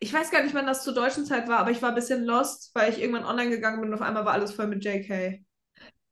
ich 0.00 0.12
weiß 0.12 0.30
gar 0.30 0.42
nicht, 0.42 0.54
wann 0.54 0.66
das 0.66 0.84
zur 0.84 0.94
deutschen 0.94 1.24
Zeit 1.24 1.48
war, 1.48 1.58
aber 1.58 1.70
ich 1.70 1.82
war 1.82 1.90
ein 1.90 1.94
bisschen 1.94 2.24
lost, 2.24 2.70
weil 2.74 2.92
ich 2.92 3.00
irgendwann 3.00 3.24
online 3.24 3.50
gegangen 3.50 3.80
bin 3.80 3.90
und 3.90 3.94
auf 3.94 4.02
einmal 4.02 4.24
war 4.24 4.32
alles 4.32 4.52
voll 4.52 4.66
mit 4.66 4.84
JK. 4.84 5.40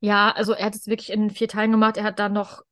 Ja, 0.01 0.33
also 0.33 0.53
er 0.53 0.67
hat 0.67 0.75
es 0.75 0.87
wirklich 0.87 1.11
in 1.11 1.31
vier 1.31 1.49
Teilen 1.49 1.73
gemacht. 1.73 1.97
Er 1.97 2.05
hat 2.05 2.19
dann 2.19 2.33
noch, 2.33 2.63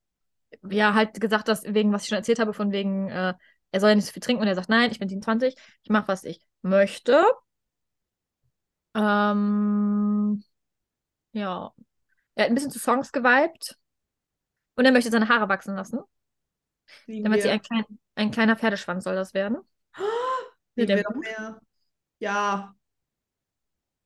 ja, 0.69 0.95
halt 0.95 1.21
gesagt, 1.21 1.49
dass 1.49 1.65
wegen, 1.65 1.93
was 1.93 2.03
ich 2.03 2.09
schon 2.09 2.19
erzählt 2.19 2.39
habe, 2.39 2.53
von 2.53 2.73
wegen, 2.73 3.09
äh, 3.09 3.35
er 3.71 3.81
soll 3.81 3.91
ja 3.91 3.97
nicht 3.97 4.07
so 4.07 4.13
viel 4.13 4.23
trinken. 4.23 4.43
Und 4.43 4.49
er 4.49 4.55
sagt, 4.55 4.69
nein, 4.69 4.91
ich 4.91 4.99
bin 4.99 5.09
27, 5.09 5.55
ich 5.83 5.91
mache, 5.91 6.09
was 6.09 6.25
ich 6.25 6.41
möchte. 6.63 7.25
Ähm, 8.95 10.45
ja. 11.33 11.73
Er 12.37 12.45
hat 12.45 12.51
ein 12.51 12.55
bisschen 12.55 12.71
zu 12.71 12.79
Songs 12.79 13.13
geweibt. 13.13 13.77
Und 14.77 14.85
er 14.85 14.93
möchte 14.93 15.11
seine 15.11 15.29
Haare 15.29 15.49
wachsen 15.49 15.75
lassen. 15.77 16.01
Damit 17.07 17.43
sie 17.43 17.49
wir. 17.49 17.55
ein, 17.55 17.63
klein, 17.63 17.85
ein 18.15 18.31
kleiner 18.31 18.57
Pferdeschwanz 18.57 19.05
soll 19.05 19.15
das 19.15 19.35
werden. 19.35 19.59
Der 20.77 20.89
wir 20.89 21.03
noch 21.03 21.17
mehr. 21.17 21.61
Ja. 22.19 22.75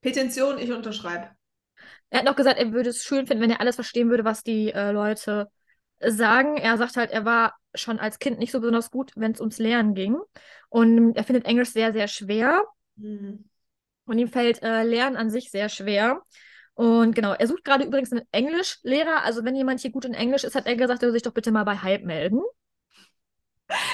Petition, 0.01 0.59
ich 0.59 0.71
unterschreibe. 0.73 1.31
Er 2.11 2.19
hat 2.21 2.27
noch 2.27 2.37
gesagt, 2.37 2.59
er 2.59 2.73
würde 2.73 2.91
es 2.91 3.03
schön 3.03 3.27
finden, 3.27 3.43
wenn 3.43 3.51
er 3.51 3.61
alles 3.61 3.75
verstehen 3.75 4.11
würde, 4.11 4.25
was 4.25 4.43
die 4.43 4.73
äh, 4.73 4.93
Leute 4.93 5.51
sagen. 6.01 6.57
Er 6.57 6.77
sagt 6.79 6.97
halt, 6.97 7.11
er 7.11 7.25
war 7.25 7.55
schon 7.75 7.99
als 7.99 8.19
Kind 8.19 8.39
nicht 8.39 8.53
so 8.53 8.61
besonders 8.61 8.91
gut, 8.91 9.13
wenn 9.17 9.33
es 9.33 9.41
ums 9.41 9.59
Lernen 9.59 9.95
ging. 9.95 10.17
Und 10.69 11.17
er 11.17 11.25
findet 11.25 11.47
Englisch 11.47 11.71
sehr, 11.71 11.93
sehr 11.93 12.09
schwer. 12.09 12.63
Hm. 12.99 13.45
Und 14.05 14.19
ihm 14.19 14.29
fällt 14.29 14.63
äh, 14.63 14.85
Lernen 14.85 15.17
an 15.17 15.31
sich 15.31 15.51
sehr 15.51 15.69
schwer. 15.69 16.23
Und 16.75 17.15
genau, 17.15 17.33
er 17.33 17.47
sucht 17.47 17.65
gerade 17.65 17.85
übrigens 17.85 18.13
einen 18.13 18.27
Englischlehrer. 18.31 19.25
Also 19.25 19.45
wenn 19.45 19.57
jemand 19.57 19.81
hier 19.81 19.91
gut 19.91 20.05
in 20.05 20.15
Englisch 20.15 20.45
ist, 20.45 20.55
hat 20.55 20.67
er 20.67 20.77
gesagt, 20.77 21.03
er 21.03 21.09
soll 21.09 21.13
sich 21.13 21.23
doch 21.23 21.35
bitte 21.35 21.51
mal 21.51 21.65
bei 21.65 21.77
Hype 21.77 22.05
melden. 22.05 22.41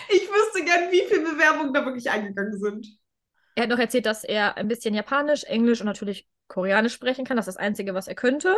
Ich 0.09 0.23
wüsste 0.29 0.65
gern, 0.65 0.91
wie 0.93 1.05
viele 1.09 1.23
Bewerbungen 1.33 1.73
da 1.73 1.85
wirklich 1.85 2.11
eingegangen 2.11 2.59
sind. 2.59 2.87
Er 3.57 3.65
hat 3.65 3.71
noch 3.71 3.79
erzählt, 3.79 4.07
dass 4.07 4.25
er 4.25 4.57
ein 4.57 4.69
bisschen 4.69 4.95
Japanisch, 4.95 5.45
Englisch 5.45 5.81
und 5.81 5.87
natürlich 5.87 6.27
Koreanisch 6.49 6.93
sprechen 6.93 7.25
kann. 7.25 7.37
Das 7.37 7.49
ist 7.49 7.55
das 7.57 7.63
Einzige, 7.63 7.95
was 7.95 8.09
er 8.09 8.15
könnte. 8.15 8.57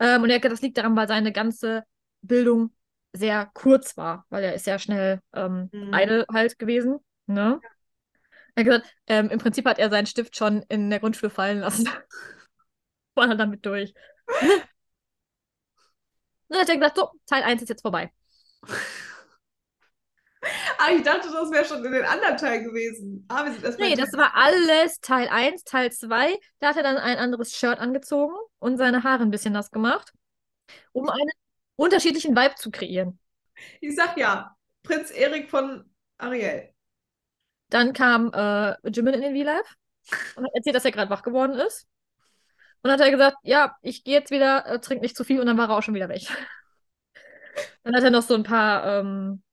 Ähm, 0.00 0.22
und 0.22 0.30
er 0.30 0.36
hat 0.36 0.42
gesagt, 0.42 0.52
das 0.58 0.62
liegt 0.62 0.78
daran, 0.78 0.96
weil 0.96 1.08
seine 1.08 1.32
ganze 1.32 1.84
Bildung 2.22 2.72
sehr 3.12 3.50
kurz 3.54 3.96
war, 3.96 4.26
weil 4.28 4.44
er 4.44 4.54
ist 4.54 4.66
ja 4.66 4.78
schnell 4.78 5.20
ähm, 5.34 5.70
Mhm. 5.72 5.94
idle 5.94 6.26
halt 6.32 6.58
gewesen. 6.58 6.98
Ne? 7.26 7.60
Er 8.54 8.60
hat 8.60 8.64
gesagt, 8.64 8.94
ähm, 9.06 9.30
im 9.30 9.38
Prinzip 9.38 9.66
hat 9.66 9.78
er 9.78 9.90
seinen 9.90 10.06
Stift 10.06 10.36
schon 10.36 10.62
in 10.68 10.90
der 10.90 11.00
Grundschule 11.00 11.30
fallen 11.30 11.60
lassen. 11.60 11.88
War 13.14 13.28
dann 13.28 13.38
damit 13.38 13.64
durch. 13.66 13.94
Dann 16.48 16.60
hat 16.60 16.68
er 16.68 16.76
gesagt, 16.76 16.96
so, 16.96 17.10
Teil 17.26 17.42
1 17.42 17.62
ist 17.62 17.68
jetzt 17.68 17.82
vorbei. 17.82 18.12
Ah, 20.84 20.92
ich 20.92 21.02
dachte, 21.02 21.30
das 21.30 21.50
wäre 21.50 21.64
schon 21.64 21.84
in 21.84 21.92
den 21.92 22.04
anderen 22.04 22.36
Teil 22.36 22.62
gewesen. 22.62 23.24
Ah, 23.28 23.44
wir 23.44 23.52
sind 23.52 23.64
erst 23.64 23.78
Nee, 23.78 23.94
das 23.94 24.12
war 24.12 24.34
alles 24.34 25.00
Teil 25.00 25.28
1. 25.28 25.64
Teil 25.64 25.90
2, 25.90 26.38
da 26.58 26.68
hat 26.68 26.76
er 26.76 26.82
dann 26.82 26.96
ein 26.98 27.16
anderes 27.16 27.56
Shirt 27.56 27.78
angezogen 27.78 28.34
und 28.58 28.76
seine 28.76 29.02
Haare 29.02 29.22
ein 29.22 29.30
bisschen 29.30 29.54
nass 29.54 29.70
gemacht, 29.70 30.12
um 30.92 31.08
einen 31.08 31.30
unterschiedlichen 31.76 32.36
Vibe 32.36 32.56
zu 32.56 32.70
kreieren. 32.70 33.18
Ich 33.80 33.94
sag 33.96 34.18
ja, 34.18 34.54
Prinz 34.82 35.10
Erik 35.10 35.48
von 35.48 35.90
Ariel. 36.18 36.70
Dann 37.70 37.92
kam 37.94 38.30
äh, 38.34 38.76
Jimin 38.88 39.14
in 39.14 39.22
den 39.22 39.36
V-Live 39.36 39.74
und 40.36 40.44
hat 40.44 40.54
erzählt, 40.54 40.76
dass 40.76 40.84
er 40.84 40.92
gerade 40.92 41.10
wach 41.10 41.22
geworden 41.22 41.54
ist. 41.54 41.86
Und 42.82 42.90
dann 42.90 42.92
hat 42.92 43.00
er 43.00 43.10
gesagt, 43.10 43.38
ja, 43.42 43.74
ich 43.80 44.04
gehe 44.04 44.18
jetzt 44.18 44.30
wieder, 44.30 44.66
äh, 44.66 44.78
trink 44.80 45.00
nicht 45.00 45.16
zu 45.16 45.24
viel 45.24 45.40
und 45.40 45.46
dann 45.46 45.56
war 45.56 45.70
er 45.70 45.78
auch 45.78 45.82
schon 45.82 45.94
wieder 45.94 46.10
weg. 46.10 46.22
Dann 47.84 47.94
hat 47.94 48.02
er 48.02 48.10
noch 48.10 48.22
so 48.22 48.34
ein 48.34 48.42
paar 48.42 48.98
ähm, 48.98 49.43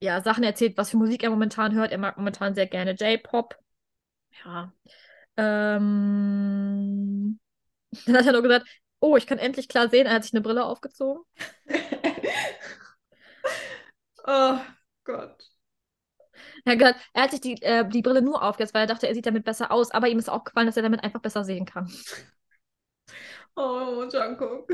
ja, 0.00 0.22
Sachen 0.22 0.44
erzählt, 0.44 0.76
was 0.76 0.90
für 0.90 0.96
Musik 0.96 1.22
er 1.22 1.30
momentan 1.30 1.74
hört. 1.74 1.92
Er 1.92 1.98
mag 1.98 2.16
momentan 2.16 2.54
sehr 2.54 2.66
gerne 2.66 2.92
J-Pop. 2.92 3.56
Ja. 4.44 4.72
Ähm, 5.36 7.38
dann 8.06 8.16
hat 8.16 8.26
er 8.26 8.32
noch 8.32 8.42
gesagt, 8.42 8.66
oh, 9.00 9.16
ich 9.16 9.26
kann 9.26 9.38
endlich 9.38 9.68
klar 9.68 9.88
sehen. 9.88 10.06
Er 10.06 10.14
hat 10.14 10.24
sich 10.24 10.34
eine 10.34 10.42
Brille 10.42 10.64
aufgezogen. 10.64 11.24
oh 14.26 14.58
Gott. 15.04 15.42
Er 16.64 16.72
hat 16.72 16.78
gesagt, 16.78 17.00
er 17.14 17.22
hat 17.22 17.30
sich 17.30 17.40
die, 17.40 17.62
äh, 17.62 17.88
die 17.88 18.02
Brille 18.02 18.22
nur 18.22 18.42
aufgesetzt, 18.42 18.74
weil 18.74 18.82
er 18.82 18.86
dachte, 18.86 19.08
er 19.08 19.14
sieht 19.14 19.26
damit 19.26 19.44
besser 19.44 19.70
aus. 19.72 19.90
Aber 19.90 20.08
ihm 20.08 20.18
ist 20.18 20.30
auch 20.30 20.44
gefallen, 20.44 20.66
dass 20.66 20.76
er 20.76 20.82
damit 20.82 21.02
einfach 21.02 21.20
besser 21.20 21.44
sehen 21.44 21.64
kann. 21.64 21.90
Oh, 23.56 24.08
Jungkook. 24.12 24.68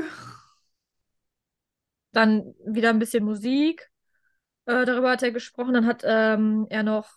Dann 2.11 2.55
wieder 2.65 2.89
ein 2.89 2.99
bisschen 2.99 3.23
Musik. 3.25 3.89
Äh, 4.65 4.85
darüber 4.85 5.11
hat 5.11 5.23
er 5.23 5.31
gesprochen. 5.31 5.73
Dann 5.73 5.85
hat 5.85 6.03
ähm, 6.05 6.67
er 6.69 6.83
noch 6.83 7.09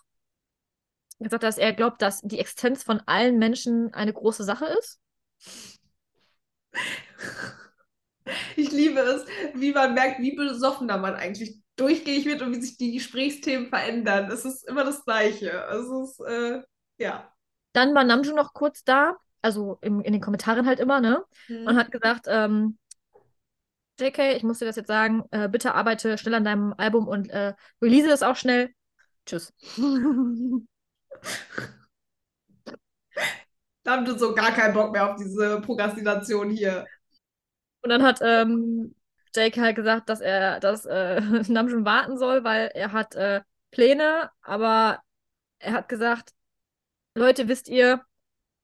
gesagt, 1.19 1.43
dass 1.43 1.57
er 1.57 1.73
glaubt, 1.73 2.01
dass 2.01 2.21
die 2.21 2.39
Existenz 2.39 2.83
von 2.83 3.01
allen 3.05 3.37
Menschen 3.37 3.93
eine 3.93 4.13
große 4.13 4.43
Sache 4.43 4.65
ist. 4.79 4.99
Ich 8.55 8.71
liebe 8.71 8.99
es, 8.99 9.25
wie 9.55 9.71
man 9.71 9.95
merkt, 9.95 10.19
wie 10.19 10.35
besoffener 10.35 10.97
man 10.97 11.15
eigentlich 11.15 11.59
durchgängig 11.75 12.25
wird 12.25 12.43
und 12.43 12.55
wie 12.55 12.61
sich 12.61 12.77
die 12.77 12.91
Gesprächsthemen 12.91 13.69
verändern. 13.69 14.29
Es 14.29 14.45
ist 14.45 14.67
immer 14.67 14.83
das 14.83 15.03
Gleiche. 15.03 15.65
Es 15.71 15.87
ist, 15.87 16.19
äh, 16.19 16.61
ja. 16.97 17.31
Dann 17.73 17.95
war 17.95 18.03
Namjoon 18.03 18.35
noch 18.35 18.53
kurz 18.53 18.83
da, 18.83 19.17
also 19.41 19.79
im, 19.81 20.01
in 20.01 20.13
den 20.13 20.21
Kommentaren 20.21 20.67
halt 20.67 20.79
immer, 20.79 20.99
ne? 21.01 21.23
Und 21.47 21.77
hat 21.77 21.91
gesagt, 21.91 22.25
ähm, 22.27 22.77
JK, 23.99 24.35
ich 24.35 24.43
muss 24.43 24.59
dir 24.59 24.65
das 24.65 24.75
jetzt 24.75 24.87
sagen, 24.87 25.23
äh, 25.31 25.49
bitte 25.49 25.75
arbeite 25.75 26.17
schnell 26.17 26.35
an 26.35 26.45
deinem 26.45 26.73
Album 26.77 27.07
und 27.07 27.29
äh, 27.29 27.53
release 27.81 28.09
es 28.09 28.23
auch 28.23 28.35
schnell. 28.35 28.73
Tschüss. 29.25 29.53
Da 33.83 33.95
haben 33.95 34.05
wir 34.05 34.19
so 34.19 34.35
gar 34.35 34.51
keinen 34.51 34.73
Bock 34.73 34.91
mehr 34.91 35.09
auf 35.09 35.15
diese 35.15 35.61
Prokrastination 35.61 36.51
hier. 36.51 36.85
Und 37.81 37.89
dann 37.89 38.03
hat 38.03 38.19
ähm, 38.21 38.93
Jake 39.33 39.59
halt 39.59 39.75
gesagt, 39.75 40.09
dass 40.09 40.21
er, 40.21 40.59
dass 40.59 40.85
äh, 40.85 41.21
Namjoon 41.47 41.85
warten 41.85 42.17
soll, 42.17 42.43
weil 42.43 42.69
er 42.75 42.91
hat 42.91 43.15
äh, 43.15 43.41
Pläne, 43.71 44.29
aber 44.41 45.01
er 45.59 45.73
hat 45.73 45.89
gesagt, 45.89 46.31
Leute, 47.15 47.47
wisst 47.47 47.67
ihr, 47.67 48.01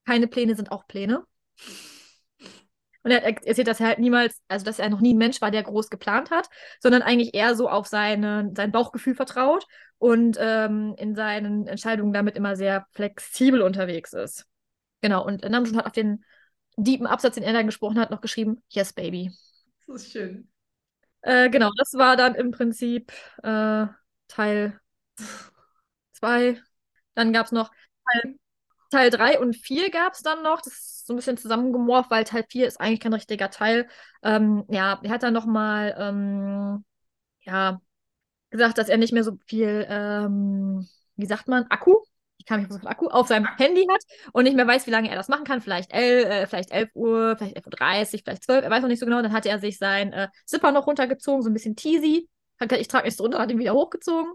keine 0.06 0.28
Pläne 0.28 0.56
sind 0.56 0.72
auch 0.72 0.88
Pläne. 0.88 1.26
Und 3.06 3.12
er 3.12 3.22
hat 3.22 3.46
erzählt, 3.46 3.68
dass 3.68 3.80
er 3.80 3.86
halt 3.86 4.00
niemals, 4.00 4.42
also 4.48 4.66
dass 4.66 4.80
er 4.80 4.90
noch 4.90 5.00
nie 5.00 5.14
ein 5.14 5.20
Mensch 5.20 5.40
war, 5.40 5.52
der 5.52 5.62
groß 5.62 5.92
geplant 5.92 6.32
hat, 6.32 6.50
sondern 6.80 7.04
eigentlich 7.04 7.36
eher 7.36 7.54
so 7.54 7.70
auf 7.70 7.86
seine, 7.86 8.52
sein 8.58 8.72
Bauchgefühl 8.72 9.14
vertraut 9.14 9.68
und 10.00 10.38
ähm, 10.40 10.96
in 10.98 11.14
seinen 11.14 11.68
Entscheidungen 11.68 12.14
damit 12.14 12.36
immer 12.36 12.56
sehr 12.56 12.88
flexibel 12.94 13.62
unterwegs 13.62 14.14
ist. 14.14 14.48
Genau, 15.02 15.24
und 15.24 15.48
Namjoon 15.48 15.78
hat 15.78 15.86
auf 15.86 15.92
den 15.92 16.26
deepen 16.78 17.06
Absatz, 17.06 17.36
den 17.36 17.44
er 17.44 17.54
dann 17.54 17.68
gesprochen 17.68 18.00
hat, 18.00 18.10
noch 18.10 18.22
geschrieben, 18.22 18.64
Yes, 18.70 18.92
Baby. 18.92 19.32
Das 19.86 20.02
ist 20.02 20.12
schön. 20.12 20.50
Äh, 21.22 21.52
genau, 21.52 21.70
das 21.78 21.94
war 21.94 22.18
dann 22.18 22.34
im 22.34 22.50
Prinzip 22.50 23.12
äh, 23.44 23.86
Teil 24.28 24.80
2. 26.14 26.60
Dann 27.14 27.34
gab 27.34 27.46
es 27.46 27.52
noch 27.52 27.70
Teil, 28.04 28.36
Teil 28.90 29.10
3 29.10 29.40
und 29.40 29.56
4 29.56 29.90
gab 29.92 30.14
es 30.14 30.22
dann 30.22 30.44
noch. 30.44 30.62
Das 30.62 30.74
ist 30.74 31.08
so 31.08 31.14
ein 31.14 31.18
bisschen 31.18 31.38
zusammengemorft, 31.38 32.12
weil 32.12 32.24
Teil 32.24 32.46
4 32.50 32.68
ist 32.68 32.80
eigentlich 32.80 33.00
kein 33.00 33.14
richtiger 33.14 33.50
Teil. 33.50 33.88
Ähm, 34.24 34.66
ja, 34.70 35.00
er 35.04 35.10
hat 35.10 35.24
dann 35.24 35.34
nochmal 35.34 35.96
ähm, 36.00 36.84
ja, 37.42 37.82
gesagt, 38.50 38.78
dass 38.78 38.90
er 38.90 38.98
nicht 38.98 39.14
mehr 39.14 39.24
so 39.24 39.38
viel, 39.46 39.86
ähm, 39.90 40.88
wie 41.16 41.26
sagt 41.26 41.48
man, 41.48 41.66
Akku? 41.70 41.96
Ich 42.38 42.46
kann 42.46 42.62
mich 42.62 42.72
auf 42.72 42.86
Akku 42.86 43.08
auf 43.08 43.28
seinem 43.28 43.48
Handy 43.58 43.88
hat 43.90 44.02
und 44.32 44.44
nicht 44.44 44.56
mehr 44.56 44.68
weiß, 44.68 44.86
wie 44.86 44.92
lange 44.92 45.10
er 45.10 45.16
das 45.16 45.30
machen 45.30 45.46
kann. 45.46 45.62
Vielleicht, 45.62 45.92
el, 45.94 46.26
äh, 46.26 46.48
vielleicht 46.48 46.72
11 46.72 46.92
Uhr, 46.94 47.36
vielleicht 47.38 47.58
11.30 47.58 48.14
Uhr, 48.14 48.20
vielleicht 48.24 48.44
12 48.44 48.64
er 48.64 48.70
weiß 48.70 48.82
noch 48.82 48.90
nicht 48.90 49.00
so 49.00 49.06
genau. 49.06 49.22
Dann 49.22 49.34
hatte 49.34 49.50
er 49.50 49.60
sich 49.60 49.78
sein 49.78 50.14
äh, 50.14 50.28
Zipper 50.46 50.72
noch 50.72 50.86
runtergezogen, 50.88 51.42
so 51.42 51.50
ein 51.50 51.54
bisschen 51.54 51.76
teasy. 51.76 52.30
Ich 52.60 52.88
trage 52.88 53.06
nichts 53.06 53.18
drunter, 53.18 53.40
hat 53.40 53.52
ihn 53.52 53.60
wieder 53.60 53.74
hochgezogen. 53.74 54.32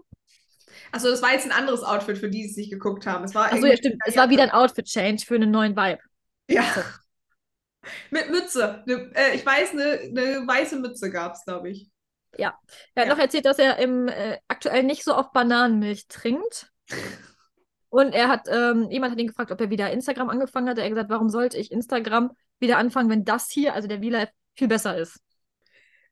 Achso, 0.91 1.09
das 1.09 1.21
war 1.21 1.31
jetzt 1.33 1.45
ein 1.45 1.51
anderes 1.51 1.83
Outfit, 1.83 2.17
für 2.17 2.29
die, 2.29 2.41
die 2.41 2.49
es 2.49 2.57
nicht 2.57 2.71
geguckt 2.71 3.05
haben. 3.05 3.23
Es 3.23 3.35
war 3.35 3.51
Achso, 3.51 3.65
ja, 3.65 3.77
stimmt. 3.77 3.97
Es 4.05 4.15
war 4.15 4.29
wieder 4.29 4.43
ein 4.43 4.51
Outfit-Change 4.51 5.25
für 5.25 5.35
einen 5.35 5.51
neuen 5.51 5.75
Vibe. 5.75 5.99
Ja. 6.47 6.63
Mit 8.11 8.29
Mütze. 8.29 8.83
Ne, 8.85 9.11
äh, 9.15 9.35
ich 9.35 9.45
weiß, 9.45 9.71
eine 9.71 10.09
ne 10.11 10.43
weiße 10.45 10.77
Mütze 10.79 11.09
gab 11.09 11.33
es, 11.33 11.43
glaube 11.45 11.69
ich. 11.69 11.89
Er 12.95 13.03
hat 13.03 13.07
Ja. 13.07 13.13
noch 13.15 13.19
erzählt, 13.19 13.45
dass 13.45 13.59
er 13.59 13.77
im, 13.77 14.07
äh, 14.07 14.37
aktuell 14.47 14.83
nicht 14.83 15.03
so 15.03 15.15
oft 15.15 15.33
Bananenmilch 15.33 16.07
trinkt. 16.07 16.71
Und 17.89 18.13
er 18.13 18.29
hat, 18.29 18.47
ähm, 18.49 18.89
jemand 18.89 19.11
hat 19.11 19.19
ihn 19.19 19.27
gefragt, 19.27 19.51
ob 19.51 19.59
er 19.59 19.69
wieder 19.69 19.91
Instagram 19.91 20.29
angefangen 20.29 20.69
hat. 20.69 20.77
Er 20.77 20.85
hat 20.85 20.91
gesagt, 20.91 21.09
warum 21.09 21.29
sollte 21.29 21.57
ich 21.57 21.71
Instagram 21.71 22.31
wieder 22.59 22.77
anfangen, 22.77 23.09
wenn 23.09 23.25
das 23.25 23.49
hier, 23.49 23.73
also 23.73 23.87
der 23.87 23.99
V-Live, 23.99 24.29
viel 24.55 24.67
besser 24.67 24.97
ist. 24.97 25.19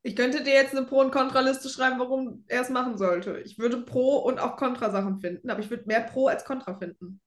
Ich 0.01 0.15
könnte 0.15 0.43
dir 0.43 0.53
jetzt 0.53 0.75
eine 0.75 0.85
Pro- 0.85 1.01
und 1.01 1.11
Kontraliste 1.11 1.67
schreiben, 1.69 1.99
warum 1.99 2.45
er 2.47 2.61
es 2.61 2.69
machen 2.69 2.97
sollte. 2.97 3.39
Ich 3.39 3.59
würde 3.59 3.77
Pro- 3.77 4.19
und 4.19 4.39
auch 4.39 4.55
Kontra-Sachen 4.55 5.19
finden, 5.19 5.49
aber 5.49 5.59
ich 5.59 5.69
würde 5.69 5.83
mehr 5.85 6.01
Pro 6.01 6.27
als 6.27 6.45
Kontra 6.45 6.75
finden. 6.75 7.19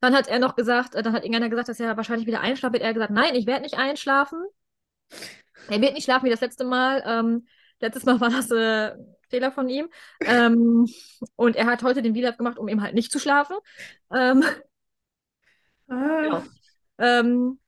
Dann 0.00 0.14
hat 0.14 0.28
er 0.28 0.38
noch 0.38 0.56
gesagt, 0.56 0.94
äh, 0.94 1.02
dann 1.02 1.12
hat 1.12 1.24
irgendeiner 1.24 1.50
gesagt, 1.50 1.68
dass 1.68 1.80
er 1.80 1.96
wahrscheinlich 1.96 2.26
wieder 2.26 2.40
einschlafen 2.40 2.72
wird. 2.74 2.82
Er 2.82 2.88
hat 2.90 2.94
gesagt, 2.94 3.12
nein, 3.12 3.34
ich 3.34 3.46
werde 3.46 3.62
nicht 3.62 3.76
einschlafen. 3.76 4.42
Er 5.68 5.80
wird 5.80 5.94
nicht 5.94 6.04
schlafen 6.04 6.26
wie 6.26 6.30
das 6.30 6.40
letzte 6.40 6.64
Mal. 6.64 7.02
Ähm, 7.06 7.46
letztes 7.80 8.04
Mal 8.04 8.20
war 8.20 8.30
das 8.30 8.50
äh, 8.50 8.94
Fehler 9.28 9.52
von 9.52 9.68
ihm. 9.68 9.88
Ähm, 10.20 10.86
und 11.36 11.56
er 11.56 11.66
hat 11.66 11.82
heute 11.82 12.00
den 12.00 12.14
V-Live 12.14 12.38
gemacht, 12.38 12.58
um 12.58 12.68
eben 12.68 12.82
halt 12.82 12.94
nicht 12.94 13.12
zu 13.12 13.18
schlafen. 13.18 13.56
Ähm, 14.14 14.44
Ah. 15.90 16.42
ähm, 16.98 17.58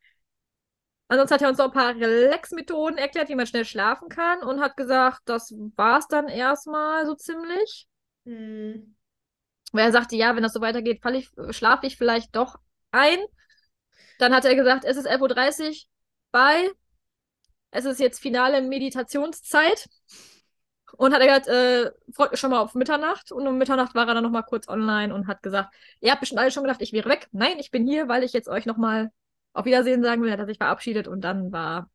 ansonsten 1.11 1.34
hat 1.34 1.42
er 1.42 1.48
uns 1.48 1.58
noch 1.58 1.66
ein 1.66 1.72
paar 1.72 1.94
Relax-Methoden 1.94 2.98
erklärt, 2.98 3.28
wie 3.28 3.34
man 3.34 3.46
schnell 3.46 3.64
schlafen 3.64 4.08
kann 4.08 4.42
und 4.42 4.61
hat 4.61 4.76
gesagt, 4.76 5.22
das 5.24 5.52
war's 5.76 6.06
dann 6.08 6.28
erstmal 6.28 7.06
so 7.06 7.14
ziemlich. 7.14 7.88
Hm. 8.24 8.96
Weil 9.72 9.86
er 9.86 9.92
sagte, 9.92 10.16
ja, 10.16 10.34
wenn 10.34 10.42
das 10.42 10.52
so 10.52 10.61
weitergeht, 10.61 11.00
falle 11.02 11.18
ich, 11.18 11.30
schlafe 11.50 11.86
ich 11.86 11.96
vielleicht 11.96 12.34
doch 12.34 12.56
ein. 12.90 13.18
Dann 14.18 14.34
hat 14.34 14.44
er 14.44 14.54
gesagt, 14.54 14.84
es 14.84 14.96
ist 14.96 15.08
11.30 15.08 15.68
Uhr 15.68 15.74
bei. 16.32 16.70
Es 17.70 17.84
ist 17.84 18.00
jetzt 18.00 18.20
finale 18.20 18.62
Meditationszeit. 18.62 19.88
Und 20.96 21.14
hat 21.14 21.20
er 21.20 21.26
gesagt, 21.26 21.48
äh, 21.48 21.90
freut 22.12 22.32
mich 22.32 22.40
schon 22.40 22.50
mal 22.50 22.61
auf 22.61 22.74
Mitternacht. 22.74 23.32
Und 23.32 23.46
um 23.46 23.58
Mitternacht 23.58 23.94
war 23.94 24.08
er 24.08 24.14
dann 24.14 24.24
nochmal 24.24 24.44
kurz 24.44 24.68
online 24.68 25.14
und 25.14 25.28
hat 25.28 25.42
gesagt, 25.42 25.72
ihr 26.00 26.11
habt 26.11 26.20
bestimmt 26.20 26.40
alle 26.40 26.50
schon 26.50 26.64
gedacht, 26.64 26.82
ich 26.82 26.92
wäre 26.92 27.08
weg. 27.08 27.28
Nein, 27.32 27.58
ich 27.58 27.70
bin 27.70 27.86
hier, 27.86 28.08
weil 28.08 28.24
ich 28.24 28.32
jetzt 28.32 28.48
euch 28.48 28.66
nochmal 28.66 29.11
auf 29.53 29.64
Wiedersehen 29.64 30.03
sagen 30.03 30.22
will. 30.22 30.32
Hat 30.32 30.38
er 30.40 30.46
sich 30.46 30.59
verabschiedet 30.59 31.09
und 31.09 31.22
dann 31.22 31.53
war 31.53 31.90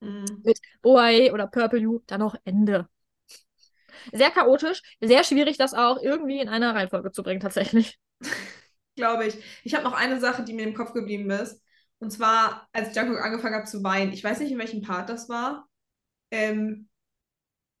Mhm. 0.00 0.42
mit 0.44 0.58
OAE 0.82 1.32
oder 1.32 1.46
Purple 1.48 1.80
You 1.80 2.00
dann 2.06 2.20
noch 2.20 2.36
Ende. 2.44 2.88
Sehr 4.12 4.30
chaotisch, 4.30 4.80
sehr 5.00 5.24
schwierig, 5.24 5.58
das 5.58 5.74
auch 5.74 6.00
irgendwie 6.00 6.38
in 6.40 6.48
einer 6.48 6.74
Reihenfolge 6.74 7.12
zu 7.12 7.22
bringen, 7.22 7.40
tatsächlich. 7.40 7.98
Glaube 8.96 9.26
ich. 9.26 9.36
Ich 9.64 9.74
habe 9.74 9.84
noch 9.84 9.94
eine 9.94 10.20
Sache, 10.20 10.44
die 10.44 10.52
mir 10.52 10.66
im 10.66 10.74
Kopf 10.74 10.92
geblieben 10.92 11.30
ist. 11.30 11.62
Und 11.98 12.10
zwar, 12.10 12.68
als 12.72 12.94
Jungkook 12.94 13.20
angefangen 13.22 13.54
hat 13.54 13.68
zu 13.68 13.82
weinen. 13.82 14.12
Ich 14.12 14.22
weiß 14.24 14.40
nicht, 14.40 14.52
in 14.52 14.58
welchem 14.58 14.82
Part 14.82 15.08
das 15.08 15.28
war. 15.28 15.68
Ähm, 16.30 16.88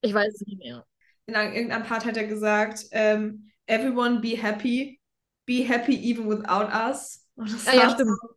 Ich 0.00 0.14
weiß 0.14 0.34
es 0.34 0.40
nicht 0.46 0.58
mehr. 0.58 0.86
in 1.26 1.34
einem- 1.36 1.54
irgendeinem 1.54 1.84
Part 1.84 2.04
hat 2.04 2.16
er 2.16 2.26
gesagt, 2.26 2.84
ähm, 2.92 3.50
everyone 3.66 4.20
be 4.20 4.36
happy. 4.40 5.00
Be 5.46 5.64
happy 5.68 5.96
even 6.10 6.28
without 6.28 6.68
us. 6.72 7.26
Und 7.34 7.52
das 7.52 7.66
ja, 7.66 7.88
war 7.88 7.90
stimmt. 7.90 8.10
so, 8.20 8.34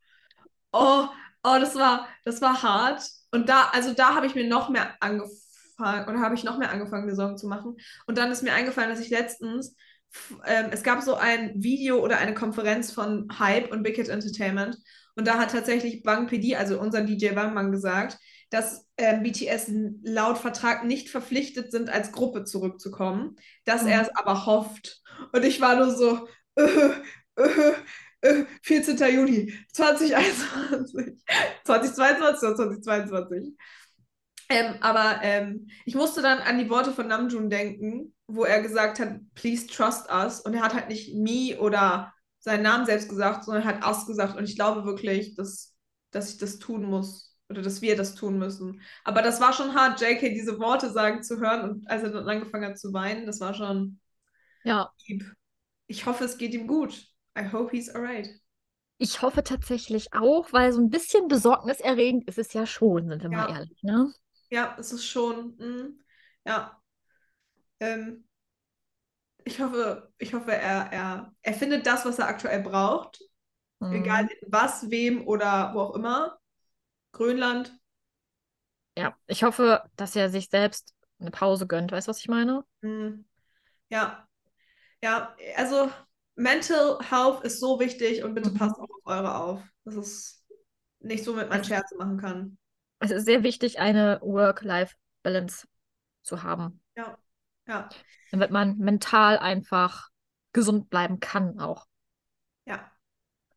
oh, 0.75 1.07
oh, 1.43 1.57
das 1.59 1.75
war, 1.75 2.07
das 2.23 2.41
war 2.41 2.61
hart. 2.63 3.03
Und 3.31 3.49
da, 3.49 3.69
also 3.73 3.93
da 3.93 4.15
habe 4.15 4.27
ich 4.27 4.35
mir 4.35 4.47
noch 4.47 4.69
mehr 4.69 4.93
angefangen, 5.01 6.07
oder 6.07 6.19
habe 6.21 6.35
ich 6.35 6.43
noch 6.43 6.57
mehr 6.57 6.71
angefangen, 6.71 7.05
mir 7.05 7.15
Sorgen 7.15 7.37
zu 7.37 7.47
machen. 7.47 7.75
Und 8.07 8.17
dann 8.17 8.31
ist 8.31 8.43
mir 8.43 8.53
eingefallen, 8.53 8.89
dass 8.89 8.99
ich 8.99 9.09
letztens, 9.09 9.75
ähm, 10.45 10.67
es 10.71 10.83
gab 10.83 11.01
so 11.01 11.15
ein 11.15 11.51
Video 11.55 11.99
oder 12.03 12.17
eine 12.17 12.33
Konferenz 12.33 12.91
von 12.91 13.27
Hype 13.39 13.71
und 13.71 13.83
Big 13.83 13.95
Hit 13.97 14.09
Entertainment. 14.09 14.77
Und 15.15 15.27
da 15.27 15.37
hat 15.37 15.51
tatsächlich 15.51 16.03
Bang 16.03 16.27
PD, 16.27 16.55
also 16.55 16.79
unser 16.79 17.01
DJ 17.01 17.29
Bang 17.31 17.53
Bang, 17.55 17.71
gesagt, 17.71 18.17
dass 18.49 18.85
ähm, 18.97 19.23
BTS 19.23 19.71
laut 20.03 20.37
Vertrag 20.37 20.85
nicht 20.85 21.09
verpflichtet 21.09 21.71
sind, 21.71 21.89
als 21.89 22.11
Gruppe 22.11 22.43
zurückzukommen, 22.45 23.35
dass 23.65 23.83
Mhm. 23.83 23.89
er 23.89 24.01
es 24.03 24.09
aber 24.15 24.45
hofft. 24.45 25.01
Und 25.33 25.43
ich 25.43 25.59
war 25.61 25.75
nur 25.75 25.91
so, 25.91 26.27
äh, 26.55 26.63
äh, 27.37 27.43
äh, 27.43 27.73
14. 28.61 28.97
Juni 29.13 29.53
2021, 29.73 31.23
2022 31.63 32.49
oder 32.49 32.81
2022. 32.81 33.53
Ähm, 34.49 34.75
aber 34.81 35.19
ähm, 35.23 35.67
ich 35.85 35.95
musste 35.95 36.21
dann 36.21 36.39
an 36.39 36.59
die 36.59 36.69
Worte 36.69 36.91
von 36.91 37.07
Namjoon 37.07 37.49
denken, 37.49 38.13
wo 38.27 38.43
er 38.43 38.61
gesagt 38.61 38.99
hat, 38.99 39.19
please 39.33 39.67
trust 39.67 40.09
us. 40.11 40.41
Und 40.41 40.53
er 40.53 40.61
hat 40.61 40.73
halt 40.73 40.89
nicht 40.89 41.15
me 41.15 41.59
oder 41.59 42.13
seinen 42.39 42.63
Namen 42.63 42.85
selbst 42.85 43.09
gesagt, 43.09 43.43
sondern 43.43 43.65
hat 43.65 43.85
us 43.85 44.05
gesagt. 44.05 44.37
Und 44.37 44.43
ich 44.43 44.55
glaube 44.55 44.85
wirklich, 44.85 45.35
dass, 45.35 45.73
dass 46.11 46.29
ich 46.31 46.37
das 46.37 46.59
tun 46.59 46.83
muss 46.83 47.35
oder 47.49 47.61
dass 47.61 47.81
wir 47.81 47.95
das 47.95 48.15
tun 48.15 48.37
müssen. 48.37 48.81
Aber 49.03 49.21
das 49.21 49.41
war 49.41 49.53
schon 49.53 49.73
hart, 49.75 50.01
JK 50.01 50.33
diese 50.33 50.59
Worte 50.59 50.91
sagen 50.91 51.23
zu 51.23 51.39
hören 51.39 51.69
und 51.69 51.89
als 51.89 52.03
er 52.03 52.11
dann 52.11 52.27
angefangen 52.27 52.69
hat 52.69 52.79
zu 52.79 52.93
weinen, 52.93 53.25
das 53.25 53.39
war 53.39 53.53
schon 53.53 53.99
Ja, 54.63 54.91
deep. 55.07 55.23
Ich 55.87 56.05
hoffe, 56.05 56.23
es 56.25 56.37
geht 56.37 56.53
ihm 56.53 56.67
gut. 56.67 57.07
I 57.35 57.43
hope 57.43 57.71
he's 57.71 57.89
alright. 57.89 58.27
ich 58.97 59.21
hoffe 59.21 59.41
tatsächlich 59.43 60.11
auch, 60.13 60.51
weil 60.53 60.73
so 60.73 60.81
ein 60.81 60.89
bisschen 60.89 61.27
besorgniserregend 61.29 62.27
ist 62.27 62.37
es 62.37 62.51
ja 62.53 62.65
schon, 62.65 63.07
sind 63.09 63.23
wir 63.23 63.29
mal 63.29 63.45
Ja. 63.47 63.49
ehrlich, 63.49 63.81
ne? 63.83 64.13
Ja, 64.49 64.75
es 64.79 64.91
ist 64.93 65.05
schon, 65.07 65.55
mm, 65.57 65.99
ja. 66.45 66.81
Ähm, 67.79 68.25
ich 69.43 69.59
hoffe, 69.61 70.11
ich 70.17 70.33
hoffe, 70.33 70.51
er, 70.53 70.91
er, 70.91 71.35
er 71.41 71.53
findet 71.53 71.85
das, 71.85 72.05
was 72.05 72.19
er 72.19 72.27
aktuell 72.27 72.61
braucht. 72.61 73.19
Mhm. 73.81 74.19
Egal 74.19 74.29
was, 74.47 74.89
wem 74.91 75.27
oder 75.27 75.73
wo 75.75 75.81
auch 75.81 75.95
immer. 75.95 76.39
Grönland. 77.13 77.77
Ja, 78.97 79.15
ich 79.27 79.43
hoffe, 79.43 79.83
dass 79.95 80.15
er 80.15 80.29
sich 80.29 80.49
selbst 80.49 80.93
eine 81.19 81.31
Pause 81.31 81.67
gönnt. 81.67 81.91
Weißt 81.91 82.07
du, 82.07 82.09
was 82.09 82.19
ich 82.19 82.27
meine? 82.27 82.65
mm, 82.81 83.25
Ja. 83.89 84.27
Ja, 85.03 85.35
also 85.57 85.91
Mental 86.35 86.99
Health 87.01 87.43
ist 87.43 87.59
so 87.59 87.79
wichtig 87.79 88.23
und 88.23 88.33
bitte 88.35 88.49
Mhm. 88.51 88.55
passt 88.57 88.75
auch 88.75 88.89
auf 88.89 89.05
eure 89.05 89.35
auf. 89.35 89.63
Das 89.85 89.95
ist 89.95 90.45
nicht 90.99 91.23
so, 91.23 91.33
mit 91.33 91.49
man 91.49 91.63
Scherze 91.63 91.95
machen 91.97 92.17
kann. 92.17 92.57
Es 92.99 93.11
ist 93.11 93.25
sehr 93.25 93.43
wichtig, 93.43 93.79
eine 93.79 94.19
Work-Life-Balance 94.21 95.67
zu 96.23 96.43
haben, 96.43 96.81
Ja. 96.97 97.17
Ja. 97.67 97.89
damit 98.31 98.51
man 98.51 98.77
mental 98.77 99.37
einfach 99.37 100.09
gesund 100.53 100.89
bleiben 100.89 101.19
kann 101.19 101.59
auch. 101.59 101.85
Ja. 102.65 102.89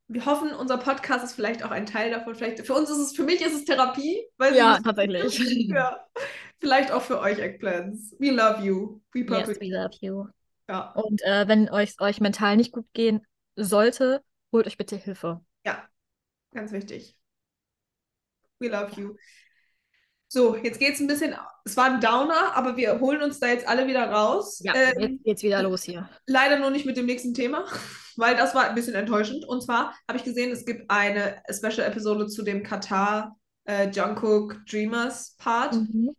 Wir 0.08 0.24
hoffen, 0.26 0.52
unser 0.54 0.78
Podcast 0.78 1.24
ist 1.24 1.34
vielleicht 1.34 1.62
auch 1.62 1.70
ein 1.70 1.86
Teil 1.86 2.10
davon. 2.10 2.34
Vielleicht, 2.34 2.66
für 2.66 2.74
uns 2.74 2.90
ist 2.90 2.98
es, 2.98 3.16
für 3.16 3.24
mich 3.24 3.40
ist 3.42 3.54
es 3.54 3.64
Therapie. 3.64 4.26
Ja, 4.54 4.78
tatsächlich. 4.82 5.38
Ja. 5.68 6.04
Vielleicht 6.60 6.90
auch 6.90 7.02
für 7.02 7.20
euch, 7.20 7.38
Eggplants. 7.38 8.16
We 8.18 8.30
love 8.30 8.64
you. 8.64 9.00
We 9.12 9.20
Yes, 9.20 9.60
we 9.60 9.68
love 9.68 9.94
you. 10.00 10.26
Ja. 10.68 10.92
Und 10.92 11.22
äh, 11.22 11.48
wenn 11.48 11.70
euch, 11.70 12.00
euch 12.00 12.20
mental 12.20 12.56
nicht 12.56 12.72
gut 12.72 12.86
gehen 12.92 13.26
sollte, 13.56 14.22
holt 14.52 14.66
euch 14.66 14.76
bitte 14.76 14.96
Hilfe. 14.96 15.40
ja, 15.64 15.88
ganz 16.52 16.72
wichtig. 16.72 17.16
We 18.60 18.68
love 18.68 18.92
you. 19.00 19.14
So, 20.30 20.56
jetzt 20.56 20.78
geht 20.78 20.94
es 20.94 21.00
ein 21.00 21.06
bisschen, 21.06 21.34
es 21.64 21.76
war 21.76 21.86
ein 21.86 22.00
Downer, 22.00 22.54
aber 22.54 22.76
wir 22.76 23.00
holen 23.00 23.22
uns 23.22 23.40
da 23.40 23.46
jetzt 23.46 23.66
alle 23.66 23.86
wieder 23.86 24.10
raus. 24.10 24.60
Ja, 24.62 24.74
Ähm, 24.74 25.00
jetzt 25.00 25.24
geht's 25.24 25.42
wieder 25.42 25.62
los 25.62 25.84
hier. 25.84 26.08
Leider 26.26 26.58
nur 26.58 26.70
nicht 26.70 26.84
mit 26.84 26.98
dem 26.98 27.06
nächsten 27.06 27.32
Thema, 27.32 27.64
weil 28.16 28.36
das 28.36 28.54
war 28.54 28.68
ein 28.68 28.74
bisschen 28.74 28.94
enttäuschend. 28.94 29.46
Und 29.46 29.62
zwar 29.62 29.94
habe 30.06 30.18
ich 30.18 30.24
gesehen, 30.24 30.50
es 30.50 30.66
gibt 30.66 30.90
eine 30.90 31.40
Special-Episode 31.50 32.26
zu 32.26 32.42
dem 32.42 32.62
Katar 32.62 33.38
äh, 33.64 33.88
Jungkook 33.88 34.66
Dreamers 34.66 35.34
Part. 35.38 35.74
Mhm. 35.74 36.14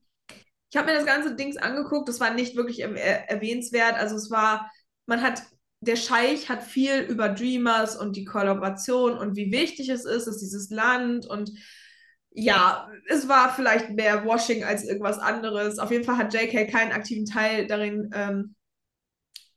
Ich 0.69 0.77
habe 0.77 0.91
mir 0.91 0.97
das 0.97 1.05
ganze 1.05 1.35
Dings 1.35 1.57
angeguckt, 1.57 2.07
das 2.07 2.19
war 2.19 2.33
nicht 2.33 2.55
wirklich 2.55 2.79
er 2.81 3.29
erwähnenswert. 3.29 3.95
Also 3.95 4.15
es 4.15 4.29
war, 4.29 4.71
man 5.05 5.21
hat, 5.21 5.41
der 5.81 5.95
Scheich 5.95 6.49
hat 6.49 6.63
viel 6.63 7.01
über 7.01 7.29
Dreamers 7.29 7.95
und 7.95 8.15
die 8.15 8.25
Kollaboration 8.25 9.17
und 9.17 9.35
wie 9.35 9.51
wichtig 9.51 9.89
es 9.89 10.05
ist, 10.05 10.27
ist 10.27 10.41
dieses 10.41 10.69
Land 10.69 11.25
und 11.25 11.51
ja, 12.31 12.87
es 13.07 13.27
war 13.27 13.53
vielleicht 13.53 13.89
mehr 13.89 14.25
Washing 14.25 14.63
als 14.63 14.83
irgendwas 14.83 15.17
anderes. 15.19 15.79
Auf 15.79 15.91
jeden 15.91 16.03
Fall 16.03 16.17
hat 16.17 16.33
JK 16.33 16.69
keinen 16.69 16.91
aktiven 16.91 17.25
Teil 17.25 17.65
darin 17.65 18.11
ähm, 18.13 18.55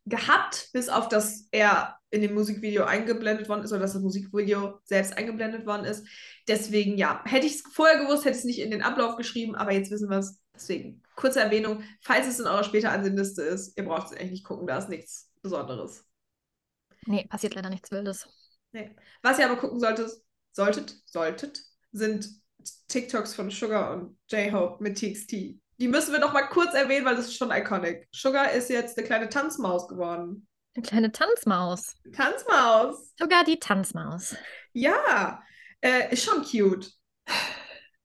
gehabt, 0.06 0.70
bis 0.72 0.88
auf 0.88 1.08
dass 1.08 1.48
er 1.50 1.98
in 2.10 2.22
dem 2.22 2.34
Musikvideo 2.34 2.84
eingeblendet 2.84 3.48
worden 3.48 3.64
ist 3.64 3.72
oder 3.72 3.80
dass 3.80 3.94
das 3.94 4.02
Musikvideo 4.02 4.80
selbst 4.84 5.16
eingeblendet 5.16 5.66
worden 5.66 5.84
ist. 5.84 6.06
Deswegen, 6.48 6.98
ja, 6.98 7.22
hätte 7.24 7.46
ich 7.46 7.56
es 7.56 7.62
vorher 7.72 8.00
gewusst, 8.00 8.24
hätte 8.24 8.36
ich 8.36 8.40
es 8.40 8.44
nicht 8.44 8.60
in 8.60 8.70
den 8.70 8.82
Ablauf 8.82 9.16
geschrieben, 9.16 9.54
aber 9.54 9.72
jetzt 9.72 9.90
wissen 9.90 10.10
wir 10.10 10.18
es. 10.18 10.41
Deswegen, 10.54 11.02
kurze 11.16 11.40
Erwähnung, 11.40 11.82
falls 12.00 12.26
es 12.26 12.38
in 12.38 12.46
eurer 12.46 12.64
später 12.64 12.92
Ansehenliste 12.92 13.42
ist, 13.42 13.76
ihr 13.76 13.84
braucht 13.84 14.06
es 14.06 14.12
eigentlich 14.12 14.32
nicht 14.32 14.44
gucken, 14.44 14.66
da 14.66 14.78
ist 14.78 14.88
nichts 14.88 15.30
Besonderes. 15.42 16.04
Nee, 17.06 17.26
passiert 17.28 17.54
leider 17.54 17.70
nichts 17.70 17.90
Wildes. 17.90 18.28
Nee. 18.72 18.94
Was 19.22 19.38
ihr 19.38 19.46
aber 19.46 19.56
gucken 19.56 19.80
solltet, 19.80 20.10
solltet, 20.52 20.96
solltet, 21.06 21.60
sind 21.90 22.28
TikToks 22.88 23.34
von 23.34 23.50
Sugar 23.50 23.92
und 23.92 24.18
J-Hope 24.30 24.82
mit 24.82 24.98
TXT. 24.98 25.32
Die 25.78 25.88
müssen 25.88 26.12
wir 26.12 26.20
noch 26.20 26.32
mal 26.32 26.48
kurz 26.48 26.74
erwähnen, 26.74 27.04
weil 27.04 27.16
das 27.16 27.26
ist 27.26 27.36
schon 27.36 27.50
iconic. 27.50 28.06
Sugar 28.14 28.52
ist 28.52 28.70
jetzt 28.70 28.96
eine 28.96 29.06
kleine 29.06 29.28
Tanzmaus 29.28 29.88
geworden. 29.88 30.46
Eine 30.74 30.86
kleine 30.86 31.12
Tanzmaus. 31.12 31.96
Tanzmaus! 32.14 33.12
Sogar 33.18 33.44
die 33.44 33.58
Tanzmaus. 33.58 34.36
Ja, 34.72 35.42
äh, 35.80 36.12
ist 36.12 36.24
schon 36.24 36.44
cute. 36.44 36.92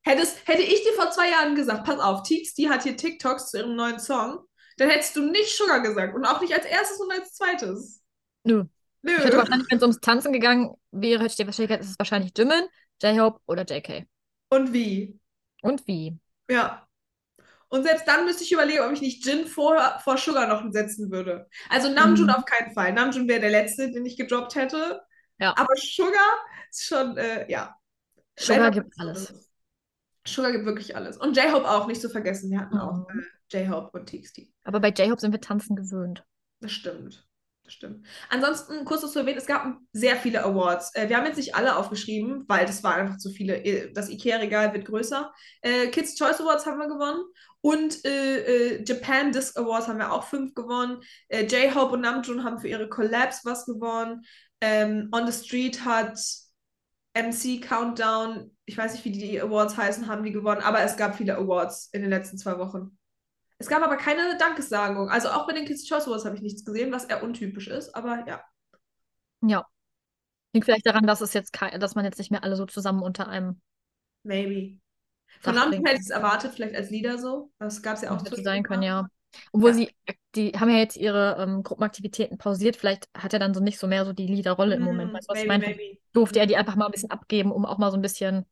Hättest, 0.07 0.47
hätte 0.47 0.61
ich 0.61 0.83
dir 0.83 0.93
vor 0.93 1.11
zwei 1.11 1.29
Jahren 1.29 1.55
gesagt, 1.55 1.85
pass 1.85 1.99
auf, 1.99 2.23
TXT 2.23 2.69
hat 2.69 2.83
hier 2.83 2.95
TikToks 2.97 3.51
zu 3.51 3.57
ihrem 3.57 3.75
neuen 3.75 3.99
Song, 3.99 4.39
dann 4.77 4.89
hättest 4.89 5.15
du 5.15 5.21
nicht 5.29 5.55
Sugar 5.55 5.81
gesagt 5.81 6.15
und 6.15 6.25
auch 6.25 6.39
nicht 6.41 6.53
als 6.53 6.65
erstes 6.65 6.99
und 6.99 7.11
als 7.11 7.33
zweites. 7.33 8.01
Nö. 8.43 8.65
Nö. 9.01 9.11
Ich 9.17 9.23
hätte 9.23 9.37
wahrscheinlich, 9.37 9.69
wenn 9.69 9.77
es 9.77 9.83
ums 9.83 9.99
Tanzen 9.99 10.33
gegangen 10.33 10.75
wäre, 10.91 11.19
hätte 11.19 11.31
ich 11.31 11.35
dir 11.35 11.45
wahrscheinlich 11.45 11.69
gesagt, 11.69 11.83
es 11.83 11.89
ist 11.91 11.99
wahrscheinlich 11.99 12.31
Jimin, 12.37 12.67
J-Hope 13.01 13.39
oder 13.45 13.63
JK. 13.63 14.05
Und 14.49 14.73
wie? 14.73 15.19
Und 15.61 15.85
wie? 15.87 16.17
Ja. 16.49 16.87
Und 17.69 17.83
selbst 17.83 18.07
dann 18.07 18.23
müsste 18.25 18.43
ich 18.43 18.51
überlegen, 18.53 18.79
ob 18.81 18.93
ich 18.93 19.01
nicht 19.01 19.25
Jin 19.25 19.45
vor, 19.45 19.99
vor 20.03 20.17
Sugar 20.17 20.47
noch 20.47 20.63
setzen 20.71 21.11
würde. 21.11 21.49
Also 21.69 21.89
Namjoon 21.89 22.27
Mhm. 22.27 22.33
auf 22.33 22.45
keinen 22.45 22.73
Fall. 22.73 22.93
Namjoon 22.93 23.27
wäre 23.27 23.41
der 23.41 23.49
letzte, 23.51 23.91
den 23.91 24.05
ich 24.05 24.15
gedroppt 24.15 24.55
hätte. 24.55 25.01
Ja. 25.37 25.53
Aber 25.57 25.75
Sugar 25.75 26.45
ist 26.69 26.85
schon, 26.85 27.17
äh, 27.17 27.49
ja. 27.51 27.75
Sugar 28.39 28.71
gibt 28.71 28.93
alles. 28.99 29.46
Sugar 30.27 30.51
gibt 30.51 30.65
wirklich 30.65 30.95
alles. 30.95 31.17
Und 31.17 31.35
J-Hope 31.37 31.69
auch, 31.69 31.87
nicht 31.87 32.01
zu 32.01 32.09
vergessen. 32.09 32.49
Wir 32.51 32.59
hatten 32.59 32.77
auch 32.77 33.07
Mhm. 33.13 33.23
äh, 33.51 33.63
J-Hope 33.63 33.97
und 33.97 34.07
TXT. 34.07 34.41
Aber 34.63 34.79
bei 34.79 34.89
J-Hope 34.89 35.21
sind 35.21 35.31
wir 35.31 35.41
tanzen 35.41 35.75
gewöhnt. 35.75 36.23
Das 36.59 36.71
stimmt. 36.71 37.23
Das 37.63 37.73
stimmt. 37.73 38.05
Ansonsten, 38.29 38.85
kurz 38.85 39.01
noch 39.03 39.09
zu 39.09 39.19
erwähnen, 39.19 39.37
es 39.37 39.45
gab 39.45 39.77
sehr 39.91 40.15
viele 40.15 40.43
Awards. 40.43 40.95
Äh, 40.95 41.09
wir 41.09 41.17
haben 41.17 41.25
jetzt 41.25 41.35
nicht 41.37 41.55
alle 41.55 41.75
aufgeschrieben, 41.75 42.45
weil 42.47 42.65
das 42.65 42.81
waren 42.83 43.01
einfach 43.01 43.17
zu 43.17 43.29
viele. 43.29 43.57
Äh, 43.63 43.91
Das 43.93 44.09
IKEA-Regal 44.09 44.73
wird 44.73 44.85
größer. 44.85 45.33
Äh, 45.61 45.87
Kids 45.87 46.15
Choice 46.15 46.39
Awards 46.41 46.65
haben 46.65 46.79
wir 46.79 46.87
gewonnen. 46.87 47.21
Und 47.61 48.01
Japan 48.87 49.31
Disc 49.33 49.57
Awards 49.57 49.87
haben 49.89 49.97
wir 49.99 50.13
auch 50.13 50.23
fünf 50.23 50.53
gewonnen. 50.53 51.01
J-Hope 51.29 51.93
und 51.95 52.01
Namjoon 52.01 52.43
haben 52.45 52.59
für 52.59 52.69
ihre 52.69 52.87
Collabs 52.87 53.43
was 53.43 53.65
gewonnen. 53.65 54.23
Ähm, 54.61 55.09
On 55.11 55.29
the 55.29 55.33
Street 55.33 55.83
hat 55.83 56.17
MC 57.17 57.61
Countdown, 57.61 58.55
ich 58.65 58.77
weiß 58.77 58.93
nicht, 58.93 59.05
wie 59.05 59.11
die 59.11 59.41
Awards 59.41 59.77
heißen, 59.77 60.07
haben 60.07 60.23
die 60.23 60.31
gewonnen, 60.31 60.61
aber 60.61 60.81
es 60.81 60.97
gab 60.97 61.15
viele 61.15 61.37
Awards 61.37 61.89
in 61.93 62.01
den 62.01 62.09
letzten 62.09 62.37
zwei 62.37 62.57
Wochen. 62.59 62.97
Es 63.59 63.67
gab 63.67 63.81
aber 63.81 63.97
keine 63.97 64.37
Dankessagung. 64.37 65.09
Also 65.09 65.29
auch 65.29 65.47
bei 65.47 65.53
den 65.53 65.65
Kids 65.65 65.87
Choice 65.87 66.07
Awards 66.07 66.25
habe 66.25 66.35
ich 66.35 66.41
nichts 66.41 66.63
gesehen, 66.63 66.91
was 66.91 67.05
eher 67.05 67.23
untypisch 67.23 67.67
ist. 67.67 67.95
Aber 67.95 68.23
ja, 68.27 68.43
Ja. 69.41 69.65
Liegt 70.53 70.65
vielleicht 70.65 70.85
daran, 70.85 71.07
dass 71.07 71.21
es 71.21 71.33
jetzt 71.33 71.59
dass 71.79 71.95
man 71.95 72.05
jetzt 72.05 72.19
nicht 72.19 72.31
mehr 72.31 72.43
alle 72.43 72.55
so 72.55 72.65
zusammen 72.65 73.01
unter 73.01 73.27
einem 73.27 73.61
maybe. 74.23 74.79
Von 75.41 75.55
bringt. 75.55 75.87
hätte 75.87 75.95
ich 75.95 76.01
es 76.01 76.09
erwartet, 76.09 76.53
vielleicht 76.53 76.75
als 76.75 76.89
Lieder 76.89 77.17
so. 77.17 77.51
Das 77.59 77.81
gab 77.81 77.95
es 77.95 78.01
ja 78.01 78.11
auch 78.11 78.15
hätte 78.15 78.29
zwischendurch 78.29 78.45
sein 78.55 78.63
können, 78.63 78.83
ja. 78.83 79.07
Obwohl 79.51 79.69
Ja. 79.71 79.75
sie, 79.75 79.89
die 80.35 80.51
haben 80.53 80.69
ja 80.69 80.77
jetzt 80.77 80.95
ihre 80.97 81.37
ähm, 81.39 81.63
Gruppenaktivitäten 81.63 82.37
pausiert. 82.37 82.75
Vielleicht 82.77 83.09
hat 83.15 83.33
er 83.33 83.39
dann 83.39 83.53
so 83.53 83.59
nicht 83.61 83.79
so 83.79 83.87
mehr 83.87 84.05
so 84.05 84.13
die 84.13 84.27
Leaderrolle 84.27 84.75
im 84.75 84.83
Moment. 84.83 85.09
Hm, 85.09 85.15
Weißt 85.15 85.29
du, 85.29 85.33
was 85.33 85.39
ich 85.41 85.47
maybe, 85.47 85.65
meine? 85.65 85.75
maybe. 85.77 85.99
Durfte 86.13 86.39
er 86.39 86.45
die 86.47 86.57
einfach 86.57 86.75
mal 86.75 86.85
ein 86.85 86.91
bisschen 86.91 87.11
abgeben, 87.11 87.51
um 87.51 87.65
auch 87.65 87.77
mal 87.77 87.91
so 87.91 87.97
ein 87.97 88.01
bisschen, 88.01 88.45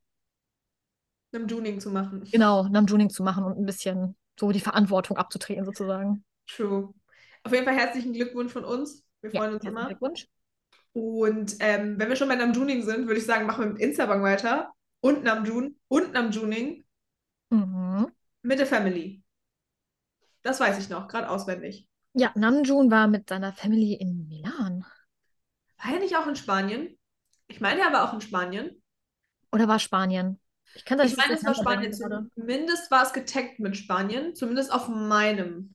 Namjooning 1.33 1.79
zu 1.79 1.89
machen. 1.91 2.23
genau, 2.31 2.63
Namjooning 2.67 3.09
zu 3.09 3.23
machen 3.23 3.43
und 3.43 3.57
ein 3.57 3.65
bisschen 3.65 4.15
so 4.39 4.51
die 4.51 4.59
Verantwortung 4.59 5.17
abzutreten, 5.17 5.65
sozusagen. 5.65 6.23
True. 6.47 6.93
Auf 7.43 7.51
jeden 7.51 7.65
Fall 7.65 7.75
herzlichen 7.75 8.13
Glückwunsch 8.13 8.51
von 8.51 8.63
uns. 8.65 9.03
Wir 9.21 9.31
Ja, 9.31 9.41
freuen 9.41 9.53
uns 9.53 9.63
herzlichen 9.63 9.77
immer. 9.77 9.87
Glückwunsch. 9.87 10.27
Und 10.93 11.57
ähm, 11.59 11.99
wenn 11.99 12.09
wir 12.09 12.15
schon 12.15 12.29
bei 12.29 12.35
Namjooning 12.35 12.83
sind, 12.83 13.07
würde 13.07 13.19
ich 13.19 13.25
sagen, 13.25 13.45
machen 13.45 13.65
wir 13.65 13.71
mit 13.73 13.81
Instagram 13.81 14.21
weiter. 14.23 14.71
Und 15.01 15.23
Namjoon 15.23 15.75
und 15.87 16.13
Namjooning 16.13 16.83
Mhm. 17.51 18.05
mit 18.43 18.59
der 18.59 18.65
Family. 18.67 19.21
Das 20.45 20.59
weiß 20.59 20.77
ich 20.77 20.89
noch, 20.89 21.07
gerade 21.07 21.27
auswendig. 21.27 21.87
Ja, 22.13 22.31
Namjoon 22.35 22.89
war 22.89 23.07
mit 23.07 23.29
seiner 23.29 23.53
Family 23.53 23.93
in 23.93 24.27
Milan. 24.27 24.85
War 25.81 25.93
er 25.93 25.99
nicht 25.99 26.15
auch 26.17 26.27
in 26.27 26.35
Spanien? 26.35 26.97
Ich 27.47 27.61
meine, 27.61 27.81
er 27.81 27.93
war 27.93 28.09
auch 28.09 28.13
in 28.13 28.21
Spanien. 28.21 28.81
Oder 29.51 29.67
war 29.67 29.79
Spanien? 29.79 30.39
Ich 30.75 30.85
kann 30.85 30.97
das 30.97 31.11
Ich 31.11 31.17
meine, 31.17 31.33
es 31.33 31.45
war 31.45 31.55
Spanien. 31.55 31.91
gerade. 31.91 32.29
Zumindest 32.35 32.91
war 32.91 33.03
es 33.03 33.13
getaggt 33.13 33.59
mit 33.59 33.77
Spanien. 33.77 34.35
Zumindest 34.35 34.71
auf 34.71 34.87
meinem. 34.87 35.73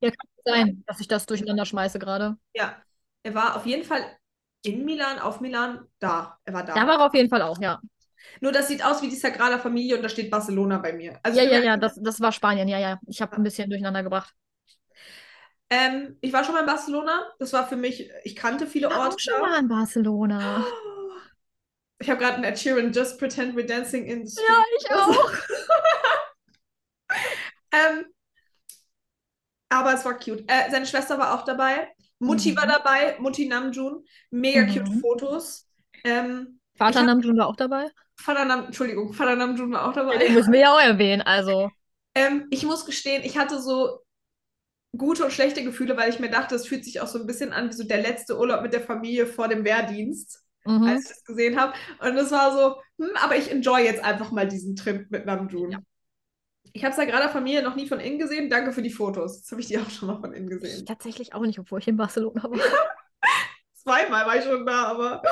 Ja, 0.00 0.10
kann 0.10 0.28
sein, 0.44 0.84
dass 0.86 1.00
ich 1.00 1.08
das 1.08 1.26
durcheinander 1.26 1.64
schmeiße 1.66 1.98
gerade. 1.98 2.36
Ja. 2.54 2.76
Er 3.22 3.34
war 3.34 3.56
auf 3.56 3.66
jeden 3.66 3.84
Fall 3.84 4.02
in 4.62 4.84
Milan, 4.84 5.18
auf 5.18 5.40
Milan, 5.40 5.86
da. 5.98 6.38
Er 6.44 6.54
war 6.54 6.64
da. 6.64 6.74
Da 6.74 6.86
war 6.86 6.98
er 7.00 7.06
auf 7.06 7.14
jeden 7.14 7.28
Fall 7.28 7.42
auch, 7.42 7.60
ja. 7.60 7.80
Nur 8.40 8.52
das 8.52 8.68
sieht 8.68 8.84
aus 8.84 9.02
wie 9.02 9.08
die 9.08 9.16
Sagrada 9.16 9.58
Familie 9.58 9.96
und 9.96 10.02
da 10.02 10.08
steht 10.08 10.30
Barcelona 10.30 10.78
bei 10.78 10.92
mir. 10.92 11.18
Also 11.22 11.40
Ja, 11.40 11.46
ja, 11.50 11.58
ja, 11.60 11.76
das, 11.76 11.98
das 12.00 12.20
war 12.20 12.32
Spanien, 12.32 12.68
ja, 12.68 12.78
ja. 12.78 13.00
Ich 13.06 13.20
habe 13.22 13.36
ein 13.36 13.42
bisschen 13.42 13.68
durcheinander 13.70 14.02
gebracht. 14.02 14.34
Ähm, 15.70 16.16
ich 16.20 16.32
war 16.32 16.42
schon 16.44 16.54
mal 16.54 16.60
in 16.60 16.66
Barcelona. 16.66 17.30
Das 17.38 17.52
war 17.52 17.66
für 17.68 17.76
mich, 17.76 18.10
ich 18.24 18.34
kannte 18.36 18.66
viele 18.66 18.88
Ich 18.88 18.92
war 18.92 19.04
Orte 19.04 19.14
auch 19.16 19.18
schon 19.20 19.40
mal 19.40 19.58
in 19.60 19.68
Barcelona. 19.68 20.64
Ich 22.00 22.08
habe 22.10 22.18
gerade 22.20 22.36
einen 22.36 22.44
Ed 22.44 22.58
Sheeran 22.58 22.92
Just 22.92 23.18
Pretend 23.18 23.54
We're 23.56 23.66
Dancing 23.66 24.06
in 24.06 24.26
the 24.26 24.32
Street. 24.32 24.48
Ja, 24.48 24.64
ich 24.78 24.90
auch. 24.90 25.32
Ähm, 27.72 28.06
aber 29.68 29.94
es 29.94 30.04
war 30.04 30.18
cute. 30.18 30.44
Äh, 30.48 30.70
seine 30.70 30.86
Schwester 30.86 31.18
war 31.18 31.34
auch 31.34 31.44
dabei. 31.44 31.88
Mutti 32.18 32.52
Mhm. 32.52 32.56
war 32.56 32.66
dabei, 32.66 33.16
Mutti 33.20 33.46
Namjoon. 33.46 34.04
Mega 34.30 34.62
Mhm. 34.62 34.72
cute 34.72 35.00
Fotos. 35.00 35.68
Ähm, 36.04 36.60
Vater 36.76 37.00
hab- 37.00 37.06
Namjoon 37.06 37.38
war 37.38 37.46
auch 37.46 37.56
dabei. 37.56 37.88
Vater 38.20 38.66
Entschuldigung, 38.66 39.12
Vater 39.12 39.36
Namjoon 39.36 39.72
war 39.72 39.88
auch 39.88 39.92
dabei. 39.92 40.18
Den 40.18 40.34
müssen 40.34 40.52
wir 40.52 40.60
ja 40.60 40.74
auch 40.74 40.80
erwähnen, 40.80 41.22
also. 41.22 41.70
Ähm, 42.14 42.46
ich 42.50 42.64
muss 42.64 42.84
gestehen, 42.86 43.22
ich 43.24 43.38
hatte 43.38 43.60
so 43.60 44.00
gute 44.96 45.24
und 45.24 45.32
schlechte 45.32 45.62
Gefühle, 45.62 45.96
weil 45.96 46.10
ich 46.10 46.18
mir 46.18 46.30
dachte, 46.30 46.54
es 46.56 46.66
fühlt 46.66 46.84
sich 46.84 47.00
auch 47.00 47.06
so 47.06 47.18
ein 47.20 47.26
bisschen 47.26 47.52
an 47.52 47.68
wie 47.68 47.74
so 47.74 47.84
der 47.84 48.02
letzte 48.02 48.38
Urlaub 48.38 48.62
mit 48.62 48.72
der 48.72 48.80
Familie 48.80 49.26
vor 49.26 49.48
dem 49.48 49.64
Wehrdienst, 49.64 50.42
Mhm. 50.66 50.82
als 50.88 51.04
ich 51.04 51.08
das 51.10 51.24
gesehen 51.24 51.58
habe. 51.58 51.72
Und 52.00 52.16
es 52.18 52.30
war 52.30 52.52
so, 52.52 52.76
hm, 52.98 53.10
aber 53.22 53.36
ich 53.36 53.50
enjoy 53.50 53.82
jetzt 53.82 54.04
einfach 54.04 54.30
mal 54.30 54.46
diesen 54.46 54.76
Trip 54.76 55.10
mit 55.10 55.24
Namjoon. 55.24 55.70
Ja. 55.72 55.78
Ich 56.72 56.84
habe 56.84 56.94
Sagrada 56.94 57.28
Familie 57.28 57.62
noch 57.62 57.74
nie 57.76 57.88
von 57.88 57.98
innen 57.98 58.18
gesehen. 58.18 58.50
Danke 58.50 58.72
für 58.72 58.82
die 58.82 58.90
Fotos. 58.90 59.38
Jetzt 59.38 59.50
habe 59.52 59.60
ich 59.62 59.68
die 59.68 59.78
auch 59.78 59.88
schon 59.90 60.08
mal 60.08 60.20
von 60.20 60.32
innen 60.34 60.50
Ich 60.52 60.60
gesehen. 60.60 60.86
tatsächlich 60.86 61.32
auch 61.34 61.40
nicht, 61.40 61.58
obwohl 61.58 61.78
ich 61.80 61.88
in 61.88 61.96
Barcelona 61.96 62.42
war. 62.42 62.52
Zweimal 63.74 64.26
war 64.26 64.36
ich 64.36 64.44
schon 64.44 64.66
da, 64.66 64.84
aber 64.88 65.22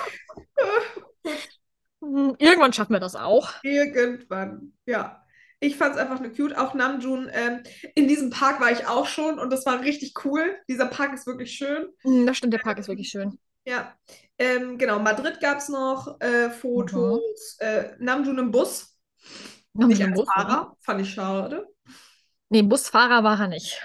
Mhm. 1.25 1.33
Irgendwann 2.01 2.73
schaffen 2.73 2.93
wir 2.93 3.01
das 3.01 3.17
auch. 3.17 3.53
irgendwann. 3.63 4.73
Ja. 4.87 5.23
Ich 5.61 5.77
fand 5.77 5.95
es 5.97 6.01
einfach 6.01 6.21
nur 6.21 6.33
cute. 6.33 6.57
Auch 6.57 6.75
Namjoon. 6.75 7.29
Ähm, 7.33 7.63
in 7.97 8.07
diesem 8.07 8.31
Park 8.31 8.61
war 8.61 8.71
ich 8.71 8.87
auch 8.87 9.07
schon 9.07 9.39
und 9.41 9.51
das 9.51 9.67
war 9.67 9.81
richtig 9.81 10.15
cool. 10.25 10.57
Dieser 10.69 10.87
Park 10.87 11.13
ist 11.15 11.27
wirklich 11.27 11.53
schön. 11.53 11.89
Mhm, 12.05 12.27
Das 12.27 12.37
stimmt, 12.37 12.53
der 12.53 12.59
Park 12.59 12.79
ist 12.79 12.87
wirklich 12.89 13.09
schön. 13.09 13.39
Ja, 13.65 13.93
ähm, 14.39 14.79
genau. 14.79 15.01
Madrid 15.01 15.41
gab 15.41 15.59
es 15.59 15.69
noch 15.69 16.21
äh, 16.21 16.51
Fotos. 16.51 17.57
Äh, 17.59 17.91
Namjoon 17.99 18.39
im 18.39 18.51
Bus, 18.53 18.97
Haben 19.77 19.89
nicht 19.89 20.03
als 20.03 20.15
Bus? 20.15 20.29
Fahrer. 20.33 20.77
Fand 20.81 21.01
ich 21.01 21.13
schade. 21.13 21.67
Nee, 22.51 22.63
Busfahrer 22.63 23.25
war 23.25 23.41
er 23.41 23.49
nicht. 23.49 23.83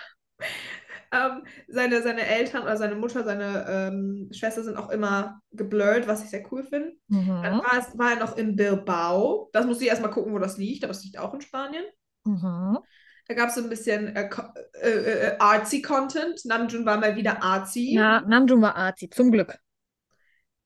Ähm, 1.13 1.45
seine, 1.67 2.01
seine 2.01 2.25
Eltern 2.25 2.63
oder 2.63 2.77
seine 2.77 2.95
Mutter, 2.95 3.23
seine 3.23 3.65
ähm, 3.69 4.29
Schwester 4.33 4.63
sind 4.63 4.77
auch 4.77 4.89
immer 4.89 5.41
geblurrt, 5.51 6.07
was 6.07 6.23
ich 6.23 6.29
sehr 6.31 6.43
cool 6.51 6.63
finde. 6.63 6.93
Dann 7.41 7.53
Mhm. 7.53 7.59
war, 7.59 7.79
es, 7.79 7.97
war 7.97 8.11
er 8.11 8.17
noch 8.19 8.37
in 8.37 8.55
Bilbao. 8.55 9.49
Das 9.53 9.65
musste 9.65 9.83
ich 9.83 9.89
erstmal 9.91 10.11
gucken, 10.11 10.33
wo 10.33 10.39
das 10.39 10.57
liegt, 10.57 10.83
aber 10.83 10.91
es 10.91 11.03
liegt 11.03 11.19
auch 11.19 11.33
in 11.33 11.41
Spanien. 11.41 11.83
Mhm. 12.25 12.83
Da 13.27 13.33
gab 13.35 13.49
es 13.49 13.55
so 13.55 13.61
ein 13.61 13.69
bisschen 13.69 14.15
äh, 14.15 14.27
ko- 14.29 14.43
äh, 14.81 14.89
äh, 14.89 15.35
artsy-Content. 15.39 16.45
Namjoon 16.45 16.85
war 16.85 16.97
mal 16.99 17.15
wieder 17.15 17.41
artsy. 17.41 17.95
Ja, 17.95 18.19
Namjoon 18.21 18.61
war 18.61 18.75
Arzi, 18.75 19.09
zum 19.09 19.31
Glück. 19.31 19.57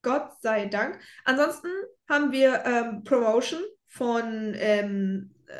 Gott 0.01 0.41
sei 0.41 0.67
Dank. 0.67 0.99
Ansonsten 1.25 1.67
haben 2.09 2.31
wir 2.31 2.63
ähm, 2.65 3.03
Promotion 3.03 3.61
von 3.87 4.53
ähm, 4.55 5.33
äh, 5.47 5.53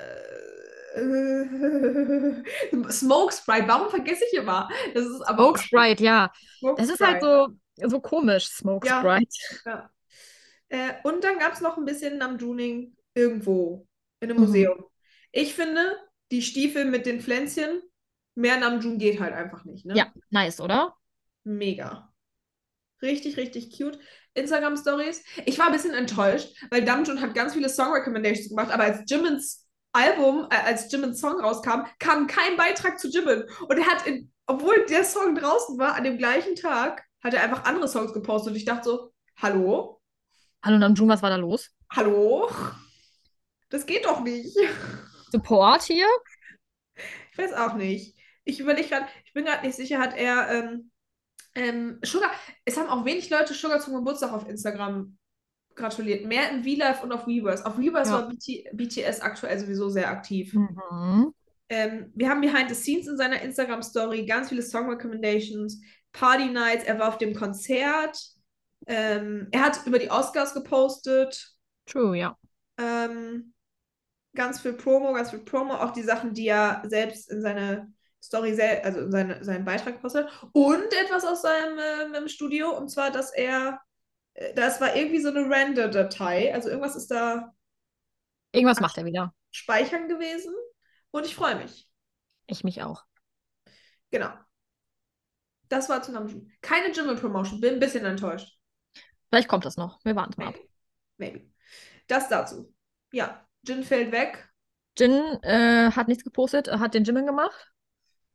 Smoke 2.91 3.33
Sprite. 3.33 3.67
Warum 3.67 3.89
vergesse 3.89 4.23
ich 4.31 4.37
immer? 4.37 4.69
Das 4.93 5.05
ist 5.05 5.21
aber 5.21 5.43
Smoke 5.43 5.59
Sprite, 5.59 6.03
ja. 6.03 6.31
Smoke 6.59 6.81
Das 6.81 6.89
ist 6.91 6.99
halt 7.01 7.21
so, 7.21 7.47
so 7.83 7.99
komisch, 7.99 8.45
Smoke 8.47 8.87
Ja. 8.87 8.99
Sprite. 8.99 9.35
Ja. 9.65 9.89
Äh, 10.69 10.93
und 11.03 11.23
dann 11.23 11.39
gab 11.39 11.53
es 11.53 11.61
noch 11.61 11.77
ein 11.77 11.85
bisschen 11.85 12.17
Namjooning 12.17 12.95
irgendwo 13.13 13.87
in 14.19 14.29
einem 14.29 14.39
Mhm. 14.39 14.45
Museum. 14.47 14.85
Ich 15.31 15.53
finde, 15.53 15.97
die 16.31 16.41
Stiefel 16.41 16.85
mit 16.85 17.05
den 17.05 17.21
Pflänzchen, 17.21 17.81
mehr 18.35 18.57
Namjoon 18.57 18.97
geht 18.97 19.19
halt 19.19 19.33
einfach 19.33 19.63
nicht. 19.65 19.85
Ne? 19.85 19.95
Ja, 19.95 20.11
nice, 20.29 20.59
oder? 20.59 20.95
Mega. 21.43 22.11
Richtig, 23.01 23.37
richtig 23.37 23.77
cute. 23.77 23.99
Instagram-Stories. 24.33 25.23
Ich 25.45 25.57
war 25.57 25.67
ein 25.67 25.71
bisschen 25.71 25.93
enttäuscht, 25.93 26.55
weil 26.69 26.83
Namjoon 26.83 27.21
hat 27.21 27.33
ganz 27.33 27.53
viele 27.53 27.69
Song-Recommendations 27.69 28.49
gemacht, 28.49 28.71
aber 28.71 28.83
als 28.83 29.01
Jimin's 29.09 29.66
Album, 29.97 30.47
äh, 30.51 30.55
als 30.55 30.91
Jimin's 30.91 31.19
Song 31.19 31.39
rauskam, 31.39 31.85
kam 31.97 32.27
kein 32.27 32.55
Beitrag 32.55 32.99
zu 32.99 33.09
Jimin. 33.09 33.43
Und 33.67 33.77
er 33.77 33.87
hat, 33.87 34.05
in, 34.05 34.31
obwohl 34.45 34.85
der 34.85 35.03
Song 35.03 35.33
draußen 35.33 35.77
war, 35.79 35.95
an 35.95 36.03
dem 36.03 36.17
gleichen 36.17 36.55
Tag, 36.55 37.03
hat 37.23 37.33
er 37.33 37.41
einfach 37.41 37.65
andere 37.65 37.87
Songs 37.87 38.13
gepostet. 38.13 38.51
Und 38.51 38.57
ich 38.57 38.65
dachte 38.65 38.83
so, 38.83 39.13
hallo? 39.37 39.99
Hallo 40.63 40.77
Namjoon, 40.77 41.09
was 41.09 41.21
war 41.23 41.31
da 41.31 41.35
los? 41.35 41.71
Hallo? 41.91 42.49
Das 43.69 43.85
geht 43.85 44.05
doch 44.05 44.21
nicht. 44.21 44.55
Support 45.31 45.83
hier? 45.83 46.07
Ich 47.31 47.37
weiß 47.37 47.53
auch 47.53 47.73
nicht. 47.73 48.15
Ich 48.43 48.59
überlege 48.59 48.87
gerade, 48.87 49.07
ich 49.25 49.33
bin 49.33 49.45
gerade 49.45 49.65
nicht 49.65 49.75
sicher, 49.75 49.99
hat 49.99 50.15
er 50.15 50.49
ähm, 50.49 50.91
ähm, 51.55 51.99
Sugar, 52.03 52.31
es 52.65 52.77
haben 52.77 52.87
auch 52.87 53.03
wenig 53.03 53.29
Leute 53.29 53.53
Sugar 53.53 53.79
zum 53.79 53.95
Geburtstag 53.95 54.31
auf 54.31 54.47
Instagram 54.47 55.17
gratuliert. 55.77 56.25
Mehr 56.25 56.51
im 56.51 56.63
V-Live 56.63 57.03
und 57.03 57.11
auf 57.11 57.27
Weverse. 57.27 57.65
Auf 57.65 57.77
Weverse 57.77 58.11
Ja. 58.11 58.17
war 58.17 58.29
BT, 58.29 58.65
BTS 58.73 59.21
aktuell 59.21 59.57
sowieso 59.59 59.89
sehr 59.89 60.09
aktiv. 60.09 60.53
Mhm. 60.53 61.33
Ähm, 61.69 62.11
wir 62.15 62.29
haben 62.29 62.41
Behind 62.41 62.69
the 62.69 62.75
Scenes 62.75 63.07
in 63.07 63.17
seiner 63.17 63.41
Instagram-Story, 63.41 64.25
ganz 64.25 64.49
viele 64.49 64.61
Song 64.61 64.89
Recommendations, 64.89 65.81
Party 66.13 66.47
Nights, 66.47 66.85
er 66.85 66.97
war 66.99 67.09
auf 67.09 67.17
dem 67.17 67.35
Konzert. 67.35 68.17
Ähm, 68.87 69.47
er 69.51 69.65
hat 69.65 69.85
über 69.85 69.99
die 69.99 70.09
Oscars 70.09 70.53
gepostet. 70.53 71.53
True, 71.85 72.17
ja. 72.17 72.37
Ähm, 72.77 73.53
ganz 74.35 74.61
viel 74.61 74.73
Promo, 74.73 75.13
ganz 75.13 75.31
viel 75.31 75.39
Promo, 75.39 75.73
auch 75.73 75.91
die 75.91 76.03
Sachen, 76.03 76.33
die 76.33 76.47
er 76.47 76.83
selbst 76.85 77.29
in 77.31 77.41
seine 77.41 77.91
Story, 78.23 78.59
also 78.83 79.01
in 79.01 79.11
seine, 79.11 79.43
seinen 79.43 79.65
Beitrag 79.65 79.95
gepostet 79.95 80.27
hat. 80.27 80.49
Und 80.53 80.93
etwas 81.03 81.25
aus 81.25 81.41
seinem 81.41 82.13
im 82.13 82.27
Studio, 82.27 82.77
und 82.77 82.89
zwar, 82.89 83.11
dass 83.11 83.33
er, 83.33 83.69
äh, 83.69 83.86
das 84.55 84.81
war 84.81 84.95
irgendwie 84.95 85.19
so 85.21 85.29
eine 85.29 85.49
Render-Datei, 85.49 86.53
also 86.53 86.69
irgendwas 86.69 86.95
ist 86.95 87.07
da 87.11 87.53
Irgendwas 88.51 88.79
macht 88.81 88.97
er 88.97 89.05
wieder. 89.05 89.33
speichern 89.51 90.07
gewesen. 90.07 90.53
Und 91.11 91.25
ich 91.25 91.35
freue 91.35 91.55
mich. 91.57 91.89
Ich 92.47 92.63
mich 92.65 92.81
auch. 92.83 93.05
Genau. 94.11 94.31
Das 95.69 95.87
war 95.89 96.01
zu 96.03 96.11
Namjoon. 96.11 96.51
Keine 96.61 96.91
Jimin-Promotion, 96.93 97.61
bin 97.61 97.75
ein 97.75 97.79
bisschen 97.79 98.03
enttäuscht. 98.05 98.57
Vielleicht 99.29 99.47
kommt 99.47 99.63
das 99.65 99.77
noch. 99.77 100.03
Wir 100.03 100.15
warten 100.17 100.33
mal 100.41 100.49
ab. 100.49 100.55
Maybe. 101.17 101.51
Das 102.07 102.29
dazu. 102.29 102.73
Ja, 103.11 103.47
Jin 103.63 103.83
fällt 103.83 104.11
weg. 104.11 104.49
Jin 104.97 105.13
äh, 105.43 105.91
hat 105.91 106.07
nichts 106.09 106.23
gepostet, 106.25 106.67
hat 106.69 106.93
den 106.93 107.03
Jimin 107.05 107.25
gemacht. 107.25 107.71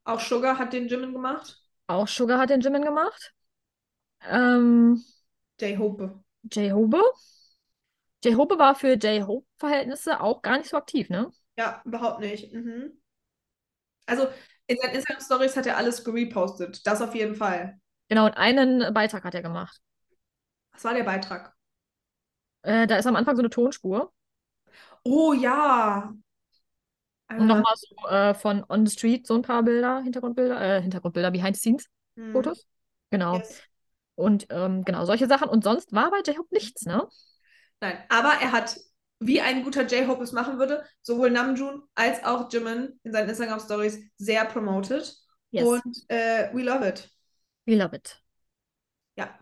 Auch 0.04 0.20
Sugar 0.20 0.58
hat 0.58 0.72
den 0.72 0.86
Jimin 0.86 1.12
gemacht. 1.12 1.60
Auch 1.86 2.08
Sugar 2.08 2.38
hat 2.40 2.50
den 2.50 2.60
Jimin 2.60 2.82
gemacht. 2.84 3.34
Ähm, 4.22 5.04
J-Hope. 5.62 6.22
J-Hope. 6.50 7.00
J-Hope 8.24 8.58
war 8.58 8.74
für 8.74 8.94
J-Hope-Verhältnisse 8.94 10.20
auch 10.20 10.42
gar 10.42 10.58
nicht 10.58 10.70
so 10.70 10.76
aktiv, 10.76 11.08
ne? 11.08 11.30
Ja, 11.56 11.82
überhaupt 11.84 12.20
nicht. 12.20 12.52
Mhm. 12.52 13.00
Also 14.06 14.28
In 14.66 14.76
seinen 14.78 14.94
Instagram-Stories 14.94 15.56
hat 15.56 15.66
er 15.66 15.76
alles 15.76 16.04
gerepostet. 16.04 16.86
Das 16.86 17.00
auf 17.00 17.14
jeden 17.14 17.34
Fall. 17.34 17.78
Genau, 18.08 18.26
und 18.26 18.36
einen 18.36 18.92
Beitrag 18.92 19.24
hat 19.24 19.34
er 19.34 19.42
gemacht. 19.42 19.80
Was 20.72 20.84
war 20.84 20.94
der 20.94 21.04
Beitrag? 21.04 21.54
Äh, 22.62 22.86
da 22.86 22.96
ist 22.96 23.06
am 23.06 23.16
Anfang 23.16 23.36
so 23.36 23.42
eine 23.42 23.50
Tonspur. 23.50 24.12
Oh 25.04 25.32
ja. 25.32 26.12
Und 27.30 27.46
nochmal 27.46 27.74
so 27.76 28.08
äh, 28.08 28.34
von 28.34 28.64
On 28.68 28.86
the 28.86 28.92
Street 28.92 29.26
so 29.26 29.34
ein 29.34 29.42
paar 29.42 29.62
Bilder, 29.62 30.02
Hintergrundbilder, 30.02 30.60
äh, 30.60 30.82
Hintergrundbilder, 30.82 31.30
Behind-the-Scenes-Fotos. 31.30 32.58
hm, 32.58 32.64
Genau. 33.10 33.38
yes. 33.38 33.62
Und 34.14 34.46
ähm, 34.50 34.84
genau, 34.84 35.04
solche 35.04 35.26
Sachen. 35.26 35.48
Und 35.48 35.64
sonst 35.64 35.92
war 35.92 36.10
bei 36.10 36.18
J-Hope 36.18 36.54
nichts, 36.54 36.84
ne? 36.84 37.08
Nein, 37.80 37.98
aber 38.08 38.34
er 38.40 38.52
hat, 38.52 38.78
wie 39.20 39.40
ein 39.40 39.64
guter 39.64 39.86
J-Hope 39.86 40.22
es 40.22 40.32
machen 40.32 40.58
würde, 40.58 40.84
sowohl 41.00 41.30
Namjoon 41.30 41.82
als 41.94 42.22
auch 42.24 42.52
Jimin 42.52 43.00
in 43.02 43.12
seinen 43.12 43.28
Instagram-Stories 43.28 43.98
sehr 44.18 44.44
promoted. 44.44 45.14
Yes. 45.50 45.66
Und 45.66 46.04
äh, 46.08 46.48
we 46.52 46.62
love 46.62 46.86
it. 46.86 47.10
We 47.66 47.76
love 47.76 47.94
it. 47.96 48.22
Ja. 49.16 49.38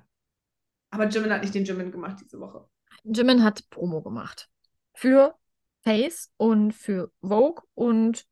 Aber 0.91 1.07
Jimin 1.07 1.33
hat 1.33 1.43
nicht 1.43 1.55
den 1.55 1.65
Jimin 1.65 1.93
gemacht 1.93 2.19
diese 2.23 2.41
Woche. 2.41 2.67
Jimin 3.05 3.45
hat 3.45 3.69
Promo 3.71 4.03
gemacht. 4.03 4.49
Für 4.95 5.35
Face 5.83 6.31
und 6.37 6.73
für 6.73 7.11
Vogue 7.21 7.63
und 7.75 8.27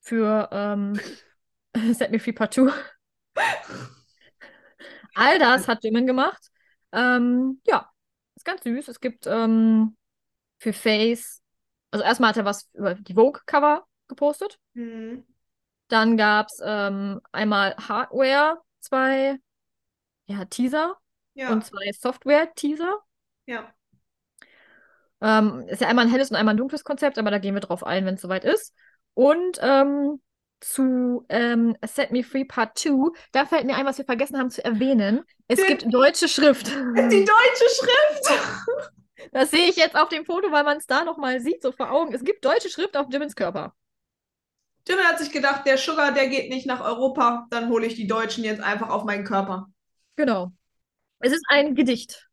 für 0.00 0.48
ähm, 0.52 0.98
Set 1.92 2.10
Me 2.10 2.18
Free 2.18 2.32
Part 2.32 2.54
2. 2.54 2.72
All 5.14 5.38
das 5.38 5.68
hat 5.68 5.84
Jimin 5.84 6.06
gemacht. 6.06 6.50
Ähm, 6.92 7.60
ja, 7.66 7.90
ist 8.36 8.44
ganz 8.44 8.62
süß. 8.64 8.88
Es 8.88 9.00
gibt 9.00 9.26
ähm, 9.26 9.96
für 10.58 10.72
Face, 10.72 11.42
also 11.90 12.04
erstmal 12.04 12.30
hat 12.30 12.36
er 12.36 12.44
was 12.44 12.68
über 12.74 12.94
die 12.94 13.14
Vogue-Cover 13.14 13.84
gepostet. 14.08 14.58
Hm. 14.74 15.24
Dann 15.88 16.16
gab 16.16 16.46
es 16.48 16.60
ähm, 16.64 17.20
einmal 17.32 17.76
Hardware, 17.76 18.60
zwei 18.80 19.38
ja, 20.26 20.44
Teaser 20.46 20.96
Ja, 21.34 21.52
und 21.52 21.64
zwei 21.64 21.92
Software-Teaser. 21.92 23.00
ja. 23.46 23.74
Ähm, 25.20 25.64
ist 25.68 25.80
ja 25.80 25.88
einmal 25.88 26.06
ein 26.06 26.10
helles 26.10 26.30
und 26.30 26.36
einmal 26.36 26.54
ein 26.54 26.58
dunkles 26.58 26.84
Konzept, 26.84 27.18
aber 27.18 27.30
da 27.30 27.38
gehen 27.38 27.54
wir 27.54 27.60
drauf 27.60 27.84
ein, 27.84 28.04
wenn 28.04 28.14
es 28.14 28.20
soweit 28.20 28.44
ist. 28.44 28.74
Und 29.14 29.58
ähm, 29.62 30.20
zu 30.64 31.24
ähm, 31.28 31.76
Set 31.84 32.10
Me 32.10 32.24
Free 32.24 32.44
Part 32.44 32.78
2, 32.78 33.10
da 33.32 33.46
fällt 33.46 33.64
mir 33.66 33.76
ein, 33.76 33.86
was 33.86 33.98
wir 33.98 34.04
vergessen 34.04 34.38
haben 34.38 34.50
zu 34.50 34.64
erwähnen. 34.64 35.22
Es 35.48 35.58
Der- 35.58 35.68
gibt 35.68 35.92
deutsche 35.92 36.28
Schrift. 36.28 36.66
Die 36.96 37.24
deutsche 37.24 37.68
Schrift! 37.78 38.40
Das 39.32 39.50
sehe 39.50 39.70
ich 39.70 39.76
jetzt 39.76 39.96
auf 39.96 40.10
dem 40.10 40.26
Foto, 40.26 40.52
weil 40.52 40.64
man 40.64 40.76
es 40.76 40.86
da 40.86 41.02
nochmal 41.02 41.40
sieht, 41.40 41.62
so 41.62 41.72
vor 41.72 41.90
Augen. 41.90 42.12
Es 42.12 42.24
gibt 42.24 42.44
deutsche 42.44 42.68
Schrift 42.68 42.94
auf 42.94 43.06
Jimins 43.10 43.34
Körper. 43.34 43.74
Jimin 44.86 45.04
hat 45.04 45.18
sich 45.18 45.30
gedacht, 45.30 45.66
der 45.66 45.78
Sugar, 45.78 46.12
der 46.12 46.28
geht 46.28 46.50
nicht 46.50 46.66
nach 46.66 46.84
Europa, 46.84 47.46
dann 47.50 47.70
hole 47.70 47.86
ich 47.86 47.94
die 47.94 48.06
Deutschen 48.06 48.44
jetzt 48.44 48.60
einfach 48.60 48.90
auf 48.90 49.04
meinen 49.04 49.24
Körper. 49.24 49.68
Genau. 50.16 50.52
Es 51.20 51.32
ist 51.32 51.44
ein 51.48 51.74
Gedicht. 51.74 52.28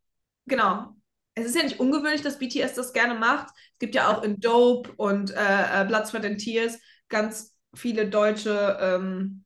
Genau. 0.47 0.95
Es 1.33 1.45
ist 1.45 1.55
ja 1.55 1.63
nicht 1.63 1.79
ungewöhnlich, 1.79 2.23
dass 2.23 2.39
BTS 2.39 2.73
das 2.73 2.91
gerne 2.91 3.15
macht. 3.15 3.53
Es 3.73 3.79
gibt 3.79 3.95
ja 3.95 4.09
auch 4.09 4.21
in 4.23 4.37
Dope 4.39 4.91
und 4.97 5.31
äh, 5.31 5.81
äh, 5.81 5.85
Blood, 5.85 6.07
Sweat 6.07 6.25
and 6.25 6.39
Tears 6.39 6.77
ganz 7.07 7.50
viele 7.73 8.07
deutsche 8.07 8.77
ähm, 8.79 9.43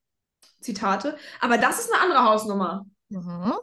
Zitate. 0.62 1.18
Aber 1.40 1.58
das 1.58 1.80
ist 1.80 1.92
eine 1.94 2.02
andere 2.02 2.24
Hausnummer. 2.24 2.86
Mhm. 3.10 3.54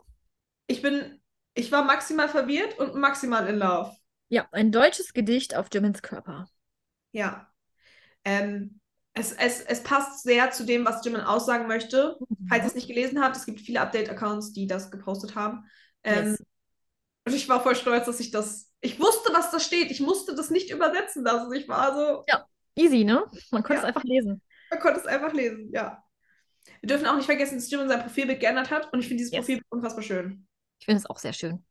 Ich 0.67 0.83
bin, 0.83 1.21
ich 1.55 1.71
war 1.73 1.85
maximal 1.85 2.29
verwirrt 2.29 2.79
und 2.79 2.95
maximal 2.95 3.47
in 3.49 3.59
love. 3.59 3.95
Ja, 4.29 4.49
ein 4.53 4.73
deutsches 4.73 5.13
Gedicht 5.13 5.55
auf 5.55 5.67
Jimins 5.73 6.03
Körper. 6.03 6.49
Ja. 7.13 7.49
Ähm, 8.25 8.81
es, 9.15 9.33
es, 9.33 9.61
es 9.61 9.83
passt 9.83 10.23
sehr 10.23 10.51
zu 10.53 10.65
dem, 10.65 10.87
was 10.87 11.05
Jimin 11.05 11.21
aussagen 11.21 11.67
möchte. 11.67 12.17
Falls 12.49 12.63
ihr 12.65 12.69
es 12.69 12.75
nicht 12.75 12.89
gelesen 12.89 13.23
habt, 13.23 13.37
es 13.37 13.45
gibt 13.45 13.61
viele 13.61 13.81
Update-Accounts, 13.81 14.53
die 14.53 14.67
das 14.67 14.91
gepostet 14.91 15.35
haben. 15.35 15.65
Ähm, 16.03 16.31
Yes. 16.31 16.43
Und 17.25 17.35
ich 17.35 17.49
war 17.49 17.63
voll 17.63 17.77
stolz, 17.77 18.07
dass 18.07 18.21
ich 18.21 18.31
das. 18.31 18.71
Ich 18.81 18.99
wusste, 18.99 19.33
was 19.33 19.51
da 19.53 19.61
steht. 19.61 19.91
Ich 19.93 20.01
musste 20.01 20.35
das 20.35 20.51
nicht 20.51 20.71
übersetzen 20.71 21.23
lassen. 21.23 21.53
Ich 21.53 21.69
war 21.69 21.95
so, 21.95 22.25
Easy, 22.75 23.05
ne? 23.05 23.23
Man 23.51 23.63
konnte 23.63 23.75
Ja. 23.75 23.79
es 23.81 23.85
einfach 23.85 24.03
lesen. 24.03 24.43
Man 24.73 24.81
konnte 24.81 25.01
es 25.01 25.07
einfach 25.07 25.33
lesen, 25.33 25.71
ja. 25.73 26.03
Wir 26.81 26.89
dürfen 26.89 27.07
auch 27.07 27.17
nicht 27.17 27.27
vergessen, 27.27 27.57
dass 27.57 27.71
Jimin 27.71 27.89
sein 27.89 28.01
Profilbild 28.01 28.41
geändert 28.41 28.71
hat. 28.71 28.93
Und 28.93 29.01
ich 29.01 29.07
finde 29.09 29.19
dieses 29.19 29.33
Yes. 29.33 29.41
Profilbild 29.41 29.67
unfassbar 29.71 30.03
schön. 30.03 30.47
Ich 30.79 30.87
finde 30.87 30.99
es 31.01 31.07
auch 31.07 31.19
sehr 31.19 31.33
schön. 31.33 31.65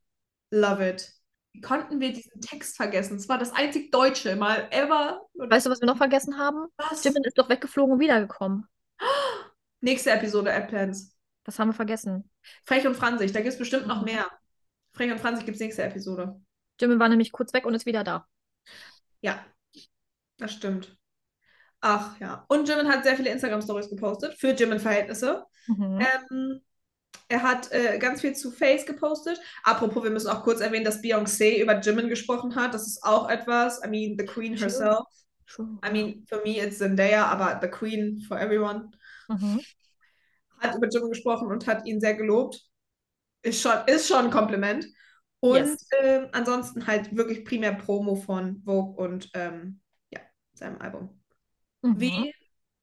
Love 0.52 0.90
it. 0.90 1.14
Wie 1.53 1.61
konnten 1.61 1.99
wir 1.99 2.14
diesen 2.14 2.40
Text 2.41 2.78
vergessen? 2.78 3.18
Es 3.18 3.28
war 3.28 3.38
das 3.38 3.52
einzig 3.53 3.91
Deutsche 3.91 4.36
mal 4.36 4.68
ever. 4.72 5.22
Weißt 5.34 5.65
du, 5.65 5.69
was 5.69 5.82
wir 5.82 5.86
noch 5.88 5.98
vergessen 5.98 6.38
haben? 6.38 6.68
was? 6.78 7.03
Jimin 7.03 7.23
ist 7.23 7.38
doch 7.38 7.49
weggeflogen 7.49 7.94
und 7.95 7.99
wiedergekommen. 7.99 8.65
Nächste 9.82 10.11
Episode 10.11 10.52
App-Plans. 10.52 11.18
Das 11.44 11.57
haben 11.57 11.69
wir 11.69 11.73
vergessen. 11.73 12.30
Frech 12.65 12.86
und 12.86 12.95
Franzig, 12.95 13.32
da 13.32 13.40
gibt 13.40 13.53
es 13.53 13.57
bestimmt 13.60 13.88
noch 13.88 13.99
Mhm. 13.99 14.06
mehr. 14.06 14.28
Frech 14.94 15.11
und 15.11 15.19
Franzig 15.19 15.45
gibt 15.45 15.56
es 15.56 15.61
nächste 15.61 15.84
Episode. 15.84 16.40
Jimin 16.80 16.99
war 16.99 17.10
nämlich 17.10 17.32
kurz 17.32 17.53
weg 17.53 17.65
und 17.65 17.73
ist 17.73 17.86
wieder 17.86 18.03
da. 18.03 18.28
Ja, 19.22 19.44
das 20.38 20.53
stimmt. 20.53 20.98
Ach 21.82 22.20
ja. 22.20 22.45
Und 22.48 22.70
Jimin 22.70 22.88
hat 22.88 23.03
sehr 23.03 23.16
viele 23.16 23.32
Instagram-Stories 23.32 23.90
gepostet 23.90 24.36
für 24.36 24.52
Jimin-Verhältnisse. 24.53 25.45
Mhm. 25.68 25.99
Ähm, 25.99 26.62
er 27.28 27.44
hat 27.44 27.72
äh, 27.72 27.98
ganz 27.98 28.22
viel 28.22 28.34
zu 28.34 28.52
Face 28.52 28.86
gepostet. 28.86 29.40
Apropos, 29.64 30.03
wir 30.03 30.12
müssen 30.12 30.30
auch 30.30 30.44
kurz 30.44 30.60
erwähnen, 30.62 30.86
dass 30.86 31.02
Beyoncé 31.02 31.62
über 31.62 31.80
Jimin 31.80 32.08
gesprochen 32.08 32.56
hat. 32.56 32.74
Das 32.74 32.86
ist 32.88 33.03
auch 33.03 33.30
etwas. 33.30 33.82
I 33.84 33.90
mean, 33.90 34.16
the 34.18 34.26
Queen 34.26 34.56
herself. 34.56 35.06
Schon. 35.45 35.80
I 35.86 35.91
mean, 35.91 36.26
for 36.30 36.41
me 36.44 36.60
it's 36.60 36.78
Zendaya, 36.78 37.26
aber 37.26 37.60
the 37.62 37.68
Queen 37.68 38.22
for 38.28 38.40
everyone. 38.40 38.91
Mhm. 39.28 39.62
Hat 40.60 40.76
über 40.76 40.88
Jimin 40.88 41.10
gesprochen 41.10 41.48
und 41.48 41.66
hat 41.68 41.86
ihn 41.88 41.99
sehr 41.99 42.14
gelobt. 42.14 42.62
Ist 43.41 43.62
schon, 43.62 43.74
ist 43.88 44.08
schon 44.08 44.26
ein 44.26 44.32
Kompliment. 44.32 44.86
Und 45.40 45.56
Yes. 45.56 45.88
ähm, 46.03 46.28
ansonsten 46.34 46.86
halt 46.86 47.16
wirklich 47.16 47.44
primär 47.44 47.74
Promo 47.74 48.16
von 48.16 48.62
Vogue 48.64 48.94
und 49.03 49.30
ähm, 49.34 49.82
ja, 50.12 50.20
seinem 50.53 50.80
Album. 50.80 51.20
Mhm. 51.84 51.99
Wie 51.99 52.34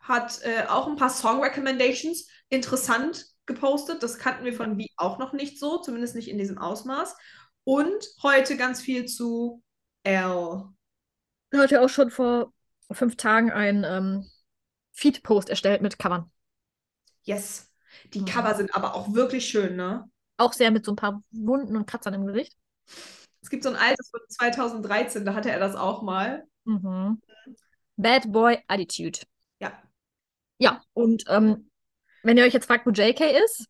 hat 0.01 0.41
äh, 0.43 0.65
auch 0.69 0.87
ein 0.87 0.97
paar 0.97 1.11
Song 1.11 1.43
Recommendations 1.43 2.27
interessant 2.49 3.27
gepostet. 3.47 4.03
Das 4.03 4.19
kannten 4.19 4.45
wir 4.45 4.53
von 4.53 4.79
Wie 4.79 4.91
auch 4.97 5.19
noch 5.19 5.33
nicht 5.33 5.59
so, 5.59 5.79
zumindest 5.79 6.15
nicht 6.15 6.29
in 6.29 6.39
diesem 6.39 6.59
Ausmaß. 6.59 7.17
Und 7.65 8.07
heute 8.23 8.57
ganz 8.57 8.81
viel 8.81 9.07
zu 9.07 9.63
L. 10.05 10.65
Er 11.51 11.61
hat 11.61 11.71
ja 11.71 11.83
auch 11.85 11.89
schon 11.91 12.11
vor 12.11 12.53
fünf 12.91 13.17
Tagen 13.17 13.51
einen 13.53 13.85
ähm, 13.85 14.31
Feed-Post 14.93 15.51
erstellt 15.51 15.83
mit 15.83 15.99
Covern. 15.99 16.31
Yes. 17.25 17.71
Die 18.15 18.21
Mhm. 18.21 18.25
Cover 18.25 18.55
sind 18.57 18.75
aber 18.75 18.95
auch 18.95 19.13
wirklich 19.15 19.49
schön, 19.49 19.77
ne? 19.77 20.11
Auch 20.37 20.53
sehr 20.53 20.71
mit 20.73 20.85
so 20.85 20.93
ein 20.93 20.97
paar 20.97 21.23
Wunden 21.31 21.77
und 21.77 21.87
Kratzern 21.87 22.15
im 22.15 22.27
Gesicht. 22.27 22.57
Es 23.43 23.51
gibt 23.51 23.63
so 23.65 23.71
ein 23.71 23.77
altes 23.77 24.11
von 24.11 24.21
2013, 24.29 25.25
da 25.25 25.35
hatte 25.35 25.51
er 25.51 25.59
das 25.61 25.75
auch 25.77 26.03
mal. 26.03 26.47
Mhm. 26.67 27.19
Bad 27.99 28.33
Boy 28.33 28.59
Attitude. 28.69 29.19
Ja. 29.61 29.83
Ja, 30.59 30.81
und 30.95 31.25
ähm, 31.29 31.71
wenn 32.23 32.39
ihr 32.39 32.45
euch 32.45 32.55
jetzt 32.55 32.67
fragt, 32.67 32.87
wo 32.87 32.91
JK 32.91 33.21
ist, 33.45 33.67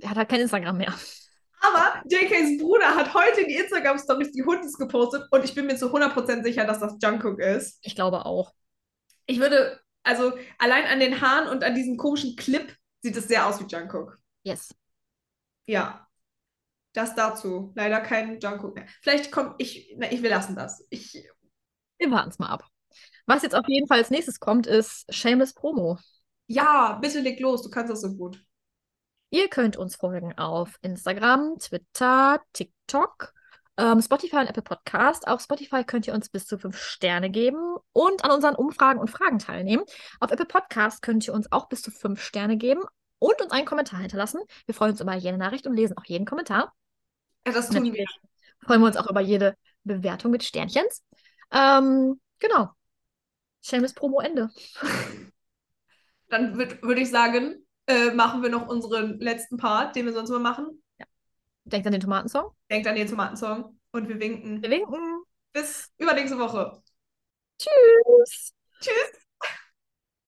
er 0.00 0.10
hat 0.10 0.16
halt 0.18 0.28
kein 0.28 0.40
Instagram 0.40 0.76
mehr. 0.76 0.94
Aber 1.60 2.02
JKs 2.10 2.60
Bruder 2.60 2.94
hat 2.94 3.14
heute 3.14 3.40
in 3.40 3.48
die 3.48 3.56
Instagram-Stories 3.56 4.32
die 4.32 4.44
Hundis 4.44 4.76
gepostet 4.76 5.26
und 5.30 5.44
ich 5.44 5.54
bin 5.54 5.66
mir 5.66 5.76
zu 5.76 5.86
100% 5.86 6.42
sicher, 6.42 6.66
dass 6.66 6.80
das 6.80 6.96
Jungkook 7.02 7.38
ist. 7.38 7.78
Ich 7.82 7.94
glaube 7.94 8.26
auch. 8.26 8.52
Ich 9.26 9.40
würde, 9.40 9.80
also 10.02 10.36
allein 10.58 10.84
an 10.84 11.00
den 11.00 11.20
Haaren 11.22 11.48
und 11.48 11.64
an 11.64 11.74
diesem 11.74 11.96
komischen 11.96 12.36
Clip 12.36 12.76
sieht 13.00 13.16
es 13.16 13.28
sehr 13.28 13.46
aus 13.46 13.60
wie 13.60 13.66
Jungkook. 13.66 14.18
Yes. 14.42 14.74
Ja. 15.66 16.06
Das 16.92 17.14
dazu. 17.14 17.72
Leider 17.74 18.00
kein 18.00 18.40
Jungkook 18.40 18.74
mehr. 18.74 18.86
Vielleicht 19.00 19.32
kommt 19.32 19.54
ich, 19.58 19.94
na, 19.96 20.12
ich, 20.12 20.22
wir 20.22 20.30
lassen 20.30 20.54
das. 20.54 20.86
Ich, 20.90 21.14
Wir 21.98 22.10
warten 22.10 22.30
es 22.30 22.38
mal 22.38 22.48
ab. 22.48 22.68
Was 23.26 23.42
jetzt 23.42 23.54
auf 23.54 23.66
jeden 23.68 23.86
Fall 23.86 23.98
als 23.98 24.10
nächstes 24.10 24.38
kommt, 24.40 24.66
ist 24.66 25.12
Shameless 25.12 25.54
Promo. 25.54 25.98
ja, 26.46 26.98
bitte 27.00 27.20
leg 27.20 27.40
los, 27.40 27.62
du 27.62 27.70
kannst 27.70 27.90
das 27.90 28.02
so 28.02 28.14
gut. 28.14 28.38
Ihr 29.30 29.48
könnt 29.48 29.76
uns 29.76 29.96
folgen 29.96 30.36
auf 30.38 30.78
Instagram, 30.82 31.58
Twitter, 31.58 32.40
TikTok, 32.52 33.32
ähm, 33.76 34.00
Spotify 34.00 34.36
und 34.36 34.46
Apple 34.46 34.62
Podcast. 34.62 35.26
Auf 35.26 35.40
Spotify 35.40 35.82
könnt 35.82 36.06
ihr 36.06 36.14
uns 36.14 36.28
bis 36.28 36.46
zu 36.46 36.58
fünf 36.58 36.78
Sterne 36.78 37.30
geben 37.30 37.76
und 37.92 38.24
an 38.24 38.30
unseren 38.30 38.54
Umfragen 38.54 39.00
und 39.00 39.10
Fragen 39.10 39.38
teilnehmen. 39.38 39.82
Auf 40.20 40.30
Apple 40.30 40.46
Podcast 40.46 41.02
könnt 41.02 41.26
ihr 41.26 41.34
uns 41.34 41.50
auch 41.50 41.68
bis 41.68 41.82
zu 41.82 41.90
fünf 41.90 42.20
Sterne 42.22 42.56
geben 42.56 42.82
und 43.18 43.40
uns 43.42 43.50
einen 43.50 43.66
Kommentar 43.66 44.00
hinterlassen. 44.00 44.40
Wir 44.66 44.74
freuen 44.74 44.92
uns 44.92 45.00
über 45.00 45.14
jede 45.14 45.38
Nachricht 45.38 45.66
und 45.66 45.74
lesen 45.74 45.96
auch 45.96 46.04
jeden 46.04 46.26
Kommentar. 46.26 46.72
Ja, 47.46 47.52
das 47.52 47.70
tun 47.70 47.92
wir. 47.92 48.06
freuen 48.64 48.80
wir 48.80 48.86
uns 48.86 48.96
auch 48.96 49.10
über 49.10 49.20
jede 49.20 49.56
Bewertung 49.82 50.30
mit 50.30 50.44
Sternchens. 50.44 51.02
Ähm, 51.50 52.20
genau. 52.38 52.70
Shameless 53.64 53.94
Promo 53.94 54.20
Ende. 54.20 54.50
Dann 56.28 56.56
würd- 56.58 56.82
würde 56.82 57.00
ich 57.00 57.10
sagen, 57.10 57.66
äh, 57.86 58.10
machen 58.12 58.42
wir 58.42 58.50
noch 58.50 58.68
unseren 58.68 59.18
letzten 59.20 59.56
Part, 59.56 59.96
den 59.96 60.06
wir 60.06 60.12
sonst 60.12 60.30
immer 60.30 60.38
machen. 60.38 60.82
Denkt 61.64 61.86
an 61.86 61.92
den 61.92 62.00
Tomatensong. 62.00 62.50
Denkt 62.70 62.86
an 62.86 62.94
den 62.94 63.08
Tomatensong 63.08 63.78
und 63.92 64.08
wir 64.08 64.20
winken. 64.20 64.62
Wir 64.62 64.70
winken. 64.70 65.22
Bis 65.52 65.90
übernächste 65.98 66.38
Woche. 66.38 66.82
Tschüss. 67.58 68.52
Tschüss. 68.80 69.23